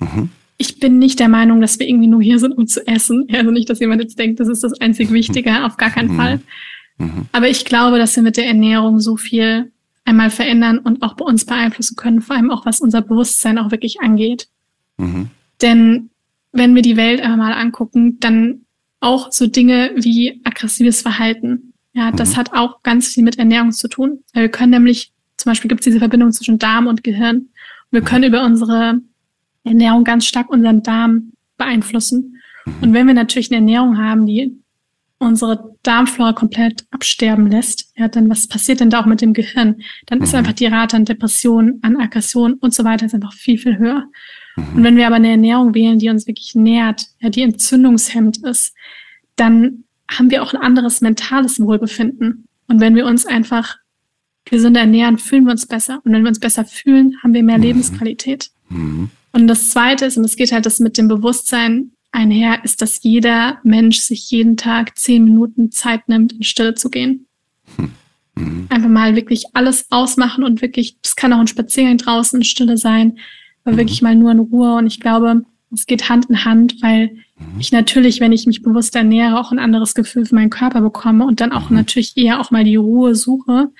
Mhm. 0.00 0.30
Ich 0.56 0.80
bin 0.80 0.98
nicht 0.98 1.20
der 1.20 1.28
Meinung, 1.28 1.60
dass 1.60 1.78
wir 1.78 1.86
irgendwie 1.88 2.08
nur 2.08 2.20
hier 2.20 2.40
sind, 2.40 2.50
um 2.58 2.66
zu 2.66 2.84
essen. 2.88 3.28
Also 3.32 3.52
nicht, 3.52 3.70
dass 3.70 3.78
jemand 3.78 4.02
jetzt 4.02 4.18
denkt, 4.18 4.40
das 4.40 4.48
ist 4.48 4.64
das 4.64 4.80
einzig 4.80 5.12
Wichtige, 5.12 5.64
auf 5.64 5.76
gar 5.76 5.90
keinen 5.90 6.14
mhm. 6.14 6.16
Fall. 6.16 6.40
Mhm. 6.98 7.26
Aber 7.30 7.48
ich 7.48 7.64
glaube, 7.64 7.98
dass 7.98 8.16
wir 8.16 8.24
mit 8.24 8.36
der 8.36 8.46
Ernährung 8.46 8.98
so 8.98 9.16
viel 9.16 9.70
einmal 10.06 10.30
verändern 10.30 10.78
und 10.78 11.02
auch 11.02 11.14
bei 11.14 11.24
uns 11.24 11.44
beeinflussen 11.44 11.96
können, 11.96 12.22
vor 12.22 12.36
allem 12.36 12.50
auch 12.50 12.64
was 12.64 12.80
unser 12.80 13.02
Bewusstsein 13.02 13.58
auch 13.58 13.70
wirklich 13.70 14.00
angeht. 14.00 14.48
Mhm. 14.96 15.30
Denn 15.60 16.10
wenn 16.52 16.74
wir 16.74 16.82
die 16.82 16.96
Welt 16.96 17.20
einmal 17.20 17.52
angucken, 17.52 18.18
dann 18.20 18.62
auch 19.00 19.32
so 19.32 19.46
Dinge 19.46 19.90
wie 19.96 20.40
aggressives 20.44 21.02
Verhalten. 21.02 21.74
Ja, 21.92 22.12
das 22.12 22.32
mhm. 22.32 22.36
hat 22.36 22.52
auch 22.52 22.82
ganz 22.82 23.08
viel 23.08 23.24
mit 23.24 23.38
Ernährung 23.38 23.72
zu 23.72 23.88
tun. 23.88 24.20
Wir 24.32 24.48
können 24.48 24.70
nämlich, 24.70 25.12
zum 25.36 25.50
Beispiel 25.50 25.68
gibt 25.68 25.80
es 25.80 25.86
diese 25.86 25.98
Verbindung 25.98 26.32
zwischen 26.32 26.58
Darm 26.58 26.86
und 26.86 27.04
Gehirn. 27.04 27.48
Wir 27.90 28.00
können 28.00 28.24
über 28.24 28.44
unsere 28.44 29.00
Ernährung 29.64 30.04
ganz 30.04 30.24
stark 30.24 30.48
unseren 30.50 30.82
Darm 30.82 31.32
beeinflussen. 31.56 32.40
Mhm. 32.64 32.74
Und 32.80 32.92
wenn 32.94 33.06
wir 33.06 33.14
natürlich 33.14 33.50
eine 33.50 33.56
Ernährung 33.56 33.98
haben, 33.98 34.26
die 34.26 34.56
unsere 35.18 35.74
Darmflora 35.82 36.32
komplett 36.32 36.84
absterben 36.90 37.50
lässt, 37.50 37.92
ja, 37.96 38.08
dann 38.08 38.28
was 38.28 38.46
passiert 38.46 38.80
denn 38.80 38.90
da 38.90 39.00
auch 39.00 39.06
mit 39.06 39.20
dem 39.20 39.32
Gehirn? 39.32 39.82
Dann 40.06 40.18
mhm. 40.18 40.24
ist 40.24 40.34
einfach 40.34 40.52
die 40.52 40.66
Rate 40.66 40.96
an 40.96 41.04
Depression, 41.04 41.78
an 41.82 41.96
Aggression 41.96 42.54
und 42.54 42.74
so 42.74 42.84
weiter 42.84 43.06
ist 43.06 43.14
einfach 43.14 43.32
viel, 43.32 43.58
viel 43.58 43.78
höher. 43.78 44.04
Mhm. 44.56 44.76
Und 44.76 44.84
wenn 44.84 44.96
wir 44.96 45.06
aber 45.06 45.16
eine 45.16 45.30
Ernährung 45.30 45.74
wählen, 45.74 45.98
die 45.98 46.10
uns 46.10 46.26
wirklich 46.26 46.54
nährt, 46.54 47.06
ja, 47.20 47.30
die 47.30 47.42
entzündungshemmend 47.42 48.44
ist, 48.44 48.74
dann 49.36 49.84
haben 50.10 50.30
wir 50.30 50.42
auch 50.42 50.54
ein 50.54 50.60
anderes 50.60 51.00
mentales 51.00 51.60
Wohlbefinden. 51.60 52.46
Und 52.68 52.80
wenn 52.80 52.94
wir 52.94 53.06
uns 53.06 53.26
einfach 53.26 53.76
gesünder 54.44 54.80
ernähren, 54.80 55.18
fühlen 55.18 55.44
wir 55.44 55.52
uns 55.52 55.66
besser. 55.66 56.00
Und 56.04 56.12
wenn 56.12 56.22
wir 56.22 56.28
uns 56.28 56.40
besser 56.40 56.64
fühlen, 56.64 57.16
haben 57.22 57.34
wir 57.34 57.42
mehr 57.42 57.58
mhm. 57.58 57.64
Lebensqualität. 57.64 58.50
Mhm. 58.68 59.10
Und 59.32 59.48
das 59.48 59.70
Zweite 59.70 60.06
ist, 60.06 60.16
und 60.16 60.24
es 60.24 60.36
geht 60.36 60.52
halt 60.52 60.66
das 60.66 60.80
mit 60.80 60.96
dem 60.98 61.08
Bewusstsein, 61.08 61.92
einher 62.16 62.64
ist, 62.64 62.82
dass 62.82 63.02
jeder 63.02 63.58
Mensch 63.62 64.00
sich 64.00 64.30
jeden 64.30 64.56
Tag 64.56 64.96
zehn 64.98 65.24
Minuten 65.24 65.70
Zeit 65.70 66.08
nimmt, 66.08 66.32
in 66.32 66.42
Stille 66.42 66.74
zu 66.74 66.90
gehen. 66.90 67.26
Hm. 67.76 67.90
Mhm. 68.36 68.66
Einfach 68.70 68.88
mal 68.88 69.16
wirklich 69.16 69.44
alles 69.54 69.86
ausmachen 69.90 70.42
und 70.42 70.62
wirklich, 70.62 70.98
das 71.02 71.16
kann 71.16 71.32
auch 71.32 71.38
ein 71.38 71.46
Spaziergang 71.46 71.98
draußen 71.98 72.40
in 72.40 72.44
Stille 72.44 72.76
sein, 72.76 73.18
aber 73.64 73.74
mhm. 73.74 73.78
wirklich 73.78 74.02
mal 74.02 74.14
nur 74.14 74.32
in 74.32 74.40
Ruhe. 74.40 74.74
Und 74.76 74.86
ich 74.86 75.00
glaube, 75.00 75.44
es 75.72 75.86
geht 75.86 76.08
Hand 76.08 76.26
in 76.26 76.44
Hand, 76.44 76.76
weil 76.80 77.10
mhm. 77.38 77.60
ich 77.60 77.72
natürlich, 77.72 78.20
wenn 78.20 78.32
ich 78.32 78.46
mich 78.46 78.62
bewusst 78.62 78.96
ernähre, 78.96 79.38
auch 79.38 79.52
ein 79.52 79.58
anderes 79.58 79.94
Gefühl 79.94 80.26
für 80.26 80.34
meinen 80.34 80.50
Körper 80.50 80.80
bekomme 80.80 81.26
und 81.26 81.40
dann 81.40 81.52
auch 81.52 81.70
mhm. 81.70 81.76
natürlich 81.76 82.16
eher 82.16 82.40
auch 82.40 82.50
mal 82.50 82.64
die 82.64 82.76
Ruhe 82.76 83.14
suche. 83.14 83.70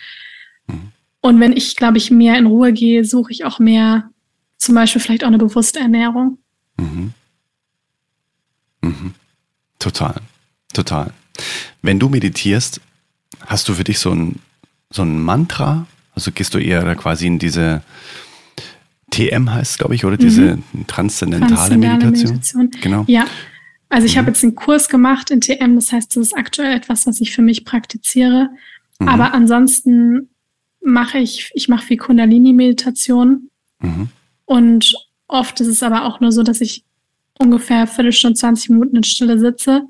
Mhm. 0.66 0.92
Und 1.20 1.40
wenn 1.40 1.52
ich, 1.52 1.76
glaube 1.76 1.98
ich, 1.98 2.10
mehr 2.10 2.38
in 2.38 2.46
Ruhe 2.46 2.72
gehe, 2.72 3.04
suche 3.04 3.32
ich 3.32 3.44
auch 3.44 3.58
mehr, 3.58 4.10
zum 4.58 4.74
Beispiel 4.74 5.00
vielleicht 5.00 5.24
auch 5.24 5.28
eine 5.28 5.38
bewusste 5.38 5.80
Ernährung. 5.80 6.38
Mhm. 6.78 7.12
Mhm. 8.82 9.14
Total, 9.78 10.20
total. 10.72 11.12
Wenn 11.82 11.98
du 11.98 12.08
meditierst, 12.08 12.80
hast 13.44 13.68
du 13.68 13.74
für 13.74 13.84
dich 13.84 13.98
so 13.98 14.10
ein, 14.12 14.40
so 14.90 15.02
ein 15.02 15.20
Mantra? 15.20 15.86
Also 16.14 16.32
gehst 16.32 16.54
du 16.54 16.58
eher 16.58 16.94
quasi 16.94 17.26
in 17.26 17.38
diese 17.38 17.82
TM 19.10 19.52
heißt, 19.52 19.78
glaube 19.78 19.94
ich, 19.94 20.04
oder 20.04 20.16
diese 20.16 20.56
mhm. 20.56 20.86
transzendentale, 20.86 21.54
transzendentale 21.54 22.04
Meditation? 22.04 22.32
Meditation? 22.32 22.70
Genau. 22.80 23.04
Ja. 23.06 23.26
Also 23.88 24.06
ich 24.06 24.14
mhm. 24.14 24.18
habe 24.18 24.28
jetzt 24.28 24.42
einen 24.42 24.54
Kurs 24.54 24.88
gemacht 24.88 25.30
in 25.30 25.40
TM, 25.40 25.76
das 25.76 25.92
heißt, 25.92 26.16
das 26.16 26.28
ist 26.28 26.36
aktuell 26.36 26.76
etwas, 26.76 27.06
was 27.06 27.20
ich 27.20 27.32
für 27.32 27.42
mich 27.42 27.64
praktiziere. 27.64 28.50
Mhm. 28.98 29.08
Aber 29.08 29.32
ansonsten 29.32 30.30
mache 30.82 31.18
ich, 31.18 31.50
ich 31.54 31.68
mache 31.68 31.86
viel 31.86 31.96
Kundalini-Meditation. 31.96 33.50
Mhm. 33.80 34.08
Und 34.44 34.94
oft 35.28 35.60
ist 35.60 35.68
es 35.68 35.82
aber 35.82 36.04
auch 36.04 36.20
nur 36.20 36.32
so, 36.32 36.42
dass 36.42 36.60
ich 36.60 36.84
ungefähr 37.38 37.86
Viertelstunde, 37.86 38.38
20 38.38 38.70
Minuten 38.70 38.96
in 38.96 39.04
Stille 39.04 39.38
sitze 39.38 39.82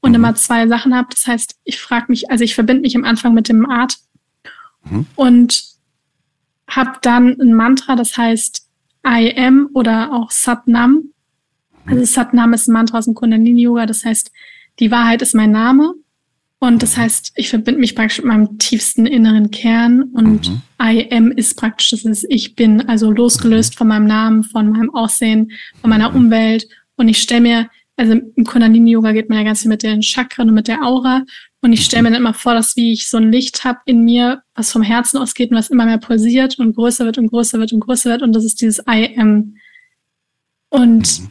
und 0.00 0.10
mhm. 0.10 0.16
immer 0.16 0.34
zwei 0.34 0.66
Sachen 0.68 0.94
habe. 0.94 1.08
Das 1.10 1.26
heißt, 1.26 1.56
ich 1.64 1.80
frage 1.80 2.06
mich, 2.08 2.30
also 2.30 2.44
ich 2.44 2.54
verbinde 2.54 2.82
mich 2.82 2.96
am 2.96 3.04
Anfang 3.04 3.34
mit 3.34 3.48
dem 3.48 3.68
Art 3.68 3.96
mhm. 4.84 5.06
und 5.16 5.64
habe 6.68 6.98
dann 7.02 7.40
ein 7.40 7.54
Mantra, 7.54 7.96
das 7.96 8.16
heißt 8.16 8.68
I 9.06 9.34
am 9.36 9.70
oder 9.74 10.12
auch 10.12 10.30
Satnam. 10.30 11.04
Also 11.86 12.04
Satnam 12.04 12.52
ist 12.52 12.68
ein 12.68 12.72
Mantra 12.72 12.98
aus 12.98 13.06
dem 13.06 13.14
Kundalini-Yoga, 13.14 13.86
das 13.86 14.04
heißt, 14.04 14.30
die 14.78 14.90
Wahrheit 14.90 15.22
ist 15.22 15.34
mein 15.34 15.50
Name. 15.50 15.94
Und 16.60 16.80
das 16.80 16.96
heißt, 16.96 17.32
ich 17.34 17.50
verbinde 17.50 17.80
mich 17.80 17.96
praktisch 17.96 18.18
mit 18.18 18.26
meinem 18.26 18.56
tiefsten 18.58 19.04
inneren 19.04 19.50
Kern 19.50 20.04
und 20.04 20.48
mhm. 20.48 20.62
I 20.80 21.08
am 21.10 21.32
ist 21.32 21.56
praktisch, 21.56 21.90
das 21.90 22.04
ist 22.04 22.24
ich 22.28 22.54
bin, 22.54 22.88
also 22.88 23.10
losgelöst 23.10 23.74
mhm. 23.74 23.78
von 23.78 23.88
meinem 23.88 24.06
Namen, 24.06 24.44
von 24.44 24.70
meinem 24.70 24.94
Aussehen, 24.94 25.50
von 25.80 25.90
meiner 25.90 26.10
mhm. 26.10 26.16
Umwelt 26.16 26.68
und 26.96 27.08
ich 27.08 27.18
stelle 27.18 27.40
mir, 27.40 27.70
also 27.96 28.12
im 28.12 28.44
Kundalini-Yoga 28.44 29.12
geht 29.12 29.28
man 29.28 29.38
ja 29.38 29.44
ganz 29.44 29.62
viel 29.62 29.68
mit 29.68 29.82
den 29.82 30.02
Chakren 30.02 30.48
und 30.48 30.54
mit 30.54 30.68
der 30.68 30.82
Aura. 30.82 31.24
Und 31.60 31.72
ich 31.72 31.84
stelle 31.84 32.02
mir 32.02 32.10
dann 32.10 32.20
immer 32.20 32.34
vor, 32.34 32.54
dass 32.54 32.76
wie 32.76 32.92
ich 32.92 33.08
so 33.08 33.18
ein 33.18 33.30
Licht 33.30 33.64
habe 33.64 33.80
in 33.86 34.04
mir, 34.04 34.42
was 34.54 34.72
vom 34.72 34.82
Herzen 34.82 35.18
ausgeht 35.18 35.50
und 35.50 35.56
was 35.56 35.70
immer 35.70 35.84
mehr 35.84 35.98
pulsiert 35.98 36.58
und 36.58 36.74
größer 36.74 37.04
wird 37.04 37.18
und 37.18 37.28
größer 37.28 37.58
wird 37.58 37.72
und 37.72 37.80
größer 37.80 38.10
wird. 38.10 38.22
Und 38.22 38.32
das 38.32 38.44
ist 38.44 38.60
dieses 38.60 38.82
I 38.90 39.14
am. 39.16 39.56
Und 40.70 41.20
mhm. 41.20 41.30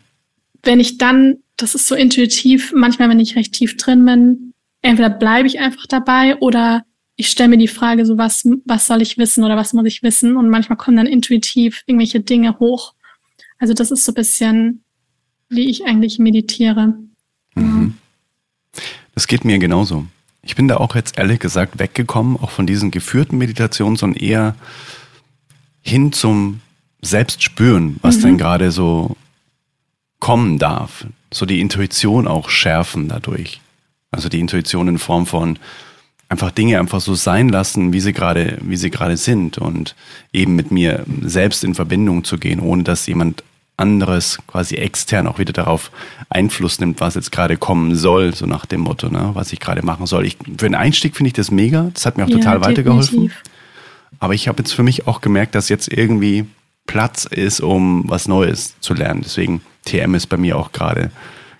wenn 0.63 0.79
ich 0.79 0.97
dann, 0.97 1.37
das 1.57 1.75
ist 1.75 1.87
so 1.87 1.95
intuitiv, 1.95 2.71
manchmal, 2.73 3.09
wenn 3.09 3.19
ich 3.19 3.35
recht 3.35 3.53
tief 3.53 3.75
drin 3.77 4.05
bin, 4.05 4.53
entweder 4.81 5.09
bleibe 5.09 5.47
ich 5.47 5.59
einfach 5.59 5.85
dabei 5.87 6.37
oder 6.37 6.85
ich 7.15 7.27
stelle 7.27 7.49
mir 7.49 7.57
die 7.57 7.67
Frage, 7.67 8.05
so 8.05 8.17
was, 8.17 8.47
was 8.65 8.87
soll 8.87 9.01
ich 9.01 9.17
wissen 9.17 9.43
oder 9.43 9.57
was 9.57 9.73
muss 9.73 9.85
ich 9.85 10.01
wissen? 10.01 10.37
Und 10.37 10.49
manchmal 10.49 10.77
kommen 10.77 10.97
dann 10.97 11.07
intuitiv 11.07 11.83
irgendwelche 11.85 12.21
Dinge 12.21 12.59
hoch. 12.59 12.93
Also 13.59 13.73
das 13.73 13.91
ist 13.91 14.05
so 14.05 14.11
ein 14.11 14.15
bisschen 14.15 14.83
wie 15.51 15.69
ich 15.69 15.85
eigentlich 15.85 16.17
meditiere. 16.17 16.93
Mhm. 17.55 17.95
Das 19.13 19.27
geht 19.27 19.45
mir 19.45 19.59
genauso. 19.59 20.07
Ich 20.41 20.55
bin 20.55 20.67
da 20.67 20.77
auch 20.77 20.95
jetzt 20.95 21.17
ehrlich 21.17 21.39
gesagt 21.39 21.77
weggekommen, 21.77 22.37
auch 22.37 22.49
von 22.49 22.65
diesen 22.65 22.89
geführten 22.89 23.37
Meditationen, 23.37 23.97
sondern 23.97 24.19
eher 24.19 24.55
hin 25.81 26.13
zum 26.13 26.61
Selbstspüren, 27.01 27.97
was 28.01 28.17
mhm. 28.17 28.21
denn 28.21 28.37
gerade 28.37 28.71
so 28.71 29.15
kommen 30.19 30.57
darf. 30.57 31.05
So 31.31 31.45
die 31.45 31.59
Intuition 31.59 32.27
auch 32.27 32.49
schärfen 32.49 33.07
dadurch. 33.07 33.61
Also 34.09 34.29
die 34.29 34.39
Intuition 34.39 34.87
in 34.87 34.97
Form 34.97 35.25
von 35.25 35.59
einfach 36.29 36.51
Dinge 36.51 36.79
einfach 36.79 37.01
so 37.01 37.13
sein 37.13 37.49
lassen, 37.49 37.91
wie 37.91 37.99
sie 37.99 38.13
gerade, 38.13 38.57
wie 38.61 38.77
sie 38.77 38.89
gerade 38.89 39.17
sind 39.17 39.57
und 39.57 39.95
eben 40.31 40.55
mit 40.55 40.71
mir 40.71 41.05
selbst 41.21 41.63
in 41.63 41.75
Verbindung 41.75 42.23
zu 42.23 42.37
gehen, 42.37 42.61
ohne 42.61 42.83
dass 42.83 43.05
jemand 43.05 43.43
anderes 43.81 44.39
quasi 44.47 44.75
extern 44.75 45.27
auch 45.27 45.39
wieder 45.39 45.53
darauf 45.53 45.91
Einfluss 46.29 46.79
nimmt, 46.79 47.01
was 47.01 47.15
jetzt 47.15 47.31
gerade 47.31 47.57
kommen 47.57 47.95
soll, 47.95 48.33
so 48.33 48.45
nach 48.45 48.65
dem 48.65 48.81
Motto, 48.81 49.09
ne, 49.09 49.31
was 49.33 49.51
ich 49.51 49.59
gerade 49.59 49.83
machen 49.83 50.05
soll. 50.05 50.25
Ich, 50.25 50.37
für 50.37 50.67
den 50.67 50.75
Einstieg 50.75 51.17
finde 51.17 51.27
ich 51.27 51.33
das 51.33 51.51
mega. 51.51 51.89
Das 51.93 52.05
hat 52.05 52.17
mir 52.17 52.25
auch 52.25 52.29
ja, 52.29 52.37
total 52.37 52.61
weitergeholfen. 52.61 53.31
Aber 54.19 54.33
ich 54.33 54.47
habe 54.47 54.61
jetzt 54.61 54.73
für 54.73 54.83
mich 54.83 55.07
auch 55.07 55.21
gemerkt, 55.21 55.55
dass 55.55 55.67
jetzt 55.67 55.91
irgendwie 55.91 56.45
Platz 56.85 57.25
ist, 57.25 57.59
um 57.59 58.03
was 58.07 58.27
Neues 58.27 58.75
zu 58.79 58.93
lernen. 58.93 59.21
Deswegen 59.23 59.61
TM 59.85 60.15
ist 60.15 60.27
bei 60.27 60.37
mir 60.37 60.57
auch 60.57 60.71
gerade 60.71 61.11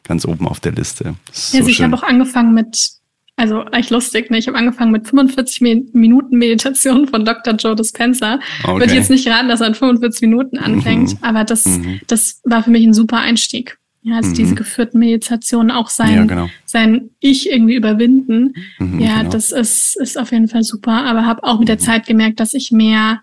ganz 0.04 0.26
oben 0.26 0.48
auf 0.48 0.60
der 0.60 0.74
Liste. 0.74 1.04
Ja, 1.06 1.14
so 1.32 1.58
also 1.58 1.70
ich 1.70 1.82
habe 1.82 1.96
auch 1.96 2.04
angefangen 2.04 2.54
mit, 2.54 2.78
also 3.42 3.66
echt 3.72 3.90
lustig, 3.90 4.30
ne? 4.30 4.38
Ich 4.38 4.48
habe 4.48 4.56
angefangen 4.56 4.92
mit 4.92 5.08
45 5.08 5.62
Minuten 5.94 6.38
Meditation 6.38 7.08
von 7.08 7.26
Dr. 7.26 7.56
Joe 7.56 7.76
Dispenza. 7.76 8.40
Okay. 8.64 8.80
Würde 8.80 8.94
jetzt 8.94 9.10
nicht 9.10 9.28
raten, 9.28 9.50
dass 9.50 9.62
er 9.62 9.68
in 9.68 9.74
45 9.74 10.22
Minuten 10.22 10.60
anfängt, 10.60 11.14
mhm. 11.14 11.18
aber 11.24 11.44
das, 11.44 11.66
mhm. 11.66 12.02
das 12.06 12.40
war 12.44 12.62
für 12.62 12.70
mich 12.70 12.86
ein 12.86 12.94
super 12.94 13.18
Einstieg. 13.18 13.80
Ja, 14.04 14.18
also 14.18 14.30
mhm. 14.30 14.34
diese 14.36 14.54
geführten 14.56 15.00
Meditationen, 15.00 15.72
auch 15.72 15.90
sein, 15.90 16.16
ja, 16.16 16.26
genau. 16.26 16.50
sein 16.66 17.10
Ich 17.20 17.50
irgendwie 17.50 17.76
überwinden. 17.76 18.54
Mhm, 18.78 19.00
ja, 19.00 19.20
genau. 19.20 19.32
das 19.32 19.52
ist, 19.52 19.96
ist 20.00 20.20
auf 20.20 20.32
jeden 20.32 20.48
Fall 20.48 20.64
super. 20.64 21.04
Aber 21.06 21.26
habe 21.26 21.44
auch 21.44 21.58
mit 21.58 21.68
der 21.68 21.78
mhm. 21.78 21.82
Zeit 21.82 22.06
gemerkt, 22.06 22.40
dass 22.40 22.54
ich 22.54 22.72
mehr, 22.72 23.22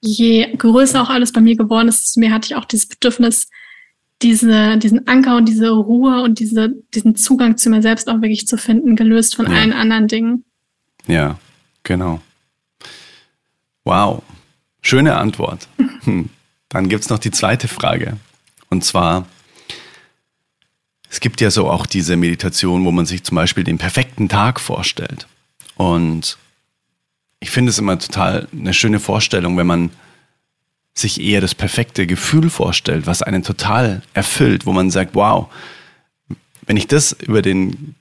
je 0.00 0.54
größer 0.56 1.02
auch 1.02 1.10
alles 1.10 1.32
bei 1.32 1.40
mir 1.40 1.56
geworden 1.56 1.88
ist, 1.88 2.16
mehr 2.16 2.30
hatte 2.30 2.46
ich 2.46 2.54
auch 2.54 2.64
dieses 2.64 2.86
Bedürfnis, 2.86 3.48
diese, 4.22 4.78
diesen 4.78 5.06
Anker 5.06 5.36
und 5.36 5.48
diese 5.48 5.70
Ruhe 5.70 6.22
und 6.22 6.40
diese, 6.40 6.74
diesen 6.94 7.14
Zugang 7.14 7.56
zu 7.56 7.70
mir 7.70 7.82
selbst 7.82 8.08
auch 8.08 8.20
wirklich 8.20 8.46
zu 8.46 8.56
finden, 8.56 8.96
gelöst 8.96 9.36
von 9.36 9.46
ja. 9.46 9.52
allen 9.52 9.72
anderen 9.72 10.08
Dingen. 10.08 10.44
Ja, 11.06 11.38
genau. 11.84 12.20
Wow. 13.84 14.22
Schöne 14.82 15.16
Antwort. 15.16 15.68
Hm. 16.04 16.30
Dann 16.68 16.88
gibt's 16.88 17.10
noch 17.10 17.18
die 17.18 17.32
zweite 17.32 17.66
Frage. 17.66 18.18
Und 18.70 18.84
zwar, 18.84 19.26
es 21.10 21.18
gibt 21.20 21.40
ja 21.40 21.50
so 21.50 21.68
auch 21.68 21.86
diese 21.86 22.16
Meditation, 22.16 22.84
wo 22.84 22.92
man 22.92 23.04
sich 23.04 23.24
zum 23.24 23.34
Beispiel 23.34 23.64
den 23.64 23.78
perfekten 23.78 24.28
Tag 24.28 24.60
vorstellt. 24.60 25.26
Und 25.76 26.38
ich 27.40 27.50
finde 27.50 27.70
es 27.70 27.78
immer 27.78 27.98
total 27.98 28.48
eine 28.52 28.72
schöne 28.74 29.00
Vorstellung, 29.00 29.56
wenn 29.56 29.66
man 29.66 29.90
sich 30.98 31.20
eher 31.20 31.40
das 31.40 31.54
perfekte 31.54 32.06
Gefühl 32.06 32.50
vorstellt, 32.50 33.06
was 33.06 33.22
einen 33.22 33.42
total 33.42 34.02
erfüllt, 34.14 34.66
wo 34.66 34.72
man 34.72 34.90
sagt, 34.90 35.14
wow, 35.14 35.48
wenn 36.66 36.76
ich 36.76 36.86
das 36.86 37.12
über 37.12 37.42
den 37.42 37.94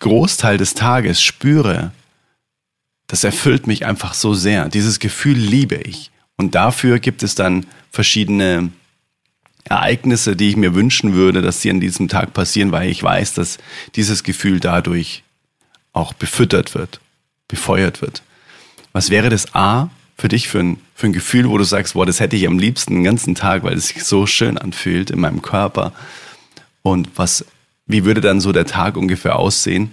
Großteil 0.00 0.58
des 0.58 0.74
Tages 0.74 1.22
spüre, 1.22 1.92
das 3.06 3.24
erfüllt 3.24 3.66
mich 3.66 3.86
einfach 3.86 4.14
so 4.14 4.34
sehr. 4.34 4.68
Dieses 4.68 4.98
Gefühl 4.98 5.36
liebe 5.36 5.76
ich. 5.76 6.10
Und 6.36 6.54
dafür 6.54 7.00
gibt 7.00 7.22
es 7.22 7.34
dann 7.34 7.66
verschiedene 7.90 8.70
Ereignisse, 9.64 10.36
die 10.36 10.48
ich 10.50 10.56
mir 10.56 10.74
wünschen 10.74 11.14
würde, 11.14 11.42
dass 11.42 11.60
sie 11.60 11.70
an 11.70 11.80
diesem 11.80 12.08
Tag 12.08 12.32
passieren, 12.32 12.72
weil 12.72 12.88
ich 12.88 13.02
weiß, 13.02 13.34
dass 13.34 13.58
dieses 13.94 14.22
Gefühl 14.22 14.60
dadurch 14.60 15.22
auch 15.92 16.12
befüttert 16.12 16.74
wird, 16.74 17.00
befeuert 17.48 18.00
wird. 18.00 18.22
Was 18.92 19.10
wäre 19.10 19.28
das 19.28 19.54
A 19.54 19.90
für 20.16 20.28
dich 20.28 20.48
für 20.48 20.60
ein, 20.60 20.80
für 21.00 21.06
ein 21.06 21.12
Gefühl, 21.12 21.48
wo 21.48 21.58
du 21.58 21.64
sagst, 21.64 21.94
boah, 21.94 22.06
das 22.06 22.20
hätte 22.20 22.36
ich 22.36 22.46
am 22.46 22.58
liebsten 22.58 22.94
den 22.94 23.04
ganzen 23.04 23.34
Tag, 23.34 23.64
weil 23.64 23.74
es 23.74 23.88
sich 23.88 24.04
so 24.04 24.26
schön 24.26 24.58
anfühlt 24.58 25.10
in 25.10 25.20
meinem 25.20 25.42
Körper? 25.42 25.92
Und 26.82 27.08
was, 27.16 27.44
wie 27.86 28.04
würde 28.04 28.20
dann 28.20 28.40
so 28.40 28.52
der 28.52 28.66
Tag 28.66 28.96
ungefähr 28.96 29.36
aussehen, 29.36 29.92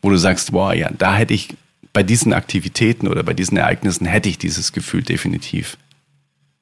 wo 0.00 0.10
du 0.10 0.16
sagst, 0.16 0.52
boah, 0.52 0.74
ja, 0.74 0.90
da 0.90 1.14
hätte 1.14 1.34
ich 1.34 1.54
bei 1.92 2.02
diesen 2.02 2.32
Aktivitäten 2.32 3.06
oder 3.06 3.22
bei 3.22 3.34
diesen 3.34 3.58
Ereignissen 3.58 4.06
hätte 4.06 4.30
ich 4.30 4.38
dieses 4.38 4.72
Gefühl 4.72 5.02
definitiv. 5.02 5.76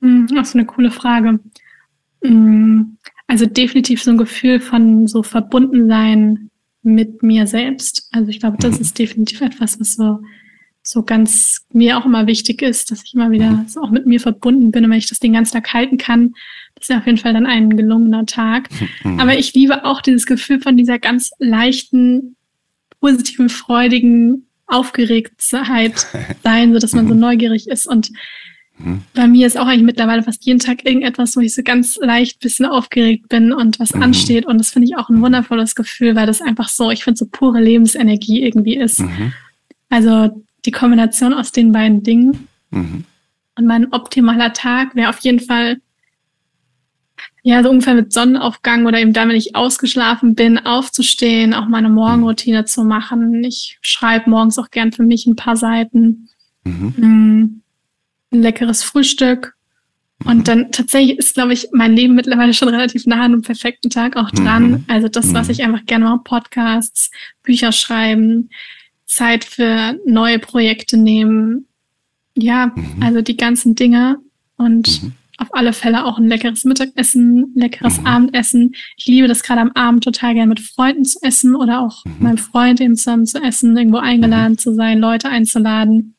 Hm, 0.00 0.26
das 0.34 0.48
ist 0.48 0.54
eine 0.56 0.66
coole 0.66 0.90
Frage. 0.90 1.38
Mm, 2.22 2.96
also 3.28 3.46
definitiv 3.46 4.02
so 4.02 4.10
ein 4.10 4.18
Gefühl 4.18 4.58
von 4.58 5.06
so 5.06 5.22
Verbundensein 5.22 6.50
mit 6.82 7.22
mir 7.22 7.46
selbst. 7.46 8.08
Also 8.10 8.28
ich 8.30 8.40
glaube, 8.40 8.56
das 8.58 8.76
mhm. 8.76 8.80
ist 8.80 8.98
definitiv 8.98 9.40
etwas, 9.40 9.78
was 9.78 9.94
so, 9.94 10.20
so 10.82 11.02
ganz 11.02 11.66
mir 11.72 11.98
auch 11.98 12.06
immer 12.06 12.26
wichtig 12.26 12.62
ist, 12.62 12.90
dass 12.90 13.04
ich 13.04 13.14
immer 13.14 13.30
wieder 13.30 13.50
mhm. 13.50 13.68
so 13.68 13.82
auch 13.82 13.90
mit 13.90 14.06
mir 14.06 14.20
verbunden 14.20 14.70
bin 14.70 14.84
und 14.84 14.90
wenn 14.90 14.98
ich 14.98 15.08
das 15.08 15.18
den 15.18 15.34
ganzen 15.34 15.52
Tag 15.52 15.72
halten 15.72 15.98
kann, 15.98 16.34
das 16.74 16.84
ist 16.84 16.88
ja 16.88 16.98
auf 16.98 17.06
jeden 17.06 17.18
Fall 17.18 17.34
dann 17.34 17.46
ein 17.46 17.76
gelungener 17.76 18.26
Tag. 18.26 18.68
Mhm. 19.04 19.20
Aber 19.20 19.38
ich 19.38 19.52
liebe 19.52 19.84
auch 19.84 20.00
dieses 20.00 20.26
Gefühl 20.26 20.60
von 20.60 20.76
dieser 20.76 20.98
ganz 20.98 21.30
leichten, 21.38 22.36
positiven, 23.00 23.48
freudigen 23.48 24.46
Aufgeregtheit 24.66 26.06
sein, 26.42 26.72
so 26.72 26.78
dass 26.78 26.92
man 26.92 27.08
so 27.08 27.14
neugierig 27.14 27.68
ist 27.68 27.86
und 27.86 28.10
Mhm. 28.82 29.02
Bei 29.14 29.26
mir 29.26 29.46
ist 29.46 29.58
auch 29.58 29.66
eigentlich 29.66 29.84
mittlerweile 29.84 30.22
fast 30.22 30.44
jeden 30.44 30.58
Tag 30.58 30.84
irgendetwas, 30.84 31.36
wo 31.36 31.40
ich 31.40 31.54
so 31.54 31.62
ganz 31.62 31.98
leicht 32.00 32.40
bisschen 32.40 32.66
aufgeregt 32.66 33.28
bin 33.28 33.52
und 33.52 33.78
was 33.78 33.94
mhm. 33.94 34.02
ansteht. 34.02 34.46
Und 34.46 34.58
das 34.58 34.70
finde 34.70 34.88
ich 34.88 34.96
auch 34.96 35.08
ein 35.08 35.20
wundervolles 35.20 35.74
Gefühl, 35.74 36.16
weil 36.16 36.26
das 36.26 36.40
einfach 36.40 36.68
so, 36.68 36.90
ich 36.90 37.04
finde, 37.04 37.18
so 37.18 37.26
pure 37.26 37.60
Lebensenergie 37.60 38.42
irgendwie 38.42 38.76
ist. 38.76 39.00
Mhm. 39.00 39.32
Also 39.88 40.42
die 40.64 40.70
Kombination 40.70 41.34
aus 41.34 41.52
den 41.52 41.72
beiden 41.72 42.02
Dingen. 42.02 42.48
Mhm. 42.70 43.04
Und 43.56 43.66
mein 43.66 43.92
optimaler 43.92 44.52
Tag 44.52 44.94
wäre 44.94 45.10
auf 45.10 45.18
jeden 45.20 45.40
Fall, 45.40 45.80
ja, 47.42 47.62
so 47.62 47.70
ungefähr 47.70 47.94
mit 47.94 48.12
Sonnenaufgang 48.12 48.86
oder 48.86 48.98
eben 48.98 49.12
dann, 49.12 49.28
wenn 49.28 49.36
ich 49.36 49.56
ausgeschlafen 49.56 50.34
bin, 50.34 50.58
aufzustehen, 50.58 51.54
auch 51.54 51.66
meine 51.66 51.88
Morgenroutine 51.88 52.64
zu 52.64 52.84
machen. 52.84 53.44
Ich 53.44 53.78
schreibe 53.82 54.30
morgens 54.30 54.58
auch 54.58 54.70
gern 54.70 54.92
für 54.92 55.02
mich 55.02 55.26
ein 55.26 55.36
paar 55.36 55.56
Seiten. 55.56 56.28
Mhm. 56.64 56.94
Mm 56.96 57.60
ein 58.32 58.42
leckeres 58.42 58.82
Frühstück. 58.82 59.54
Und 60.24 60.38
mhm. 60.38 60.44
dann 60.44 60.72
tatsächlich 60.72 61.18
ist, 61.18 61.34
glaube 61.34 61.54
ich, 61.54 61.68
mein 61.72 61.94
Leben 61.94 62.14
mittlerweile 62.14 62.52
schon 62.52 62.68
relativ 62.68 63.06
nah 63.06 63.16
an 63.16 63.32
einem 63.32 63.42
perfekten 63.42 63.88
Tag 63.88 64.16
auch 64.16 64.30
dran. 64.30 64.70
Mhm. 64.70 64.84
Also 64.86 65.08
das, 65.08 65.32
was 65.32 65.46
mhm. 65.46 65.52
ich 65.52 65.62
einfach 65.62 65.86
gerne 65.86 66.04
mache, 66.04 66.20
Podcasts, 66.24 67.10
Bücher 67.42 67.72
schreiben, 67.72 68.50
Zeit 69.10 69.44
für 69.44 69.98
neue 70.06 70.38
Projekte 70.38 70.96
nehmen. 70.96 71.66
Ja, 72.36 72.72
mhm. 72.74 73.02
also 73.02 73.22
die 73.22 73.36
ganzen 73.36 73.74
Dinge 73.74 74.18
und 74.56 75.02
mhm. 75.02 75.12
auf 75.36 75.48
alle 75.50 75.72
Fälle 75.72 76.04
auch 76.04 76.16
ein 76.16 76.28
leckeres 76.28 76.64
Mittagessen, 76.64 77.52
leckeres 77.56 78.00
mhm. 78.00 78.06
Abendessen. 78.06 78.74
Ich 78.96 79.06
liebe 79.06 79.26
das 79.26 79.42
gerade 79.42 79.60
am 79.60 79.72
Abend 79.72 80.04
total 80.04 80.34
gerne 80.34 80.48
mit 80.48 80.60
Freunden 80.60 81.04
zu 81.04 81.18
essen 81.22 81.56
oder 81.56 81.80
auch 81.80 82.04
mhm. 82.04 82.16
meinem 82.20 82.38
Freund 82.38 82.80
eben 82.80 82.96
zusammen 82.96 83.26
zu 83.26 83.42
essen, 83.42 83.76
irgendwo 83.76 83.98
eingeladen 83.98 84.58
zu 84.58 84.74
sein, 84.74 85.00
Leute 85.00 85.28
einzuladen. 85.28 86.14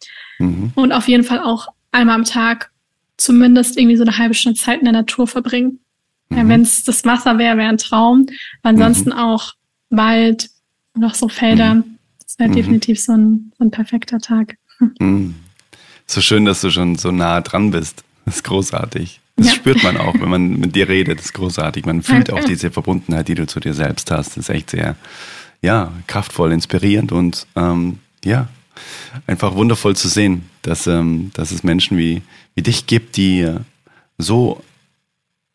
Und 0.73 0.91
auf 0.91 1.07
jeden 1.07 1.23
Fall 1.23 1.39
auch 1.39 1.67
einmal 1.91 2.15
am 2.15 2.25
Tag 2.25 2.71
zumindest 3.15 3.77
irgendwie 3.77 3.95
so 3.95 4.03
eine 4.03 4.17
halbe 4.17 4.33
Stunde 4.33 4.59
Zeit 4.59 4.79
in 4.79 4.85
der 4.85 4.93
Natur 4.93 5.27
verbringen. 5.27 5.79
Mhm. 6.29 6.37
Ja, 6.37 6.47
Wenn 6.47 6.61
es 6.61 6.83
das 6.83 7.05
Wasser 7.05 7.37
wäre, 7.37 7.57
wäre 7.57 7.69
ein 7.69 7.77
Traum. 7.77 8.25
Aber 8.63 8.69
ansonsten 8.69 9.11
mhm. 9.11 9.17
auch 9.17 9.53
Wald 9.91 10.49
und 10.93 11.03
auch 11.03 11.13
so 11.13 11.29
Felder. 11.29 11.75
Mhm. 11.75 11.99
Das 12.31 12.39
wäre 12.39 12.49
mhm. 12.49 12.55
definitiv 12.55 13.01
so 13.01 13.11
ein, 13.11 13.51
so 13.57 13.65
ein 13.65 13.71
perfekter 13.71 14.19
Tag. 14.19 14.55
Mhm. 14.99 15.35
So 16.07 16.21
schön, 16.21 16.45
dass 16.45 16.61
du 16.61 16.69
schon 16.69 16.95
so 16.95 17.11
nah 17.11 17.41
dran 17.41 17.71
bist. 17.71 18.05
Das 18.25 18.37
ist 18.37 18.43
großartig. 18.45 19.19
Das 19.35 19.47
ja. 19.47 19.53
spürt 19.53 19.83
man 19.83 19.97
auch, 19.97 20.13
wenn 20.13 20.29
man 20.29 20.49
mit 20.59 20.75
dir 20.75 20.87
redet. 20.87 21.19
Das 21.19 21.25
ist 21.25 21.33
großartig. 21.33 21.85
Man 21.85 22.03
fühlt 22.03 22.31
auch 22.31 22.43
diese 22.45 22.71
Verbundenheit, 22.71 23.27
die 23.27 23.35
du 23.35 23.47
zu 23.47 23.59
dir 23.59 23.73
selbst 23.73 24.11
hast. 24.11 24.29
Das 24.29 24.37
ist 24.37 24.49
echt 24.49 24.69
sehr, 24.69 24.95
ja, 25.61 25.91
kraftvoll, 26.07 26.53
inspirierend 26.53 27.11
und 27.11 27.47
ähm, 27.57 27.99
ja, 28.23 28.47
einfach 29.27 29.55
wundervoll 29.55 29.97
zu 29.97 30.07
sehen, 30.07 30.49
dass, 30.61 30.87
ähm, 30.87 31.31
dass 31.33 31.51
es 31.51 31.63
Menschen 31.63 31.97
wie, 31.97 32.21
wie 32.55 32.61
dich 32.61 32.87
gibt, 32.87 33.17
die 33.17 33.45
so 34.17 34.63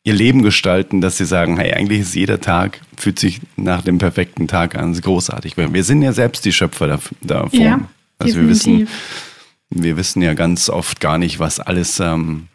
ihr 0.06 0.14
Leben 0.14 0.42
gestalten, 0.42 1.00
dass 1.00 1.16
sie 1.18 1.24
sagen, 1.24 1.58
hey, 1.58 1.72
eigentlich 1.72 2.00
ist 2.02 2.14
jeder 2.14 2.40
Tag, 2.40 2.80
fühlt 2.96 3.18
sich 3.18 3.40
nach 3.56 3.82
dem 3.82 3.98
perfekten 3.98 4.46
Tag 4.46 4.76
an, 4.76 4.94
großartig. 4.94 5.56
Wir 5.56 5.84
sind 5.84 6.00
ja 6.00 6.12
selbst 6.12 6.44
die 6.44 6.52
Schöpfer 6.52 7.00
davon. 7.22 7.60
Ja, 7.60 7.80
also 8.20 8.36
wir 8.36 8.48
wissen, 8.48 8.86
wir 9.68 9.96
wissen 9.96 10.22
ja 10.22 10.34
ganz 10.34 10.70
oft 10.70 11.00
gar 11.00 11.18
nicht, 11.18 11.40
was 11.40 11.58
alles, 11.58 11.98
ähm, 11.98 12.46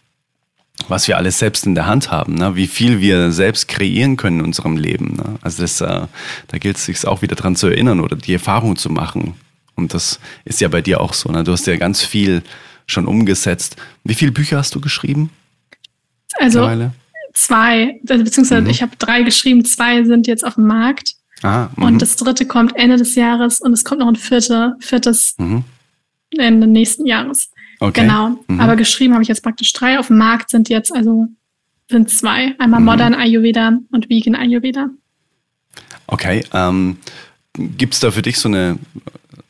was 0.87 1.09
wir 1.09 1.17
alles 1.17 1.39
selbst 1.39 1.65
in 1.65 1.75
der 1.75 1.87
Hand 1.87 2.09
haben, 2.09 2.35
ne? 2.35 2.55
wie 2.55 2.67
viel 2.67 3.01
wir 3.01 3.33
selbst 3.33 3.67
kreieren 3.67 4.15
können 4.15 4.39
in 4.39 4.45
unserem 4.45 4.77
Leben. 4.77 5.17
Ne? 5.17 5.37
Also 5.41 5.61
das, 5.61 5.81
äh, 5.81 6.07
da 6.47 6.57
gilt 6.57 6.77
es 6.77 6.85
sich 6.85 7.05
auch 7.05 7.21
wieder 7.21 7.35
dran 7.35 7.57
zu 7.57 7.67
erinnern 7.67 7.99
oder 7.99 8.15
die 8.15 8.33
Erfahrung 8.33 8.77
zu 8.77 8.89
machen. 8.89 9.33
Und 9.75 9.93
das 9.93 10.21
ist 10.45 10.61
ja 10.61 10.69
bei 10.69 10.81
dir 10.81 11.01
auch 11.01 11.13
so. 11.13 11.29
Ne? 11.29 11.43
Du 11.43 11.51
hast 11.51 11.67
ja 11.67 11.75
ganz 11.75 12.01
viel 12.01 12.43
schon 12.87 13.07
umgesetzt. 13.07 13.75
Wie 14.05 14.15
viele 14.15 14.31
Bücher 14.31 14.57
hast 14.57 14.73
du 14.73 14.79
geschrieben? 14.79 15.31
Also 16.39 16.65
zwei, 17.34 17.99
beziehungsweise 18.03 18.61
mhm. 18.61 18.69
ich 18.69 18.82
habe 18.82 18.95
drei 18.97 19.23
geschrieben, 19.23 19.65
zwei 19.65 20.03
sind 20.03 20.27
jetzt 20.27 20.45
auf 20.45 20.55
dem 20.55 20.67
Markt. 20.67 21.15
Ah, 21.43 21.69
und 21.77 22.01
das 22.01 22.17
dritte 22.17 22.45
kommt 22.45 22.75
Ende 22.75 22.97
des 22.97 23.15
Jahres 23.15 23.61
und 23.61 23.73
es 23.73 23.84
kommt 23.84 23.99
noch 24.01 24.07
ein 24.07 24.15
vierte, 24.15 24.75
viertes 24.79 25.36
mhm. 25.39 25.63
Ende 26.38 26.67
nächsten 26.67 27.05
Jahres. 27.07 27.49
Okay. 27.79 28.01
Genau. 28.01 28.43
Mhm. 28.47 28.59
Aber 28.59 28.75
geschrieben 28.75 29.13
habe 29.13 29.23
ich 29.23 29.29
jetzt 29.29 29.41
praktisch 29.41 29.73
drei. 29.73 29.97
Auf 29.97 30.07
dem 30.07 30.17
Markt 30.17 30.51
sind 30.51 30.69
jetzt 30.69 30.93
also 30.93 31.27
sind 31.89 32.09
zwei. 32.09 32.55
Einmal 32.59 32.79
mhm. 32.79 32.86
Modern 32.86 33.13
Ayurveda 33.15 33.79
und 33.91 34.09
Vegan 34.09 34.36
Ayurveda. 34.36 34.89
Okay. 36.07 36.43
Ähm, 36.53 36.97
Gibt 37.53 37.95
es 37.95 37.99
da 37.99 38.11
für 38.11 38.21
dich 38.21 38.38
so 38.38 38.47
eine, 38.47 38.77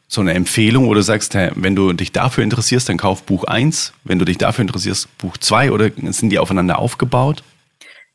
so 0.07 0.21
eine 0.21 0.33
Empfehlung 0.33 0.87
oder 0.87 1.03
sagst, 1.03 1.35
hey, 1.35 1.51
wenn 1.55 1.75
du 1.75 1.93
dich 1.93 2.11
dafür 2.11 2.43
interessierst, 2.43 2.89
dann 2.89 2.97
kauf 2.97 3.23
Buch 3.23 3.43
1. 3.43 3.93
Wenn 4.03 4.17
du 4.17 4.25
dich 4.25 4.37
dafür 4.37 4.63
interessierst, 4.63 5.15
Buch 5.17 5.37
2 5.37 5.71
oder 5.71 5.91
sind 6.07 6.29
die 6.29 6.39
aufeinander 6.39 6.79
aufgebaut? 6.79 7.43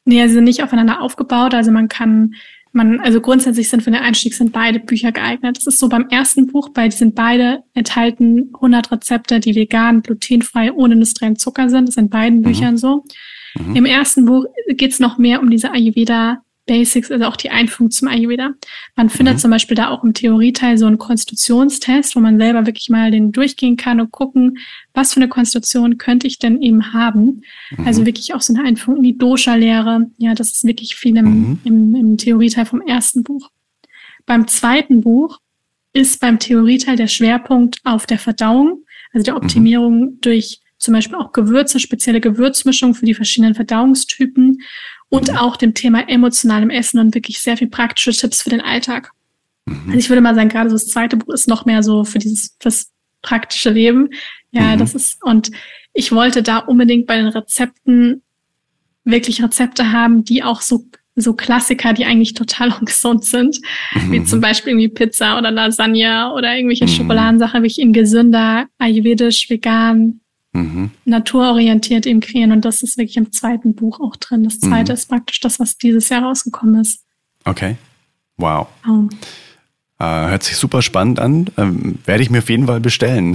Nee, 0.07 0.27
sie 0.27 0.35
sind 0.35 0.45
nicht 0.45 0.63
aufeinander 0.63 1.03
aufgebaut. 1.03 1.53
Also 1.53 1.71
man 1.71 1.89
kann 1.89 2.35
man, 2.77 3.01
also 3.01 3.21
grundsätzlich 3.21 3.71
sind 3.71 3.83
für 3.83 3.91
den 3.91 4.01
Einstieg 4.01 4.35
sind 4.35 4.53
beide 4.53 4.79
Bücher 4.79 5.11
geeignet. 5.11 5.57
Das 5.57 5.67
ist 5.67 5.79
so 5.79 5.89
beim 5.89 6.09
ersten 6.11 6.47
Buch, 6.47 6.69
bei 6.69 6.89
die 6.89 6.97
sind 6.97 7.15
beide 7.15 7.65
enthalten 7.75 8.51
100 8.55 8.93
Rezepte, 8.93 9.41
die 9.41 9.55
vegan, 9.55 10.03
glutenfrei, 10.03 10.73
ohne 10.73 10.95
industriellen 10.95 11.37
Zucker 11.37 11.71
sind. 11.71 11.89
Das 11.89 11.95
sind 11.95 12.05
in 12.05 12.11
beiden 12.11 12.39
mhm. 12.39 12.43
Büchern 12.43 12.77
so. 12.77 13.05
Mhm. 13.59 13.77
Im 13.77 13.87
ersten 13.87 14.27
Buch 14.27 14.45
geht 14.69 14.93
es 14.93 15.01
noch 15.01 15.17
mehr 15.17 15.41
um 15.41 15.51
diese 15.51 15.73
Ayurveda 15.73 16.43
Basics, 16.67 17.11
also 17.11 17.25
auch 17.27 17.37
die 17.37 17.51
Einführung 17.51 17.91
zum 17.91 18.09
Ayurveda. 18.09 18.51
Man 18.97 19.09
findet 19.09 19.37
mhm. 19.37 19.39
zum 19.39 19.51
Beispiel 19.53 19.77
da 19.77 19.89
auch 19.89 20.05
im 20.05 20.15
Theorieteil 20.15 20.77
so 20.77 20.87
einen 20.87 20.99
Konstitutionstest, 20.99 22.17
wo 22.17 22.21
man 22.21 22.39
selber 22.39 22.67
wirklich 22.67 22.91
mal 22.91 23.11
den 23.11 23.33
durchgehen 23.33 23.77
kann 23.77 24.01
und 24.01 24.11
gucken, 24.11 24.59
was 24.93 25.15
für 25.15 25.21
eine 25.21 25.29
Konstitution 25.29 25.97
könnte 25.97 26.27
ich 26.27 26.39
denn 26.39 26.61
eben 26.61 26.93
haben. 26.93 27.43
Mhm. 27.71 27.87
Also 27.87 28.05
wirklich 28.05 28.35
auch 28.35 28.41
so 28.41 28.53
eine 28.53 28.65
Einführung 28.65 28.99
in 28.99 29.05
die 29.05 29.19
Dosha-Lehre. 29.19 30.11
Ja, 30.19 30.35
das 30.35 30.53
ist 30.53 30.65
wirklich 30.65 30.97
viel 30.97 31.17
im, 31.17 31.25
mhm. 31.25 31.59
im, 31.65 31.95
im 31.95 32.17
Theorieteil 32.19 32.67
vom 32.67 32.81
ersten 32.81 33.23
Buch. 33.23 33.51
Beim 34.27 34.49
zweiten 34.49 35.01
Buch 35.03 35.39
ist 35.93 36.21
beim 36.21 36.39
Theorieteil 36.39 36.97
der 36.97 37.07
Schwerpunkt 37.07 37.79
auf 37.85 38.07
der 38.07 38.19
Verdauung, 38.19 38.85
also 39.13 39.25
der 39.25 39.35
mhm. 39.35 39.41
Optimierung 39.41 40.21
durch 40.21 40.61
zum 40.79 40.93
Beispiel 40.93 41.17
auch 41.17 41.33
Gewürze, 41.33 41.81
spezielle 41.81 42.21
Gewürzmischungen 42.21 42.95
für 42.95 43.07
die 43.07 43.15
verschiedenen 43.15 43.55
Verdauungstypen 43.55 44.59
und 45.09 45.31
mhm. 45.31 45.37
auch 45.37 45.57
dem 45.57 45.75
Thema 45.75 46.09
emotionalem 46.09 46.71
Essen 46.71 46.99
und 46.99 47.15
wirklich 47.15 47.41
sehr 47.41 47.57
viel 47.57 47.69
praktische 47.69 48.13
Tipps 48.13 48.43
für 48.43 48.51
den 48.51 48.61
Alltag. 48.61 49.13
Mhm. 49.67 49.83
Also 49.87 49.99
ich 49.99 50.09
würde 50.09 50.23
mal 50.23 50.35
sagen, 50.35 50.49
gerade 50.49 50.71
so 50.71 50.77
das 50.77 50.89
zweite 50.89 51.17
Buch 51.17 51.33
ist 51.33 51.49
noch 51.49 51.65
mehr 51.65 51.83
so 51.83 52.05
für 52.05 52.19
dieses 52.19 52.57
fürs 52.61 52.91
praktische 53.23 53.71
Leben. 53.71 54.11
Ja, 54.51 54.75
mhm. 54.75 54.79
das 54.79 54.95
ist 54.95 55.23
und 55.25 55.51
ich 55.93 56.13
wollte 56.13 56.43
da 56.43 56.59
unbedingt 56.59 57.07
bei 57.07 57.17
den 57.17 57.29
Rezepten 57.29 58.23
wirklich 59.05 59.43
Rezepte 59.43 59.93
haben, 59.93 60.25
die 60.25 60.43
auch 60.43 60.61
so 60.61 60.85
so 61.19 61.33
Klassiker, 61.33 61.95
die 61.95 62.05
eigentlich 62.05 62.35
total 62.35 62.73
ungesund 62.79 63.25
sind, 63.25 63.59
mhm. 63.95 64.13
wie 64.13 64.25
zum 64.25 64.41
Beispiel 64.41 64.73
irgendwie 64.73 64.89
Pizza 64.89 65.39
oder 65.39 65.51
Lasagne 65.51 66.33
oder 66.35 66.55
irgendwelche 66.55 66.85
mhm. 66.85 66.91
Schokoladensachen, 66.91 67.63
wie 67.63 67.69
ich 67.69 67.81
in 67.81 67.93
gesünder, 67.93 68.67
ayurvedisch, 68.79 69.49
vegan, 69.49 70.21
mhm. 70.57 70.91
naturorientiert 71.05 72.07
eben 72.07 72.21
kreieren. 72.21 72.53
Und 72.53 72.65
das 72.65 72.83
ist 72.83 72.99
wirklich 72.99 73.17
im 73.17 73.33
zweiten 73.33 73.75
Buch 73.75 74.01
auch 74.01 74.17
drin. 74.17 74.45
Das 74.45 74.61
zweite 74.61 74.93
mhm. 74.93 74.97
ist 74.97 75.07
praktisch 75.07 75.41
das, 75.41 75.61
was 75.61 75.79
dieses 75.79 76.09
Jahr 76.09 76.23
rausgekommen 76.23 76.81
ist. 76.81 77.05
Okay. 77.45 77.77
Wow. 78.37 78.67
Oh. 78.89 79.09
Äh, 79.99 80.05
hört 80.05 80.43
sich 80.43 80.59
super 80.59 80.83
spannend 80.83 81.19
an. 81.21 81.47
Ähm, 81.57 81.99
werde 82.05 82.23
ich 82.23 82.29
mir 82.29 82.39
auf 82.39 82.51
jeden 82.51 82.67
Fall 82.67 82.81
bestellen. 82.81 83.35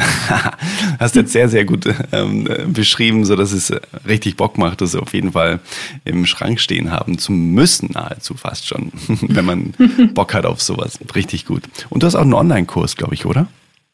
Hast 0.99 1.15
jetzt 1.15 1.31
sehr, 1.31 1.49
sehr 1.49 1.65
gut 1.65 1.91
ähm, 2.11 2.47
beschrieben, 2.67 3.25
so 3.25 3.35
dass 3.35 3.51
es 3.51 3.73
richtig 4.07 4.37
Bock 4.37 4.59
macht, 4.59 4.81
das 4.81 4.95
auf 4.95 5.15
jeden 5.15 5.31
Fall 5.31 5.59
im 6.05 6.27
Schrank 6.27 6.59
stehen 6.59 6.91
haben 6.91 7.17
zu 7.17 7.31
müssen, 7.31 7.89
nahezu 7.93 8.35
fast 8.35 8.67
schon, 8.67 8.91
wenn 9.21 9.45
man 9.45 9.73
Bock 10.13 10.35
hat 10.35 10.45
auf 10.45 10.61
sowas. 10.61 10.99
Richtig 11.15 11.45
gut. 11.47 11.63
Und 11.89 12.03
du 12.03 12.07
hast 12.07 12.13
auch 12.13 12.21
einen 12.21 12.35
Online-Kurs, 12.35 12.95
glaube 12.95 13.15
ich, 13.15 13.25
oder? 13.25 13.47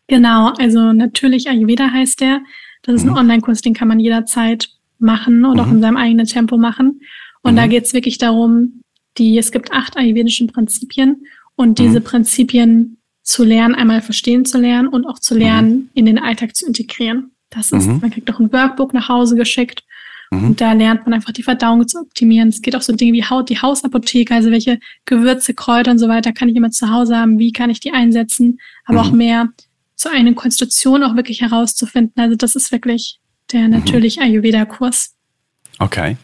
Genau, 0.09 0.53
also 0.57 0.91
natürlich 0.91 1.49
Ayurveda 1.49 1.89
heißt 1.89 2.19
der. 2.19 2.41
Das 2.87 2.95
ist 2.95 3.03
mhm. 3.03 3.11
ein 3.11 3.17
Online-Kurs, 3.17 3.61
den 3.61 3.73
kann 3.73 3.87
man 3.87 3.99
jederzeit 3.99 4.69
machen 4.97 5.45
und 5.45 5.57
mhm. 5.57 5.59
auch 5.59 5.67
in 5.67 5.81
seinem 5.81 5.97
eigenen 5.97 6.25
Tempo 6.25 6.57
machen. 6.57 7.01
Und 7.43 7.51
mhm. 7.53 7.57
da 7.57 7.67
geht 7.67 7.83
es 7.83 7.93
wirklich 7.93 8.17
darum, 8.17 8.81
die, 9.17 9.37
es 9.37 9.51
gibt 9.51 9.71
acht 9.71 9.97
ayurvedischen 9.97 10.47
Prinzipien 10.47 11.27
und 11.55 11.77
diese 11.77 11.99
mhm. 11.99 12.03
Prinzipien 12.03 12.97
zu 13.23 13.43
lernen, 13.43 13.75
einmal 13.75 14.01
verstehen 14.01 14.45
zu 14.45 14.57
lernen 14.57 14.87
und 14.87 15.05
auch 15.05 15.19
zu 15.19 15.35
mhm. 15.35 15.39
lernen, 15.39 15.89
in 15.93 16.05
den 16.05 16.17
Alltag 16.17 16.55
zu 16.55 16.65
integrieren. 16.65 17.31
Das 17.49 17.71
ist, 17.71 17.87
mhm. 17.87 17.99
man 18.01 18.09
kriegt 18.09 18.31
auch 18.33 18.39
ein 18.39 18.51
Workbook 18.51 18.93
nach 18.93 19.09
Hause 19.09 19.35
geschickt 19.35 19.83
und 20.29 20.59
da 20.59 20.73
lernt 20.73 21.05
man 21.05 21.13
einfach 21.13 21.31
die 21.31 21.43
Verdauung 21.43 21.87
zu 21.87 21.99
optimieren. 21.99 22.49
Es 22.49 22.61
geht 22.61 22.75
auch 22.75 22.81
so 22.81 22.93
Dinge 22.93 23.13
wie 23.13 23.23
Haut, 23.23 23.49
die 23.49 23.61
Hausapotheke, 23.61 24.33
also 24.33 24.51
welche 24.51 24.79
Gewürze, 25.05 25.53
Kräuter 25.53 25.91
und 25.91 25.99
so 25.99 26.09
weiter 26.09 26.33
kann 26.33 26.49
ich 26.49 26.55
immer 26.55 26.71
zu 26.71 26.89
Hause 26.89 27.17
haben, 27.17 27.39
wie 27.39 27.53
kann 27.53 27.69
ich 27.69 27.79
die 27.79 27.91
einsetzen, 27.91 28.59
aber 28.85 29.01
auch 29.01 29.11
mehr 29.11 29.49
zur 29.97 30.13
eigenen 30.13 30.35
Konstitution 30.35 31.03
auch 31.03 31.15
wirklich 31.15 31.41
herauszufinden. 31.41 32.21
Also 32.21 32.37
das 32.37 32.55
ist 32.55 32.71
wirklich 32.71 33.19
der 33.51 33.61
mhm. 33.61 33.71
natürlich 33.71 34.21
Ayurveda-Kurs. 34.21 35.15
Okay. 35.79 36.15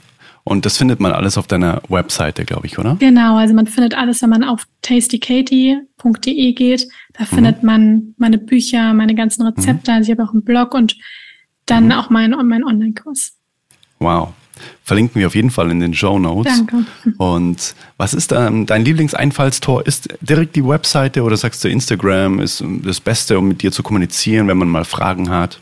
Und 0.46 0.66
das 0.66 0.78
findet 0.78 1.00
man 1.00 1.14
alles 1.14 1.38
auf 1.38 1.48
deiner 1.48 1.82
Webseite, 1.88 2.44
glaube 2.44 2.68
ich, 2.68 2.78
oder? 2.78 2.98
Genau, 3.00 3.38
also 3.38 3.54
man 3.54 3.66
findet 3.66 3.96
alles, 3.96 4.22
wenn 4.22 4.30
man 4.30 4.44
auf 4.44 4.68
tastykatie.de 4.82 6.54
geht. 6.54 6.88
Da 7.14 7.24
mhm. 7.24 7.28
findet 7.28 7.64
man 7.64 8.14
meine 8.18 8.38
Bücher, 8.38 8.94
meine 8.94 9.16
ganzen 9.16 9.44
Rezepte. 9.48 9.92
Mhm. 9.92 9.98
Also 9.98 10.12
ich 10.12 10.18
habe 10.18 10.28
auch 10.28 10.34
einen 10.34 10.44
Blog 10.44 10.74
und 10.74 10.98
dann 11.66 11.86
mhm. 11.86 11.92
auch 11.94 12.10
meinen 12.10 12.48
mein 12.48 12.64
Online-Kurs. 12.64 13.38
Wow. 14.00 14.34
Verlinken 14.84 15.20
wir 15.20 15.28
auf 15.28 15.36
jeden 15.36 15.50
Fall 15.50 15.72
in 15.72 15.80
den 15.80 15.94
Show 15.94 16.20
Notes. 16.20 16.58
Danke. 16.58 16.86
Und 17.18 17.76
was 17.98 18.14
ist 18.14 18.32
dann 18.32 18.66
dein 18.66 18.86
Lieblingseinfallstor? 18.86 19.86
Ist 19.86 20.10
direkt 20.22 20.56
die 20.56 20.66
Webseite 20.66 21.24
oder 21.24 21.38
sagst 21.38 21.64
du 21.64 21.70
Instagram 21.70 22.40
ist 22.40 22.64
das 22.84 23.00
Beste, 23.00 23.40
um 23.40 23.48
mit 23.48 23.62
dir 23.62 23.72
zu 23.72 23.84
kommunizieren, 23.84 24.48
wenn 24.48 24.58
man 24.58 24.70
mal 24.70 24.86
Fragen 24.86 25.30
hat? 25.30 25.60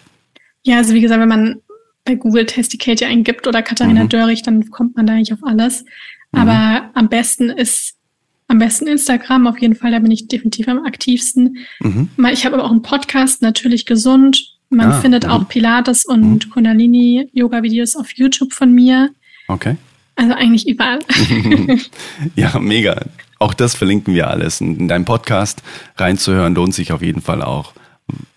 Ja, 0.63 0.77
also 0.77 0.93
wie 0.93 1.01
gesagt, 1.01 1.21
wenn 1.21 1.29
man 1.29 1.61
bei 2.05 2.15
Google 2.15 2.45
Tasty 2.45 2.77
Katie 2.77 3.05
eingibt 3.05 3.47
oder 3.47 3.61
Katharina 3.61 4.03
mhm. 4.03 4.09
Dörrich, 4.09 4.41
dann 4.43 4.69
kommt 4.71 4.95
man 4.95 5.07
da 5.07 5.13
eigentlich 5.13 5.33
auf 5.33 5.43
alles. 5.43 5.83
Mhm. 6.31 6.39
Aber 6.39 6.89
am 6.93 7.09
besten 7.09 7.49
ist 7.49 7.95
am 8.47 8.59
besten 8.59 8.87
Instagram 8.87 9.47
auf 9.47 9.59
jeden 9.59 9.75
Fall, 9.75 9.91
da 9.91 9.99
bin 9.99 10.11
ich 10.11 10.27
definitiv 10.27 10.67
am 10.67 10.85
aktivsten. 10.85 11.59
Mhm. 11.79 12.09
Ich 12.33 12.45
habe 12.45 12.55
aber 12.55 12.65
auch 12.65 12.71
einen 12.71 12.81
Podcast, 12.81 13.41
natürlich 13.41 13.85
gesund, 13.85 14.57
man 14.71 14.91
ah, 14.91 14.99
findet 15.01 15.27
auch 15.27 15.47
Pilates 15.47 16.05
und 16.05 16.45
mhm. 16.45 16.49
Kundalini-Yoga-Videos 16.49 17.95
auf 17.95 18.11
YouTube 18.13 18.53
von 18.53 18.73
mir. 18.73 19.09
Okay. 19.47 19.75
Also 20.15 20.33
eigentlich 20.33 20.67
überall. 20.67 20.99
ja, 22.35 22.57
mega. 22.59 23.01
Auch 23.39 23.53
das 23.53 23.75
verlinken 23.75 24.13
wir 24.13 24.29
alles. 24.29 24.61
In 24.61 24.87
deinem 24.87 25.05
Podcast 25.05 25.61
reinzuhören 25.97 26.55
lohnt 26.55 26.73
sich 26.73 26.91
auf 26.91 27.01
jeden 27.01 27.21
Fall 27.21 27.41
auch. 27.41 27.73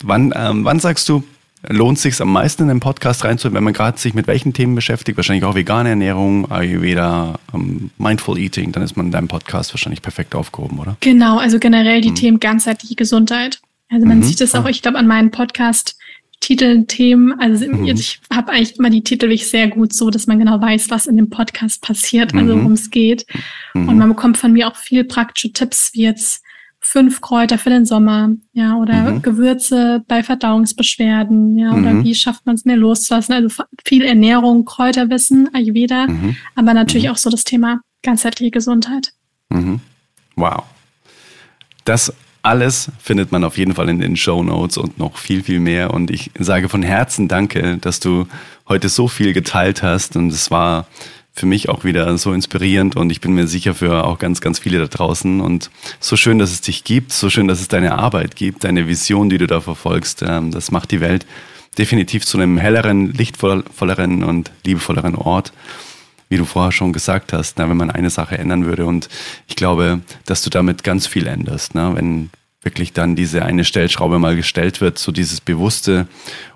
Wann, 0.02 0.32
ähm, 0.36 0.64
wann 0.64 0.80
sagst 0.80 1.08
du, 1.08 1.22
lohnt 1.68 1.98
sich 1.98 2.20
am 2.20 2.32
meisten 2.32 2.62
in 2.62 2.68
den 2.68 2.80
Podcast 2.80 3.24
reinzuhören, 3.24 3.54
wenn 3.54 3.64
man 3.64 3.72
gerade 3.72 3.98
sich 3.98 4.14
mit 4.14 4.26
welchen 4.26 4.52
Themen 4.52 4.74
beschäftigt? 4.74 5.16
Wahrscheinlich 5.16 5.44
auch 5.44 5.54
vegane 5.54 5.90
Ernährung, 5.90 6.50
Ayurveda, 6.50 7.38
um, 7.52 7.90
Mindful 7.98 8.38
Eating. 8.38 8.72
Dann 8.72 8.82
ist 8.82 8.96
man 8.96 9.06
in 9.06 9.12
deinem 9.12 9.28
Podcast 9.28 9.72
wahrscheinlich 9.72 10.02
perfekt 10.02 10.34
aufgehoben, 10.34 10.78
oder? 10.78 10.96
Genau, 11.00 11.38
also 11.38 11.58
generell 11.58 12.00
die 12.00 12.10
mhm. 12.10 12.16
Themen 12.16 12.40
ganzheitliche 12.40 12.94
Gesundheit. 12.94 13.60
Also 13.90 14.06
man 14.06 14.18
mhm. 14.18 14.22
sieht 14.24 14.40
es 14.40 14.54
auch, 14.54 14.66
ich 14.66 14.82
glaube, 14.82 14.98
an 14.98 15.06
meinem 15.06 15.30
Podcast 15.30 15.96
Titel, 16.44 16.84
Themen. 16.84 17.40
Also 17.40 17.66
mhm. 17.66 17.86
ich 17.86 18.20
habe 18.30 18.52
eigentlich 18.52 18.78
immer 18.78 18.90
die 18.90 19.02
Titel 19.02 19.28
wirklich 19.28 19.48
sehr 19.48 19.68
gut 19.68 19.94
so, 19.94 20.10
dass 20.10 20.26
man 20.26 20.38
genau 20.38 20.60
weiß, 20.60 20.90
was 20.90 21.06
in 21.06 21.16
dem 21.16 21.30
Podcast 21.30 21.80
passiert, 21.80 22.34
also 22.34 22.54
mhm. 22.54 22.60
worum 22.60 22.72
es 22.72 22.90
geht. 22.90 23.24
Mhm. 23.72 23.88
Und 23.88 23.96
man 23.96 24.10
bekommt 24.10 24.36
von 24.36 24.52
mir 24.52 24.68
auch 24.68 24.76
viel 24.76 25.04
praktische 25.04 25.54
Tipps, 25.54 25.94
wie 25.94 26.02
jetzt 26.02 26.44
fünf 26.80 27.22
Kräuter 27.22 27.56
für 27.56 27.70
den 27.70 27.86
Sommer, 27.86 28.32
ja, 28.52 28.76
oder 28.76 29.12
mhm. 29.12 29.22
Gewürze 29.22 30.04
bei 30.06 30.22
Verdauungsbeschwerden, 30.22 31.56
ja, 31.56 31.70
oder 31.70 31.94
mhm. 31.94 32.04
wie 32.04 32.14
schafft 32.14 32.44
man 32.44 32.56
es 32.56 32.66
mehr 32.66 32.76
loszulassen. 32.76 33.34
Also 33.34 33.64
viel 33.86 34.04
Ernährung, 34.04 34.66
Kräuterwissen, 34.66 35.48
Ayurveda, 35.54 36.08
mhm. 36.08 36.36
aber 36.56 36.74
natürlich 36.74 37.08
auch 37.08 37.16
so 37.16 37.30
das 37.30 37.44
Thema 37.44 37.80
ganzheitliche 38.02 38.50
Gesundheit. 38.50 39.14
Wow. 40.36 40.64
Das 41.86 42.12
alles 42.44 42.90
findet 43.02 43.32
man 43.32 43.42
auf 43.42 43.56
jeden 43.56 43.74
Fall 43.74 43.88
in 43.88 44.00
den 44.00 44.16
Show 44.16 44.42
Notes 44.42 44.76
und 44.76 44.98
noch 44.98 45.16
viel, 45.16 45.42
viel 45.42 45.60
mehr. 45.60 45.92
Und 45.92 46.10
ich 46.10 46.30
sage 46.38 46.68
von 46.68 46.82
Herzen 46.82 47.26
Danke, 47.26 47.78
dass 47.78 48.00
du 48.00 48.26
heute 48.68 48.88
so 48.88 49.08
viel 49.08 49.32
geteilt 49.32 49.82
hast. 49.82 50.14
Und 50.16 50.30
es 50.30 50.50
war 50.50 50.86
für 51.32 51.46
mich 51.46 51.68
auch 51.68 51.84
wieder 51.84 52.16
so 52.16 52.32
inspirierend 52.32 52.94
und 52.96 53.10
ich 53.10 53.20
bin 53.20 53.32
mir 53.32 53.48
sicher 53.48 53.74
für 53.74 54.04
auch 54.04 54.18
ganz, 54.18 54.40
ganz 54.40 54.58
viele 54.58 54.78
da 54.78 54.86
draußen. 54.86 55.40
Und 55.40 55.70
so 56.00 56.16
schön, 56.16 56.38
dass 56.38 56.52
es 56.52 56.60
dich 56.60 56.84
gibt, 56.84 57.12
so 57.12 57.30
schön, 57.30 57.48
dass 57.48 57.60
es 57.60 57.68
deine 57.68 57.98
Arbeit 57.98 58.36
gibt, 58.36 58.64
deine 58.64 58.86
Vision, 58.86 59.30
die 59.30 59.38
du 59.38 59.46
da 59.46 59.60
verfolgst. 59.60 60.22
Ähm, 60.26 60.50
das 60.50 60.70
macht 60.70 60.90
die 60.90 61.00
Welt 61.00 61.26
definitiv 61.78 62.24
zu 62.26 62.38
einem 62.38 62.58
helleren, 62.58 63.12
lichtvolleren 63.12 64.22
und 64.22 64.52
liebevolleren 64.64 65.16
Ort 65.16 65.52
wie 66.34 66.38
du 66.38 66.44
vorher 66.44 66.72
schon 66.72 66.92
gesagt 66.92 67.32
hast, 67.32 67.58
na, 67.58 67.68
wenn 67.70 67.76
man 67.76 67.92
eine 67.92 68.10
Sache 68.10 68.36
ändern 68.36 68.64
würde. 68.64 68.86
Und 68.86 69.08
ich 69.46 69.54
glaube, 69.54 70.00
dass 70.26 70.42
du 70.42 70.50
damit 70.50 70.82
ganz 70.82 71.06
viel 71.06 71.28
änderst. 71.28 71.76
Ne? 71.76 71.92
Wenn 71.94 72.30
wirklich 72.60 72.92
dann 72.92 73.14
diese 73.14 73.44
eine 73.44 73.64
Stellschraube 73.64 74.18
mal 74.18 74.34
gestellt 74.34 74.80
wird, 74.80 74.98
so 74.98 75.12
dieses 75.12 75.40
bewusste 75.40 76.08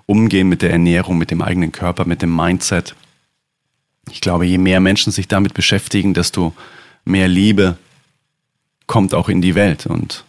Umgehen 0.05 0.49
mit 0.49 0.61
der 0.63 0.71
Ernährung, 0.71 1.17
mit 1.17 1.31
dem 1.31 1.41
eigenen 1.41 1.71
Körper, 1.71 2.03
mit 2.03 2.21
dem 2.21 2.35
Mindset. 2.35 2.93
Ich 4.11 4.19
glaube, 4.19 4.45
je 4.45 4.57
mehr 4.57 4.81
Menschen 4.81 5.13
sich 5.13 5.29
damit 5.29 5.53
beschäftigen, 5.53 6.13
desto 6.13 6.53
mehr 7.05 7.29
Liebe 7.29 7.77
kommt 8.85 9.13
auch 9.13 9.29
in 9.29 9.41
die 9.41 9.55
Welt. 9.55 9.85
Und 9.85 10.25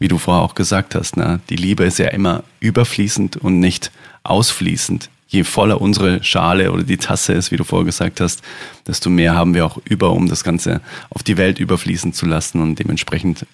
wie 0.00 0.08
du 0.08 0.18
vorher 0.18 0.42
auch 0.42 0.56
gesagt 0.56 0.96
hast, 0.96 1.16
ne, 1.16 1.38
die 1.50 1.56
Liebe 1.56 1.84
ist 1.84 2.00
ja 2.00 2.08
immer 2.08 2.42
überfließend 2.58 3.36
und 3.36 3.60
nicht 3.60 3.92
ausfließend. 4.24 5.08
Je 5.28 5.42
voller 5.44 5.80
unsere 5.80 6.22
Schale 6.22 6.72
oder 6.72 6.84
die 6.84 6.98
Tasse 6.98 7.32
ist, 7.32 7.50
wie 7.50 7.56
du 7.56 7.64
vorher 7.64 7.84
gesagt 7.84 8.20
hast, 8.20 8.42
desto 8.86 9.10
mehr 9.10 9.34
haben 9.34 9.54
wir 9.54 9.66
auch 9.66 9.78
über, 9.84 10.12
um 10.12 10.28
das 10.28 10.44
Ganze 10.44 10.80
auf 11.10 11.22
die 11.22 11.36
Welt 11.36 11.58
überfließen 11.58 12.12
zu 12.12 12.26
lassen. 12.26 12.62
Und 12.62 12.78
dementsprechend 12.78 13.46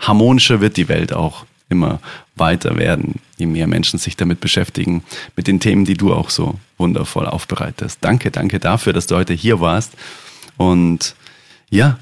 harmonischer 0.00 0.60
wird 0.60 0.76
die 0.76 0.88
Welt 0.88 1.12
auch 1.12 1.46
immer 1.68 2.00
weiter 2.36 2.76
werden, 2.76 3.20
je 3.36 3.46
mehr 3.46 3.66
Menschen 3.66 3.98
sich 3.98 4.16
damit 4.16 4.40
beschäftigen, 4.40 5.02
mit 5.36 5.46
den 5.46 5.60
Themen, 5.60 5.84
die 5.84 5.96
du 5.96 6.12
auch 6.12 6.30
so 6.30 6.58
wundervoll 6.78 7.26
aufbereitest. 7.26 7.98
Danke, 8.00 8.30
danke 8.30 8.58
dafür, 8.58 8.92
dass 8.92 9.06
du 9.06 9.16
heute 9.16 9.34
hier 9.34 9.60
warst. 9.60 9.92
Und 10.56 11.14
ja, 11.70 11.98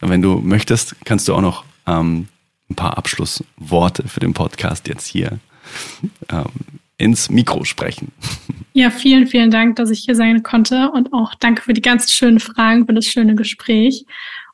wenn 0.00 0.22
du 0.22 0.40
möchtest, 0.40 0.96
kannst 1.04 1.28
du 1.28 1.34
auch 1.34 1.40
noch 1.40 1.64
ähm, 1.86 2.28
ein 2.70 2.74
paar 2.74 2.98
Abschlussworte 2.98 4.08
für 4.08 4.20
den 4.20 4.34
Podcast 4.34 4.88
jetzt 4.88 5.06
hier 5.06 5.38
ähm, 6.28 6.44
ins 6.98 7.30
Mikro 7.30 7.64
sprechen. 7.64 8.12
Ja, 8.74 8.90
vielen, 8.90 9.26
vielen 9.26 9.50
Dank, 9.50 9.76
dass 9.76 9.90
ich 9.90 10.00
hier 10.00 10.14
sein 10.14 10.42
konnte 10.42 10.90
und 10.90 11.12
auch 11.12 11.34
danke 11.34 11.62
für 11.62 11.72
die 11.72 11.80
ganz 11.80 12.12
schönen 12.12 12.40
Fragen, 12.40 12.86
für 12.86 12.94
das 12.94 13.06
schöne 13.06 13.34
Gespräch 13.34 14.04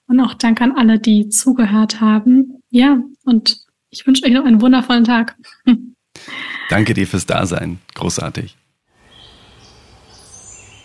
und 0.07 0.21
auch 0.21 0.35
danke 0.35 0.63
an 0.63 0.73
alle, 0.77 0.99
die 0.99 1.29
zugehört 1.29 2.01
haben. 2.01 2.63
Ja, 2.71 3.03
und 3.25 3.59
ich 3.91 4.07
wünsche 4.07 4.25
euch 4.25 4.33
noch 4.33 4.45
einen 4.45 4.61
wundervollen 4.61 5.05
Tag. 5.05 5.37
Danke 6.69 6.95
dir 6.95 7.07
fürs 7.07 7.27
Dasein. 7.27 7.79
Großartig. 7.95 8.57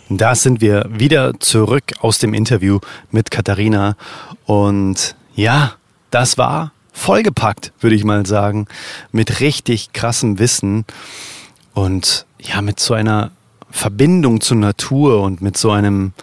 Da 0.10 0.36
sind 0.36 0.60
wir 0.60 0.90
wieder 0.92 1.40
zurück 1.40 1.94
aus 2.00 2.18
dem 2.18 2.34
Interview 2.34 2.80
mit 3.12 3.32
Katharina. 3.32 3.96
Und 4.46 5.16
ja, 5.36 5.76
das 6.12 6.38
war 6.38 6.72
vollgepackt, 6.94 7.72
würde 7.80 7.96
ich 7.96 8.04
mal 8.04 8.26
sagen, 8.26 8.68
mit 9.12 9.40
richtig 9.40 9.94
krassem 9.94 10.40
Wissen 10.40 10.86
und 11.80 12.26
ja, 12.42 12.62
mit 12.62 12.80
so 12.80 12.94
einer 12.94 13.32
Verbindung 13.72 14.42
zur 14.42 14.58
Natur 14.58 15.22
und 15.22 15.42
mit 15.42 15.58
so 15.58 15.72
einem 15.72 16.14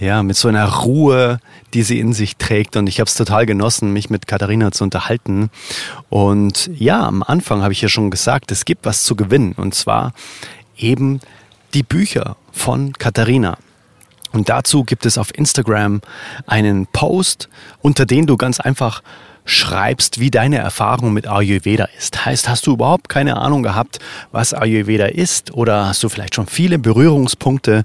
ja, 0.00 0.22
mit 0.22 0.36
so 0.36 0.46
einer 0.46 0.64
Ruhe, 0.64 1.40
die 1.74 1.82
sie 1.82 1.98
in 1.98 2.12
sich 2.12 2.36
trägt. 2.36 2.76
Und 2.76 2.88
ich 2.88 3.00
habe 3.00 3.08
es 3.08 3.16
total 3.16 3.46
genossen, 3.46 3.92
mich 3.92 4.10
mit 4.10 4.28
Katharina 4.28 4.70
zu 4.70 4.84
unterhalten. 4.84 5.50
Und 6.08 6.70
ja, 6.72 7.04
am 7.04 7.24
Anfang 7.24 7.62
habe 7.62 7.72
ich 7.72 7.82
ja 7.82 7.88
schon 7.88 8.08
gesagt, 8.10 8.52
es 8.52 8.64
gibt 8.64 8.86
was 8.86 9.02
zu 9.02 9.16
gewinnen. 9.16 9.54
Und 9.56 9.74
zwar 9.74 10.12
eben 10.76 11.18
die 11.74 11.82
Bücher 11.82 12.36
von 12.52 12.92
Katharina. 12.92 13.58
Und 14.32 14.48
dazu 14.48 14.84
gibt 14.84 15.04
es 15.04 15.18
auf 15.18 15.36
Instagram 15.36 16.00
einen 16.46 16.86
Post, 16.86 17.48
unter 17.80 18.06
den 18.06 18.26
du 18.26 18.36
ganz 18.36 18.60
einfach 18.60 19.02
schreibst, 19.48 20.20
wie 20.20 20.30
deine 20.30 20.58
Erfahrung 20.58 21.14
mit 21.14 21.26
Ayurveda 21.26 21.88
ist. 21.96 22.26
Heißt, 22.26 22.48
hast 22.48 22.66
du 22.66 22.74
überhaupt 22.74 23.08
keine 23.08 23.38
Ahnung 23.38 23.62
gehabt, 23.62 23.98
was 24.30 24.52
Ayurveda 24.52 25.06
ist 25.06 25.54
oder 25.54 25.86
hast 25.86 26.02
du 26.02 26.10
vielleicht 26.10 26.34
schon 26.34 26.46
viele 26.46 26.78
Berührungspunkte 26.78 27.84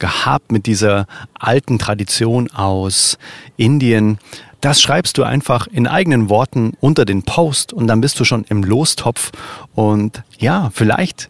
gehabt 0.00 0.50
mit 0.50 0.64
dieser 0.64 1.06
alten 1.38 1.78
Tradition 1.78 2.50
aus 2.50 3.18
Indien? 3.58 4.18
Das 4.62 4.80
schreibst 4.80 5.18
du 5.18 5.22
einfach 5.22 5.66
in 5.66 5.86
eigenen 5.86 6.30
Worten 6.30 6.72
unter 6.80 7.04
den 7.04 7.24
Post 7.24 7.74
und 7.74 7.88
dann 7.88 8.00
bist 8.00 8.18
du 8.18 8.24
schon 8.24 8.44
im 8.48 8.64
Lostopf 8.64 9.32
und 9.74 10.22
ja, 10.38 10.70
vielleicht 10.72 11.28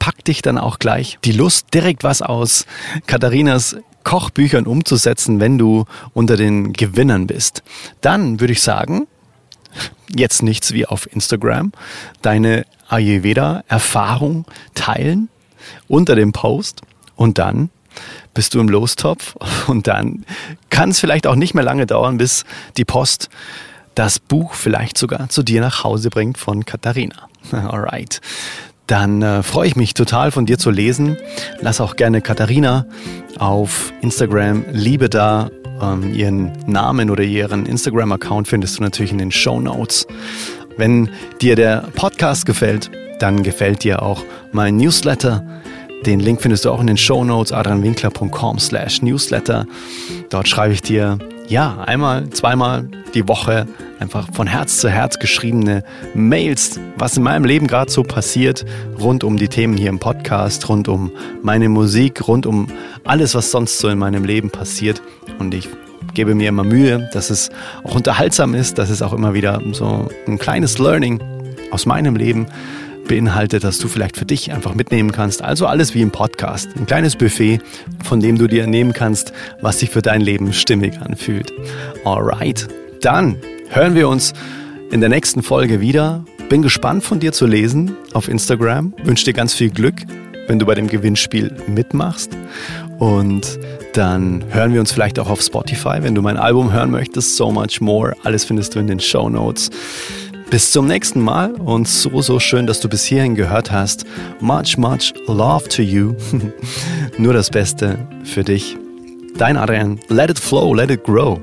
packt 0.00 0.26
dich 0.26 0.42
dann 0.42 0.58
auch 0.58 0.80
gleich 0.80 1.18
die 1.24 1.32
Lust, 1.32 1.68
direkt 1.74 2.02
was 2.02 2.22
aus 2.22 2.66
Katharinas 3.06 3.76
Kochbüchern 4.02 4.66
umzusetzen, 4.66 5.38
wenn 5.38 5.58
du 5.58 5.84
unter 6.12 6.36
den 6.36 6.72
Gewinnern 6.72 7.28
bist. 7.28 7.62
Dann 8.00 8.40
würde 8.40 8.52
ich 8.52 8.62
sagen, 8.62 9.06
jetzt 10.14 10.42
nichts 10.42 10.72
wie 10.72 10.86
auf 10.86 11.10
Instagram, 11.12 11.72
deine 12.20 12.64
Ayurveda-Erfahrung 12.88 14.44
teilen 14.74 15.28
unter 15.88 16.14
dem 16.14 16.32
Post 16.32 16.82
und 17.16 17.38
dann 17.38 17.70
bist 18.34 18.54
du 18.54 18.60
im 18.60 18.68
Lostopf 18.68 19.36
und 19.66 19.86
dann 19.86 20.24
kann 20.70 20.90
es 20.90 21.00
vielleicht 21.00 21.26
auch 21.26 21.36
nicht 21.36 21.54
mehr 21.54 21.64
lange 21.64 21.86
dauern, 21.86 22.18
bis 22.18 22.44
die 22.76 22.84
Post 22.84 23.28
das 23.94 24.18
Buch 24.18 24.54
vielleicht 24.54 24.96
sogar 24.96 25.28
zu 25.28 25.42
dir 25.42 25.60
nach 25.60 25.84
Hause 25.84 26.08
bringt 26.08 26.38
von 26.38 26.64
Katharina. 26.64 27.28
Alright. 27.52 28.20
Dann 28.86 29.22
äh, 29.22 29.42
freue 29.42 29.68
ich 29.68 29.76
mich 29.76 29.94
total 29.94 30.30
von 30.32 30.46
dir 30.46 30.58
zu 30.58 30.70
lesen. 30.70 31.16
Lass 31.60 31.80
auch 31.80 31.96
gerne 31.96 32.20
Katharina 32.20 32.86
auf 33.38 33.92
Instagram 34.02 34.64
Liebe 34.72 35.08
da 35.08 35.50
ähm, 35.82 36.14
ihren 36.14 36.52
Namen 36.66 37.10
oder 37.10 37.24
ihren 37.24 37.66
Instagram-Account 37.66 38.48
findest 38.48 38.78
du 38.78 38.82
natürlich 38.82 39.12
in 39.12 39.18
den 39.18 39.32
Show 39.32 39.60
Notes. 39.60 40.06
Wenn 40.76 41.10
dir 41.40 41.56
der 41.56 41.88
Podcast 41.94 42.46
gefällt, 42.46 42.90
dann 43.18 43.42
gefällt 43.42 43.84
dir 43.84 44.02
auch 44.02 44.24
mein 44.52 44.76
Newsletter. 44.76 45.44
Den 46.06 46.18
Link 46.20 46.40
findest 46.40 46.64
du 46.64 46.70
auch 46.70 46.80
in 46.80 46.86
den 46.86 46.96
Show 46.96 47.24
Notes, 47.24 47.52
adrianwinkler.com 47.52 48.58
slash 48.58 49.02
newsletter. 49.02 49.66
Dort 50.30 50.48
schreibe 50.48 50.74
ich 50.74 50.82
dir, 50.82 51.18
ja, 51.48 51.78
einmal, 51.84 52.30
zweimal 52.30 52.88
die 53.14 53.28
Woche 53.28 53.66
einfach 54.00 54.28
von 54.32 54.46
Herz 54.46 54.78
zu 54.78 54.88
Herz 54.88 55.18
geschriebene 55.18 55.84
Mails, 56.14 56.80
was 56.96 57.16
in 57.16 57.22
meinem 57.22 57.44
Leben 57.44 57.66
gerade 57.66 57.90
so 57.90 58.02
passiert, 58.02 58.64
rund 59.00 59.22
um 59.22 59.36
die 59.36 59.48
Themen 59.48 59.76
hier 59.76 59.90
im 59.90 59.98
Podcast, 59.98 60.68
rund 60.68 60.88
um 60.88 61.12
meine 61.42 61.68
Musik, 61.68 62.26
rund 62.26 62.46
um 62.46 62.68
alles, 63.04 63.34
was 63.34 63.50
sonst 63.50 63.78
so 63.78 63.88
in 63.88 63.98
meinem 63.98 64.24
Leben 64.24 64.50
passiert. 64.50 65.02
Und 65.38 65.54
ich 65.54 65.68
gebe 66.14 66.34
mir 66.34 66.48
immer 66.48 66.64
Mühe, 66.64 67.08
dass 67.12 67.30
es 67.30 67.50
auch 67.84 67.94
unterhaltsam 67.94 68.54
ist, 68.54 68.78
dass 68.78 68.90
es 68.90 69.02
auch 69.02 69.12
immer 69.12 69.34
wieder 69.34 69.60
so 69.72 70.08
ein 70.26 70.38
kleines 70.38 70.78
Learning 70.78 71.20
aus 71.70 71.86
meinem 71.86 72.16
Leben 72.16 72.46
beinhaltet, 73.08 73.64
dass 73.64 73.78
du 73.78 73.88
vielleicht 73.88 74.16
für 74.16 74.24
dich 74.24 74.52
einfach 74.52 74.74
mitnehmen 74.74 75.12
kannst. 75.12 75.42
Also 75.42 75.66
alles 75.66 75.94
wie 75.94 76.02
im 76.02 76.10
Podcast. 76.10 76.68
Ein 76.76 76.86
kleines 76.86 77.16
Buffet, 77.16 77.60
von 78.04 78.20
dem 78.20 78.38
du 78.38 78.46
dir 78.46 78.66
nehmen 78.66 78.92
kannst, 78.92 79.32
was 79.60 79.78
sich 79.80 79.90
für 79.90 80.02
dein 80.02 80.20
Leben 80.20 80.52
stimmig 80.52 81.00
anfühlt. 81.00 81.52
Alright, 82.04 82.68
dann 83.00 83.36
hören 83.68 83.94
wir 83.94 84.08
uns 84.08 84.32
in 84.90 85.00
der 85.00 85.08
nächsten 85.08 85.42
Folge 85.42 85.80
wieder. 85.80 86.24
Bin 86.48 86.62
gespannt 86.62 87.02
von 87.02 87.18
dir 87.18 87.32
zu 87.32 87.46
lesen 87.46 87.96
auf 88.12 88.28
Instagram. 88.28 88.94
Wünsche 89.04 89.24
dir 89.24 89.32
ganz 89.32 89.54
viel 89.54 89.70
Glück, 89.70 89.96
wenn 90.46 90.58
du 90.58 90.66
bei 90.66 90.74
dem 90.74 90.86
Gewinnspiel 90.86 91.54
mitmachst. 91.66 92.36
Und 92.98 93.58
dann 93.94 94.44
hören 94.50 94.72
wir 94.72 94.80
uns 94.80 94.92
vielleicht 94.92 95.18
auch 95.18 95.28
auf 95.28 95.40
Spotify, 95.40 95.98
wenn 96.02 96.14
du 96.14 96.22
mein 96.22 96.36
Album 96.36 96.72
hören 96.72 96.90
möchtest. 96.90 97.36
So 97.36 97.50
much 97.50 97.80
more. 97.80 98.14
Alles 98.22 98.44
findest 98.44 98.74
du 98.74 98.78
in 98.78 98.86
den 98.86 99.00
Show 99.00 99.28
Notes. 99.28 99.70
Bis 100.52 100.70
zum 100.70 100.86
nächsten 100.86 101.22
Mal 101.22 101.54
und 101.54 101.88
so, 101.88 102.20
so 102.20 102.38
schön, 102.38 102.66
dass 102.66 102.78
du 102.78 102.86
bis 102.86 103.06
hierhin 103.06 103.34
gehört 103.34 103.72
hast. 103.72 104.04
Much, 104.38 104.76
much 104.76 105.14
love 105.26 105.66
to 105.68 105.80
you. 105.80 106.14
Nur 107.16 107.32
das 107.32 107.48
Beste 107.48 107.98
für 108.22 108.44
dich. 108.44 108.76
Dein 109.38 109.56
Adrian. 109.56 109.98
Let 110.08 110.28
it 110.28 110.38
flow, 110.38 110.74
let 110.74 110.90
it 110.90 111.04
grow. 111.04 111.40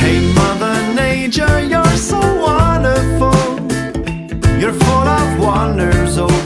Hey 0.00 0.22
Mother 0.34 0.74
Nature, 0.94 1.60
you're 1.60 1.96
so 1.98 2.16
wonderful. 2.16 3.34
You're 4.58 4.72
full 4.72 5.06
of 5.06 5.38
wonders. 5.38 6.16
Oh 6.16 6.41